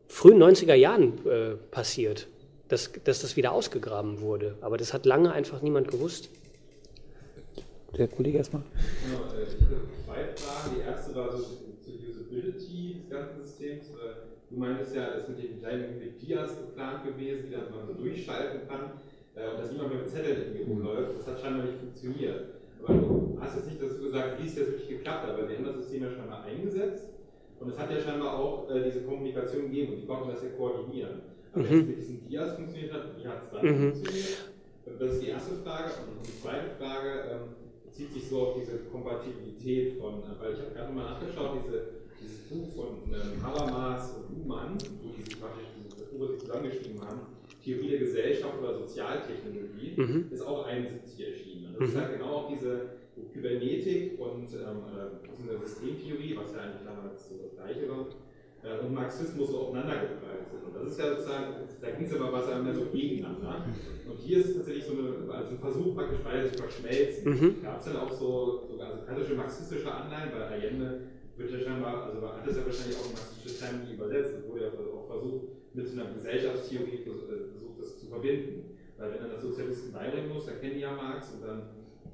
frühen 0.06 0.42
90er 0.42 0.74
Jahren 0.74 1.24
äh, 1.26 1.54
passiert, 1.70 2.26
dass, 2.68 2.90
dass 3.04 3.20
das 3.20 3.36
wieder 3.36 3.52
ausgegraben 3.52 4.20
wurde. 4.20 4.56
Aber 4.60 4.76
das 4.76 4.92
hat 4.92 5.06
lange 5.06 5.32
einfach 5.32 5.62
niemand 5.62 5.88
gewusst. 5.88 6.28
Der 7.96 8.08
Kollege 8.08 8.38
erstmal. 8.38 8.62
Genau, 9.06 9.20
ich 9.42 9.54
habe 9.62 9.76
zwei 10.04 10.24
Fragen. 10.36 10.76
Die 10.76 10.80
erste 10.82 11.14
war 11.14 11.36
so 11.36 11.42
zur 11.42 11.94
Usability 11.94 13.00
des 13.00 13.10
ganzen 13.10 13.44
Systems. 13.44 13.86
Du 14.50 14.58
meintest 14.58 14.94
ja, 14.94 15.14
es 15.14 15.28
mit 15.28 15.42
den 15.42 15.58
kleinen 15.58 16.18
Dias 16.18 16.56
geplant 16.56 17.04
gewesen, 17.04 17.46
die 17.46 17.52
dann 17.52 17.70
man 17.70 17.86
so 17.86 17.92
durchschalten 17.92 18.66
kann 18.66 18.92
äh, 19.34 19.50
und 19.50 19.58
dass 19.60 19.70
niemand 19.70 19.90
mehr 19.90 20.02
mit 20.02 20.10
Zetteln 20.10 20.40
irgendwie 20.40 20.62
rumläuft. 20.62 21.18
Das 21.18 21.26
hat 21.26 21.40
scheinbar 21.40 21.66
nicht 21.66 21.78
funktioniert. 21.78 22.44
Aber 22.82 22.94
du 22.94 23.38
hast 23.40 23.56
jetzt 23.56 23.66
nicht 23.66 23.82
dazu 23.82 24.02
gesagt, 24.02 24.42
wie 24.42 24.46
es 24.46 24.56
jetzt 24.56 24.70
wirklich 24.70 24.88
geklappt 24.88 25.26
hat, 25.26 25.34
aber 25.34 25.46
sie 25.46 25.56
haben 25.56 25.64
das 25.64 25.76
System 25.76 26.02
ja 26.04 26.10
scheinbar 26.10 26.44
eingesetzt 26.44 27.08
und 27.60 27.68
es 27.68 27.78
hat 27.78 27.90
ja 27.90 28.00
scheinbar 28.00 28.38
auch 28.38 28.70
äh, 28.70 28.84
diese 28.84 29.02
Kommunikation 29.02 29.62
gegeben 29.62 29.94
und 29.94 30.00
die 30.02 30.06
konnten 30.06 30.30
das 30.30 30.42
ja 30.42 30.50
koordinieren. 30.50 31.20
Aber 31.52 31.64
mhm. 31.64 31.70
jetzt 31.70 31.86
mit 31.88 31.98
diesen 31.98 32.28
Dias 32.28 32.54
funktioniert 32.54 32.92
hat, 32.92 33.02
wie 33.18 33.26
hat 33.26 33.42
es 33.42 33.50
dann 33.50 33.66
mhm. 33.66 33.92
funktioniert? 33.92 34.38
Das 34.98 35.12
ist 35.12 35.22
die 35.22 35.28
erste 35.28 35.54
Frage. 35.56 35.90
Und 36.08 36.26
die 36.26 36.40
zweite 36.40 36.70
Frage 36.78 37.08
ähm, 37.30 37.40
bezieht 37.84 38.12
sich 38.12 38.28
so 38.28 38.40
auf 38.40 38.54
diese 38.58 38.78
Kompatibilität 38.90 39.98
von, 39.98 40.22
äh, 40.22 40.40
weil 40.40 40.52
ich 40.54 40.60
habe 40.60 40.70
gerade 40.74 40.92
mal 40.92 41.04
nachgeschaut, 41.04 41.58
diese 41.66 41.97
dieses 42.20 42.38
Buch 42.48 42.68
von 42.74 43.12
ähm, 43.12 43.42
Habermas 43.42 44.14
und 44.16 44.38
Luhmann, 44.38 44.78
wo 45.02 45.10
die 45.16 45.22
sich 45.22 45.40
praktisch 45.40 45.68
zusammengeschrieben 46.38 47.00
haben, 47.00 47.20
Theorie 47.62 47.90
der 47.90 47.98
Gesellschaft 48.00 48.54
oder 48.60 48.74
Sozialtechnologie, 48.74 49.92
mhm. 49.96 50.26
ist 50.30 50.42
auch 50.42 50.66
71 50.66 51.26
erschienen. 51.26 51.74
Das 51.78 51.80
mhm. 51.80 51.86
ist 51.86 51.96
halt 51.96 52.18
genau 52.18 52.34
auch 52.34 52.48
diese 52.50 52.98
Kybernetik 53.32 54.18
und 54.18 54.48
ähm, 54.54 54.82
äh, 54.94 55.58
Systemtheorie, 55.66 56.36
was 56.36 56.52
ja 56.52 56.60
eigentlich 56.60 56.84
damals 56.84 57.28
so 57.28 57.36
das 57.42 57.54
Gleiche 57.54 57.88
war, 57.88 58.06
äh, 58.62 58.84
und 58.84 58.94
Marxismus 58.94 59.50
so 59.50 59.58
aufeinandergefallen 59.68 60.46
sind. 60.50 60.64
Und 60.64 60.74
das 60.74 60.92
ist 60.92 60.98
ja 60.98 61.10
sozusagen, 61.10 61.54
da 61.80 61.90
ging 61.90 62.06
es 62.06 62.14
aber 62.14 62.32
was 62.32 62.46
mehr 62.62 62.74
so 62.74 62.86
gegeneinander. 62.86 63.66
Und 64.08 64.18
hier 64.18 64.38
ist 64.38 64.56
tatsächlich 64.56 64.84
so 64.84 64.92
eine, 64.92 65.32
also 65.32 65.50
ein 65.50 65.58
Versuch, 65.58 65.94
praktisch 65.94 66.18
beide 66.24 66.50
zu 66.50 66.58
verschmelzen. 66.58 67.30
Mhm. 67.30 67.62
Gab 67.62 67.78
es 67.78 67.84
dann 67.84 67.96
auch 67.96 68.12
so, 68.12 68.66
so 68.68 68.80
also 68.80 69.04
klassische 69.04 69.34
marxistische 69.34 69.92
Anleihen, 69.92 70.30
weil 70.32 70.42
Allende 70.42 71.00
wird 71.38 71.50
ja 71.52 71.60
scheinbar, 71.60 72.04
also 72.06 72.20
hat 72.22 72.46
das 72.46 72.56
ja 72.56 72.66
wahrscheinlich 72.66 72.96
auch 72.98 73.06
in 73.06 73.14
marxistische 73.14 73.58
Termini 73.58 73.94
übersetzt, 73.94 74.34
es 74.38 74.48
wurde 74.48 74.62
ja 74.64 74.70
auch 74.70 75.06
versucht, 75.06 75.44
mit 75.74 75.86
so 75.86 75.92
einer 75.94 76.12
Gesellschaftstheorie 76.12 77.06
äh, 77.06 77.50
versucht, 77.54 77.78
das 77.80 77.98
zu 78.00 78.06
verbinden. 78.06 78.78
Weil 78.98 79.12
wenn 79.12 79.20
dann 79.20 79.30
das 79.30 79.42
Sozialisten 79.42 79.92
beibringen 79.92 80.28
muss, 80.34 80.46
dann 80.46 80.60
kennen 80.60 80.74
die 80.74 80.80
ja 80.80 80.92
Marx 80.92 81.30
und 81.34 81.46
dann, 81.46 81.62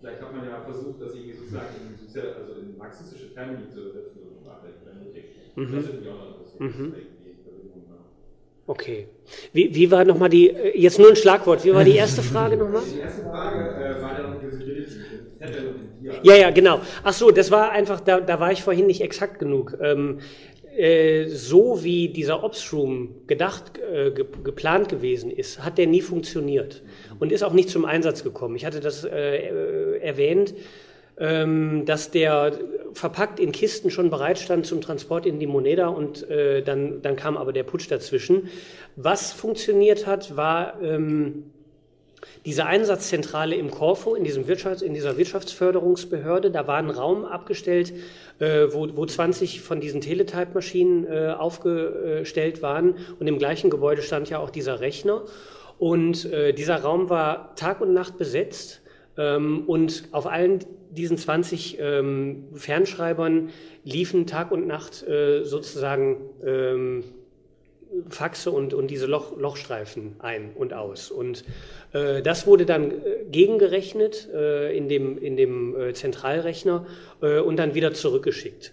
vielleicht 0.01 0.21
hat 0.21 0.33
man 0.37 0.45
ja 0.45 0.61
versucht, 0.61 1.01
das 1.01 1.15
irgendwie 1.15 1.33
sozusagen 1.33 1.73
in, 1.81 1.97
sozial, 1.97 2.35
also 2.35 2.61
in 2.61 2.77
marxistische 2.77 3.33
Termini 3.33 3.69
zu 3.73 3.89
übersetzen 3.89 4.21
oder 4.21 4.37
Sprache 4.37 4.69
Mhm. 5.57 5.73
Das 5.73 5.87
würde 5.87 5.99
mich 5.99 6.09
auch 6.09 6.19
noch 6.19 6.29
interessieren. 6.35 6.59
Mhm. 6.59 6.85
irgendwie. 6.85 7.15
Okay. 8.67 9.09
Wie, 9.53 9.75
wie 9.75 9.91
war 9.91 10.05
nochmal 10.05 10.31
die, 10.31 10.49
äh, 10.51 10.79
jetzt 10.79 10.99
nur 10.99 11.09
ein 11.09 11.17
Schlagwort, 11.17 11.65
wie 11.65 11.75
war 11.75 11.85
die 11.85 11.97
erste 11.97 12.23
Frage 12.23 12.57
nochmal? 12.57 12.83
Die 12.95 13.01
erste 13.01 13.23
Frage 13.23 13.59
äh, 13.61 14.03
war 14.03 14.21
ja 14.21 14.29
noch 14.29 14.43
Visibility. 14.43 14.91
Ich 14.91 15.13
hätte 15.13 15.34
ja. 16.23 16.37
Ja, 16.37 16.51
genau. 16.51 16.81
Ach 17.03 17.13
so, 17.13 17.31
das 17.31 17.51
war 17.51 17.71
einfach, 17.71 18.01
da, 18.01 18.21
da 18.21 18.41
war 18.41 18.53
ich 18.53 18.63
vorhin 18.63 18.87
nicht 18.87 19.01
exakt 19.01 19.39
genug. 19.39 19.77
Ähm, 19.81 20.21
äh, 20.77 21.29
so 21.29 21.85
wie 21.85 22.09
dieser 22.09 22.43
Ops-Room 22.43 23.27
gedacht, 23.27 23.79
äh, 23.79 24.11
ge 24.11 24.27
geplant 24.43 24.89
gewesen 24.89 25.31
ist, 25.31 25.65
hat 25.65 25.79
der 25.79 25.87
nie 25.87 26.01
funktioniert 26.01 26.83
und 27.21 27.31
ist 27.31 27.45
auch 27.45 27.53
nicht 27.53 27.71
zum 27.71 27.85
Einsatz 27.85 28.25
gekommen. 28.25 28.57
Ich 28.57 28.65
hatte 28.65 28.81
das 28.81 29.05
äh, 29.05 29.99
erwähnt, 30.01 30.55
ähm, 31.17 31.85
dass 31.87 32.11
der 32.11 32.59
verpackt 32.93 33.39
in 33.39 33.53
Kisten 33.53 33.91
schon 33.91 34.11
bereit 34.11 34.39
stand 34.39 34.67
zum 34.67 34.81
Transport 34.81 35.27
in 35.27 35.39
die 35.39 35.47
Moneda 35.47 35.87
und 35.87 36.29
äh, 36.29 36.63
dann, 36.63 37.03
dann 37.03 37.15
kam 37.15 37.37
aber 37.37 37.53
der 37.53 37.63
Putsch 37.63 37.89
dazwischen. 37.89 38.49
Was 38.97 39.33
funktioniert 39.33 40.09
hat, 40.09 40.37
war 40.37 40.83
ähm, 40.83 41.45
diese 42.45 42.67
Einsatzzentrale 42.67 43.55
im 43.57 43.71
Corfo, 43.71 44.15
in, 44.15 44.25
diesem 44.25 44.47
Wirtschafts-, 44.47 44.83
in 44.83 44.95
dieser 44.95 45.17
Wirtschaftsförderungsbehörde, 45.17 46.51
da 46.51 46.67
war 46.67 46.77
ein 46.77 46.91
Raum 46.91 47.25
abgestellt, 47.25 47.93
äh, 48.39 48.67
wo, 48.71 48.89
wo 48.97 49.07
20 49.07 49.61
von 49.61 49.81
diesen 49.81 50.01
Teletype-Maschinen 50.01 51.07
äh, 51.07 51.35
aufgestellt 51.39 52.63
waren. 52.63 52.97
Und 53.19 53.27
im 53.27 53.39
gleichen 53.39 53.71
Gebäude 53.71 54.03
stand 54.03 54.31
ja 54.31 54.39
auch 54.39 54.51
dieser 54.51 54.81
Rechner. 54.81 55.23
Und 55.79 56.25
äh, 56.33 56.53
dieser 56.53 56.77
Raum 56.77 57.11
war 57.11 57.55
Tag 57.57 57.81
und 57.81 57.93
Nacht 57.93 58.19
besetzt. 58.19 58.81
Ähm, 59.17 59.65
und 59.67 60.05
auf 60.13 60.27
allen 60.27 60.61
diesen 60.91 61.19
20 61.19 61.79
ähm, 61.81 62.45
Fernschreibern 62.55 63.51
liefen 63.85 64.27
Tag 64.27 64.53
und 64.53 64.67
Nacht 64.67 65.07
äh, 65.07 65.43
sozusagen 65.45 66.17
ähm, 66.45 67.05
Faxe 68.09 68.51
und, 68.51 68.75
und 68.75 68.89
diese 68.89 69.07
Loch, 69.07 69.37
Lochstreifen 69.37 70.17
ein 70.19 70.53
und 70.55 70.73
aus. 70.73 71.11
Und 71.11 71.45
äh, 71.93 72.23
das 72.23 72.47
wurde 72.47 72.67
dann 72.67 72.91
äh, 72.91 72.95
gegengerechnet 73.31 74.29
äh, 74.33 74.77
in 74.77 74.89
dem, 74.89 75.19
in 75.19 75.37
dem 75.37 75.79
äh, 75.79 75.93
Zentralrechner 75.95 76.87
äh, 77.23 77.39
und 77.39 77.57
dann 77.57 77.75
wieder 77.75 77.93
zurückgeschickt. 77.93 78.73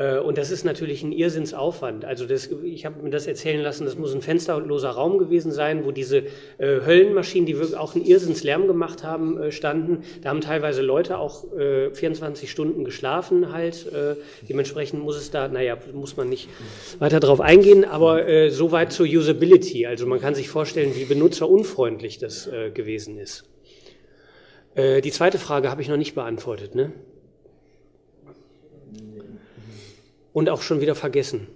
Äh, 0.00 0.18
Und 0.18 0.38
das 0.38 0.50
ist 0.50 0.64
natürlich 0.64 1.02
ein 1.02 1.12
Irrsinnsaufwand. 1.12 2.06
Also 2.06 2.24
das, 2.24 2.48
ich 2.62 2.86
habe 2.86 3.02
mir 3.02 3.10
das 3.10 3.26
erzählen 3.26 3.60
lassen, 3.60 3.84
das 3.84 3.98
muss 3.98 4.14
ein 4.14 4.22
fensterloser 4.22 4.90
Raum 4.90 5.18
gewesen 5.18 5.52
sein, 5.52 5.84
wo 5.84 5.92
diese 5.92 6.24
äh, 6.56 6.80
Höllenmaschinen, 6.86 7.44
die 7.44 7.58
wirklich 7.58 7.76
auch 7.76 7.94
einen 7.94 8.06
Irrsinnslärm 8.06 8.66
gemacht 8.66 9.04
haben, 9.04 9.38
äh, 9.38 9.52
standen. 9.52 10.02
Da 10.22 10.30
haben 10.30 10.40
teilweise 10.40 10.80
Leute 10.80 11.18
auch 11.18 11.52
äh, 11.52 11.90
24 11.92 12.50
Stunden 12.50 12.84
geschlafen 12.84 13.52
halt. 13.52 13.92
Äh, 13.92 14.16
dementsprechend 14.48 15.02
muss 15.02 15.16
es 15.16 15.30
da, 15.30 15.48
naja, 15.48 15.76
muss 15.92 16.16
man 16.16 16.30
nicht 16.30 16.48
weiter 16.98 17.20
drauf 17.20 17.40
eingehen, 17.42 17.84
aber 17.84 18.26
äh, 18.26 18.50
soweit 18.50 18.92
zur 18.92 19.06
Usability. 19.06 19.84
Also 19.86 20.06
man 20.06 20.18
kann 20.18 20.34
sich 20.34 20.48
vorstellen, 20.48 20.96
wie 20.96 21.04
benutzerunfreundlich 21.04 22.16
das 22.16 22.46
äh, 22.46 22.70
gewesen 22.70 23.18
ist. 23.18 23.44
Die 24.76 25.10
zweite 25.10 25.38
Frage 25.38 25.68
habe 25.68 25.82
ich 25.82 25.88
noch 25.88 25.96
nicht 25.96 26.14
beantwortet, 26.14 26.76
ne? 26.76 26.92
Und 30.32 30.48
auch 30.48 30.62
schon 30.62 30.80
wieder 30.80 30.94
vergessen. 30.94 31.48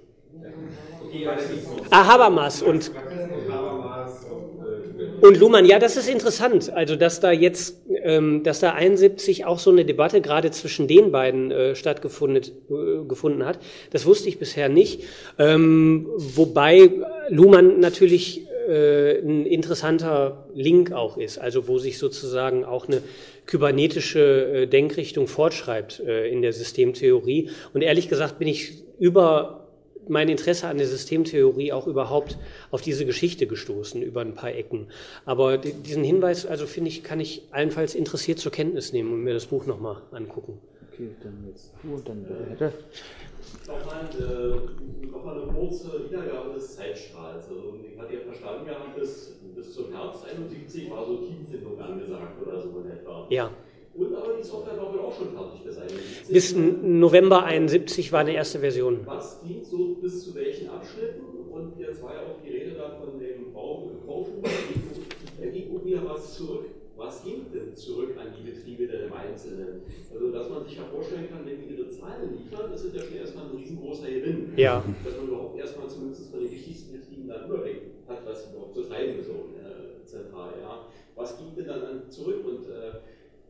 Ah, 1.90 2.06
Habermas 2.06 2.62
und, 2.62 2.90
und 5.20 5.38
Luhmann. 5.38 5.64
Ja, 5.64 5.78
das 5.78 5.96
ist 5.96 6.08
interessant. 6.08 6.72
Also, 6.72 6.96
dass 6.96 7.20
da 7.20 7.30
jetzt, 7.30 7.82
ähm, 8.02 8.42
dass 8.42 8.60
da 8.60 8.72
71 8.72 9.44
auch 9.44 9.60
so 9.60 9.70
eine 9.70 9.84
Debatte 9.84 10.20
gerade 10.20 10.50
zwischen 10.50 10.88
den 10.88 11.12
beiden 11.12 11.50
äh, 11.52 11.76
stattgefunden 11.76 12.42
äh, 12.42 13.04
gefunden 13.06 13.44
hat. 13.44 13.60
Das 13.90 14.06
wusste 14.06 14.28
ich 14.28 14.38
bisher 14.38 14.68
nicht. 14.68 15.04
Ähm, 15.38 16.08
wobei 16.16 16.90
Luhmann 17.28 17.78
natürlich 17.78 18.46
äh, 18.68 19.18
ein 19.20 19.46
interessanter 19.46 20.48
Link 20.52 20.92
auch 20.92 21.16
ist. 21.16 21.38
Also, 21.38 21.68
wo 21.68 21.78
sich 21.78 21.98
sozusagen 21.98 22.64
auch 22.64 22.88
eine 22.88 23.02
kybernetische 23.46 24.62
äh, 24.62 24.66
Denkrichtung 24.66 25.26
fortschreibt 25.26 26.00
äh, 26.00 26.28
in 26.28 26.42
der 26.42 26.52
Systemtheorie. 26.52 27.50
Und 27.72 27.82
ehrlich 27.82 28.08
gesagt 28.08 28.38
bin 28.38 28.48
ich 28.48 28.82
über 28.98 29.60
mein 30.06 30.28
Interesse 30.28 30.68
an 30.68 30.76
der 30.76 30.86
Systemtheorie 30.86 31.72
auch 31.72 31.86
überhaupt 31.86 32.36
auf 32.70 32.82
diese 32.82 33.06
Geschichte 33.06 33.46
gestoßen, 33.46 34.02
über 34.02 34.20
ein 34.20 34.34
paar 34.34 34.52
Ecken. 34.52 34.88
Aber 35.24 35.56
di- 35.56 35.72
diesen 35.72 36.04
Hinweis, 36.04 36.44
also 36.44 36.66
finde 36.66 36.88
ich, 36.90 37.02
kann 37.02 37.20
ich 37.20 37.42
allenfalls 37.52 37.94
interessiert 37.94 38.38
zur 38.38 38.52
Kenntnis 38.52 38.92
nehmen 38.92 39.12
und 39.12 39.24
mir 39.24 39.32
das 39.32 39.46
Buch 39.46 39.64
nochmal 39.66 40.02
angucken. 40.12 40.58
Okay, 40.92 41.08
dann 41.22 41.46
jetzt 41.48 41.72
du 41.82 41.94
und 41.94 42.08
dann 42.08 42.22
bitte. 42.22 42.72
Nochmal, 43.66 44.10
äh, 44.12 45.06
nochmal 45.06 45.42
eine 45.42 45.52
kurze 45.52 46.04
Wiedergabe 46.04 46.54
des 46.54 46.76
Zeitstrahls. 46.76 47.48
Also, 47.48 47.78
ich 47.82 47.98
hatte 47.98 48.14
ja 48.14 48.20
verstanden 48.20 48.66
gehabt, 48.66 48.94
bis, 48.94 49.40
bis 49.54 49.74
zum 49.74 49.90
Herbst 49.90 50.26
71 50.26 50.90
war 50.90 51.06
so 51.06 51.18
Teamfindung 51.18 51.80
angesagt 51.80 52.42
oder 52.42 52.60
so 52.60 52.80
in 52.80 52.90
etwa. 52.90 53.26
Ja. 53.30 53.50
Und 53.94 54.14
aber 54.14 54.34
die 54.36 54.42
Software 54.42 54.76
war 54.76 54.92
wohl 54.92 55.00
auch 55.00 55.16
schon 55.16 55.32
fertig 55.32 55.62
bis 55.64 55.78
71. 55.78 56.28
Bis 56.28 56.54
November 56.56 57.44
71 57.44 58.12
war 58.12 58.20
eine 58.20 58.32
erste 58.32 58.58
Version. 58.58 59.00
Was 59.06 59.40
ging 59.42 59.64
so 59.64 59.94
bis 59.94 60.24
zu 60.24 60.34
welchen 60.34 60.68
Abschnitten? 60.68 61.22
Und 61.50 61.78
jetzt 61.78 62.02
war 62.02 62.12
ja 62.14 62.20
auch 62.22 62.42
die 62.44 62.50
Rede 62.50 62.72
da 62.72 62.90
von 62.90 63.18
dem 63.18 63.52
Bau 63.52 63.90
Kaufen. 64.04 64.42
Da 64.42 65.46
ging 65.46 65.64
wieder 65.84 66.04
was 66.04 66.34
zurück. 66.34 66.66
Was 66.96 67.24
ging 67.24 67.46
denn 67.52 67.74
zurück 67.74 68.14
an 68.18 68.28
die 68.36 68.48
Betriebe 68.48 68.86
denn 68.86 69.08
im 69.08 69.12
Einzelnen? 69.12 69.82
Also, 70.12 70.30
dass 70.30 70.48
man 70.48 70.64
sich 70.64 70.76
ja 70.76 70.84
vorstellen 70.84 71.28
kann, 71.28 71.44
wenn 71.44 71.60
die 71.60 71.74
ihre 71.74 71.88
Zahlen 71.88 72.38
liefern, 72.38 72.70
das 72.70 72.84
ist 72.84 72.94
ja 72.94 73.02
schon 73.02 73.16
erstmal 73.16 73.46
ein 73.46 73.56
riesengroßer 73.56 74.08
Gewinn. 74.08 74.52
Ja. 74.56 74.84
Dass 75.04 75.16
man 75.16 75.26
überhaupt 75.26 75.58
erstmal 75.58 75.88
zumindest 75.88 76.30
von 76.30 76.40
den 76.40 76.50
wichtigsten 76.52 76.92
Betrieben 76.92 77.26
dann 77.28 77.46
Überblick 77.46 77.82
hat, 78.06 78.24
was 78.24 78.50
überhaupt 78.50 78.74
zu 78.74 78.82
treiben 78.82 79.18
ist, 79.18 79.26
so 79.26 79.50
äh, 79.58 80.04
zentral. 80.04 80.52
Ja. 80.62 80.86
Was 81.16 81.36
ging 81.38 81.54
denn 81.56 81.66
dann 81.66 81.82
an 81.82 82.10
zurück 82.10 82.44
und 82.46 82.68
äh, 82.68 82.88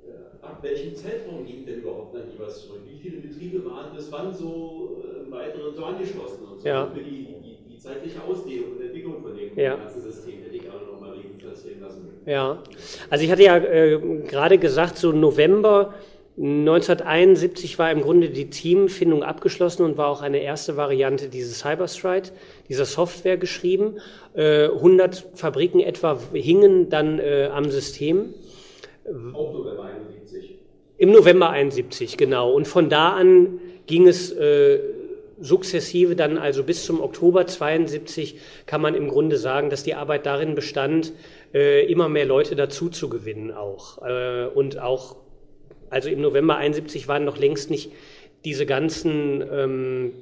äh, 0.09 0.41
ab 0.41 0.59
welchem 0.62 0.95
Zeitraum 0.95 1.45
ging 1.45 1.66
denn 1.66 1.81
überhaupt 1.81 2.15
dann 2.15 2.31
jeweils 2.31 2.62
zurück? 2.62 2.81
Wie 2.89 2.97
viele 2.99 3.19
Betriebe 3.19 3.65
waren 3.66 3.95
bis 3.95 4.11
wann 4.11 4.33
so 4.35 5.03
äh, 5.05 5.25
im 5.25 5.31
Weiteren 5.31 5.75
so 5.75 5.85
angeschlossen 5.85 6.45
und 6.51 6.61
so? 6.61 6.66
Ja. 6.69 6.87
Für 6.87 7.01
die, 7.03 7.27
die, 7.43 7.59
die 7.71 7.79
zeitliche 7.79 8.23
Ausdehnung 8.23 8.73
und 8.73 8.81
Entwicklung 8.83 9.21
von 9.23 9.37
dem 9.37 9.57
Ja. 9.59 9.77
ganzen 9.77 10.01
System 10.01 10.41
hätte 10.43 10.57
ich 10.57 10.62
gerne 10.62 10.81
nochmal 10.81 11.11
Revue 11.11 11.25
passieren 11.25 11.33
lassen. 11.33 11.34
Ja, 12.27 12.62
also 13.11 13.25
ich 13.25 13.31
hatte 13.31 13.43
ja 13.43 13.57
äh, 13.57 13.99
gerade 14.27 14.59
gesagt, 14.59 14.97
so 14.97 15.12
November 15.12 15.95
1971 16.37 17.79
war 17.79 17.93
im 17.93 18.01
Grunde 18.01 18.29
die 18.29 18.51
Teamfindung 18.51 19.23
abgeschlossen 19.23 19.85
und 19.85 19.97
war 19.97 20.09
auch 20.09 20.21
eine 20.21 20.39
erste 20.39 20.77
Variante 20.77 21.29
dieses 21.29 21.61
Cyberstride, 21.61 22.31
dieser 22.69 22.87
Software 22.87 23.37
geschrieben. 23.37 23.99
Äh, 24.35 24.65
100 24.66 25.27
Fabriken 25.35 25.79
etwa 25.79 26.19
hingen 26.33 26.89
dann 26.89 27.21
äh, 27.21 27.51
am 27.53 27.71
System. 27.71 28.35
Auch 29.33 29.53
November 29.53 29.85
71. 29.85 30.59
Im 30.97 31.12
November 31.12 31.51
71, 31.51 32.16
genau. 32.16 32.53
Und 32.53 32.66
von 32.66 32.89
da 32.89 33.11
an 33.11 33.61
ging 33.87 34.09
es 34.09 34.33
äh, 34.33 34.81
sukzessive 35.41 36.16
dann, 36.16 36.39
also 36.39 36.65
bis 36.65 36.85
zum 36.85 37.01
Oktober 37.01 37.47
72, 37.47 38.39
kann 38.66 38.81
man 38.81 38.95
im 38.95 39.09
Grunde 39.09 39.37
sagen, 39.37 39.71
dass 39.71 39.83
die 39.83 39.95
Arbeit 39.95 40.27
darin 40.27 40.55
bestand, 40.55 41.12
äh, 41.55 41.87
immer 41.87 42.09
mehr 42.09 42.27
Leute 42.27 42.57
dazu 42.57 42.91
zu 42.91 43.09
gewinnen 43.09 43.53
auch. 43.53 44.03
Äh, 44.03 44.47
und 44.47 44.79
auch, 44.79 45.17
also 45.89 46.09
im 46.09 46.21
November 46.21 46.57
71 46.57 47.09
waren 47.09 47.25
noch 47.25 47.39
längst 47.39 47.71
nicht 47.71 47.93
diese 48.45 48.67
ganzen 48.67 49.43
ähm, 49.51 50.13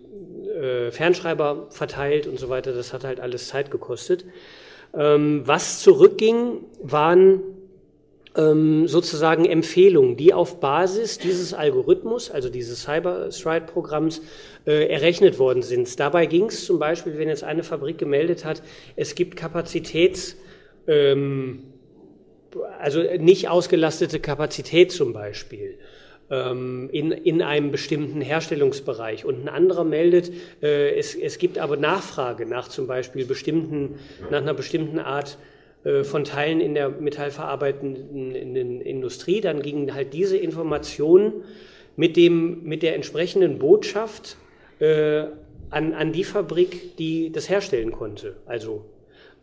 äh, 0.60 0.90
Fernschreiber 0.92 1.66
verteilt 1.70 2.26
und 2.26 2.38
so 2.38 2.48
weiter. 2.48 2.72
Das 2.72 2.92
hat 2.92 3.04
halt 3.04 3.18
alles 3.18 3.48
Zeit 3.48 3.70
gekostet. 3.70 4.24
Ähm, 4.94 5.42
was 5.44 5.80
zurückging, 5.80 6.64
waren 6.82 7.40
ähm, 8.36 8.86
sozusagen 8.88 9.44
Empfehlungen, 9.44 10.16
die 10.16 10.32
auf 10.32 10.60
Basis 10.60 11.18
dieses 11.18 11.54
Algorithmus, 11.54 12.30
also 12.30 12.48
dieses 12.48 12.82
Cyber-Stride-Programms, 12.82 14.22
äh, 14.66 14.86
errechnet 14.86 15.38
worden 15.38 15.62
sind. 15.62 15.98
Dabei 15.98 16.26
ging 16.26 16.46
es 16.46 16.64
zum 16.64 16.78
Beispiel, 16.78 17.18
wenn 17.18 17.28
jetzt 17.28 17.44
eine 17.44 17.62
Fabrik 17.62 17.98
gemeldet 17.98 18.44
hat, 18.44 18.62
es 18.96 19.14
gibt 19.14 19.36
Kapazitäts, 19.36 20.36
ähm, 20.86 21.64
also 22.78 23.02
nicht 23.18 23.48
ausgelastete 23.48 24.20
Kapazität 24.20 24.92
zum 24.92 25.12
Beispiel 25.12 25.78
ähm, 26.30 26.88
in, 26.92 27.12
in 27.12 27.42
einem 27.42 27.70
bestimmten 27.70 28.20
Herstellungsbereich. 28.20 29.24
Und 29.24 29.44
ein 29.44 29.48
anderer 29.48 29.84
meldet, 29.84 30.32
äh, 30.62 30.96
es, 30.96 31.14
es 31.14 31.38
gibt 31.38 31.58
aber 31.58 31.76
Nachfrage 31.76 32.46
nach 32.46 32.68
zum 32.68 32.86
Beispiel 32.86 33.24
bestimmten, 33.24 33.96
nach 34.30 34.40
einer 34.40 34.54
bestimmten 34.54 34.98
Art 34.98 35.38
äh, 35.84 36.04
von 36.04 36.24
Teilen 36.24 36.60
in 36.60 36.74
der 36.74 36.88
metallverarbeitenden 36.88 38.34
in 38.34 38.54
den 38.54 38.80
Industrie, 38.80 39.40
dann 39.40 39.62
gingen 39.62 39.94
halt 39.94 40.14
diese 40.14 40.36
Informationen 40.36 41.44
mit, 41.96 42.16
dem, 42.16 42.62
mit 42.64 42.82
der 42.82 42.94
entsprechenden 42.94 43.58
Botschaft 43.58 44.36
äh, 44.78 45.24
an, 45.70 45.92
an 45.92 46.12
die 46.12 46.24
Fabrik, 46.24 46.96
die 46.96 47.30
das 47.32 47.48
herstellen 47.48 47.92
konnte. 47.92 48.36
Also 48.46 48.84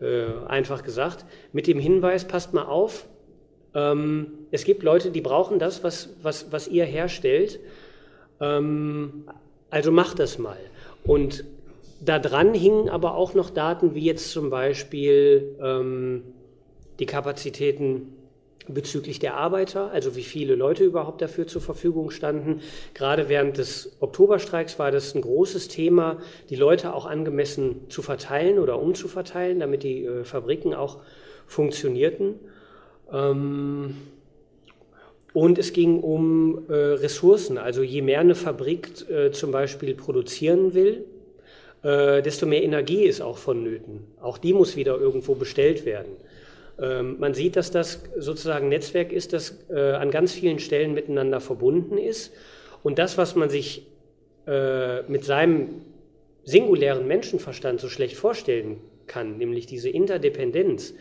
äh, 0.01 0.25
einfach 0.47 0.83
gesagt, 0.83 1.25
mit 1.51 1.67
dem 1.67 1.79
Hinweis, 1.79 2.25
passt 2.25 2.53
mal 2.53 2.65
auf, 2.65 3.07
ähm, 3.73 4.27
es 4.51 4.63
gibt 4.63 4.83
Leute, 4.83 5.11
die 5.11 5.21
brauchen 5.21 5.59
das, 5.59 5.83
was, 5.83 6.09
was, 6.21 6.51
was 6.51 6.67
ihr 6.67 6.85
herstellt, 6.85 7.59
ähm, 8.39 9.25
also 9.69 9.91
macht 9.91 10.19
das 10.19 10.39
mal. 10.39 10.57
Und 11.03 11.43
daran 12.01 12.53
hingen 12.53 12.89
aber 12.89 13.15
auch 13.15 13.33
noch 13.33 13.49
Daten 13.49 13.93
wie 13.93 14.05
jetzt 14.05 14.31
zum 14.31 14.49
Beispiel 14.49 15.55
ähm, 15.61 16.23
die 16.99 17.05
Kapazitäten 17.05 18.13
bezüglich 18.73 19.19
der 19.19 19.35
Arbeiter, 19.35 19.91
also 19.91 20.15
wie 20.15 20.23
viele 20.23 20.55
Leute 20.55 20.83
überhaupt 20.83 21.21
dafür 21.21 21.47
zur 21.47 21.61
Verfügung 21.61 22.11
standen. 22.11 22.61
Gerade 22.93 23.29
während 23.29 23.57
des 23.57 23.97
Oktoberstreiks 23.99 24.79
war 24.79 24.91
das 24.91 25.15
ein 25.15 25.21
großes 25.21 25.67
Thema, 25.67 26.17
die 26.49 26.55
Leute 26.55 26.93
auch 26.93 27.05
angemessen 27.05 27.89
zu 27.89 28.01
verteilen 28.01 28.59
oder 28.59 28.79
umzuverteilen, 28.81 29.59
damit 29.59 29.83
die 29.83 30.05
äh, 30.05 30.23
Fabriken 30.23 30.73
auch 30.73 30.97
funktionierten. 31.47 32.35
Ähm, 33.11 33.95
und 35.33 35.59
es 35.59 35.73
ging 35.73 35.99
um 35.99 36.65
äh, 36.69 36.73
Ressourcen, 36.73 37.57
also 37.57 37.83
je 37.83 38.01
mehr 38.01 38.19
eine 38.19 38.35
Fabrik 38.35 39.09
äh, 39.09 39.31
zum 39.31 39.51
Beispiel 39.51 39.93
produzieren 39.93 40.73
will, 40.73 41.05
äh, 41.83 42.21
desto 42.21 42.45
mehr 42.45 42.63
Energie 42.63 43.03
ist 43.03 43.21
auch 43.21 43.37
vonnöten. 43.37 44.07
Auch 44.21 44.37
die 44.37 44.53
muss 44.53 44.75
wieder 44.75 44.99
irgendwo 44.99 45.35
bestellt 45.35 45.85
werden. 45.85 46.11
Ähm, 46.81 47.17
man 47.19 47.33
sieht, 47.33 47.55
dass 47.55 47.71
das 47.71 48.03
sozusagen 48.17 48.67
ein 48.67 48.69
Netzwerk 48.69 49.11
ist, 49.11 49.33
das 49.33 49.65
äh, 49.69 49.91
an 49.91 50.11
ganz 50.11 50.33
vielen 50.33 50.59
Stellen 50.59 50.93
miteinander 50.93 51.39
verbunden 51.39 51.97
ist. 51.97 52.33
Und 52.83 52.99
das, 52.99 53.17
was 53.17 53.35
man 53.35 53.49
sich 53.49 53.87
äh, 54.47 55.03
mit 55.03 55.25
seinem 55.25 55.81
singulären 56.43 57.07
Menschenverstand 57.07 57.79
so 57.79 57.89
schlecht 57.89 58.15
vorstellen 58.15 58.77
kann, 59.07 59.37
nämlich 59.37 59.65
diese 59.65 59.89
Interdependenz, 59.89 60.93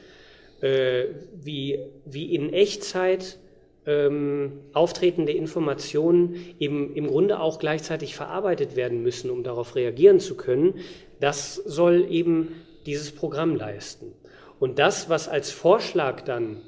äh, 0.60 1.04
wie, 1.40 1.78
wie 2.04 2.34
in 2.34 2.52
Echtzeit 2.52 3.38
ähm, 3.86 4.52
auftretende 4.72 5.32
Informationen 5.32 6.54
eben 6.58 6.94
im 6.94 7.06
Grunde 7.06 7.40
auch 7.40 7.58
gleichzeitig 7.58 8.16
verarbeitet 8.16 8.76
werden 8.76 9.02
müssen, 9.02 9.30
um 9.30 9.44
darauf 9.44 9.76
reagieren 9.76 10.20
zu 10.20 10.36
können, 10.36 10.74
das 11.20 11.54
soll 11.54 12.06
eben 12.10 12.52
dieses 12.86 13.12
Programm 13.12 13.56
leisten. 13.56 14.12
Und 14.60 14.78
das, 14.78 15.08
was 15.08 15.28
als 15.28 15.50
Vorschlag 15.50 16.22
dann 16.22 16.62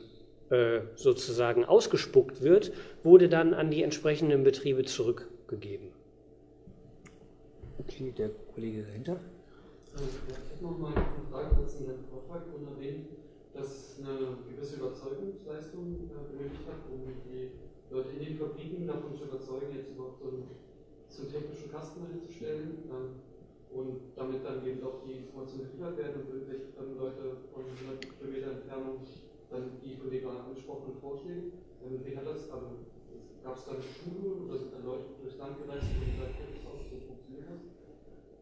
äh, 0.51 0.81
sozusagen 0.95 1.65
ausgespuckt 1.65 2.43
wird, 2.43 2.73
wurde 3.03 3.29
dann 3.29 3.55
an 3.55 3.71
die 3.71 3.83
entsprechenden 3.83 4.45
Betriebe 4.45 4.85
zurückgegeben. 4.85 5.89
Okay, 7.79 8.13
der 8.17 8.31
Kollege 8.55 8.83
dahinter. 8.83 9.21
Also, 9.93 10.05
ich 10.29 10.35
habe 10.35 10.63
noch 10.63 10.79
mal 10.79 10.95
eine 10.95 11.27
Frage 11.31 11.57
dazu 11.61 11.79
in 11.79 11.87
deinem 11.87 12.05
Vortrag 12.05 12.43
und 12.55 12.67
erwähnt, 12.67 13.09
dass 13.55 13.99
eine 13.99 14.39
gewisse 14.49 14.77
Überzeugungsleistung 14.77 16.11
äh, 16.11 16.37
benötigt 16.37 16.67
hat, 16.69 16.87
um 16.93 17.03
die 17.27 17.51
Leute 17.91 18.11
in 18.11 18.25
den 18.25 18.39
Fabriken 18.39 18.87
davon 18.87 19.17
zu 19.17 19.25
überzeugen, 19.25 19.75
jetzt 19.75 19.91
überhaupt 19.91 20.21
so 20.23 20.29
einen, 20.29 20.47
so 21.09 21.23
einen 21.23 21.33
technischen 21.33 21.73
Kasten 21.73 22.07
hinzustellen. 22.07 22.91
Ähm, 22.91 23.30
und 23.73 24.01
damit 24.17 24.45
dann 24.45 24.67
eben 24.67 24.83
auch 24.83 25.03
die 25.07 25.27
Informationen 25.27 25.71
geliefert 25.71 25.97
werden 25.97 26.23
und 26.23 26.29
irgendwelche 26.35 26.67
fremden 26.75 26.99
Leute 26.99 27.47
von 27.55 27.63
100 27.63 28.03
Kilometer 28.19 28.51
Entfernung 28.59 29.07
dann 29.51 29.79
die 29.83 29.95
von 29.97 30.11
gerade 30.11 30.47
angesprochenen 30.47 30.97
Vorschläge. 31.01 31.51
Ähm, 31.83 32.03
wie 32.05 32.17
hat 32.17 32.27
das, 32.27 32.51
also 32.51 32.87
gab 33.43 33.57
es 33.57 33.65
da 33.65 33.73
eine 33.73 33.83
Schule 33.83 34.47
oder 34.47 34.59
sind 34.59 34.75
dann 34.75 34.85
Leute 34.87 35.07
durchs 35.21 35.39
Land 35.39 35.59
gereist 35.59 35.87
und 35.91 36.07
gesagt, 36.07 36.35
das 36.39 36.67
aus, 36.67 36.83
so 36.87 36.97
funktioniert 37.03 37.47
das? 37.51 37.63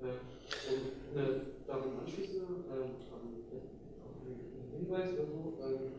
Äh, 0.04 0.20
und 0.68 0.84
eine 1.12 1.24
daran 1.66 2.04
anschließende, 2.04 2.68
äh, 2.68 2.92
also 3.08 3.26
ein 3.28 4.68
Hinweis 4.72 5.12
oder 5.16 5.26
so, 5.28 5.40
äh, 5.64 5.92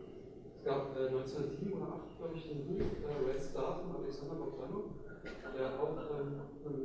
es 0.54 0.66
gab 0.66 0.94
äh, 0.98 1.10
1907 1.10 1.74
oder 1.74 1.90
1908, 1.90 2.18
glaube 2.18 2.36
ich, 2.38 2.46
ein 2.54 2.66
Buch, 2.70 2.90
äh, 3.02 3.30
Red 3.30 3.42
Star 3.42 3.82
von 3.82 3.96
Alexander 3.98 4.36
Bogdanov, 4.36 4.94
der 5.58 5.80
auch 5.80 5.98
ähm, 5.98 6.42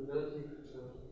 relativ 0.09 0.64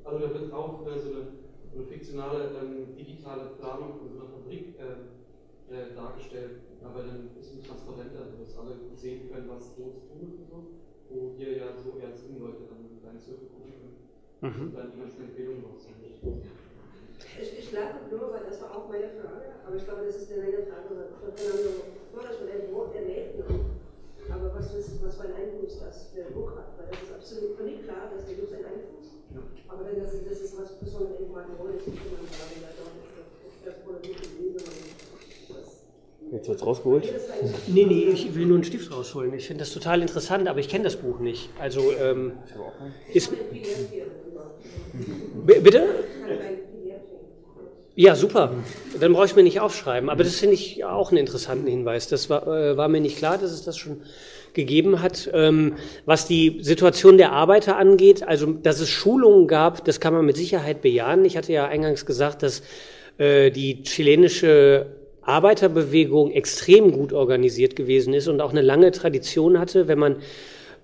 also 0.05 0.19
da 0.19 0.35
wird 0.35 0.53
auch 0.53 0.87
äh, 0.87 0.99
so, 0.99 1.11
eine, 1.15 1.27
so, 1.73 1.79
eine, 1.79 1.87
fiktionale 1.87 2.51
ähm, 2.61 2.97
digitale 2.97 3.51
Planung 3.59 3.99
von 3.99 4.09
so 4.09 4.19
einer 4.19 4.29
Fabrik 4.29 4.75
äh, 4.79 5.75
äh, 5.75 5.95
dargestellt, 5.95 6.61
aber 6.83 7.03
dann 7.03 7.31
ein 7.31 7.35
bisschen 7.35 7.63
transparenter, 7.63 8.21
also 8.27 8.37
dass 8.39 8.59
alle 8.59 8.77
sehen 8.95 9.31
können, 9.31 9.49
was 9.49 9.75
zu 9.75 9.83
tun 10.09 10.21
ist 10.27 10.39
und 10.39 10.49
so, 10.49 10.67
wo 11.09 11.33
hier 11.37 11.57
ja 11.57 11.67
so 11.77 11.99
eher 11.99 12.13
Leute 12.13 12.67
dann 12.69 12.85
in 12.91 13.01
kleinen 13.01 13.21
Zirkel 13.21 13.49
gucken 13.49 13.73
können 13.73 13.97
mhm. 14.41 14.63
und 14.69 14.75
dann 14.77 14.93
die 14.93 15.01
ganzen 15.01 15.25
Empfehlungen 15.25 15.65
rausnehmen. 15.65 16.03
Ich, 17.41 17.59
ich 17.59 17.71
glaube 17.71 18.05
nur, 18.11 18.33
weil 18.33 18.45
das 18.45 18.61
war 18.61 18.77
auch 18.77 18.89
meine 18.89 19.09
Frage, 19.09 19.57
aber 19.65 19.77
ich 19.77 19.85
glaube, 19.85 20.05
das 20.05 20.17
ist 20.17 20.33
eine 20.33 20.67
Frage 20.69 20.89
von 20.89 21.33
Fernando 21.33 21.71
Flores, 22.13 22.37
von 22.37 22.47
dem 22.47 22.75
Wort 22.75 22.95
erwähnt 22.95 23.41
aber 24.31 24.55
was, 24.55 24.75
ist, 24.75 25.03
was 25.03 25.17
für 25.17 25.25
einen 25.25 25.35
Einfluss 25.35 25.81
das 25.81 26.13
der 26.15 26.31
Druck 26.31 26.57
hat, 26.57 26.79
weil 26.79 26.87
das 26.91 27.03
ist 27.03 27.15
absolut 27.15 27.57
völlig 27.57 27.83
klar, 27.83 28.11
dass 28.15 28.27
der 28.27 28.37
Druck 28.37 28.53
einen 28.53 28.67
Einfluss 28.67 29.13
aber 29.69 29.87
wenn 29.87 30.03
das, 30.03 30.13
das 30.29 30.41
ist, 30.41 30.59
was 30.59 30.73
besonders 30.79 31.21
eben 31.21 31.33
meine 31.33 31.55
Rolle 31.59 31.75
ist, 31.75 31.87
kann 31.87 31.95
man 31.95 32.27
sagen, 32.29 32.61
ja, 32.61 32.69
doch, 32.77 33.65
das 33.65 33.75
Politik 33.85 34.17
gewesen 34.23 34.93
Jetzt 36.31 36.49
wird 36.49 36.61
es 36.61 36.67
rausgeholt? 36.67 37.13
Nee, 37.67 37.85
nee, 37.85 38.05
ich 38.05 38.35
will 38.35 38.47
nur 38.47 38.57
einen 38.57 38.65
Stift 38.65 38.91
rausholen. 38.91 39.35
Ich 39.35 39.47
finde 39.47 39.65
das 39.65 39.73
total 39.73 40.01
interessant, 40.01 40.49
aber 40.49 40.61
ich 40.61 40.69
kenne 40.69 40.85
das 40.85 40.97
Buch 40.97 41.19
nicht. 41.19 41.51
Also, 41.59 41.93
ähm, 41.93 42.33
ist. 43.13 43.33
Bitte? 45.45 45.89
Ja, 47.95 48.15
super. 48.17 48.53
Dann 48.99 49.13
brauche 49.13 49.27
ich 49.27 49.37
mir 49.37 49.43
nicht 49.43 49.61
aufschreiben. 49.61 50.09
Aber 50.09 50.25
das 50.25 50.37
finde 50.37 50.55
ich 50.55 50.83
auch 50.85 51.11
einen 51.11 51.19
interessanten 51.19 51.67
Hinweis. 51.67 52.09
Das 52.09 52.31
war, 52.31 52.47
äh, 52.47 52.77
war 52.77 52.89
mir 52.89 53.01
nicht 53.01 53.19
klar, 53.19 53.37
dass 53.37 53.53
es 53.53 53.65
das 53.65 53.77
schon 53.77 54.01
gegeben 54.55 55.03
hat. 55.03 55.31
Ähm, 55.35 55.75
was 56.07 56.27
die 56.27 56.59
Situation 56.63 57.19
der 57.19 57.33
Arbeiter 57.33 57.77
angeht, 57.77 58.23
also 58.23 58.47
dass 58.47 58.81
es 58.81 58.89
Schulungen 58.89 59.47
gab, 59.47 59.85
das 59.85 60.01
kann 60.01 60.15
man 60.15 60.25
mit 60.25 60.37
Sicherheit 60.37 60.81
bejahen. 60.81 61.25
Ich 61.27 61.37
hatte 61.37 61.53
ja 61.53 61.67
eingangs 61.67 62.07
gesagt, 62.07 62.43
dass 62.43 62.63
äh, 63.19 63.51
die 63.51 63.83
chilenische 63.83 64.87
Arbeiterbewegung 65.21 66.33
extrem 66.33 66.93
gut 66.93 67.13
organisiert 67.13 67.77
gewesen 67.77 68.15
ist 68.15 68.27
und 68.27 68.41
auch 68.41 68.51
eine 68.51 68.63
lange 68.63 68.91
Tradition 68.91 69.59
hatte, 69.59 69.87
wenn 69.87 69.99
man 69.99 70.17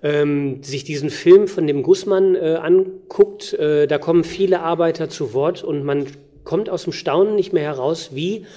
ähm, 0.03 0.63
sich 0.63 0.83
diesen 0.83 1.09
Film 1.09 1.47
von 1.47 1.65
dem 1.65 1.83
Gussmann 1.83 2.35
äh, 2.35 2.55
anguckt, 2.61 3.53
äh, 3.53 3.87
da 3.87 3.97
kommen 3.97 4.23
viele 4.23 4.61
Arbeiter 4.61 5.09
zu 5.09 5.33
Wort 5.33 5.63
und 5.63 5.83
man 5.83 6.05
kommt 6.49 6.67
aus 6.67 6.85
dem 6.85 6.93
Staunen 6.93 7.35
nicht 7.35 7.53
mehr 7.53 7.61
heraus, 7.61 8.09
wie 8.13 8.47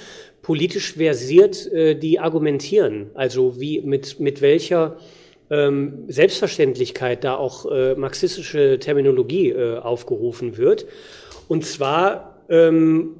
politisch 0.40 0.94
versiert 0.94 1.70
äh, 1.70 1.94
die 1.94 2.20
argumentieren. 2.20 3.10
Also 3.12 3.60
wie 3.60 3.82
mit, 3.82 4.18
mit 4.18 4.40
welcher 4.40 4.96
ähm, 5.50 6.04
Selbstverständlichkeit 6.08 7.22
da 7.22 7.36
auch 7.36 7.70
äh, 7.70 7.94
marxistische 7.94 8.78
Terminologie 8.78 9.50
äh, 9.50 9.76
aufgerufen 9.76 10.56
wird. 10.56 10.86
Und 11.48 11.66
zwar, 11.66 12.42
ähm, 12.48 13.16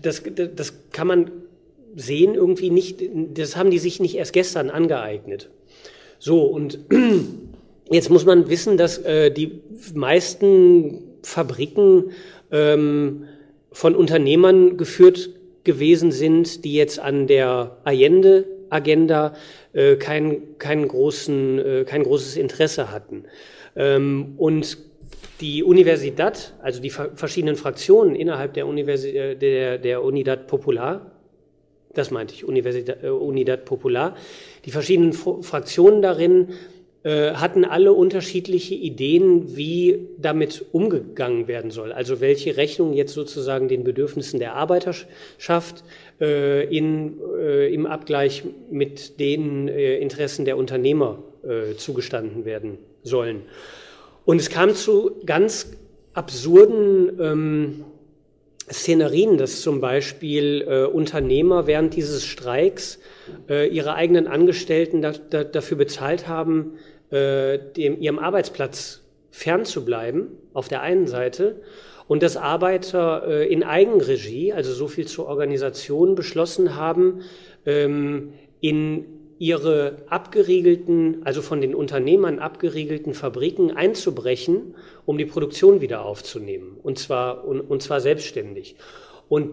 das, 0.00 0.22
das 0.56 0.72
kann 0.90 1.06
man 1.06 1.30
sehen, 1.94 2.34
irgendwie 2.34 2.70
nicht, 2.70 3.02
das 3.34 3.56
haben 3.56 3.70
die 3.70 3.78
sich 3.78 4.00
nicht 4.00 4.16
erst 4.16 4.32
gestern 4.32 4.70
angeeignet. 4.70 5.50
So, 6.18 6.44
und 6.44 6.78
jetzt 7.90 8.08
muss 8.08 8.24
man 8.24 8.48
wissen, 8.48 8.78
dass 8.78 8.96
äh, 8.96 9.30
die 9.30 9.60
meisten 9.92 11.02
Fabriken 11.22 12.12
ähm, 12.50 13.24
von 13.74 13.96
Unternehmern 13.96 14.76
geführt 14.76 15.30
gewesen 15.64 16.12
sind, 16.12 16.64
die 16.64 16.74
jetzt 16.74 17.00
an 17.00 17.26
der 17.26 17.76
Allende-Agenda 17.82 19.34
äh, 19.72 19.96
kein, 19.96 20.58
kein, 20.58 20.86
großen, 20.86 21.58
äh, 21.58 21.84
kein 21.84 22.04
großes 22.04 22.36
Interesse 22.36 22.92
hatten. 22.92 23.24
Ähm, 23.74 24.34
und 24.36 24.78
die 25.40 25.64
Universidad, 25.64 26.54
also 26.62 26.80
die 26.80 26.90
verschiedenen 26.90 27.56
Fraktionen 27.56 28.14
innerhalb 28.14 28.54
der, 28.54 28.68
Universi 28.68 29.08
äh, 29.08 29.34
der, 29.34 29.78
der 29.78 30.04
Unidad 30.04 30.46
Popular, 30.46 31.10
das 31.94 32.12
meinte 32.12 32.32
ich, 32.32 32.44
Universidad, 32.44 33.02
äh, 33.02 33.08
Unidad 33.08 33.64
Popular, 33.64 34.14
die 34.64 34.70
verschiedenen 34.70 35.12
Fraktionen 35.12 36.00
darin 36.00 36.50
hatten 37.04 37.66
alle 37.66 37.92
unterschiedliche 37.92 38.74
Ideen, 38.74 39.56
wie 39.56 40.08
damit 40.18 40.64
umgegangen 40.72 41.48
werden 41.48 41.70
soll. 41.70 41.92
Also 41.92 42.22
welche 42.22 42.56
Rechnung 42.56 42.94
jetzt 42.94 43.12
sozusagen 43.12 43.68
den 43.68 43.84
Bedürfnissen 43.84 44.38
der 44.38 44.54
Arbeiterschaft 44.54 45.84
äh, 46.20 46.64
in, 46.74 47.18
äh, 47.38 47.72
im 47.74 47.84
Abgleich 47.84 48.44
mit 48.70 49.20
den 49.20 49.68
äh, 49.68 49.98
Interessen 49.98 50.46
der 50.46 50.56
Unternehmer 50.56 51.22
äh, 51.42 51.74
zugestanden 51.76 52.46
werden 52.46 52.78
sollen. 53.02 53.42
Und 54.24 54.40
es 54.40 54.48
kam 54.48 54.74
zu 54.74 55.20
ganz 55.26 55.72
absurden 56.14 57.20
ähm, 57.20 57.84
Szenerien, 58.72 59.36
dass 59.36 59.60
zum 59.60 59.80
Beispiel 59.80 60.64
äh, 60.66 60.84
Unternehmer 60.84 61.66
während 61.66 61.94
dieses 61.94 62.24
Streiks 62.24 62.98
äh, 63.50 63.68
ihre 63.68 63.94
eigenen 63.94 64.26
Angestellten 64.26 65.02
da, 65.02 65.12
da, 65.12 65.44
dafür 65.44 65.76
bezahlt 65.76 66.28
haben, 66.28 66.78
äh, 67.14 67.58
dem, 67.76 68.00
ihrem 68.00 68.18
Arbeitsplatz 68.18 69.02
fernzubleiben, 69.30 70.28
auf 70.52 70.68
der 70.68 70.82
einen 70.82 71.06
Seite, 71.06 71.62
und 72.08 72.22
dass 72.22 72.36
Arbeiter 72.36 73.26
äh, 73.26 73.52
in 73.52 73.62
Eigenregie, 73.62 74.52
also 74.52 74.72
so 74.72 74.88
viel 74.88 75.06
zur 75.06 75.26
Organisation, 75.26 76.16
beschlossen 76.16 76.76
haben, 76.76 77.22
ähm, 77.66 78.32
in 78.60 79.06
ihre 79.38 79.98
abgeriegelten, 80.08 81.22
also 81.24 81.40
von 81.40 81.60
den 81.60 81.74
Unternehmern 81.74 82.38
abgeriegelten 82.38 83.14
Fabriken 83.14 83.70
einzubrechen, 83.70 84.74
um 85.06 85.18
die 85.18 85.24
Produktion 85.24 85.80
wieder 85.80 86.04
aufzunehmen, 86.04 86.78
und 86.82 86.98
zwar, 86.98 87.44
und, 87.44 87.60
und 87.60 87.82
zwar 87.82 88.00
selbstständig. 88.00 88.76
Und 89.28 89.52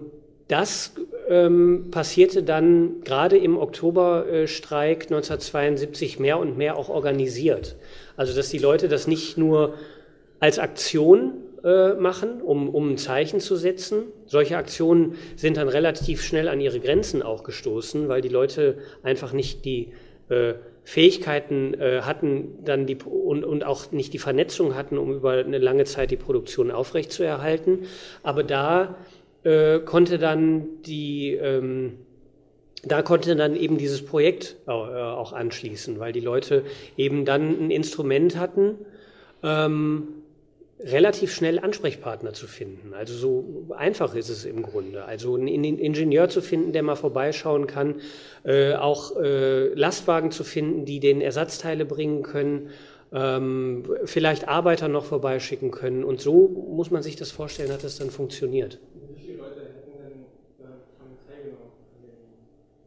das 0.52 0.94
ähm, 1.30 1.92
passierte 1.92 2.44
dann 2.44 3.02
gerade 3.06 3.38
im 3.38 3.58
Oktoberstreik 3.58 5.04
1972 5.04 6.20
mehr 6.20 6.38
und 6.40 6.58
mehr 6.58 6.76
auch 6.76 6.90
organisiert. 6.90 7.78
Also 8.18 8.36
dass 8.36 8.50
die 8.50 8.58
Leute 8.58 8.90
das 8.90 9.08
nicht 9.08 9.38
nur 9.38 9.76
als 10.42 10.60
Aktion 10.60 11.36
äh, 11.64 11.94
machen, 11.94 12.42
um, 12.42 12.68
um 12.68 12.92
ein 12.92 12.98
Zeichen 12.98 13.40
zu 13.40 13.56
setzen. 13.56 14.04
Solche 14.26 14.58
Aktionen 14.58 15.16
sind 15.38 15.56
dann 15.56 15.70
relativ 15.70 16.22
schnell 16.22 16.50
an 16.50 16.60
ihre 16.60 16.82
Grenzen 16.82 17.22
auch 17.22 17.44
gestoßen, 17.44 18.10
weil 18.10 18.22
die 18.22 18.30
Leute 18.30 18.80
einfach 19.04 19.32
nicht 19.32 19.64
die 19.64 19.94
äh, 20.28 20.56
Fähigkeiten 20.84 21.76
äh, 21.76 22.02
hatten, 22.02 22.58
dann 22.66 22.88
die 22.88 22.98
und, 22.98 23.46
und 23.46 23.64
auch 23.64 23.92
nicht 23.92 24.14
die 24.14 24.18
Vernetzung 24.18 24.76
hatten, 24.76 24.98
um 24.98 25.14
über 25.14 25.34
eine 25.34 25.60
lange 25.60 25.86
Zeit 25.86 26.12
die 26.12 26.18
Produktion 26.18 26.72
aufrechtzuerhalten. 26.72 27.84
Aber 28.24 28.44
da 28.44 28.96
äh, 29.44 29.80
konnte 29.80 30.18
dann 30.18 30.68
die 30.86 31.34
ähm, 31.34 31.98
da 32.84 33.04
konnte 33.04 33.36
dann 33.36 33.56
eben 33.56 33.78
dieses 33.78 34.04
Projekt 34.04 34.56
äh, 34.66 34.72
auch 34.72 35.34
anschließen, 35.34 36.00
weil 36.00 36.14
die 36.14 36.20
Leute 36.20 36.64
eben 36.98 37.26
dann 37.26 37.66
ein 37.66 37.70
Instrument 37.70 38.38
hatten, 38.38 38.76
ähm, 39.44 40.22
relativ 40.84 41.34
schnell 41.34 41.60
Ansprechpartner 41.60 42.34
zu 42.34 42.48
finden. 42.48 42.94
Also 42.94 43.14
so 43.14 43.74
einfach 43.76 44.16
ist 44.16 44.30
es 44.30 44.46
im 44.46 44.64
Grunde. 44.64 45.06
Also 45.06 45.36
einen 45.36 45.64
Ingenieur 45.64 46.30
zu 46.30 46.42
finden, 46.42 46.74
der 46.74 46.84
mal 46.84 46.96
vorbeischauen 46.96 47.68
kann, 47.68 48.02
äh, 48.44 48.74
auch 48.74 49.16
äh, 49.18 49.68
Lastwagen 49.74 50.32
zu 50.32 50.44
finden, 50.44 50.86
die 50.86 51.00
den 51.00 51.22
Ersatzteile 51.22 51.86
bringen 51.86 52.24
können, 52.24 52.70
ähm, 53.14 53.84
vielleicht 54.06 54.48
Arbeiter 54.48 54.88
noch 54.88 55.06
vorbeischicken 55.06 55.72
können. 55.72 56.04
Und 56.04 56.22
so 56.22 56.48
muss 56.48 56.92
man 56.92 57.04
sich 57.04 57.16
das 57.16 57.32
vorstellen, 57.32 57.72
hat 57.72 57.84
das 57.84 57.98
dann 57.98 58.10
funktioniert. 58.10 58.80
Wie 59.16 59.22
viele 59.22 59.38
Leute 59.38 59.62
hätten 59.62 59.92
denn 60.02 60.26
daran 60.58 61.18
teilgenommen? 61.28 61.72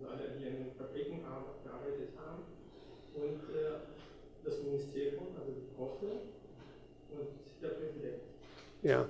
Also 0.00 0.10
alle, 0.10 0.32
die 0.38 0.46
in 0.48 0.64
den 0.64 0.72
Fabriken 0.76 1.20
gearbeitet 1.20 2.10
haben 2.16 2.42
und 3.14 3.54
äh, 3.54 3.84
das 4.44 4.62
Ministerium, 4.64 5.28
also 5.38 5.52
die 5.52 5.78
Hoffnung 5.78 6.34
ja. 8.84 9.08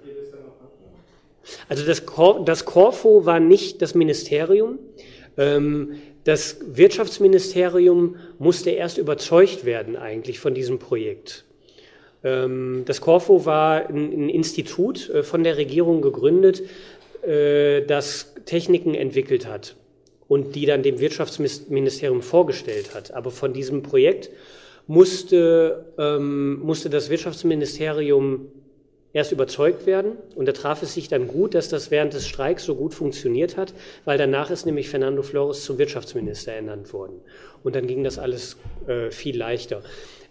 Also 1.68 1.84
das, 1.84 2.06
Cor 2.06 2.44
das 2.44 2.64
Corfo 2.64 3.26
war 3.26 3.40
nicht 3.40 3.82
das 3.82 3.94
Ministerium. 3.94 4.78
Ähm, 5.36 5.96
das 6.24 6.56
Wirtschaftsministerium 6.66 8.16
musste 8.38 8.70
erst 8.70 8.96
überzeugt 8.96 9.66
werden 9.66 9.96
eigentlich 9.96 10.40
von 10.40 10.54
diesem 10.54 10.78
Projekt. 10.78 11.44
Ähm, 12.22 12.84
das 12.86 13.00
Corfo 13.00 13.44
war 13.44 13.88
ein, 13.88 14.30
Institut 14.30 15.10
äh, 15.10 15.22
von 15.22 15.44
der 15.44 15.58
Regierung 15.58 16.00
gegründet, 16.00 16.62
äh, 17.22 17.82
das 17.82 18.34
Techniken 18.46 18.94
entwickelt 18.94 19.46
hat 19.46 19.76
und 20.26 20.54
die 20.54 20.64
dann 20.64 20.82
dem 20.82 20.98
Wirtschaftsministerium 20.98 22.22
vorgestellt 22.22 22.94
hat. 22.94 23.12
Aber 23.12 23.30
von 23.30 23.52
diesem 23.52 23.82
Projekt 23.82 24.30
musste, 24.86 25.92
ähm, 25.98 26.60
musste 26.60 26.88
das 26.88 27.10
Wirtschaftsministerium 27.10 28.46
erst 29.14 29.32
überzeugt 29.32 29.86
werden. 29.86 30.18
Und 30.34 30.46
da 30.46 30.52
traf 30.52 30.82
es 30.82 30.92
sich 30.92 31.08
dann 31.08 31.28
gut, 31.28 31.54
dass 31.54 31.70
das 31.70 31.90
während 31.90 32.12
des 32.12 32.28
Streiks 32.28 32.64
so 32.64 32.74
gut 32.74 32.92
funktioniert 32.92 33.56
hat, 33.56 33.72
weil 34.04 34.18
danach 34.18 34.50
ist 34.50 34.66
nämlich 34.66 34.90
Fernando 34.90 35.22
Flores 35.22 35.64
zum 35.64 35.78
Wirtschaftsminister 35.78 36.52
ernannt 36.52 36.92
worden. 36.92 37.22
Und 37.62 37.74
dann 37.74 37.86
ging 37.86 38.04
das 38.04 38.18
alles 38.18 38.58
äh, 38.86 39.10
viel 39.10 39.38
leichter. 39.38 39.82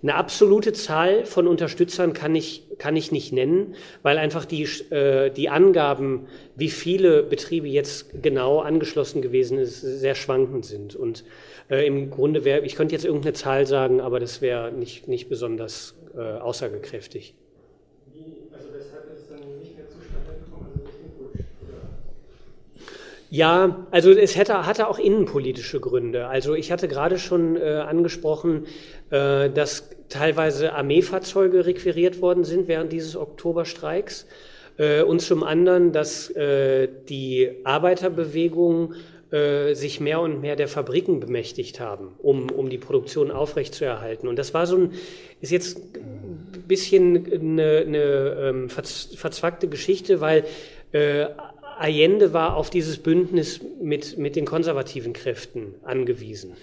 Eine 0.03 0.15
absolute 0.15 0.73
Zahl 0.73 1.25
von 1.25 1.47
Unterstützern 1.47 2.11
kann 2.11 2.35
ich, 2.35 2.63
kann 2.77 2.97
ich 2.97 3.13
nicht 3.13 3.31
nennen, 3.31 3.75
weil 4.01 4.17
einfach 4.17 4.43
die, 4.43 4.63
äh, 4.91 5.29
die 5.29 5.47
Angaben, 5.47 6.27
wie 6.57 6.69
viele 6.69 7.23
Betriebe 7.23 7.69
jetzt 7.69 8.21
genau 8.21 8.59
angeschlossen 8.59 9.21
gewesen 9.21 9.65
sind, 9.65 9.99
sehr 9.99 10.15
schwankend 10.15 10.65
sind. 10.65 10.93
Und 10.97 11.23
äh, 11.69 11.87
im 11.87 12.09
Grunde 12.09 12.43
wäre, 12.43 12.65
ich 12.65 12.75
könnte 12.75 12.93
jetzt 12.93 13.05
irgendeine 13.05 13.31
Zahl 13.31 13.65
sagen, 13.65 14.01
aber 14.01 14.19
das 14.19 14.41
wäre 14.41 14.73
nicht, 14.73 15.07
nicht 15.07 15.29
besonders 15.29 15.95
äh, 16.17 16.19
aussagekräftig. 16.19 17.33
Ja, 23.33 23.87
also 23.89 24.11
es 24.11 24.37
hätte, 24.37 24.67
hatte 24.67 24.87
auch 24.87 24.99
innenpolitische 24.99 25.79
Gründe. 25.79 26.27
Also 26.27 26.53
ich 26.53 26.71
hatte 26.71 26.87
gerade 26.87 27.17
schon 27.17 27.55
äh, 27.55 27.61
angesprochen, 27.61 28.67
äh, 29.09 29.49
dass 29.49 29.89
teilweise 30.07 30.73
Armeefahrzeuge 30.73 31.65
requiriert 31.65 32.21
worden 32.21 32.43
sind 32.43 32.67
während 32.67 32.93
dieses 32.93 33.15
Oktoberstreiks. 33.15 34.27
Äh, 34.77 35.01
und 35.01 35.19
zum 35.19 35.41
anderen, 35.41 35.91
dass 35.91 36.29
äh, 36.29 36.87
die 37.09 37.49
Arbeiterbewegung 37.63 38.93
äh, 39.31 39.73
sich 39.73 39.99
mehr 39.99 40.21
und 40.21 40.41
mehr 40.41 40.55
der 40.55 40.67
Fabriken 40.67 41.19
bemächtigt 41.19 41.79
haben, 41.79 42.09
um, 42.19 42.51
um 42.51 42.69
die 42.69 42.77
Produktion 42.77 43.31
aufrechtzuerhalten. 43.31 44.27
Und 44.27 44.37
das 44.37 44.53
war 44.53 44.67
so 44.67 44.77
ein, 44.77 44.91
ist 45.41 45.51
jetzt 45.51 45.79
ein 45.95 46.65
bisschen 46.67 47.33
eine, 47.33 47.77
eine 47.79 48.37
ähm, 48.39 48.69
verzwackte 48.69 49.69
Geschichte, 49.69 50.21
weil 50.21 50.45
äh, 50.91 51.25
Allende 51.79 52.33
war 52.33 52.55
auf 52.55 52.69
dieses 52.69 52.97
Bündnis 52.97 53.61
mit, 53.81 54.17
mit 54.17 54.35
den 54.35 54.45
konservativen 54.45 55.13
Kräften 55.13 55.75
angewiesen. 55.83 56.53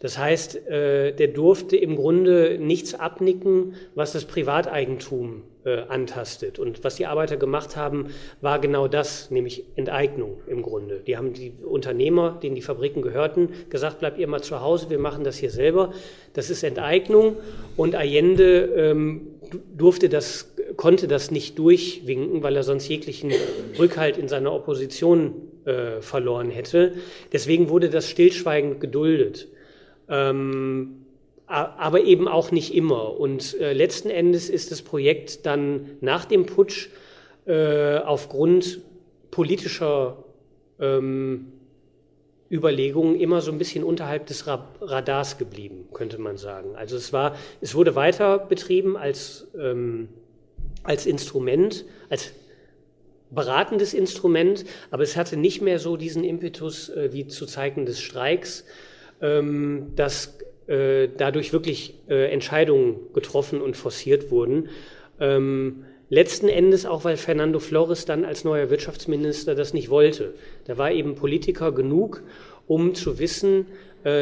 Das 0.00 0.16
heißt, 0.16 0.66
äh, 0.66 1.12
der 1.12 1.28
durfte 1.28 1.76
im 1.76 1.94
Grunde 1.94 2.56
nichts 2.58 2.94
abnicken, 2.94 3.74
was 3.94 4.12
das 4.12 4.24
Privateigentum 4.24 5.42
äh, 5.64 5.82
antastet. 5.88 6.58
Und 6.58 6.82
was 6.84 6.96
die 6.96 7.04
Arbeiter 7.04 7.36
gemacht 7.36 7.76
haben, 7.76 8.06
war 8.40 8.60
genau 8.60 8.88
das, 8.88 9.30
nämlich 9.30 9.64
Enteignung 9.76 10.38
im 10.46 10.62
Grunde. 10.62 11.00
Die 11.06 11.18
haben 11.18 11.34
die 11.34 11.52
Unternehmer, 11.62 12.38
denen 12.42 12.54
die 12.54 12.62
Fabriken 12.62 13.02
gehörten, 13.02 13.50
gesagt, 13.68 13.98
bleibt 13.98 14.18
ihr 14.18 14.26
mal 14.26 14.42
zu 14.42 14.62
Hause, 14.62 14.88
wir 14.88 14.98
machen 14.98 15.22
das 15.22 15.36
hier 15.36 15.50
selber. 15.50 15.92
Das 16.32 16.48
ist 16.48 16.62
Enteignung. 16.62 17.36
Und 17.76 17.94
Allende 17.94 18.64
ähm, 18.74 19.26
durfte 19.76 20.08
das, 20.08 20.49
konnte 20.76 21.08
das 21.08 21.30
nicht 21.30 21.58
durchwinken, 21.58 22.42
weil 22.42 22.56
er 22.56 22.62
sonst 22.62 22.88
jeglichen 22.88 23.32
Rückhalt 23.78 24.16
in 24.16 24.28
seiner 24.28 24.52
Opposition 24.52 25.34
äh, 25.64 26.00
verloren 26.00 26.50
hätte. 26.50 26.94
Deswegen 27.32 27.68
wurde 27.68 27.90
das 27.90 28.08
stillschweigend 28.08 28.80
geduldet. 28.80 29.48
Ähm, 30.08 30.96
aber 31.46 32.02
eben 32.02 32.28
auch 32.28 32.52
nicht 32.52 32.74
immer. 32.74 33.18
Und 33.18 33.58
äh, 33.60 33.72
letzten 33.72 34.08
Endes 34.08 34.48
ist 34.48 34.70
das 34.70 34.82
Projekt 34.82 35.46
dann 35.46 35.90
nach 36.00 36.24
dem 36.24 36.46
Putsch 36.46 36.88
äh, 37.46 37.96
aufgrund 37.98 38.80
politischer 39.32 40.24
ähm, 40.78 41.52
Überlegungen 42.50 43.18
immer 43.18 43.40
so 43.40 43.50
ein 43.50 43.58
bisschen 43.58 43.84
unterhalb 43.84 44.26
des 44.26 44.46
Radars 44.46 45.38
geblieben, 45.38 45.88
könnte 45.92 46.18
man 46.18 46.36
sagen. 46.36 46.74
Also 46.76 46.96
es 46.96 47.12
war, 47.12 47.36
es 47.60 47.74
wurde 47.74 47.94
weiter 47.94 48.38
betrieben 48.38 48.96
als, 48.96 49.48
ähm, 49.58 50.08
als 50.82 51.06
Instrument, 51.06 51.84
als 52.08 52.32
beratendes 53.30 53.94
Instrument, 53.94 54.64
aber 54.90 55.02
es 55.02 55.16
hatte 55.16 55.36
nicht 55.36 55.62
mehr 55.62 55.78
so 55.78 55.96
diesen 55.96 56.24
Impetus 56.24 56.88
äh, 56.88 57.12
wie 57.12 57.26
zu 57.26 57.46
Zeiten 57.46 57.86
des 57.86 58.00
Streiks, 58.00 58.64
ähm, 59.20 59.92
dass 59.94 60.38
äh, 60.66 61.08
dadurch 61.16 61.52
wirklich 61.52 61.94
äh, 62.08 62.30
Entscheidungen 62.32 62.96
getroffen 63.12 63.60
und 63.60 63.76
forciert 63.76 64.30
wurden. 64.30 64.68
Ähm, 65.20 65.84
letzten 66.08 66.48
Endes 66.48 66.86
auch, 66.86 67.04
weil 67.04 67.16
Fernando 67.16 67.60
Flores 67.60 68.04
dann 68.04 68.24
als 68.24 68.44
neuer 68.44 68.70
Wirtschaftsminister 68.70 69.54
das 69.54 69.74
nicht 69.74 69.90
wollte. 69.90 70.34
Da 70.66 70.76
war 70.76 70.90
eben 70.90 71.14
Politiker 71.14 71.72
genug, 71.72 72.22
um 72.66 72.94
zu 72.94 73.18
wissen, 73.18 73.66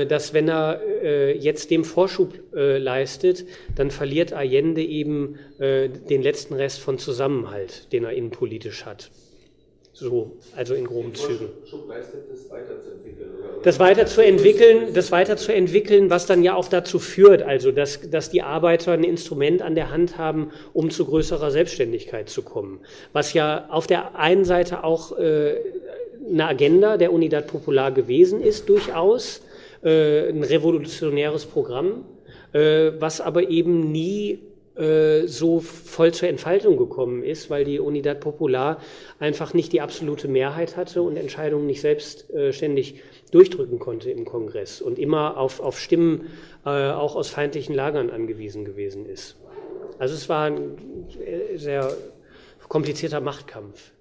dass 0.07 0.35
wenn 0.35 0.49
er 0.49 0.81
äh, 1.03 1.37
jetzt 1.37 1.71
dem 1.71 1.85
Vorschub 1.85 2.35
äh, 2.55 2.79
leistet, 2.79 3.45
dann 3.77 3.91
verliert 3.91 4.33
Allende 4.33 4.83
eben 4.83 5.39
äh, 5.59 5.89
den 5.89 6.23
letzten 6.23 6.55
Rest 6.55 6.81
von 6.81 6.99
Zusammenhalt, 6.99 7.93
den 7.93 8.05
er 8.05 8.13
innenpolitisch 8.13 8.85
hat. 8.85 9.11
So, 9.93 10.37
also 10.55 10.75
in 10.75 10.85
groben 10.85 11.13
Zügen. 11.13 11.49
Das 11.65 11.81
weiterzuentwickeln, 12.49 13.31
das 13.65 13.81
weiterzuentwickeln, 13.81 14.95
das 14.95 15.11
weiterzuentwickeln, 15.11 16.11
was 16.11 16.27
dann 16.27 16.45
ja 16.45 16.55
auch 16.55 16.69
dazu 16.69 17.01
führt, 17.01 17.43
also 17.43 17.73
dass, 17.73 18.09
dass 18.09 18.31
die 18.31 18.43
Arbeiter 18.43 18.93
ein 18.93 19.03
Instrument 19.03 19.61
an 19.61 19.75
der 19.75 19.91
Hand 19.91 20.17
haben, 20.17 20.53
um 20.73 20.91
zu 20.91 21.05
größerer 21.05 21.51
Selbstständigkeit 21.51 22.29
zu 22.29 22.43
kommen. 22.43 22.79
Was 23.13 23.33
ja 23.33 23.67
auf 23.71 23.89
der 23.89 24.15
einen 24.15 24.45
Seite 24.45 24.85
auch 24.85 25.19
äh, 25.19 25.57
eine 26.31 26.47
Agenda 26.47 26.97
der 26.97 27.13
Unidad 27.13 27.49
Popular 27.49 27.91
gewesen 27.91 28.41
ist, 28.41 28.69
durchaus 28.69 29.43
äh, 29.83 30.29
ein 30.29 30.43
revolutionäres 30.43 31.47
Programm, 31.47 32.05
äh, 32.53 32.93
was 32.99 33.21
aber 33.21 33.49
eben 33.49 33.93
nie 33.93 34.41
äh, 34.79 35.27
so 35.27 35.59
voll 35.59 36.13
zur 36.15 36.29
Entfaltung 36.29 36.77
gekommen 36.77 37.25
ist, 37.25 37.51
weil 37.51 37.65
die 37.65 37.81
Unidad 37.81 38.21
Popular 38.21 38.81
einfach 39.19 39.53
nicht 39.53 39.73
die 39.73 39.81
absolute 39.81 40.29
Mehrheit 40.29 40.77
hatte 40.77 41.03
und 41.03 41.17
Entscheidungen 41.17 41.67
nicht 41.67 41.81
selbstständig 41.81 42.95
äh, 42.95 42.99
durchdrücken 43.33 43.81
konnte 43.81 44.13
im 44.13 44.25
Kongress 44.25 44.81
und 44.81 45.01
immer 45.01 45.37
auf, 45.37 45.59
auf 45.59 45.81
Stimmen 45.81 46.29
äh, 46.65 46.69
auch 46.69 47.17
aus 47.17 47.29
feindlichen 47.29 47.75
Lagern 47.75 48.09
angewiesen 48.11 48.65
gewesen 48.65 49.05
ist. 49.05 49.37
Also 49.99 50.15
es 50.15 50.29
war 50.29 50.45
ein 50.45 50.77
sehr 51.57 51.93
komplizierter 52.69 53.21
Machtkampf. 53.21 53.93